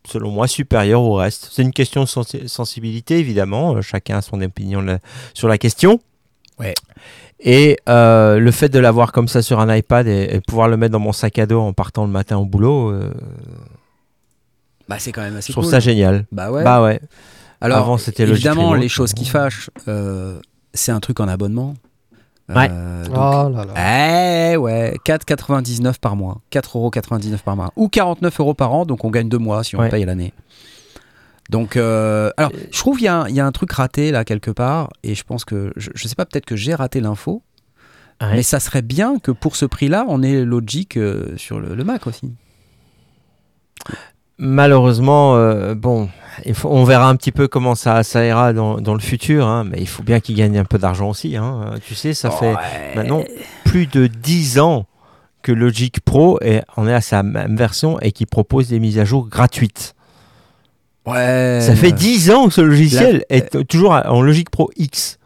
selon 0.07 0.31
moi, 0.31 0.47
supérieur 0.47 1.01
au 1.01 1.15
reste. 1.15 1.49
C'est 1.51 1.61
une 1.61 1.73
question 1.73 2.03
de 2.03 2.47
sensibilité, 2.47 3.19
évidemment. 3.19 3.75
Euh, 3.75 3.81
chacun 3.81 4.17
a 4.17 4.21
son 4.21 4.41
opinion 4.41 4.99
sur 5.33 5.47
la 5.47 5.57
question. 5.57 5.99
Ouais. 6.59 6.73
Et 7.39 7.77
euh, 7.89 8.39
le 8.39 8.51
fait 8.51 8.69
de 8.69 8.79
l'avoir 8.79 9.11
comme 9.11 9.27
ça 9.27 9.41
sur 9.41 9.59
un 9.59 9.75
iPad 9.75 10.07
et, 10.07 10.41
pouvoir 10.47 10.67
le 10.67 10.77
mettre 10.77 10.91
dans 10.91 10.99
mon 10.99 11.11
sac 11.11 11.39
à 11.39 11.45
dos 11.45 11.59
en 11.59 11.73
partant 11.73 12.05
le 12.05 12.11
matin 12.11 12.37
au 12.37 12.45
boulot, 12.45 12.91
euh, 12.91 13.11
bah, 14.87 14.97
c'est 14.99 15.11
quand 15.11 15.21
même 15.21 15.37
assez 15.37 15.47
Je 15.47 15.53
trouve 15.53 15.69
ça 15.69 15.79
génial. 15.79 16.25
Bah 16.31 16.51
ouais. 16.51 16.63
Bah 16.63 16.83
ouais. 16.83 16.99
Alors, 17.61 17.79
Avant, 17.79 17.97
c'était 17.97 18.23
évidemment, 18.23 18.73
les 18.73 18.89
choses 18.89 19.13
qui 19.13 19.25
fâchent, 19.25 19.69
c'est 20.73 20.91
un 20.91 20.99
truc 20.99 21.19
en 21.19 21.27
abonnement. 21.27 21.75
Ouais. 22.55 22.69
Euh, 22.71 23.05
oh 23.09 23.49
là 23.49 23.65
là. 23.65 24.51
Eh 24.53 24.57
ouais, 24.57 24.97
4,99 25.05 25.99
par 25.99 26.15
mois. 26.15 26.41
4,99€ 26.51 27.37
par 27.39 27.55
mois. 27.55 27.71
Ou 27.75 27.89
49 27.89 28.39
euros 28.39 28.53
par 28.53 28.73
an, 28.73 28.85
donc 28.85 29.03
on 29.05 29.09
gagne 29.09 29.29
deux 29.29 29.37
mois 29.37 29.63
si 29.63 29.75
on 29.75 29.89
paye 29.89 30.05
l'année. 30.05 30.33
Donc, 31.49 31.75
euh, 31.75 32.31
alors, 32.37 32.51
je 32.71 32.79
trouve 32.79 32.97
qu'il 32.97 33.05
y, 33.05 33.33
y, 33.33 33.39
a 33.39 33.45
un 33.45 33.51
truc 33.51 33.71
raté 33.73 34.11
là 34.11 34.23
quelque 34.23 34.51
part, 34.51 34.89
et 35.03 35.15
je 35.15 35.23
pense 35.23 35.43
que, 35.43 35.73
je, 35.75 35.89
je 35.93 36.07
sais 36.07 36.15
pas, 36.15 36.25
peut-être 36.25 36.45
que 36.45 36.55
j'ai 36.55 36.73
raté 36.73 37.01
l'info, 37.01 37.43
mais 38.29 38.43
ça 38.43 38.59
serait 38.59 38.81
bien 38.81 39.19
que 39.19 39.31
pour 39.31 39.55
ce 39.55 39.65
prix-là, 39.65 40.05
on 40.07 40.21
ait 40.21 40.45
Logic 40.45 40.97
euh, 40.97 41.35
sur 41.37 41.59
le, 41.59 41.73
le, 41.75 41.83
Mac 41.83 42.07
aussi. 42.07 42.31
Malheureusement, 44.43 45.35
bon, 45.75 46.09
on 46.63 46.83
verra 46.83 47.07
un 47.07 47.15
petit 47.15 47.31
peu 47.31 47.47
comment 47.47 47.75
ça, 47.75 48.03
ça 48.03 48.25
ira 48.25 48.53
dans, 48.53 48.93
le 48.93 48.99
futur, 48.99 49.45
hein, 49.45 49.63
mais 49.63 49.77
il 49.79 49.87
faut 49.87 50.03
bien 50.03 50.19
qu'il 50.19 50.35
gagne 50.35 50.57
un 50.57 50.65
peu 50.65 50.77
d'argent 50.77 51.09
aussi. 51.09 51.37
Hein. 51.37 51.75
Tu 51.85 51.95
sais, 51.95 52.13
ça 52.13 52.31
fait 52.31 52.55
maintenant 52.95 53.23
plus 53.65 53.85
de 53.85 54.07
10 54.07 54.59
ans 54.59 54.87
que 55.41 55.51
Logic 55.51 55.99
Pro 56.01 56.39
est, 56.41 56.63
en 56.75 56.87
est 56.87 56.93
à 56.93 57.01
sa 57.01 57.23
même 57.23 57.55
version 57.55 57.99
et 57.99 58.11
qui 58.11 58.25
propose 58.25 58.69
des 58.69 58.79
mises 58.79 58.99
à 58.99 59.05
jour 59.05 59.27
gratuites. 59.27 59.95
Ouais. 61.05 61.59
Ça 61.61 61.75
fait 61.75 61.91
10 61.91 62.31
ans 62.31 62.47
que 62.47 62.53
ce 62.53 62.61
logiciel 62.61 63.25
est 63.29 63.67
toujours 63.67 63.93
en 63.93 64.21
Logic 64.21 64.49
Pro 64.49 64.69
X. 64.75 65.17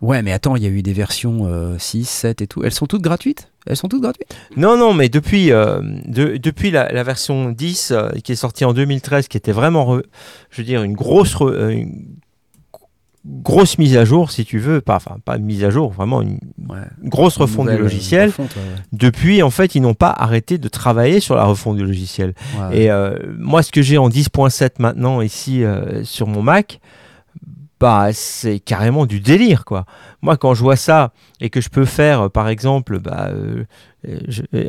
Ouais, 0.00 0.22
mais 0.22 0.32
attends, 0.32 0.56
il 0.56 0.64
y 0.64 0.66
a 0.66 0.68
eu 0.68 0.82
des 0.82 0.92
versions 0.92 1.76
6, 1.78 2.00
euh, 2.00 2.04
7 2.04 2.42
et 2.42 2.46
tout. 2.48 2.64
Elles 2.64 2.72
sont 2.72 2.86
toutes 2.86 3.02
gratuites? 3.02 3.51
Elles 3.66 3.76
sont 3.76 3.88
toutes 3.88 4.02
gratuites? 4.02 4.36
Non, 4.56 4.76
non, 4.76 4.92
mais 4.92 5.08
depuis, 5.08 5.52
euh, 5.52 5.80
depuis 6.06 6.70
la, 6.70 7.02
version 7.02 7.50
10 7.50 7.92
euh, 7.92 8.10
qui 8.24 8.32
est 8.32 8.36
sortie 8.36 8.64
en 8.64 8.72
2013, 8.72 9.28
qui 9.28 9.36
était 9.36 9.52
vraiment, 9.52 9.98
je 10.50 10.56
veux 10.56 10.64
dire, 10.64 10.82
une 10.82 10.94
grosse, 10.94 11.36
grosse 13.24 13.78
mise 13.78 13.96
à 13.96 14.04
jour, 14.04 14.32
si 14.32 14.44
tu 14.44 14.58
veux, 14.58 14.80
pas, 14.80 14.96
enfin, 14.96 15.18
pas 15.24 15.36
une 15.36 15.44
mise 15.44 15.62
à 15.62 15.70
jour, 15.70 15.92
vraiment 15.92 16.22
une, 16.22 16.38
grosse 17.04 17.36
refonte 17.36 17.68
du 17.68 17.78
logiciel. 17.78 18.32
Depuis, 18.92 19.42
en 19.42 19.50
fait, 19.50 19.76
ils 19.76 19.82
n'ont 19.82 19.94
pas 19.94 20.10
arrêté 20.10 20.58
de 20.58 20.68
travailler 20.68 21.20
sur 21.20 21.36
la 21.36 21.44
refonte 21.44 21.76
du 21.76 21.84
logiciel. 21.84 22.34
Et 22.72 22.88
moi, 23.38 23.62
ce 23.62 23.70
que 23.70 23.82
j'ai 23.82 23.98
en 23.98 24.08
10.7 24.08 24.72
maintenant 24.78 25.20
ici 25.20 25.62
sur 26.02 26.26
mon 26.26 26.42
Mac, 26.42 26.80
bah, 27.82 28.10
c'est 28.12 28.60
carrément 28.60 29.06
du 29.06 29.18
délire, 29.18 29.64
quoi. 29.64 29.86
Moi, 30.22 30.36
quand 30.36 30.54
je 30.54 30.62
vois 30.62 30.76
ça 30.76 31.10
et 31.40 31.50
que 31.50 31.60
je 31.60 31.68
peux 31.68 31.84
faire, 31.84 32.20
euh, 32.20 32.28
par 32.28 32.48
exemple, 32.48 33.00
bah, 33.00 33.30
euh, 33.34 33.64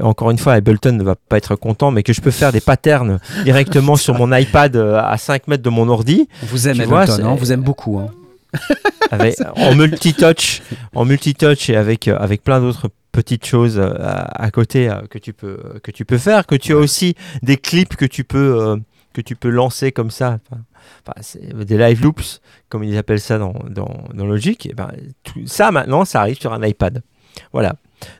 encore 0.02 0.31
une 0.31 0.40
fois, 0.40 0.53
Ableton 0.53 0.94
ne 0.94 1.03
va 1.03 1.15
pas 1.15 1.38
être 1.38 1.56
content, 1.56 1.91
mais 1.91 2.02
que 2.02 2.11
je 2.11 2.22
peux 2.22 2.31
faire 2.31 2.52
des 2.52 2.60
patterns 2.60 3.19
directement 3.44 3.98
sur 3.98 4.15
mon 4.15 4.35
iPad 4.35 4.76
euh, 4.76 4.99
à 4.99 5.19
5 5.19 5.48
mètres 5.48 5.61
de 5.61 5.69
mon 5.69 5.90
ordi. 5.90 6.27
vous 6.41 6.68
aime 6.68 6.81
Ableton, 6.81 7.23
hein, 7.23 7.35
vous 7.35 7.52
aime 7.52 7.61
beaucoup. 7.61 7.99
Hein. 7.99 8.07
en 9.57 9.76
multitouch, 9.76 10.64
en 10.95 11.06
multitouch 11.06 11.69
et 11.69 11.76
avec, 11.76 12.07
avec 12.07 12.44
plein 12.44 12.61
d'autres 12.61 12.90
petites 13.11 13.45
choses 13.45 13.80
à, 13.80 14.49
côté 14.49 14.91
que, 15.11 15.19
tu 15.19 15.34
peux, 15.34 15.60
que 15.84 15.91
tu 15.91 16.03
peux 16.03 16.18
faire, 16.18 16.48
que 16.48 16.56
tu 16.56 16.73
as 16.73 16.77
aussi 16.77 17.14
des 17.44 17.57
clips 17.57 17.95
que 17.95 18.06
tu 18.06 18.23
peux, 18.23 18.80
que 19.14 19.22
tu 19.22 19.35
peux 19.35 19.49
lancer 19.49 19.91
comme 19.91 20.10
ça 20.10 20.40
des 21.53 21.77
live 21.77 22.01
loops, 22.01 22.41
comme 22.69 22.84
ils 22.84 22.97
appellent 22.97 23.19
ça 23.19 23.38
dans, 23.38 23.53
dans, 23.69 24.26
Logic, 24.26 24.65
et 24.65 24.73
ben, 24.73 24.91
tout 25.23 25.45
ça 25.45 25.72
maintenant, 25.72 26.05
ça 26.05 26.22
arrive 26.22 26.39
sur 26.39 26.53
un 26.53 26.65
iPad. 26.65 27.01
Voilà. 27.51 27.76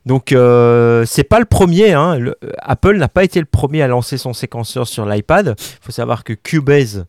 Donc 0.06 0.32
euh, 0.32 1.06
c'est 1.06 1.24
pas 1.24 1.40
le 1.40 1.46
premier. 1.46 1.94
Hein. 1.94 2.20
Apple 2.60 2.98
n'a 2.98 3.08
pas 3.08 3.24
été 3.24 3.40
le 3.40 3.46
premier 3.46 3.82
à 3.82 3.88
lancer 3.88 4.18
son 4.18 4.34
séquenceur 4.34 4.88
sur 4.88 5.06
l'iPad. 5.06 5.56
Il 5.58 5.86
faut 5.86 5.92
savoir 5.92 6.24
que 6.24 6.34
Cubase 6.34 7.06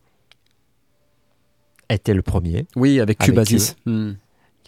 était 1.89 2.13
le 2.13 2.21
premier. 2.21 2.65
Oui, 2.75 2.99
avec 2.99 3.19
Cubasis. 3.19 3.75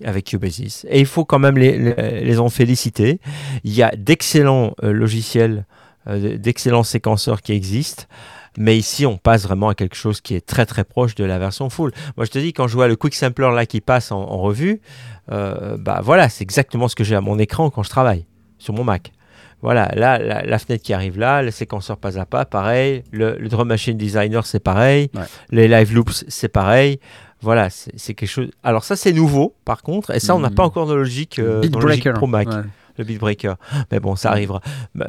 Avec, 0.04 0.26
Cubasis. 0.26 0.86
Et 0.90 1.00
il 1.00 1.08
faut 1.08 1.26
quand 1.26 1.40
même 1.40 1.58
les, 1.58 1.96
les, 2.22 2.40
en 2.40 2.50
féliciter. 2.50 3.20
Il 3.64 3.74
y 3.74 3.82
a 3.82 3.92
d'excellents 3.96 4.76
euh, 4.84 4.94
logiciels, 4.94 5.66
euh, 6.08 6.38
d'excellents 6.38 6.84
séquenceurs 6.84 7.42
qui 7.42 7.54
existent. 7.54 8.04
Mais 8.58 8.78
ici, 8.78 9.06
on 9.06 9.18
passe 9.18 9.44
vraiment 9.44 9.70
à 9.70 9.76
quelque 9.76 9.96
chose 9.96 10.20
qui 10.20 10.36
est 10.36 10.46
très 10.46 10.66
très 10.66 10.84
proche 10.84 11.16
de 11.16 11.24
la 11.24 11.38
version 11.38 11.70
full. 11.70 11.92
Moi, 12.18 12.26
je 12.26 12.32
te 12.32 12.40
dis, 12.40 12.54
quand 12.54 12.68
je 12.68 12.74
vois 12.74 12.88
le 12.88 12.96
Quick 12.96 13.14
Sampler 13.14 13.50
là 13.54 13.66
qui 13.66 13.82
passe 13.82 14.12
en, 14.12 14.26
revue, 14.26 14.82
euh, 15.32 15.78
bah 15.78 16.02
voilà, 16.04 16.28
c'est 16.28 16.44
exactement 16.44 16.88
ce 16.88 16.96
que 16.96 17.04
j'ai 17.04 17.16
à 17.16 17.22
mon 17.22 17.38
écran 17.38 17.70
quand 17.70 17.84
je 17.84 17.90
travaille 17.90 18.26
sur 18.58 18.74
mon 18.74 18.84
Mac. 18.84 19.14
Voilà, 19.62 19.92
là, 19.96 20.20
la, 20.20 20.60
fenêtre 20.60 20.84
qui 20.84 20.94
arrive 20.94 21.18
là, 21.18 21.42
le 21.42 21.50
séquenceur 21.50 21.98
pas 21.98 22.20
à 22.20 22.26
pas, 22.26 22.46
pareil. 22.46 23.04
Le, 23.12 23.38
Drum 23.48 23.68
Machine 23.68 23.98
Designer, 23.98 24.46
c'est 24.46 24.60
pareil. 24.60 25.10
Les 25.50 25.68
Live 25.68 25.94
Loops, 25.94 26.26
c'est 26.28 26.48
pareil. 26.48 27.00
Voilà, 27.42 27.70
c'est 27.70 28.14
quelque 28.14 28.30
chose. 28.30 28.50
Alors, 28.64 28.84
ça, 28.84 28.96
c'est 28.96 29.14
nouveau, 29.14 29.56
par 29.66 29.84
contre. 29.84 30.12
Et 30.12 30.20
ça, 30.20 30.36
on 30.36 30.40
n'a 30.40 30.50
pas 30.50 30.64
hmm. 30.64 30.68
encore 30.68 30.88
de 30.88 30.94
logique, 30.94 31.40
euh, 31.40 31.62
dans 31.62 31.80
logique 31.80 32.12
Pro 32.14 32.28
Mac. 32.28 32.48
Le 32.98 33.04
Beat 33.04 33.20
Breaker. 33.20 33.54
Mais 33.92 34.00
bon, 34.00 34.16
ça 34.16 34.32
arrivera. 34.32 34.62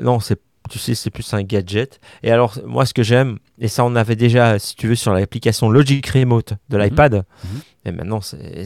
non, 0.02 0.20
c'est 0.20 0.38
tu 0.68 0.78
sais, 0.78 0.94
c'est 0.94 1.10
plus 1.10 1.32
un 1.34 1.42
gadget. 1.42 2.00
Et 2.22 2.30
alors, 2.30 2.58
moi, 2.64 2.86
ce 2.86 2.94
que 2.94 3.02
j'aime, 3.02 3.38
et 3.58 3.68
ça, 3.68 3.84
on 3.84 3.96
avait 3.96 4.16
déjà, 4.16 4.58
si 4.58 4.76
tu 4.76 4.88
veux, 4.88 4.94
sur 4.94 5.12
l'application 5.12 5.70
Logic 5.70 6.06
Remote 6.06 6.54
de 6.68 6.76
mhm. 6.76 6.82
l'iPad, 6.82 7.14
mhm. 7.14 7.60
et 7.86 7.92
maintenant, 7.92 8.20
c'est 8.20 8.62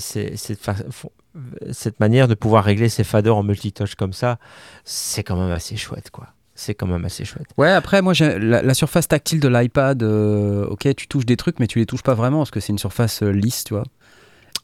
cette 1.70 2.00
manière 2.00 2.28
de 2.28 2.34
pouvoir 2.34 2.64
régler 2.64 2.88
ses 2.88 3.04
faders 3.04 3.36
en 3.36 3.42
multitouch 3.42 3.94
comme 3.94 4.12
ça, 4.12 4.38
c'est 4.84 5.22
quand 5.22 5.36
même 5.36 5.52
assez 5.52 5.76
chouette, 5.76 6.10
quoi. 6.10 6.28
C'est 6.54 6.74
quand 6.74 6.86
même 6.86 7.04
assez 7.04 7.24
chouette. 7.24 7.46
Ouais, 7.56 7.70
après, 7.70 8.02
moi, 8.02 8.12
la, 8.20 8.62
la 8.62 8.74
surface 8.74 9.08
tactile 9.08 9.40
de 9.40 9.48
l'iPad, 9.48 10.02
euh, 10.02 10.66
ok, 10.66 10.94
tu 10.94 11.08
touches 11.08 11.24
des 11.24 11.38
trucs, 11.38 11.58
mais 11.58 11.66
tu 11.66 11.78
les 11.78 11.86
touches 11.86 12.02
pas 12.02 12.14
vraiment 12.14 12.38
parce 12.38 12.50
que 12.50 12.60
c'est 12.60 12.72
une 12.72 12.78
surface 12.78 13.22
euh, 13.22 13.30
lisse, 13.30 13.64
tu 13.64 13.72
vois. 13.72 13.84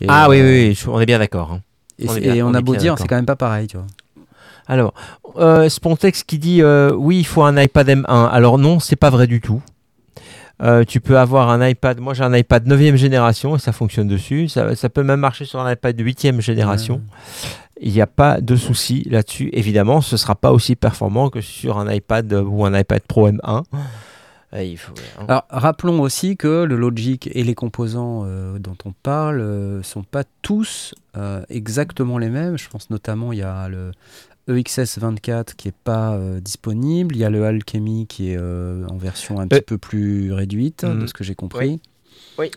ah 0.06 0.28
oui, 0.28 0.42
oui, 0.42 0.68
oui, 0.68 0.84
on 0.86 1.00
est 1.00 1.06
bien 1.06 1.18
d'accord. 1.18 1.52
Hein. 1.52 1.62
Et, 1.98 2.42
on, 2.42 2.54
a 2.54 2.60
beau 2.60 2.76
dire, 2.76 2.96
c'est 2.98 3.08
quand 3.08 3.16
même 3.16 3.26
pas 3.26 3.36
pareil, 3.36 3.66
tu 3.66 3.76
vois. 3.76 3.86
Alors, 4.68 4.92
euh, 5.36 5.68
Spontex 5.68 6.22
qui 6.22 6.38
dit 6.38 6.62
euh, 6.62 6.92
oui, 6.94 7.18
il 7.18 7.24
faut 7.24 7.42
un 7.42 7.60
iPad 7.60 7.88
M1. 7.88 8.28
Alors 8.28 8.58
non, 8.58 8.78
c'est 8.78 8.96
pas 8.96 9.10
vrai 9.10 9.26
du 9.26 9.40
tout. 9.40 9.62
Euh, 10.60 10.84
tu 10.84 11.00
peux 11.00 11.18
avoir 11.18 11.50
un 11.50 11.66
iPad, 11.66 12.00
moi 12.00 12.14
j'ai 12.14 12.24
un 12.24 12.34
iPad 12.34 12.66
9e 12.66 12.96
génération 12.96 13.56
et 13.56 13.58
ça 13.58 13.72
fonctionne 13.72 14.08
dessus. 14.08 14.48
Ça, 14.48 14.88
peut 14.88 15.04
même 15.04 15.20
marcher 15.20 15.44
sur 15.44 15.60
un 15.60 15.72
iPad 15.72 15.96
de 15.96 16.04
8e 16.04 16.40
génération. 16.40 17.00
il 17.80 17.92
n'y 17.92 18.00
a 18.00 18.08
pas 18.08 18.40
de 18.40 18.56
souci 18.56 19.06
là-dessus. 19.08 19.50
Évidemment, 19.52 20.00
ce 20.00 20.16
ne 20.16 20.18
sera 20.18 20.34
pas 20.34 20.52
aussi 20.52 20.76
performant 20.76 21.30
que 21.30 21.40
sur 21.40 21.78
un 21.78 21.90
iPad 21.92 22.32
ou 22.32 22.64
un 22.66 22.78
iPad 22.78 23.00
Pro 23.06 23.30
M1. 23.30 23.62
Il 24.56 24.78
faut... 24.78 24.94
Hein. 25.18 25.26
Alors, 25.28 25.44
rappelons 25.50 26.00
aussi 26.00 26.36
que 26.36 26.64
le 26.64 26.76
Logic 26.76 27.28
et 27.32 27.44
les 27.44 27.54
composants 27.54 28.22
euh, 28.24 28.58
dont 28.58 28.76
on 28.86 28.92
parle 28.92 29.38
ne 29.38 29.42
euh, 29.42 29.82
sont 29.82 30.02
pas 30.02 30.24
tous 30.40 30.94
euh, 31.16 31.42
exactement 31.50 32.16
les 32.16 32.30
mêmes. 32.30 32.56
Je 32.56 32.68
pense 32.68 32.88
notamment 32.88 33.32
il 33.32 33.40
y 33.40 33.42
a 33.42 33.68
le 33.68 33.92
EXS24 34.48 35.54
qui 35.56 35.68
n'est 35.68 35.74
pas 35.84 36.18
disponible, 36.40 37.14
il 37.14 37.18
y 37.18 37.24
a 37.24 37.30
le 37.30 37.44
Alchemy 37.44 38.06
qui 38.06 38.30
est 38.30 38.38
en 38.38 38.96
version 38.96 39.40
un 39.40 39.46
petit 39.46 39.60
peu 39.60 39.78
plus 39.78 40.32
réduite, 40.32 40.84
de 40.84 40.92
mhm. 40.92 41.08
ce 41.08 41.12
que 41.12 41.24
j'ai 41.24 41.34
compris. 41.34 41.80
Oui. 42.38 42.50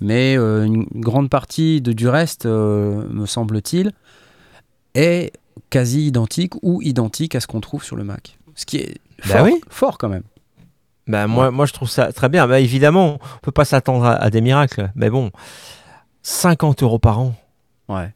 Mais 0.00 0.36
une 0.36 0.86
grande 0.94 1.30
partie 1.30 1.80
de, 1.80 1.92
du 1.92 2.08
reste, 2.08 2.46
me 2.46 3.26
semble-t-il, 3.26 3.92
est 4.94 5.32
quasi 5.70 6.06
identique 6.06 6.54
ou 6.62 6.82
identique 6.82 7.34
à 7.34 7.40
ce 7.40 7.46
qu'on 7.46 7.60
trouve 7.60 7.82
sur 7.84 7.96
le 7.96 8.04
Mac. 8.04 8.38
Ce 8.54 8.66
qui 8.66 8.78
est 8.78 8.98
bah 9.26 9.38
fort, 9.38 9.48
fort 9.68 9.98
quand 9.98 10.08
même. 10.08 10.24
Bah, 11.06 11.26
moi, 11.26 11.50
moi, 11.50 11.66
je 11.66 11.72
trouve 11.72 11.88
ça 11.88 12.12
très 12.12 12.28
bien. 12.28 12.46
Bah, 12.46 12.60
évidemment, 12.60 13.18
on 13.20 13.38
peut 13.42 13.52
pas 13.52 13.64
s'attendre 13.64 14.04
à, 14.04 14.30
des 14.30 14.40
miracles. 14.40 14.90
Mais 14.94 15.10
bon, 15.10 15.30
50 16.22 16.82
euros 16.82 16.98
par 16.98 17.18
an. 17.18 17.34
Ouais. 17.88 18.12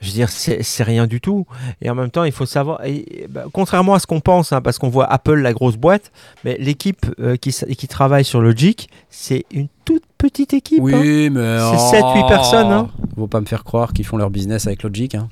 Je 0.00 0.06
veux 0.06 0.12
dire, 0.12 0.30
c'est 0.30 0.82
rien 0.82 1.06
du 1.06 1.20
tout. 1.20 1.46
Et 1.82 1.90
en 1.90 1.94
même 1.94 2.10
temps, 2.10 2.24
il 2.24 2.32
faut 2.32 2.46
savoir, 2.46 2.80
bah, 3.28 3.44
contrairement 3.52 3.94
à 3.94 3.98
ce 3.98 4.06
qu'on 4.06 4.20
pense, 4.20 4.50
hein, 4.52 4.62
parce 4.62 4.78
qu'on 4.78 4.88
voit 4.88 5.04
Apple, 5.04 5.34
la 5.34 5.52
grosse 5.52 5.76
boîte, 5.76 6.10
mais 6.44 6.56
l'équipe 6.58 7.04
euh, 7.20 7.36
qui, 7.36 7.52
qui 7.52 7.86
travaille 7.86 8.24
sur 8.24 8.40
Logic, 8.40 8.88
c'est 9.10 9.44
une 9.52 9.68
toute 9.84 10.04
petite 10.16 10.54
équipe. 10.54 10.80
Oui, 10.80 10.94
hein. 11.26 11.30
mais. 11.32 11.58
C'est 11.90 12.00
7-8 12.00 12.28
personnes. 12.28 12.72
Hein. 12.72 12.88
Faut 13.14 13.26
pas 13.26 13.40
me 13.40 13.46
faire 13.46 13.62
croire 13.62 13.92
qu'ils 13.92 14.06
font 14.06 14.16
leur 14.16 14.30
business 14.30 14.66
avec 14.66 14.82
Logic. 14.82 15.14
Hein. 15.14 15.28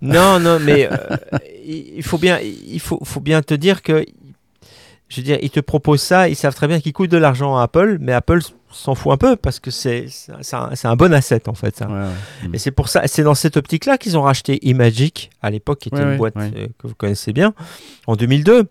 Non, 0.00 0.38
non, 0.38 0.58
mais 0.64 0.88
euh, 0.90 0.96
il 1.66 2.04
faut 2.04 2.18
bien, 2.18 2.38
il 2.40 2.80
faut, 2.80 3.00
faut 3.04 3.20
bien 3.20 3.42
te 3.42 3.54
dire 3.54 3.82
que 3.82 4.06
je 5.08 5.16
veux 5.16 5.24
dire, 5.24 5.38
ils 5.42 5.50
te 5.50 5.58
proposent 5.58 6.02
ça, 6.02 6.28
ils 6.28 6.36
savent 6.36 6.54
très 6.54 6.68
bien 6.68 6.80
qu'ils 6.80 6.92
coûtent 6.92 7.10
de 7.10 7.18
l'argent 7.18 7.56
à 7.56 7.64
Apple, 7.64 7.98
mais 8.00 8.12
Apple 8.12 8.40
s'en 8.70 8.94
fout 8.94 9.12
un 9.12 9.16
peu 9.16 9.36
parce 9.36 9.58
que 9.58 9.70
c'est 9.70 10.06
un, 10.52 10.70
un, 10.84 10.96
bon 10.96 11.12
asset 11.12 11.48
en 11.48 11.54
fait. 11.54 11.82
Et 12.52 12.58
c'est 12.58 12.70
pour 12.70 12.88
ça, 12.88 13.02
c'est 13.06 13.22
dans 13.22 13.34
cette 13.34 13.56
optique-là 13.56 13.98
qu'ils 13.98 14.16
ont 14.16 14.22
racheté 14.22 14.58
Imagic 14.62 15.30
à 15.42 15.50
l'époque, 15.50 15.80
qui 15.80 15.88
était 15.88 16.02
une 16.02 16.16
boîte 16.16 16.36
euh, 16.36 16.66
que 16.78 16.86
vous 16.86 16.94
connaissez 16.94 17.32
bien, 17.32 17.54
en 18.06 18.16
2002. 18.16 18.66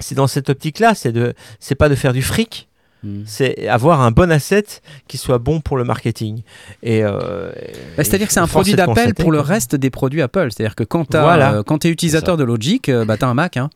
C'est 0.00 0.14
dans 0.14 0.26
cette 0.26 0.48
optique-là, 0.50 0.94
c'est 0.94 1.12
de, 1.12 1.34
c'est 1.60 1.74
pas 1.74 1.88
de 1.88 1.94
faire 1.94 2.12
du 2.12 2.22
fric, 2.22 2.68
hmm. 3.04 3.22
c'est 3.26 3.68
avoir 3.68 4.00
un 4.00 4.10
bon 4.10 4.32
asset 4.32 4.64
qui 5.06 5.18
soit 5.18 5.38
bon 5.38 5.60
pour 5.60 5.76
le 5.76 5.84
marketing. 5.84 6.42
Et 6.82 7.04
euh, 7.04 7.52
bah, 7.96 8.02
c'est-à-dire 8.02 8.26
que 8.26 8.32
c'est 8.32 8.40
un 8.40 8.48
produit 8.48 8.74
d'appel 8.74 9.14
pour 9.14 9.30
le 9.30 9.40
reste 9.40 9.76
des 9.76 9.90
produits 9.90 10.22
Apple. 10.22 10.48
C'est-à-dire 10.50 10.74
que 10.74 10.84
quand 10.84 11.10
tu 11.10 11.16
euh, 11.16 11.62
es 11.84 11.88
utilisateur 11.88 12.36
de 12.36 12.44
Logic, 12.44 12.90
bah, 12.90 13.16
tu 13.16 13.24
as 13.24 13.28
un 13.28 13.34
Mac. 13.34 13.56
Hein. 13.56 13.70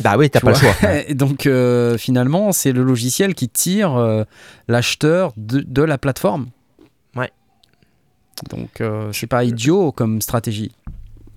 Bah 0.00 0.16
oui, 0.18 0.30
t'as 0.30 0.40
pas 0.40 0.50
le 0.50 0.56
choix. 0.56 0.74
Donc 1.14 1.46
euh, 1.46 1.96
finalement, 1.98 2.52
c'est 2.52 2.72
le 2.72 2.82
logiciel 2.82 3.34
qui 3.34 3.48
tire 3.48 3.96
euh, 3.96 4.24
l'acheteur 4.68 5.32
de, 5.36 5.82
la 5.82 5.98
plateforme. 5.98 6.48
Ouais. 7.14 7.30
Donc 8.50 8.80
euh, 8.80 9.10
c'est 9.12 9.26
pas 9.26 9.44
idiot 9.44 9.92
comme 9.92 10.20
stratégie. 10.20 10.72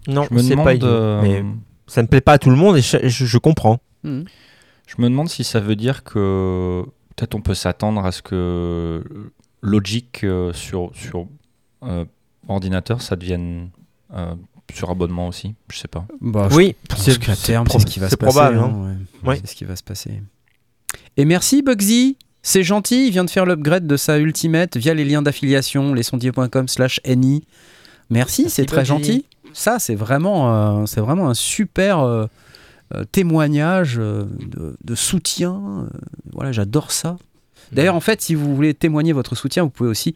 Non, 0.08 0.28
c'est 0.38 0.56
pas 0.56 0.74
idiot. 0.74 1.22
Mais 1.22 1.44
ça 1.88 2.02
ne 2.02 2.08
plaît 2.08 2.22
pas 2.22 2.34
à 2.34 2.38
tout 2.40 2.50
le 2.50 2.56
monde 2.56 2.78
et 2.78 2.82
je, 2.82 3.38
comprends. 3.38 3.80
Hmm. 4.04 4.24
Je 4.88 4.96
me 5.00 5.10
demande 5.10 5.30
si 5.30 5.44
ça 5.44 5.60
veut 5.60 5.76
dire 5.76 6.04
que 6.04 6.84
peut-être 7.16 7.36
on 7.36 7.42
peut 7.42 7.54
s'attendre 7.54 8.06
à 8.06 8.12
ce 8.12 8.22
que 8.22 9.04
Logic 9.62 10.26
sur, 10.54 10.92
sur 10.94 11.28
ordinateur, 12.48 13.02
ça 13.02 13.16
devienne 13.16 13.70
sur 14.74 14.90
abonnement 14.90 15.28
aussi 15.28 15.56
Je 15.72 15.78
sais 15.78 15.88
pas. 15.88 16.06
Bah, 16.22 16.50
oui, 16.52 16.76
c'est 16.98 17.20
qu'à 17.20 17.36
terme, 17.36 17.68
c'est 17.70 17.80
ce 17.80 17.86
qui 17.86 18.00
va 18.00 18.10
se 18.10 18.16
passer. 18.16 18.32
Probable, 18.32 18.58
hein. 18.60 18.98
Ouais. 19.24 19.38
C'est 19.42 19.52
ce 19.52 19.56
qui 19.56 19.66
va 19.66 19.76
se 19.76 19.84
passer. 19.84 20.22
Et 21.18 21.26
merci 21.26 21.62
Bugsy. 21.62 22.18
C'est 22.44 22.64
gentil, 22.64 23.08
il 23.08 23.12
vient 23.12 23.26
de 23.26 23.30
faire 23.30 23.46
l'upgrade 23.46 23.88
de 23.88 23.98
sa 23.98 24.20
Ultimate 24.20 24.78
via 24.78 24.94
les 24.94 25.04
liens 25.04 25.22
d'affiliation, 25.22 25.94
lesondiers.com 25.94 26.68
slash 26.70 27.02
NI. 27.06 27.44
Merci, 28.10 28.50
c'est 28.50 28.66
très 28.66 28.86
gentil. 28.86 29.26
Ça, 29.52 29.80
c'est 29.80 29.96
vraiment, 29.96 30.82
euh, 30.82 30.86
c'est 30.86 31.02
vraiment 31.02 31.30
un 31.30 31.34
super 31.34 32.00
euh, 32.00 32.26
euh, 32.94 33.04
témoignage 33.12 33.96
de, 33.98 34.96
soutien. 34.96 35.90
voilà, 36.32 36.52
j'adore 36.52 36.92
ça. 36.92 37.18
D'ailleurs, 37.74 37.96
en 37.96 38.00
fait, 38.00 38.22
si 38.22 38.34
vous 38.34 38.56
voulez 38.56 38.74
témoigner 38.74 39.12
votre 39.12 39.36
soutien, 39.36 39.64
vous 39.64 39.70
pouvez 39.70 39.90
aussi 39.90 40.16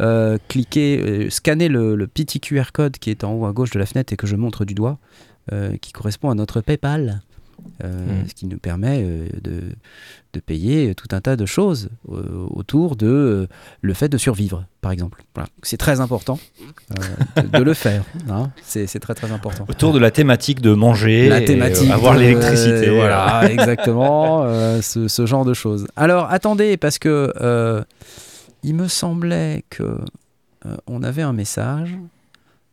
euh, 0.00 0.38
cliquer, 0.48 0.98
euh, 0.98 1.30
scanner 1.30 1.68
le, 1.68 2.06
petit 2.06 2.40
QR 2.40 2.72
code 2.72 2.98
qui 2.98 3.10
est 3.10 3.22
en 3.22 3.32
haut 3.32 3.46
à 3.46 3.52
gauche 3.52 3.70
de 3.70 3.78
la 3.78 3.86
fenêtre 3.86 4.12
et 4.12 4.16
que 4.16 4.26
je 4.26 4.36
montre 4.36 4.64
du 4.64 4.74
doigt, 4.74 4.98
euh, 5.52 5.76
qui 5.80 5.92
correspond 5.92 6.30
à 6.30 6.34
notre 6.34 6.60
PayPal. 6.60 7.22
Hmm. 7.82 8.28
ce 8.28 8.34
qui 8.34 8.46
nous 8.46 8.58
permet 8.58 9.02
de, 9.42 9.62
de, 10.34 10.40
payer 10.40 10.94
tout 10.94 11.08
un 11.12 11.20
tas 11.20 11.34
de 11.34 11.46
choses 11.46 11.88
autour 12.06 12.94
de 12.94 13.48
le 13.80 13.94
fait 13.94 14.08
de 14.08 14.18
survivre, 14.18 14.66
par 14.82 14.92
exemple. 14.92 15.22
Voilà. 15.34 15.48
C'est 15.62 15.78
très 15.78 16.00
important 16.00 16.38
de, 17.36 17.62
le 17.62 17.72
faire. 17.72 18.04
Hein. 18.28 18.50
C'est 18.62 18.86
très 19.00 19.14
très 19.14 19.32
important. 19.32 19.64
Autour 19.68 19.94
de 19.94 19.98
la 19.98 20.10
thématique 20.10 20.60
de 20.60 20.74
manger, 20.74 21.28
la 21.28 21.40
thématique 21.40 21.90
avoir 21.90 22.16
l'électricité. 22.16 22.90
voilà, 22.90 23.48
exactement, 23.50 24.44
ce, 24.82 25.08
ce, 25.08 25.24
genre 25.24 25.46
de 25.46 25.54
choses. 25.54 25.86
Alors 25.96 26.30
attendez, 26.30 26.76
parce 26.76 26.98
que 26.98 27.32
il 28.64 28.74
me 28.74 28.88
semblait 28.88 29.64
que 29.70 29.82
euh, 30.66 30.76
on 30.86 31.02
avait 31.02 31.22
un 31.22 31.34
message 31.34 31.96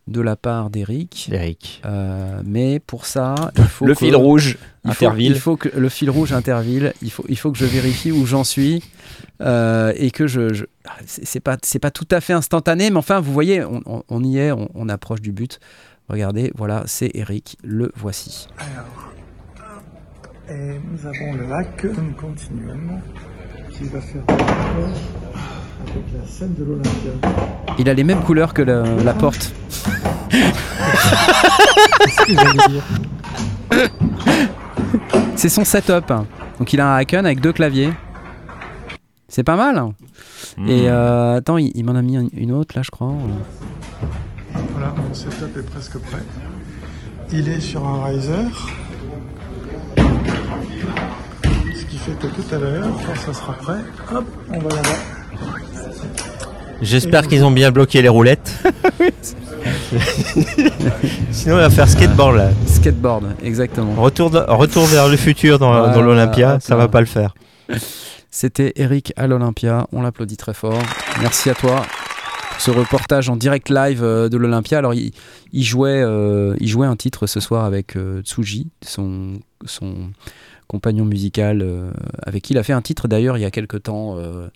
de 0.08 0.22
la 0.22 0.36
part 0.36 0.70
d'Eric. 0.70 1.30
Eric. 1.32 1.82
Euh, 1.86 2.42
mais 2.46 2.80
pour 2.80 3.06
ça, 3.06 3.52
il 3.58 3.64
faut 3.66 3.86
le 3.86 3.94
fil 3.94 4.16
rouge 4.16 4.58
Interville. 4.84 5.34
il 5.34 5.40
faut 5.40 5.58
que 5.58 5.70
le 5.70 5.90
fil 5.90 6.10
rouge 6.10 6.34
Interville. 6.34 6.94
Il 7.02 7.12
faut, 7.12 7.24
il 7.30 7.38
faut 7.38 7.52
que 7.52 7.58
je 7.58 7.66
vérifie 7.66 8.12
où 8.12 8.26
j'en 8.26 8.44
suis 8.44 8.84
euh, 9.42 9.94
et 9.96 10.12
que 10.12 10.28
je, 10.28 10.54
je 10.54 10.66
c'est 11.06 11.40
pas 11.40 11.58
c'est 11.62 11.80
pas 11.80 11.92
tout 11.92 12.08
à 12.10 12.22
fait 12.22 12.34
instantané, 12.34 12.90
mais 12.90 12.98
enfin 12.98 13.20
vous 13.20 13.34
voyez, 13.34 13.64
on, 13.64 14.24
y 14.24 14.38
est, 14.38 14.52
on, 14.52 14.90
approche 14.90 15.22
du 15.22 15.32
but. 15.32 15.60
Regardez, 16.10 16.52
voilà, 16.56 16.84
c'est 16.88 17.12
Eric. 17.14 17.58
Le 17.64 17.92
voici. 17.96 18.48
Alors, 18.58 19.12
et 20.50 20.80
nous 20.80 21.06
avons 21.06 21.34
le 21.34 21.48
lac 21.48 21.86
continuons 22.18 23.00
qui 23.72 23.84
va 23.86 24.02
faire 24.02 24.24
la 26.14 26.28
scène 26.28 26.54
de 26.58 26.64
l'Olympia. 26.64 27.12
Il 27.80 27.90
a 27.90 27.94
les 27.94 28.04
mêmes 28.04 28.22
couleurs 28.22 28.54
que 28.54 28.62
la, 28.62 29.14
porte. 29.14 29.54
C'est 35.36 35.50
son 35.50 35.66
setup. 35.66 36.14
Donc 36.60 36.74
il 36.74 36.82
a 36.82 36.96
un 36.96 37.02
Icon 37.02 37.26
avec 37.26 37.42
deux 37.42 37.54
claviers. 37.54 37.92
C'est 39.28 39.44
pas 39.44 39.56
mal. 39.56 39.84
Hmm. 40.58 40.68
Et 40.68 40.90
euh, 40.90 41.38
attends, 41.38 41.58
il, 41.58 41.84
m'en 41.86 41.96
a 41.96 42.02
mis 42.02 42.18
une 42.34 42.52
autre 42.52 42.76
là, 42.76 42.82
je 42.84 42.92
crois. 42.92 43.14
Voilà, 44.74 44.94
mon 44.98 45.14
setup 45.14 45.58
est 45.58 45.64
presque 45.64 45.98
prêt. 46.00 46.24
Il 47.32 47.48
est 47.48 47.62
sur 47.62 47.88
un 47.88 48.06
riser. 48.06 48.34
Ce 51.76 51.86
qui 51.86 51.98
fait 51.98 52.12
que 52.20 52.28
tout 52.28 52.56
à 52.56 52.60
l'heure, 52.60 52.90
quand 53.06 53.16
ça 53.16 53.34
sera 53.34 53.54
prêt, 53.54 53.80
hop, 54.14 54.26
on 54.50 54.60
va 54.60 54.70
là-bas. 54.70 54.90
J'espère 56.82 57.28
qu'ils 57.28 57.44
ont 57.44 57.52
bien 57.52 57.72
bloqué 57.72 58.02
les 58.02 58.10
roulettes. 58.10 58.64
Sinon, 61.32 61.56
on 61.56 61.60
va 61.60 61.70
faire 61.70 61.88
skateboard 61.88 62.36
là. 62.36 62.50
Skateboard, 62.66 63.36
exactement. 63.44 63.94
Retour, 64.02 64.32
retour 64.32 64.86
vers 64.86 65.08
le 65.08 65.18
futur 65.18 65.60
dans, 65.60 65.92
dans 65.92 66.02
l'Olympia, 66.02 66.60
ça 66.60 66.76
va 66.76 66.88
pas 66.88 67.00
le 67.00 67.06
faire. 67.06 67.36
C'était 68.30 68.72
Eric 68.78 69.14
à 69.18 69.28
l'Olympia, 69.28 69.88
on 69.92 70.02
l'applaudit 70.02 70.38
très 70.38 70.54
fort. 70.54 70.80
Merci 71.20 71.50
à 71.50 71.54
toi 71.54 71.84
pour 72.52 72.62
ce 72.62 72.72
reportage 72.72 73.30
en 73.30 73.36
direct 73.36 73.70
live 73.70 74.04
euh, 74.04 74.30
de 74.30 74.38
l'Olympia. 74.38 74.78
Alors, 74.78 74.94
il, 74.94 75.14
jouait, 75.54 76.02
euh, 76.02 76.56
il 76.60 76.68
jouait 76.68 76.88
un 76.88 76.96
titre 76.96 77.28
ce 77.28 77.40
soir 77.40 77.66
avec 77.66 77.98
euh, 77.98 78.22
Tsuji, 78.22 78.70
son, 78.86 79.40
son 79.66 80.12
compagnon 80.72 81.04
musical 81.04 81.62
euh, 81.62 81.92
avec 82.24 82.44
qui 82.44 82.54
il 82.54 82.58
a 82.58 82.64
fait 82.64 82.72
un 82.72 82.82
titre 82.82 83.10
d'ailleurs 83.10 83.38
il 83.38 83.42
y 83.42 83.46
a 83.46 83.52
quelques 83.52 83.84
temps. 83.84 84.18
Euh, 84.18 84.48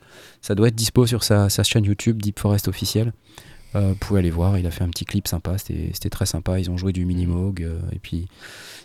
ça 0.42 0.56
doit 0.56 0.70
être 0.70 0.76
dispo 0.76 1.06
sur 1.06 1.26
sa, 1.26 1.50
chaîne 1.50 1.84
YouTube 1.84 2.22
Deep 2.22 2.40
Forest 2.40 2.70
officiel. 2.70 3.12
Euh, 3.76 3.90
vous 3.90 3.96
pouvez 3.96 4.20
aller 4.20 4.30
voir, 4.30 4.58
il 4.58 4.66
a 4.66 4.72
fait 4.72 4.86
un 4.86 4.90
petit 4.90 5.04
clip 5.04 5.28
sympa, 5.28 5.58
c'était 5.58 6.10
très 6.10 6.26
sympa. 6.26 6.58
Ils 6.58 6.72
ont 6.72 6.78
joué 6.78 6.94
du 6.94 7.04
Minimoog 7.04 7.68
et 7.92 8.00
puis 8.00 8.30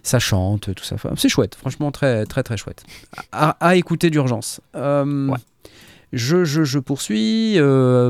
ça 0.02 0.19
chante, 0.19 0.74
tout 0.74 0.82
ça. 0.82 0.97
c'est 1.16 1.28
chouette, 1.28 1.55
franchement 1.55 1.93
très 1.93 2.27
très 2.27 2.43
très 2.43 2.57
chouette. 2.57 2.82
À, 3.31 3.77
écouter 3.77 4.11
d'urgence. 4.11 4.61
Je, 4.74 6.44
je, 6.44 6.65
je, 6.65 6.78
poursuis 6.81 7.59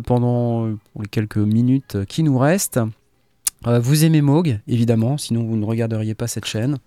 pendant 0.06 0.68
les 0.98 1.08
quelques 1.10 1.36
minutes 1.36 1.98
qui 2.06 2.22
nous 2.22 2.38
restent. 2.38 2.80
vous 3.66 4.04
aimez 4.06 4.22
Moog, 4.22 4.60
évidemment, 4.66 5.18
sinon 5.18 5.44
vous 5.44 5.56
ne 5.56 5.66
regarderiez 5.66 6.14
pas 6.14 6.26
cette 6.26 6.46
chaîne. 6.46 6.78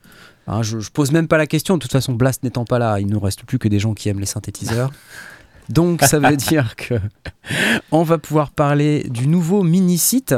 Hein, 0.47 0.61
je, 0.61 0.79
je, 0.79 0.91
pose 0.91 1.11
même 1.11 1.27
pas 1.27 1.37
la 1.37 1.47
question. 1.47 1.77
De 1.77 1.81
toute 1.81 1.91
façon, 1.91 2.13
Blast 2.13 2.43
n'étant 2.43 2.65
pas 2.65 2.79
là, 2.79 2.99
il 2.99 3.07
ne 3.07 3.17
reste 3.17 3.43
plus 3.43 3.59
que 3.59 3.67
des 3.67 3.79
gens 3.79 3.93
qui 3.93 4.09
aiment 4.09 4.19
les 4.19 4.25
synthétiseurs. 4.25 4.91
Donc, 5.69 6.01
ça 6.01 6.19
veut 6.19 6.35
dire 6.35 6.75
que 6.75 6.95
on 7.91 8.03
va 8.03 8.17
pouvoir 8.17 8.51
parler 8.51 9.03
du 9.09 9.27
nouveau 9.27 9.63
mini-site 9.63 10.35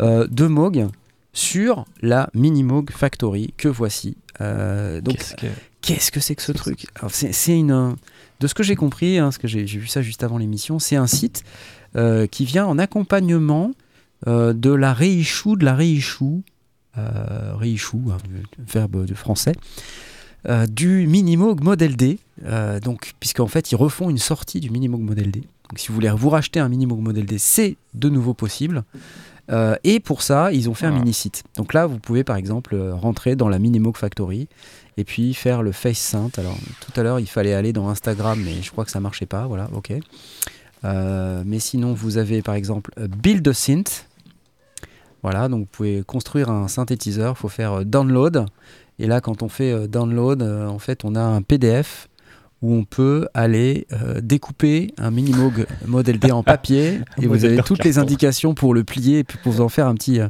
euh, 0.00 0.26
de 0.30 0.46
Moog 0.46 0.88
sur 1.32 1.86
la 2.02 2.28
Minimoog 2.34 2.90
Factory 2.90 3.54
que 3.56 3.68
voici. 3.68 4.16
Euh, 4.40 5.00
donc, 5.00 5.16
qu'est-ce 5.80 6.10
que 6.10 6.20
c'est 6.20 6.34
que, 6.34 6.42
ce 6.42 6.52
truc? 6.52 6.86
C'est 7.08 7.58
une. 7.58 7.96
De 8.40 8.46
ce 8.46 8.54
que 8.54 8.62
j'ai 8.62 8.76
compris, 8.76 9.18
hein, 9.18 9.30
ce 9.30 9.38
que 9.38 9.48
j'ai 9.48 9.64
vu 9.64 9.86
ça 9.86 10.02
juste 10.02 10.22
avant 10.22 10.36
l'émission, 10.36 10.78
c'est 10.78 10.96
un 10.96 11.06
site 11.06 11.42
euh, 11.96 12.26
qui 12.26 12.44
vient 12.44 12.66
en 12.66 12.78
accompagnement 12.78 13.72
de 14.26 14.70
la 14.72 14.92
reissue, 14.92 15.56
de 15.56 15.64
la 15.64 15.74
reissue, 16.96 17.96
reissue, 17.96 18.12
hein, 18.12 18.18
verbe 18.58 19.04
de 19.04 19.14
français, 19.14 19.54
du 20.68 21.06
Minimoog 21.06 21.62
Model 21.62 21.96
D. 21.96 22.18
donc, 22.82 23.14
puisqu'en 23.20 23.48
fait, 23.48 23.72
ils 23.72 23.76
refont 23.76 24.10
une 24.10 24.18
sortie 24.18 24.60
du 24.60 24.70
Minimoog 24.70 25.00
Model 25.00 25.30
D. 25.30 25.40
Donc, 25.40 25.78
si 25.78 25.88
vous 25.88 25.94
voulez 25.94 26.10
vous 26.10 26.30
racheter 26.30 26.60
un 26.60 26.68
Minimoog 26.68 27.00
Model 27.00 27.26
D, 27.26 27.38
c'est 27.38 27.76
de 27.94 28.08
nouveau 28.08 28.34
possible. 28.34 28.84
Euh, 29.50 29.76
et 29.84 30.00
pour 30.00 30.22
ça, 30.22 30.52
ils 30.52 30.68
ont 30.68 30.74
fait 30.74 30.86
un 30.86 30.92
mini-site. 30.92 31.44
Donc 31.56 31.72
là, 31.72 31.86
vous 31.86 31.98
pouvez 31.98 32.24
par 32.24 32.36
exemple 32.36 32.74
euh, 32.74 32.94
rentrer 32.94 33.36
dans 33.36 33.48
la 33.48 33.58
Minimoog 33.58 33.96
Factory 33.96 34.48
et 34.96 35.04
puis 35.04 35.34
faire 35.34 35.62
le 35.62 35.72
Face 35.72 35.98
Synth. 35.98 36.38
Alors 36.38 36.56
tout 36.80 36.98
à 36.98 37.02
l'heure, 37.02 37.20
il 37.20 37.26
fallait 37.26 37.54
aller 37.54 37.72
dans 37.72 37.88
Instagram, 37.88 38.40
mais 38.44 38.62
je 38.62 38.70
crois 38.70 38.84
que 38.84 38.90
ça 38.90 39.00
marchait 39.00 39.26
pas. 39.26 39.46
Voilà, 39.46 39.68
ok. 39.72 39.92
Euh, 40.84 41.42
mais 41.46 41.58
sinon, 41.58 41.94
vous 41.94 42.18
avez 42.18 42.42
par 42.42 42.54
exemple 42.54 42.90
Build 42.96 43.46
a 43.46 43.54
Synth. 43.54 44.06
Voilà, 45.22 45.48
donc 45.48 45.60
vous 45.60 45.70
pouvez 45.70 46.02
construire 46.04 46.50
un 46.50 46.68
synthétiseur. 46.68 47.34
Il 47.36 47.40
faut 47.40 47.48
faire 47.48 47.84
download. 47.84 48.46
Et 48.98 49.06
là, 49.06 49.20
quand 49.20 49.42
on 49.42 49.48
fait 49.48 49.88
download, 49.88 50.42
en 50.42 50.78
fait, 50.78 51.04
on 51.04 51.14
a 51.14 51.20
un 51.20 51.42
PDF 51.42 52.08
où 52.62 52.72
on 52.72 52.84
peut 52.84 53.28
aller 53.34 53.86
euh, 53.92 54.20
découper 54.20 54.94
un 54.98 55.10
Minimoog 55.10 55.66
Model 55.86 56.18
D 56.18 56.32
en 56.32 56.42
papier 56.42 57.00
et 57.20 57.26
vous 57.26 57.44
avez 57.44 57.58
toutes 57.58 57.84
les 57.84 57.98
indications 57.98 58.54
pour 58.54 58.74
le 58.74 58.82
plier 58.82 59.20
et 59.20 59.24
puis 59.24 59.38
pour 59.42 59.60
en 59.60 59.68
faire 59.68 59.86
un 59.86 59.94
petit, 59.94 60.20
euh, 60.20 60.28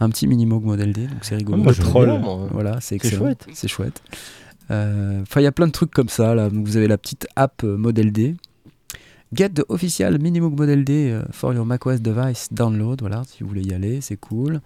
un 0.00 0.10
petit 0.10 0.26
Minimoog 0.26 0.64
Model 0.64 0.92
D. 0.92 1.06
Donc 1.06 1.18
c'est 1.22 1.36
rigolo. 1.36 1.64
Oh, 1.94 2.48
voilà, 2.50 2.78
c'est 2.80 3.02
chouette. 3.04 3.46
C'est 3.52 3.68
chouette. 3.68 4.02
Euh, 4.70 5.22
enfin, 5.22 5.40
il 5.40 5.44
y 5.44 5.48
a 5.48 5.52
plein 5.52 5.66
de 5.66 5.72
trucs 5.72 5.92
comme 5.92 6.08
ça. 6.08 6.34
Là. 6.34 6.48
Vous 6.52 6.76
avez 6.76 6.88
la 6.88 6.98
petite 6.98 7.26
app 7.36 7.62
Model 7.62 8.12
D 8.12 8.36
Get 9.32 9.50
the 9.50 9.64
official 9.68 10.18
Minimoog 10.18 10.58
Model 10.58 10.82
D 10.82 10.92
euh, 10.92 11.22
for 11.30 11.54
your 11.54 11.64
macOS 11.64 12.00
device 12.00 12.48
download. 12.50 13.00
Voilà, 13.00 13.22
si 13.28 13.44
vous 13.44 13.48
voulez 13.48 13.62
y 13.62 13.72
aller, 13.72 14.00
c'est 14.00 14.16
cool. 14.16 14.60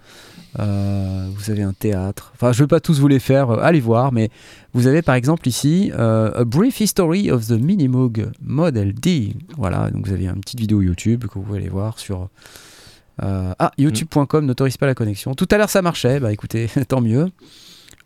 Euh, 0.58 1.28
vous 1.36 1.50
avez 1.50 1.62
un 1.62 1.74
théâtre. 1.74 2.32
Enfin, 2.34 2.52
je 2.52 2.62
ne 2.62 2.64
vais 2.64 2.68
pas 2.68 2.80
tous 2.80 2.98
vous 2.98 3.08
les 3.08 3.18
faire, 3.18 3.50
euh, 3.50 3.60
allez 3.60 3.80
voir, 3.80 4.10
mais 4.10 4.30
vous 4.72 4.86
avez 4.86 5.02
par 5.02 5.16
exemple 5.16 5.46
ici 5.48 5.92
A 5.94 6.44
Brief 6.44 6.80
History 6.80 7.30
of 7.30 7.46
the 7.46 7.60
Minimoog 7.60 8.30
Model 8.40 8.94
D. 8.94 9.34
Voilà, 9.58 9.90
donc 9.90 10.06
vous 10.06 10.12
avez 10.14 10.26
une 10.28 10.40
petite 10.40 10.60
vidéo 10.60 10.80
YouTube 10.80 11.26
que 11.26 11.34
vous 11.34 11.42
pouvez 11.42 11.58
aller 11.58 11.68
voir 11.68 11.98
sur. 11.98 12.30
ah, 13.20 13.70
youtube.com 13.76 14.46
n'autorise 14.46 14.78
pas 14.78 14.86
la 14.86 14.94
connexion. 14.94 15.34
Tout 15.34 15.48
à 15.50 15.58
l'heure 15.58 15.70
ça 15.70 15.82
marchait, 15.82 16.20
bah 16.20 16.32
écoutez, 16.32 16.70
tant 16.88 17.02
mieux. 17.02 17.30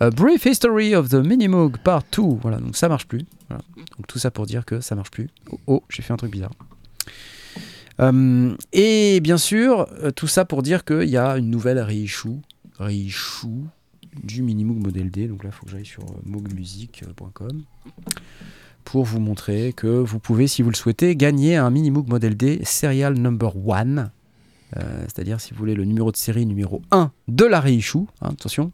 A 0.01 0.11
Brief 0.11 0.47
History 0.47 0.95
of 0.95 1.09
the 1.09 1.15
Minimoog 1.15 1.79
Part 1.79 2.05
2. 2.12 2.39
Voilà, 2.41 2.59
donc 2.59 2.77
ça 2.77 2.89
marche 2.89 3.09
plus. 3.09 3.25
Donc 3.51 4.07
tout 4.07 4.19
ça 4.19 4.31
pour 4.31 4.47
dire 4.47 4.65
que 4.65 4.81
ça 4.81 4.95
marche 4.95 5.11
plus. 5.11 5.29
Oh, 5.51 5.59
oh 5.66 5.83
j'ai 5.89 6.03
fait 6.03 6.12
un 6.12 6.16
truc 6.16 6.31
bizarre. 6.31 6.53
Euh, 8.01 8.55
et 8.73 9.19
bien 9.20 9.39
sûr, 9.39 9.89
euh, 10.03 10.12
tout 10.12 10.29
ça 10.29 10.45
pour 10.45 10.62
dire 10.62 10.85
qu'il 10.85 11.09
y 11.09 11.16
a 11.16 11.37
une 11.37 11.51
nouvelle 11.51 11.81
reissue, 11.81 12.41
du 14.23 14.43
Minimoog 14.43 14.79
Model 14.85 15.11
D. 15.11 15.27
Donc 15.27 15.43
là, 15.43 15.51
il 15.51 15.53
faut 15.53 15.66
que 15.66 15.73
j'aille 15.73 15.85
sur 15.85 16.05
euh, 16.05 16.20
moogmusic.com 16.25 17.62
pour 18.85 19.05
vous 19.05 19.20
montrer 19.20 19.73
que 19.73 19.89
vous 19.89 20.19
pouvez, 20.19 20.47
si 20.47 20.62
vous 20.62 20.70
le 20.70 20.77
souhaitez, 20.77 21.16
gagner 21.16 21.57
un 21.57 21.70
Minimoog 21.70 22.09
Model 22.09 22.37
D 22.37 22.61
Serial 22.62 23.15
Number 23.15 23.53
1. 23.69 24.11
C'est-à-dire, 24.74 25.40
si 25.40 25.53
vous 25.53 25.59
voulez 25.59 25.74
le 25.74 25.85
numéro 25.85 26.12
de 26.12 26.16
série 26.16 26.47
numéro 26.47 26.82
1 26.90 27.11
de 27.28 27.45
la 27.45 27.61
reissue, 27.61 28.07
hein, 28.20 28.31
attention, 28.32 28.73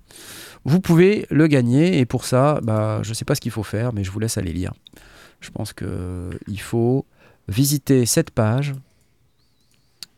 vous 0.65 0.81
pouvez 0.81 1.27
le 1.31 1.47
gagner 1.47 1.99
et 1.99 2.07
pour 2.07 2.25
ça, 2.25 2.61
bah, 2.63 3.01
je 3.03 3.11
ne 3.11 3.15
sais 3.15 3.25
pas 3.25 3.35
ce 3.35 3.41
qu'il 3.41 3.53
faut 3.53 3.63
faire, 3.63 3.93
mais 3.93 4.03
je 4.03 4.11
vous 4.11 4.19
laisse 4.19 4.39
aller 4.39 4.53
lire. 4.53 4.73
Je 5.41 5.51
pense 5.51 5.73
qu'il 5.73 6.61
faut 6.61 7.07
visiter 7.49 8.07
cette 8.07 8.31
page. 8.31 8.75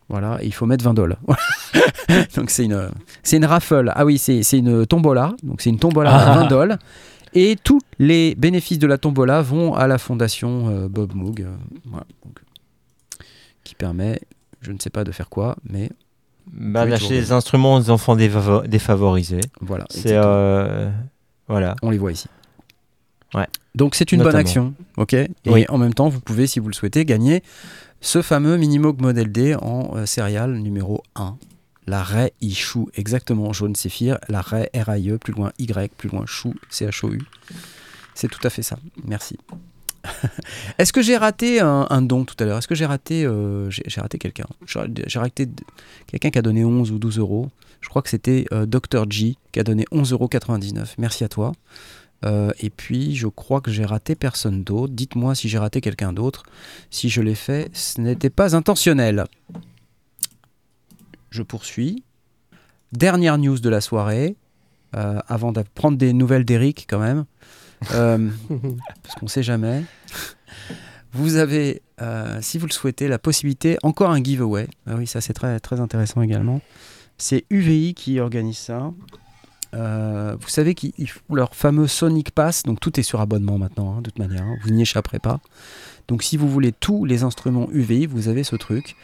Voilà, 0.09 0.39
et 0.40 0.47
il 0.47 0.55
faut 0.55 0.66
mettre 0.66 0.85
20 0.85 0.94
dollars. 0.94 1.19
donc 2.36 2.51
c'est 2.51 2.65
une, 2.65 2.90
c'est 3.24 3.39
une 3.39 3.44
raffle. 3.44 3.93
Ah 3.94 4.05
oui, 4.05 4.19
c'est, 4.19 4.40
une 4.53 4.86
tombola. 4.86 5.35
Donc 5.43 5.61
c'est 5.61 5.70
une 5.70 5.81
tombola 5.81 6.15
à 6.15 6.43
20 6.43 6.47
dollars. 6.47 6.78
Et 7.35 7.57
tous 7.62 7.81
les 7.98 8.35
bénéfices 8.36 8.78
de 8.78 8.86
la 8.86 8.98
tombola 8.98 9.43
vont 9.43 9.74
à 9.74 9.86
la 9.89 9.98
fondation 9.98 10.69
euh, 10.69 10.89
Bob 10.89 11.12
Moog. 11.15 11.43
Euh, 11.43 11.98
qui 13.65 13.74
permet, 13.74 14.20
je 14.66 14.72
ne 14.72 14.78
sais 14.80 14.90
pas 14.90 15.05
de 15.05 15.12
faire 15.12 15.28
quoi, 15.28 15.56
mais 15.62 15.90
bah, 16.52 16.86
d'acheter 16.86 17.20
des 17.20 17.30
instruments 17.30 17.76
aux 17.76 17.90
enfants 17.90 18.16
défavorisés. 18.16 19.40
Voilà. 19.60 19.84
C'est 19.90 20.16
euh, 20.16 20.90
voilà. 21.47 21.76
On 21.82 21.90
les 21.90 21.98
voit 21.98 22.10
ici. 22.10 22.26
Ouais. 23.32 23.47
Donc 23.76 23.94
c'est 23.94 24.10
une 24.10 24.24
bonne 24.24 24.34
action, 24.34 24.74
ok? 24.97 25.14
Et 25.14 25.70
en 25.70 25.78
même 25.78 25.94
temps, 25.94 26.09
vous 26.09 26.20
pouvez, 26.20 26.48
si 26.48 26.59
vous 26.59 26.68
le 26.68 26.74
souhaitez, 26.74 27.05
gagner 27.05 27.44
ce 28.01 28.22
fameux 28.22 28.56
Minimoog 28.56 29.01
Model 29.01 29.30
D 29.30 29.55
en 29.55 29.97
euh, 29.97 30.06
céréale 30.06 30.56
numéro 30.56 31.02
1. 31.14 31.36
La 31.86 32.02
Ray 32.02 32.32
Chou, 32.52 32.90
exactement, 32.94 33.52
jaune 33.52 33.76
séphir. 33.76 34.18
La 34.28 34.40
Ray 34.40 34.68
R-I-E, 34.74 35.18
plus 35.18 35.32
loin 35.32 35.52
Y, 35.59 35.93
plus 35.97 36.09
loin 36.09 36.24
Chou, 36.26 36.55
C-H-O-U. 36.70 37.20
C'est 38.14 38.28
tout 38.28 38.40
à 38.43 38.51
fait 38.51 38.62
ça. 38.62 38.76
Merci. 39.05 39.38
Est-ce 40.78 40.93
que 40.93 41.03
j'ai 41.03 41.16
raté 41.16 41.61
un, 41.61 42.03
don 42.03 42.24
tout 42.24 42.35
à 42.39 42.45
l'heure? 42.45 42.59
Est-ce 42.59 42.69
que 42.69 42.74
j'ai 42.74 42.87
raté, 42.87 43.24
euh, 43.24 43.70
raté 43.97 44.19
quelqu'un? 44.19 44.47
J'ai 45.07 45.19
raté 45.19 45.49
quelqu'un 46.07 46.31
qui 46.31 46.39
a 46.39 46.43
donné 46.43 46.65
11 46.65 46.91
ou 46.93 46.99
12 46.99 47.19
euros. 47.19 47.51
Je 47.81 47.89
crois 47.89 48.03
que 48.03 48.09
c'était 48.09 48.47
euh, 48.53 48.66
Dr 48.66 49.05
G 49.11 49.37
qui 49.53 49.61
a 49.61 49.62
donné 49.62 49.85
11,99 49.93 50.12
euros. 50.12 50.85
Merci 50.99 51.24
à 51.24 51.28
toi. 51.28 51.53
Euh, 52.24 52.51
et 52.61 52.70
puis, 52.70 53.15
je 53.15 53.28
crois 53.28 53.61
que 53.61 53.70
j'ai 53.70 53.85
raté 53.85 54.15
personne 54.15 54.65
d'autre. 54.65 54.93
Dites-moi 54.93 55.35
si 55.35 55.49
j'ai 55.49 55.59
raté 55.59 55.81
quelqu'un 55.81 56.12
d'autre. 56.12 56.45
Si 56.91 57.09
je 57.09 57.20
l'ai 57.20 57.35
fait, 57.35 57.70
ce 57.74 58.01
n'était 58.01 58.31
pas 58.31 58.57
intentionnel. 58.57 59.24
Je 61.31 61.43
poursuis. 61.43 62.03
Dernière 62.93 63.37
news 63.37 63.59
de 63.59 63.69
la 63.69 63.81
soirée, 63.81 64.37
avant 64.93 65.53
de 65.53 65.62
prendre 65.74 65.99
des 65.99 66.15
nouvelles 66.15 66.47
d'Eric 66.47 66.87
quand 66.89 67.01
même. 67.01 67.27
Euh, 67.94 68.30
parce 69.02 69.14
qu'on 69.16 69.26
ne 69.26 69.30
sait 69.30 69.42
jamais. 69.42 69.82
Vous 71.12 71.36
avez, 71.36 71.82
euh, 72.02 72.38
si 72.42 72.58
vous 72.58 72.66
le 72.66 72.72
souhaitez, 72.72 73.08
la 73.08 73.18
possibilité, 73.18 73.78
encore 73.82 74.10
un 74.10 74.22
giveaway. 74.22 74.68
Ah 74.86 74.94
oui, 74.96 75.06
ça 75.06 75.20
c'est 75.20 75.32
très, 75.32 75.58
très 75.60 75.80
intéressant 75.80 76.22
également. 76.22 76.60
C'est 77.16 77.44
UVI 77.50 77.94
qui 77.94 78.20
organise 78.20 78.58
ça. 78.58 78.92
Euh, 79.74 80.36
vous 80.38 80.48
savez 80.48 80.74
qu'ils 80.74 81.08
font 81.08 81.34
leur 81.34 81.54
fameux 81.54 81.86
Sonic 81.86 82.30
Pass, 82.30 82.62
donc 82.62 82.80
tout 82.80 82.98
est 83.00 83.02
sur 83.02 83.20
abonnement 83.20 83.58
maintenant, 83.58 83.96
hein, 83.96 84.00
de 84.00 84.10
toute 84.10 84.18
manière, 84.18 84.42
hein. 84.42 84.56
vous 84.62 84.70
n'y 84.70 84.82
échapperez 84.82 85.18
pas. 85.18 85.40
Donc 86.08 86.22
si 86.22 86.36
vous 86.36 86.48
voulez 86.48 86.72
tous 86.72 87.04
les 87.04 87.24
instruments 87.24 87.68
UVI, 87.72 88.06
vous 88.06 88.28
avez 88.28 88.44
ce 88.44 88.56
truc 88.56 88.96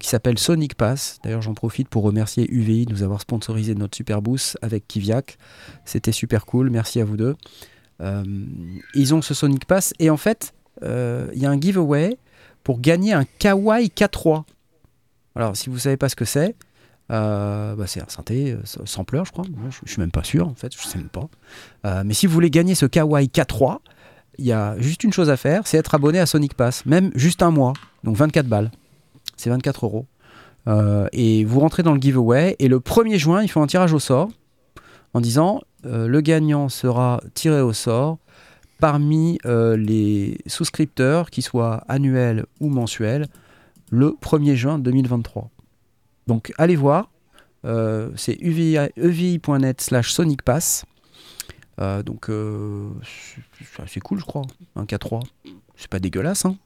qui 0.00 0.08
s'appelle 0.08 0.38
Sonic 0.38 0.76
Pass. 0.76 1.18
D'ailleurs 1.22 1.42
j'en 1.42 1.52
profite 1.52 1.88
pour 1.88 2.04
remercier 2.04 2.50
UVI 2.50 2.86
de 2.86 2.92
nous 2.92 3.02
avoir 3.02 3.20
sponsorisé 3.20 3.74
notre 3.74 3.94
Super 3.94 4.22
Boost 4.22 4.58
avec 4.62 4.88
Kiviak. 4.88 5.36
C'était 5.84 6.12
super 6.12 6.46
cool, 6.46 6.70
merci 6.70 7.00
à 7.00 7.04
vous 7.04 7.18
deux. 7.18 7.36
Euh, 8.02 8.24
ils 8.94 9.14
ont 9.14 9.22
ce 9.22 9.34
Sonic 9.34 9.64
Pass 9.64 9.94
et 9.98 10.10
en 10.10 10.16
fait, 10.16 10.54
euh, 10.82 11.28
il 11.34 11.40
y 11.40 11.46
a 11.46 11.50
un 11.50 11.60
giveaway 11.60 12.18
pour 12.64 12.80
gagner 12.80 13.12
un 13.12 13.24
Kawaii 13.38 13.88
K3. 13.88 14.44
Alors, 15.34 15.56
si 15.56 15.70
vous 15.70 15.78
savez 15.78 15.96
pas 15.96 16.08
ce 16.08 16.16
que 16.16 16.24
c'est, 16.24 16.54
euh, 17.10 17.74
bah, 17.74 17.86
c'est 17.86 18.00
un 18.00 18.08
synthé 18.08 18.56
sampler, 18.84 19.22
je 19.24 19.32
crois. 19.32 19.44
je, 19.70 19.78
ne 19.82 19.88
suis 19.88 20.00
même 20.00 20.10
pas 20.10 20.24
sûr, 20.24 20.48
en 20.48 20.54
fait, 20.54 20.74
je 20.74 20.86
sais 20.86 20.98
même 20.98 21.08
pas. 21.08 22.02
mais 22.04 22.14
si 22.14 22.26
vous 22.26 22.34
voulez 22.34 22.50
gagner 22.50 22.74
ce 22.74 22.86
Kawaii 22.86 23.28
K3, 23.28 23.78
il 24.38 24.46
y 24.46 24.52
a 24.52 24.78
juste 24.78 25.04
une 25.04 25.12
chose 25.12 25.30
à 25.30 25.36
faire, 25.36 25.66
c'est 25.66 25.76
être 25.76 25.94
abonné 25.94 26.18
à 26.18 26.26
Sonic 26.26 26.54
Pass, 26.54 26.86
même 26.86 27.10
juste 27.14 27.42
un 27.42 27.50
mois, 27.50 27.74
donc 28.02 28.16
24 28.16 28.46
balles. 28.46 28.70
C'est 29.36 29.50
24 29.50 29.84
euros. 29.86 30.06
et 31.12 31.44
vous 31.44 31.60
rentrez 31.60 31.82
dans 31.82 31.94
le 31.94 32.00
giveaway, 32.00 32.56
et 32.58 32.68
le 32.68 32.78
1er 32.78 33.18
juin, 33.18 33.42
ils 33.42 33.48
font 33.48 33.62
un 33.62 33.66
tirage 33.66 33.92
au 33.92 33.98
sort 33.98 34.30
en 35.14 35.20
disant 35.20 35.60
euh, 35.84 36.06
le 36.06 36.20
gagnant 36.20 36.68
sera 36.68 37.20
tiré 37.34 37.60
au 37.60 37.72
sort 37.72 38.18
parmi 38.78 39.38
euh, 39.46 39.76
les 39.76 40.38
souscripteurs, 40.46 41.30
qui 41.30 41.42
soient 41.42 41.84
annuels 41.88 42.46
ou 42.60 42.68
mensuels, 42.68 43.28
le 43.90 44.16
1er 44.20 44.54
juin 44.54 44.78
2023. 44.78 45.50
Donc 46.26 46.52
allez 46.58 46.76
voir, 46.76 47.10
euh, 47.64 48.10
c'est 48.16 48.36
uvi.net 48.40 49.80
slash 49.80 50.12
sonicpass. 50.12 50.84
donc 51.78 52.30
c'est 53.86 54.00
cool 54.00 54.18
je 54.18 54.24
crois, 54.24 54.42
un 54.76 54.84
K3. 54.84 55.22
C'est 55.76 55.88
pas 55.88 55.98
dégueulasse. 55.98 56.44
Hein 56.44 56.56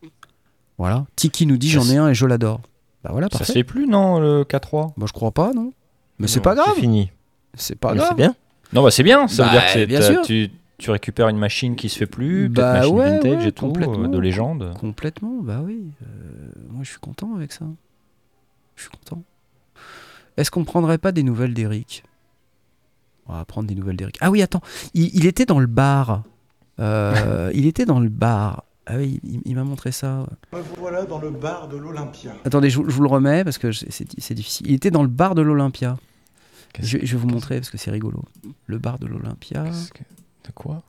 voilà. 0.79 1.07
Tiki 1.17 1.47
nous 1.47 1.57
dit 1.57 1.71
j'en 1.71 1.85
ai 1.89 1.97
un 1.97 2.09
et 2.09 2.15
je 2.15 2.27
l'adore. 2.27 2.61
Bah 3.05 3.11
voilà, 3.13 3.29
Ça 3.31 3.45
se 3.45 3.53
fait 3.53 3.65
plus 3.65 3.87
non 3.87 4.19
le 4.19 4.45
K3 4.45 4.93
Bah 4.97 5.07
je 5.07 5.13
crois 5.13 5.33
pas 5.33 5.53
non. 5.53 5.73
Mais 6.19 6.29
c'est 6.29 6.41
pas 6.41 6.55
grave. 6.55 6.73
C'est 6.75 6.81
fini. 6.81 7.11
C'est 7.55 7.77
pas 7.77 7.95
grave. 7.95 8.09
C'est 8.11 8.17
bien. 8.17 8.35
Non, 8.73 8.83
bah 8.83 8.91
c'est 8.91 9.03
bien. 9.03 9.29
Ça 9.29 9.45
veut 9.45 9.51
dire 9.51 9.63
que 9.73 9.85
bien 9.87 10.23
tu, 10.23 10.51
tu, 10.79 10.91
récupères 10.91 11.29
une 11.29 11.39
machine 11.39 11.77
qui 11.77 11.89
se 11.89 11.99
fait 11.99 12.07
plus, 12.07 12.51
peut-être 12.51 12.55
bah 12.55 12.73
machine 12.81 12.97
vintage 12.99 13.47
et 13.47 13.53
tout, 13.53 13.73
euh, 13.77 14.09
de 14.09 14.19
légende. 14.19 14.75
Complètement, 14.79 15.41
bah 15.43 15.61
oui. 15.65 15.85
Euh, 16.03 16.07
moi, 16.71 16.83
je 16.83 16.91
suis 16.91 16.99
content 16.99 17.35
avec 17.37 17.53
ça. 17.53 17.65
Je 18.75 18.83
suis 18.83 18.91
content. 18.91 19.23
Est-ce 20.37 20.51
qu'on 20.51 20.65
prendrait 20.65 20.99
pas 20.99 21.13
des 21.13 21.23
nouvelles 21.23 21.55
d'Eric? 21.55 22.03
On 23.29 23.33
va 23.33 23.45
prendre 23.45 23.67
des 23.69 23.75
nouvelles 23.75 23.97
d'Eric. 23.97 24.19
Ah 24.21 24.31
oui, 24.31 24.43
attends, 24.43 24.61
il, 24.95 25.11
il 25.17 25.27
était 25.27 25.47
dans 25.47 25.59
le 25.59 25.67
bar. 25.67 26.23
Euh, 26.79 27.51
il 27.55 27.67
était 27.67 27.87
dans 27.87 28.01
le 28.01 28.09
bar. 28.09 28.65
Ah 28.89 28.97
oui, 28.99 29.19
il, 29.25 29.41
il 29.45 29.55
m'a 29.57 29.65
montré 29.65 29.91
ça. 29.93 30.27
Me 30.53 30.61
voilà 30.79 31.05
dans 31.07 31.19
le 31.19 31.31
bar 31.31 31.67
de 31.69 31.77
l'Olympia. 31.77 32.33
Attendez, 32.45 32.71
je, 32.71 32.79
vous- 32.79 32.89
je 32.89 32.95
vous 32.95 33.03
le 33.03 33.09
remets 33.09 33.43
parce 33.43 33.59
que 33.59 33.73
c'est 33.73 34.35
difficile. 34.35 34.67
Il 34.69 34.75
était 34.75 34.91
dans 34.93 35.03
le 35.03 35.09
bar 35.09 35.35
de 35.35 35.43
l'Olympia. 35.43 35.97
Je, 36.81 36.99
je 37.03 37.17
vais 37.17 37.23
vous 37.23 37.29
montrer 37.29 37.57
parce 37.57 37.71
que 37.71 37.79
c'est 37.79 37.91
rigolo. 37.91 38.23
Le 38.67 38.79
bar 38.79 38.99
de 38.99 39.07
l'Olympia. 39.07 39.65
Que- 39.65 40.49
De 40.49 40.53
quoi 40.55 40.83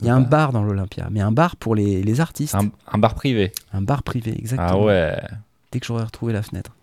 Il 0.00 0.06
y 0.06 0.10
a 0.10 0.14
un 0.14 0.20
bar 0.20 0.52
dans 0.52 0.62
l'Olympia, 0.62 1.08
mais 1.10 1.20
un 1.20 1.32
bar 1.32 1.56
pour 1.56 1.74
les, 1.74 2.02
les 2.02 2.20
artistes. 2.20 2.54
un, 2.54 2.70
un 2.90 2.98
bar 2.98 3.14
privé. 3.14 3.52
Un 3.72 3.82
bar 3.82 4.02
privé, 4.02 4.34
exactement. 4.38 4.68
Ah 4.82 4.84
ouais. 4.84 5.20
Dès 5.70 5.80
que 5.80 5.86
j'aurai 5.86 6.04
retrouvé 6.04 6.32
la 6.32 6.42
fenêtre. 6.42 6.74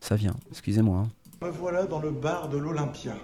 Ça 0.00 0.14
vient, 0.16 0.34
excusez-moi. 0.50 0.98
hein. 1.06 1.08
Me 1.46 1.50
voilà 1.50 1.84
dans 1.86 2.00
le 2.00 2.10
bar 2.10 2.48
de 2.48 2.56
l'Olympia. 2.58 3.14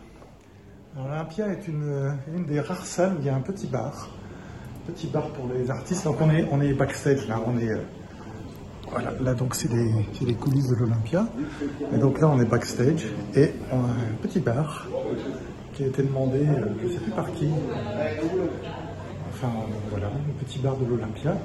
L'Olympia 0.97 1.49
est 1.49 1.67
une, 1.69 2.17
une 2.35 2.45
des 2.47 2.61
rares 2.61 2.85
salles 2.85 3.15
où 3.17 3.21
il 3.21 3.25
y 3.27 3.29
a 3.31 3.35
un 3.37 3.41
petit 3.41 3.67
bar. 3.67 4.09
Petit 4.87 5.07
bar 5.07 5.29
pour 5.33 5.49
les 5.53 5.71
artistes. 5.71 6.05
Donc 6.05 6.21
on 6.21 6.31
est, 6.31 6.47
on 6.51 6.61
est 6.61 6.75
backstage 6.75 7.27
là. 7.29 7.41
On 7.47 7.57
est, 7.59 7.71
euh, 7.71 7.81
voilà, 8.93 9.13
là 9.23 9.35
donc 9.35 9.55
c'est 9.55 9.71
les, 9.73 10.35
coulisses 10.35 10.69
de 10.69 10.75
l'Olympia. 10.77 11.27
Et 11.95 11.99
donc 11.99 12.21
là 12.21 12.29
on 12.29 12.41
est 12.41 12.45
backstage 12.45 13.07
et 13.35 13.53
on 13.73 13.79
a 13.79 13.89
un 13.89 14.17
petit 14.23 14.41
bar 14.41 14.87
qui 15.75 15.85
a 15.85 15.87
été 15.87 16.03
demandé, 16.03 16.39
euh, 16.41 16.67
je 16.83 16.87
ne 16.87 16.93
sais 16.93 16.99
plus 17.01 17.13
par 17.13 17.33
qui. 17.33 17.49
Enfin 19.31 19.49
euh, 19.49 19.75
voilà, 19.91 20.11
le 20.27 20.45
petit 20.45 20.59
bar 20.59 20.77
de 20.77 20.85
l'Olympia 20.85 21.37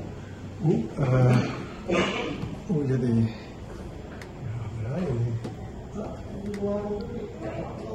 où, 0.63 0.83
euh, 0.99 1.33
où 2.69 2.81
il 2.83 2.91
y 2.91 2.93
a 2.93 2.97
des. 2.97 3.07
Voilà, 4.81 4.97
il 4.99 5.03
y 5.03 5.05
a 5.05 5.11
des- 5.13 5.37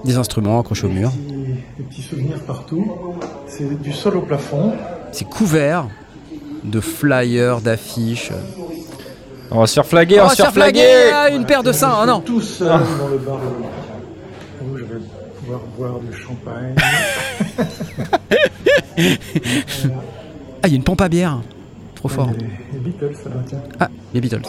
Des 0.04 0.16
instruments 0.16 0.60
accrochés 0.60 0.86
au 0.86 0.90
mur. 0.90 1.10
petits, 1.10 1.54
des 1.78 1.84
petits 1.84 2.02
souvenirs 2.02 2.40
partout. 2.44 2.92
C'est 3.46 3.80
du 3.82 3.92
sol 3.92 4.16
au 4.16 4.22
plafond. 4.22 4.72
C'est 5.12 5.28
couvert 5.28 5.88
de 6.64 6.80
flyers, 6.80 7.60
d'affiches. 7.60 8.32
On 9.54 9.60
va 9.60 9.66
se 9.66 9.74
faire 9.74 9.86
flaguer, 9.86 10.20
on 10.20 10.24
va 10.24 10.30
se 10.30 10.42
faire 10.42 10.52
flaguer 10.52 11.10
Ah, 11.12 11.28
Une 11.30 11.44
paire 11.44 11.62
de 11.62 11.72
seins, 11.72 11.92
ah 11.94 12.06
non 12.06 12.20
Tout 12.20 12.40
seul 12.40 12.68
dans 12.68 13.08
le 13.08 13.18
bar 13.18 13.36
de 13.38 13.44
l'Olympia. 13.44 13.68
Où 14.64 14.78
je 14.78 14.84
vais 14.84 15.00
pouvoir 15.40 15.60
boire 15.76 16.00
du 16.00 16.16
champagne. 16.16 16.74
Ah, 20.62 20.66
il 20.68 20.70
y 20.70 20.72
a 20.74 20.76
une 20.76 20.84
pompe 20.84 21.00
à 21.00 21.08
bière. 21.08 21.40
Trop 21.94 22.08
fort. 22.08 22.28
Il 22.34 22.42
y 22.42 22.44
a 22.44 22.48
les, 22.48 22.54
les 22.74 22.78
Beatles 22.80 23.12
là-bas, 23.24 23.42
tiens. 23.46 23.58
Ah, 23.80 23.88
les 24.14 24.20
Beatles. 24.20 24.42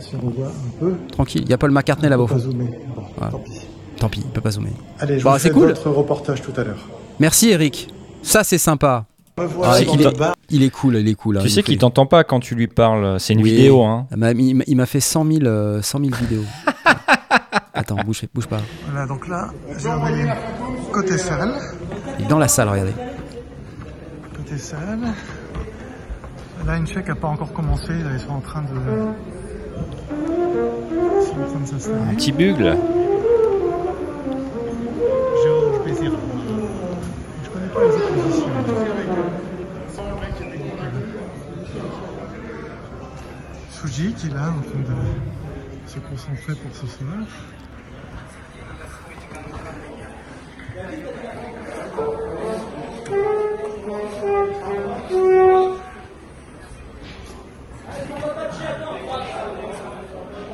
Si 0.00 0.14
on 0.22 0.28
voit 0.30 0.46
un 0.46 0.80
peu. 0.80 0.94
Tranquille, 1.10 1.42
il 1.44 1.50
y 1.50 1.52
a 1.52 1.58
Paul 1.58 1.70
McCartney 1.72 2.08
là-bas 2.08 2.22
au 2.22 2.26
Pas 2.28 2.38
zoomer. 2.38 2.68
Bon, 2.94 3.02
Ouais. 3.02 3.30
tant 3.30 3.38
pis. 3.40 3.60
Tant 3.98 4.08
pis, 4.08 4.20
il 4.24 4.30
peut 4.30 4.40
pas 4.40 4.52
zoomer. 4.52 4.70
Allez, 5.00 5.18
je 5.18 5.24
Bon, 5.24 5.32
vous 5.32 5.38
fais 5.38 5.50
cool. 5.50 5.68
votre 5.68 5.90
reportage 5.90 6.40
tout 6.42 6.52
à 6.56 6.62
l'heure. 6.64 6.78
Merci 7.18 7.50
Eric. 7.50 7.88
Ça 8.22 8.44
c'est 8.44 8.58
sympa. 8.58 9.04
Ah, 9.64 9.78
il 9.80 10.02
est- 10.02 10.18
bar. 10.18 10.34
Il 10.50 10.62
est 10.62 10.70
cool, 10.70 10.96
il 10.96 11.08
est 11.08 11.14
cool. 11.14 11.38
hein. 11.38 11.40
Tu 11.42 11.48
sais 11.50 11.62
qu'il 11.62 11.78
t'entend 11.78 12.06
pas 12.06 12.24
quand 12.24 12.40
tu 12.40 12.54
lui 12.54 12.66
parles. 12.68 13.18
C'est 13.20 13.34
une 13.34 13.42
Oui. 13.42 13.50
vidéo, 13.54 13.82
hein. 13.84 14.06
Il 14.10 14.16
m'a- 14.18 14.32
il 14.32 14.76
m'a- 14.76 14.86
fait 14.86 15.00
100 15.00 15.24
000, 15.24 15.44
euh, 15.44 15.82
100 15.82 15.98
000 16.00 16.14
vidéos. 16.16 16.44
Attends, 17.74 17.96
bouge, 18.04 18.22
bouge 18.34 18.46
pas. 18.48 18.58
Voilà, 18.90 19.06
donc 19.06 19.28
là, 19.28 19.50
j'ai 19.78 19.88
envoyé 19.88 20.24
côté 20.92 21.16
salle. 21.18 21.52
Il 22.18 22.24
est 22.24 22.28
dans 22.28 22.38
la 22.38 22.48
salle, 22.48 22.68
regardez. 22.68 22.92
Côté 24.36 24.58
salle. 24.58 24.98
Là, 26.66 26.76
une 26.76 26.86
check 26.86 27.06
n'a 27.08 27.14
pas 27.14 27.28
encore 27.28 27.52
commencé. 27.52 27.92
Ils 28.14 28.20
sont 28.20 28.32
en 28.32 28.40
train 28.40 28.62
de. 28.62 28.68
Ils 30.20 31.26
sont 31.26 31.40
en 31.40 31.46
train 31.50 31.60
de 31.60 31.66
s'installer. 31.66 31.98
Un 32.10 32.14
petit 32.14 32.32
bugle. 32.32 32.76
Pas 37.78 37.84
les 37.84 37.90
qui 44.14 44.26
est 44.26 44.34
là 44.34 44.50
en 44.50 44.60
train 44.62 44.80
de 44.80 45.88
se 45.88 45.98
concentrer 45.98 46.54
pour 46.54 46.74
ce 46.74 46.86
soir. 46.86 47.08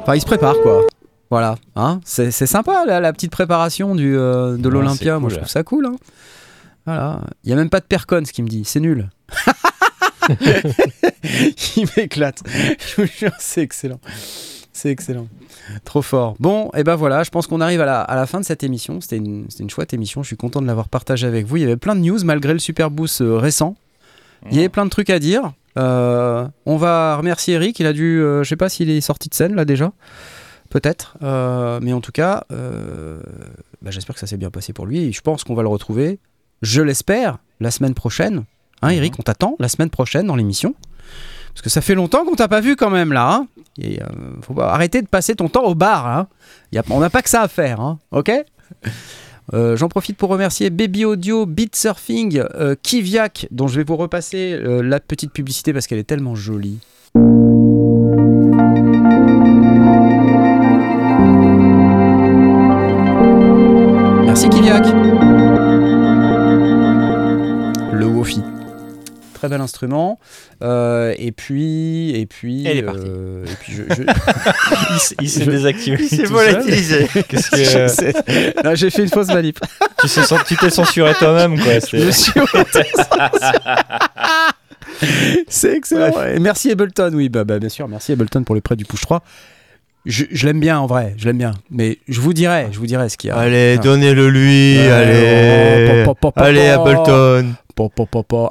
Enfin, 0.03 0.15
il 0.15 0.21
se 0.21 0.27
prépare 0.27 0.55
quoi. 0.63 0.83
Voilà, 1.31 1.57
hein 1.75 2.01
c'est 2.05 2.31
sympa 2.31 2.85
la, 2.87 3.01
la 3.01 3.13
petite 3.13 3.33
préparation 3.33 3.95
du, 3.95 4.17
euh, 4.17 4.57
de 4.57 4.69
Ouais, 4.69 4.75
l'Olympia. 4.75 5.19
Moi, 5.19 5.31
je 5.31 5.37
trouve 5.37 5.49
ça 5.49 5.63
cool. 5.63 5.87
hein. 5.87 5.97
Voilà, 6.87 7.23
il 7.45 7.51
y 7.51 7.53
a 7.53 7.57
même 7.57 7.71
pas 7.71 7.81
de 7.81 7.87
percon, 7.87 8.25
ce 8.25 8.33
qu'il 8.33 8.45
me 8.45 8.49
dit. 8.49 8.65
C'est 8.65 8.81
nul. 8.81 9.09
il 11.77 11.89
m'éclate. 11.97 12.43
Je 12.47 13.03
vous 13.03 13.09
jure, 13.09 13.33
c'est 13.39 13.63
excellent. 13.63 14.01
C'est 14.73 14.91
excellent. 14.91 15.29
Trop 15.85 16.03
fort. 16.03 16.35
Bon, 16.41 16.71
et 16.77 16.83
ben 16.83 16.97
voilà, 16.97 17.23
je 17.23 17.31
pense 17.31 17.47
qu'on 17.47 17.61
arrive 17.61 17.81
à 17.81 17.87
la, 17.87 18.01
à 18.03 18.17
la 18.17 18.27
fin 18.27 18.41
de 18.41 18.45
cette 18.45 18.65
émission. 18.65 19.01
C'était 19.01 19.17
une, 19.17 19.47
une 19.59 19.71
chouette 19.71 19.95
émission. 19.95 20.23
Je 20.23 20.27
suis 20.27 20.37
content 20.37 20.61
de 20.61 20.67
l'avoir 20.67 20.89
partagée 20.89 21.27
avec 21.27 21.47
vous. 21.47 21.57
Il 21.57 21.61
y 21.61 21.65
avait 21.65 21.77
plein 21.77 21.95
de 21.95 22.01
news 22.01 22.19
malgré 22.25 22.53
le 22.53 22.59
Super 22.59 22.91
Boost 22.91 23.21
euh, 23.21 23.37
récent. 23.37 23.77
Il 24.51 24.57
y 24.57 24.59
avait 24.59 24.69
plein 24.69 24.85
de 24.85 24.91
trucs 24.91 25.11
à 25.11 25.19
dire. 25.19 25.53
Euh, 25.79 26.47
on 26.67 26.77
va 26.77 27.17
remercier 27.17 27.55
Eric. 27.55 27.79
Il 27.79 27.87
a 27.87 27.93
dû, 27.93 28.21
euh, 28.21 28.43
je 28.43 28.49
sais 28.49 28.57
pas 28.57 28.69
s'il 28.69 28.91
est 28.91 29.01
sorti 29.01 29.29
de 29.31 29.35
scène 29.35 29.55
là 29.55 29.65
déjà, 29.65 29.93
peut-être. 30.69 31.17
Mais 31.81 31.93
en 31.93 32.01
tout 32.01 32.13
cas, 32.13 32.45
bah, 32.51 33.91
j'espère 33.91 34.15
que 34.15 34.21
ça 34.21 34.27
s'est 34.27 34.37
bien 34.37 34.51
passé 34.51 34.73
pour 34.73 34.87
lui. 34.87 35.05
Et 35.05 35.13
je 35.13 35.21
pense 35.23 35.45
qu'on 35.45 35.55
va 35.55 35.63
le 35.63 35.69
retrouver. 35.69 36.19
Je 36.65 36.81
l'espère 36.81 37.39
la 37.61 37.71
semaine 37.71 37.93
prochaine. 37.95 38.45
Hein, 38.83 38.89
Eric, 38.89 39.15
on 39.19 39.23
t'attend 39.23 39.55
la 39.59 39.69
semaine 39.69 39.91
prochaine 39.91 40.27
dans 40.27 40.35
l'émission. 40.35 40.75
Parce 41.53 41.61
que 41.63 41.69
ça 41.71 41.81
fait 41.83 41.95
longtemps 41.95 42.25
qu'on 42.25 42.35
t'a 42.35 42.49
pas 42.49 42.61
vu 42.61 42.75
quand 42.75 42.89
même 42.91 43.13
là. 43.13 43.33
hein. 43.35 43.47
Et, 43.79 44.03
euh, 44.03 44.07
faut 44.43 44.55
pas 44.55 44.73
arrêter 44.73 45.03
de 45.03 45.07
passer 45.07 45.35
ton 45.37 45.49
temps 45.49 45.65
au 45.65 45.75
bar. 45.75 46.07
hein. 46.07 46.27
Y 46.73 46.79
a- 46.79 46.83
on 46.91 47.01
n'a 47.01 47.11
pas 47.11 47.21
que 47.23 47.29
ça 47.29 47.43
à 47.43 47.49
faire, 47.49 47.81
hein, 47.81 47.99
ok? 48.13 48.33
Euh, 49.53 49.77
J'en 49.77 49.89
profite 49.89 50.17
pour 50.17 50.31
remercier 50.31 50.71
Baby 50.71 51.05
Audio, 51.05 51.45
Beat 51.45 51.77
Surfing, 51.77 52.43
euh, 52.55 52.75
Kiviak, 52.83 53.47
dont 53.51 53.69
je 53.69 53.77
vais 53.77 53.85
vous 53.85 53.97
repasser 53.97 54.59
la 54.59 55.01
petite 55.01 55.33
publicité 55.33 55.73
parce 55.75 55.87
qu'elle 55.87 55.99
est 55.99 56.05
tellement 56.05 56.35
jolie. 56.35 56.79
Merci 64.27 64.49
Kiviak. 64.49 64.85
Très 69.45 69.51
bel 69.51 69.61
instrument. 69.61 70.19
Euh, 70.63 71.13
et 71.19 71.31
puis, 71.31 72.13
et 72.19 72.25
puis, 72.25 72.65
Elle 72.67 72.79
est 72.79 72.83
partie. 72.83 73.03
euh, 73.07 73.45
et 73.45 73.55
puis 73.61 73.75
je, 73.75 73.83
je- 73.95 74.03
Il, 75.21 75.25
il 75.25 75.29
s'est 75.29 75.45
Je- 75.45 75.51
désactivé. 75.51 76.09
C'est 76.09 76.23
tout 76.23 76.33
volatilisé. 76.33 77.07
Qu'est-ce 77.29 77.51
que. 77.51 78.65
Non, 78.67 78.75
j'ai 78.75 78.89
fait 78.89 79.03
une 79.03 79.11
fausse 79.11 79.27
manip. 79.29 79.61
tu 80.47 80.57
t'es 80.57 80.71
censuré 80.71 81.13
toi-même, 81.19 81.61
quoi. 81.61 81.79
c'est- 81.81 81.99
Je 82.01 82.11
suis 82.11 82.33
C'est 85.49 85.77
excellent. 85.77 86.13
Et 86.35 86.39
merci 86.39 86.71
Ableton, 86.71 87.11
oui, 87.13 87.29
bah, 87.29 87.45
bah, 87.45 87.59
bien 87.59 87.69
sûr, 87.69 87.87
merci 87.89 88.13
Ableton 88.13 88.45
pour 88.45 88.55
le 88.55 88.61
prêt 88.63 88.77
du 88.77 88.85
push 88.87 89.03
3. 89.03 89.23
Je, 90.07 90.25
je 90.31 90.47
l'aime 90.47 90.61
bien 90.61 90.79
en 90.79 90.87
vrai, 90.87 91.15
je 91.17 91.25
l'aime 91.27 91.39
bien. 91.39 91.53
Mais 91.71 91.99
je 92.09 92.21
vous 92.21 92.33
dirai, 92.35 92.69
je 92.73 92.79
vous 92.79 92.87
dirai 92.87 93.09
ce 93.09 93.17
qu'il 93.17 93.29
y 93.29 93.31
a. 93.31 93.37
Allez, 93.37 93.77
Ah. 93.79 93.83
donnez-le 93.83 94.29
lui. 94.29 94.79
Allez. 94.79 96.05
oh, 96.07 96.15
Allez, 96.37 96.75
po. 96.77 97.64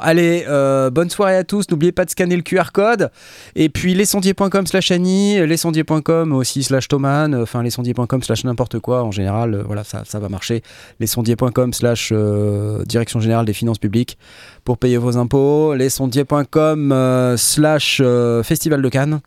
Allez, 0.01 0.45
euh, 0.47 0.89
bonne 0.89 1.09
soirée 1.09 1.35
à 1.35 1.43
tous. 1.43 1.65
N'oubliez 1.69 1.91
pas 1.91 2.05
de 2.05 2.09
scanner 2.09 2.35
le 2.35 2.41
QR 2.41 2.71
code. 2.73 3.11
Et 3.55 3.69
puis 3.69 3.93
lesondiers.com 3.93 4.67
slash 4.67 4.91
Annie, 4.91 5.45
lesondiers.com 5.45 6.33
aussi 6.33 6.63
slash 6.63 6.87
Thoman, 6.87 7.35
enfin 7.35 7.63
lesondiers.com 7.63 8.23
slash 8.23 8.43
n'importe 8.43 8.79
quoi. 8.79 9.03
En 9.03 9.11
général, 9.11 9.53
euh, 9.53 9.63
voilà, 9.65 9.83
ça, 9.83 10.03
va 10.19 10.29
marcher. 10.29 10.63
Lesondiers.com 10.99 11.73
slash 11.73 12.09
euh, 12.11 12.83
Direction 12.85 13.19
Générale 13.19 13.45
des 13.45 13.53
Finances 13.53 13.79
Publiques 13.79 14.17
pour 14.63 14.77
payer 14.77 14.97
vos 14.97 15.17
impôts. 15.17 15.73
Lesondiers.com 15.75 16.91
euh, 16.91 17.37
slash 17.37 18.01
euh, 18.03 18.43
Festival 18.43 18.81
de 18.81 18.89
Cannes. 18.89 19.19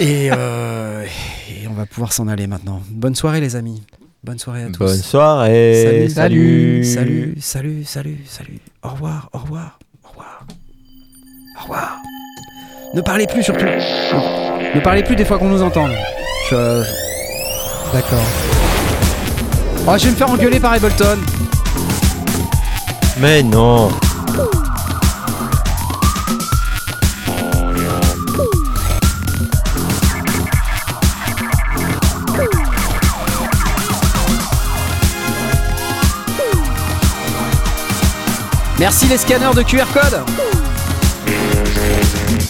Euh, 0.00 1.04
et 1.50 1.66
on 1.68 1.72
va 1.72 1.86
pouvoir 1.86 2.12
s'en 2.12 2.28
aller 2.28 2.46
maintenant. 2.46 2.82
Bonne 2.90 3.14
soirée 3.14 3.40
les 3.40 3.56
amis. 3.56 3.82
Bonne 4.24 4.38
soirée 4.38 4.62
à 4.62 4.66
tous. 4.66 4.78
Bonne 4.78 4.96
soirée. 4.96 6.06
Salut, 6.08 6.84
salut, 6.84 7.34
salut, 7.40 7.84
salut, 7.84 8.18
salut. 8.24 8.60
Au 8.84 8.90
revoir, 8.90 9.28
au 9.32 9.38
revoir, 9.38 9.80
au 10.04 10.08
revoir. 10.10 10.46
Au 11.58 11.62
revoir. 11.62 11.96
Ne 12.94 13.00
parlez 13.00 13.26
plus 13.26 13.42
surtout. 13.42 13.64
Ne 13.64 14.80
parlez 14.80 15.02
plus 15.02 15.16
des 15.16 15.24
fois 15.24 15.40
qu'on 15.40 15.48
nous 15.48 15.60
entende. 15.60 15.90
Je... 16.48 16.84
D'accord. 17.92 18.22
Oh, 19.88 19.94
je 19.98 20.04
vais 20.04 20.10
me 20.12 20.16
faire 20.16 20.30
engueuler 20.30 20.60
par 20.60 20.74
Ableton. 20.74 21.18
Mais 23.20 23.42
non. 23.42 23.90
Merci 38.82 39.06
les 39.06 39.16
scanners 39.16 39.54
de 39.54 39.62
QR 39.62 39.84
code. 39.94 40.24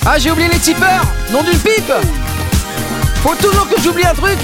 Ah, 0.07 0.19
j'ai 0.19 0.31
oublié 0.31 0.49
les 0.49 0.59
tipeurs. 0.59 1.05
Nom 1.31 1.43
d'une 1.43 1.59
pipe. 1.59 1.93
Faut 3.23 3.35
toujours 3.35 3.69
que 3.69 3.79
j'oublie 3.83 4.07
un 4.07 4.15
truc 4.15 4.39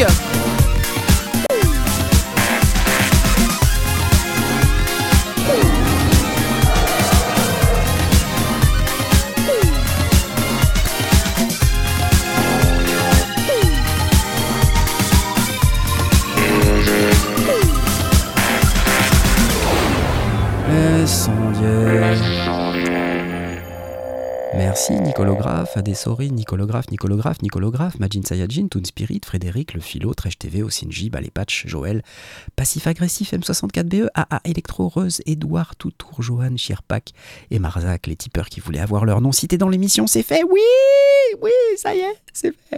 Merci 24.55 24.93
Nicolographe, 25.01 25.77
Adessori, 25.77 26.31
Nicolographe, 26.31 26.91
Nicolographe, 26.91 27.43
Nicolographe, 27.43 27.99
Majin 27.99 28.23
Sayajin, 28.23 28.69
Toon 28.69 28.85
Spirit, 28.85 29.21
Frédéric, 29.25 29.75
Le 29.75 29.81
Philo, 29.81 30.15
Trèche 30.15 30.39
TV, 30.39 30.63
Osinji, 30.63 31.11
Balepatch, 31.11 31.67
Joël, 31.67 32.03
Passif 32.55 32.87
Agressif, 32.87 33.33
M64BE, 33.33 34.09
AA 34.15 34.41
Electro, 34.45 34.89
Reuse, 34.89 35.21
Edouard, 35.27 35.75
Toutour, 35.77 36.23
Johan, 36.23 36.57
Chirpac 36.57 37.13
et 37.51 37.59
Marzac, 37.59 38.07
les 38.07 38.17
tipeurs 38.17 38.49
qui 38.49 38.61
voulaient 38.61 38.79
avoir 38.79 39.05
leur 39.05 39.21
nom. 39.21 39.33
Cité 39.33 39.59
dans 39.59 39.69
l'émission, 39.69 40.07
c'est 40.07 40.23
fait, 40.23 40.43
oui, 40.45 40.61
oui, 41.43 41.51
ça 41.77 41.95
y 41.95 41.99
est, 41.99 42.17
c'est 42.33 42.55
fait. 42.69 42.77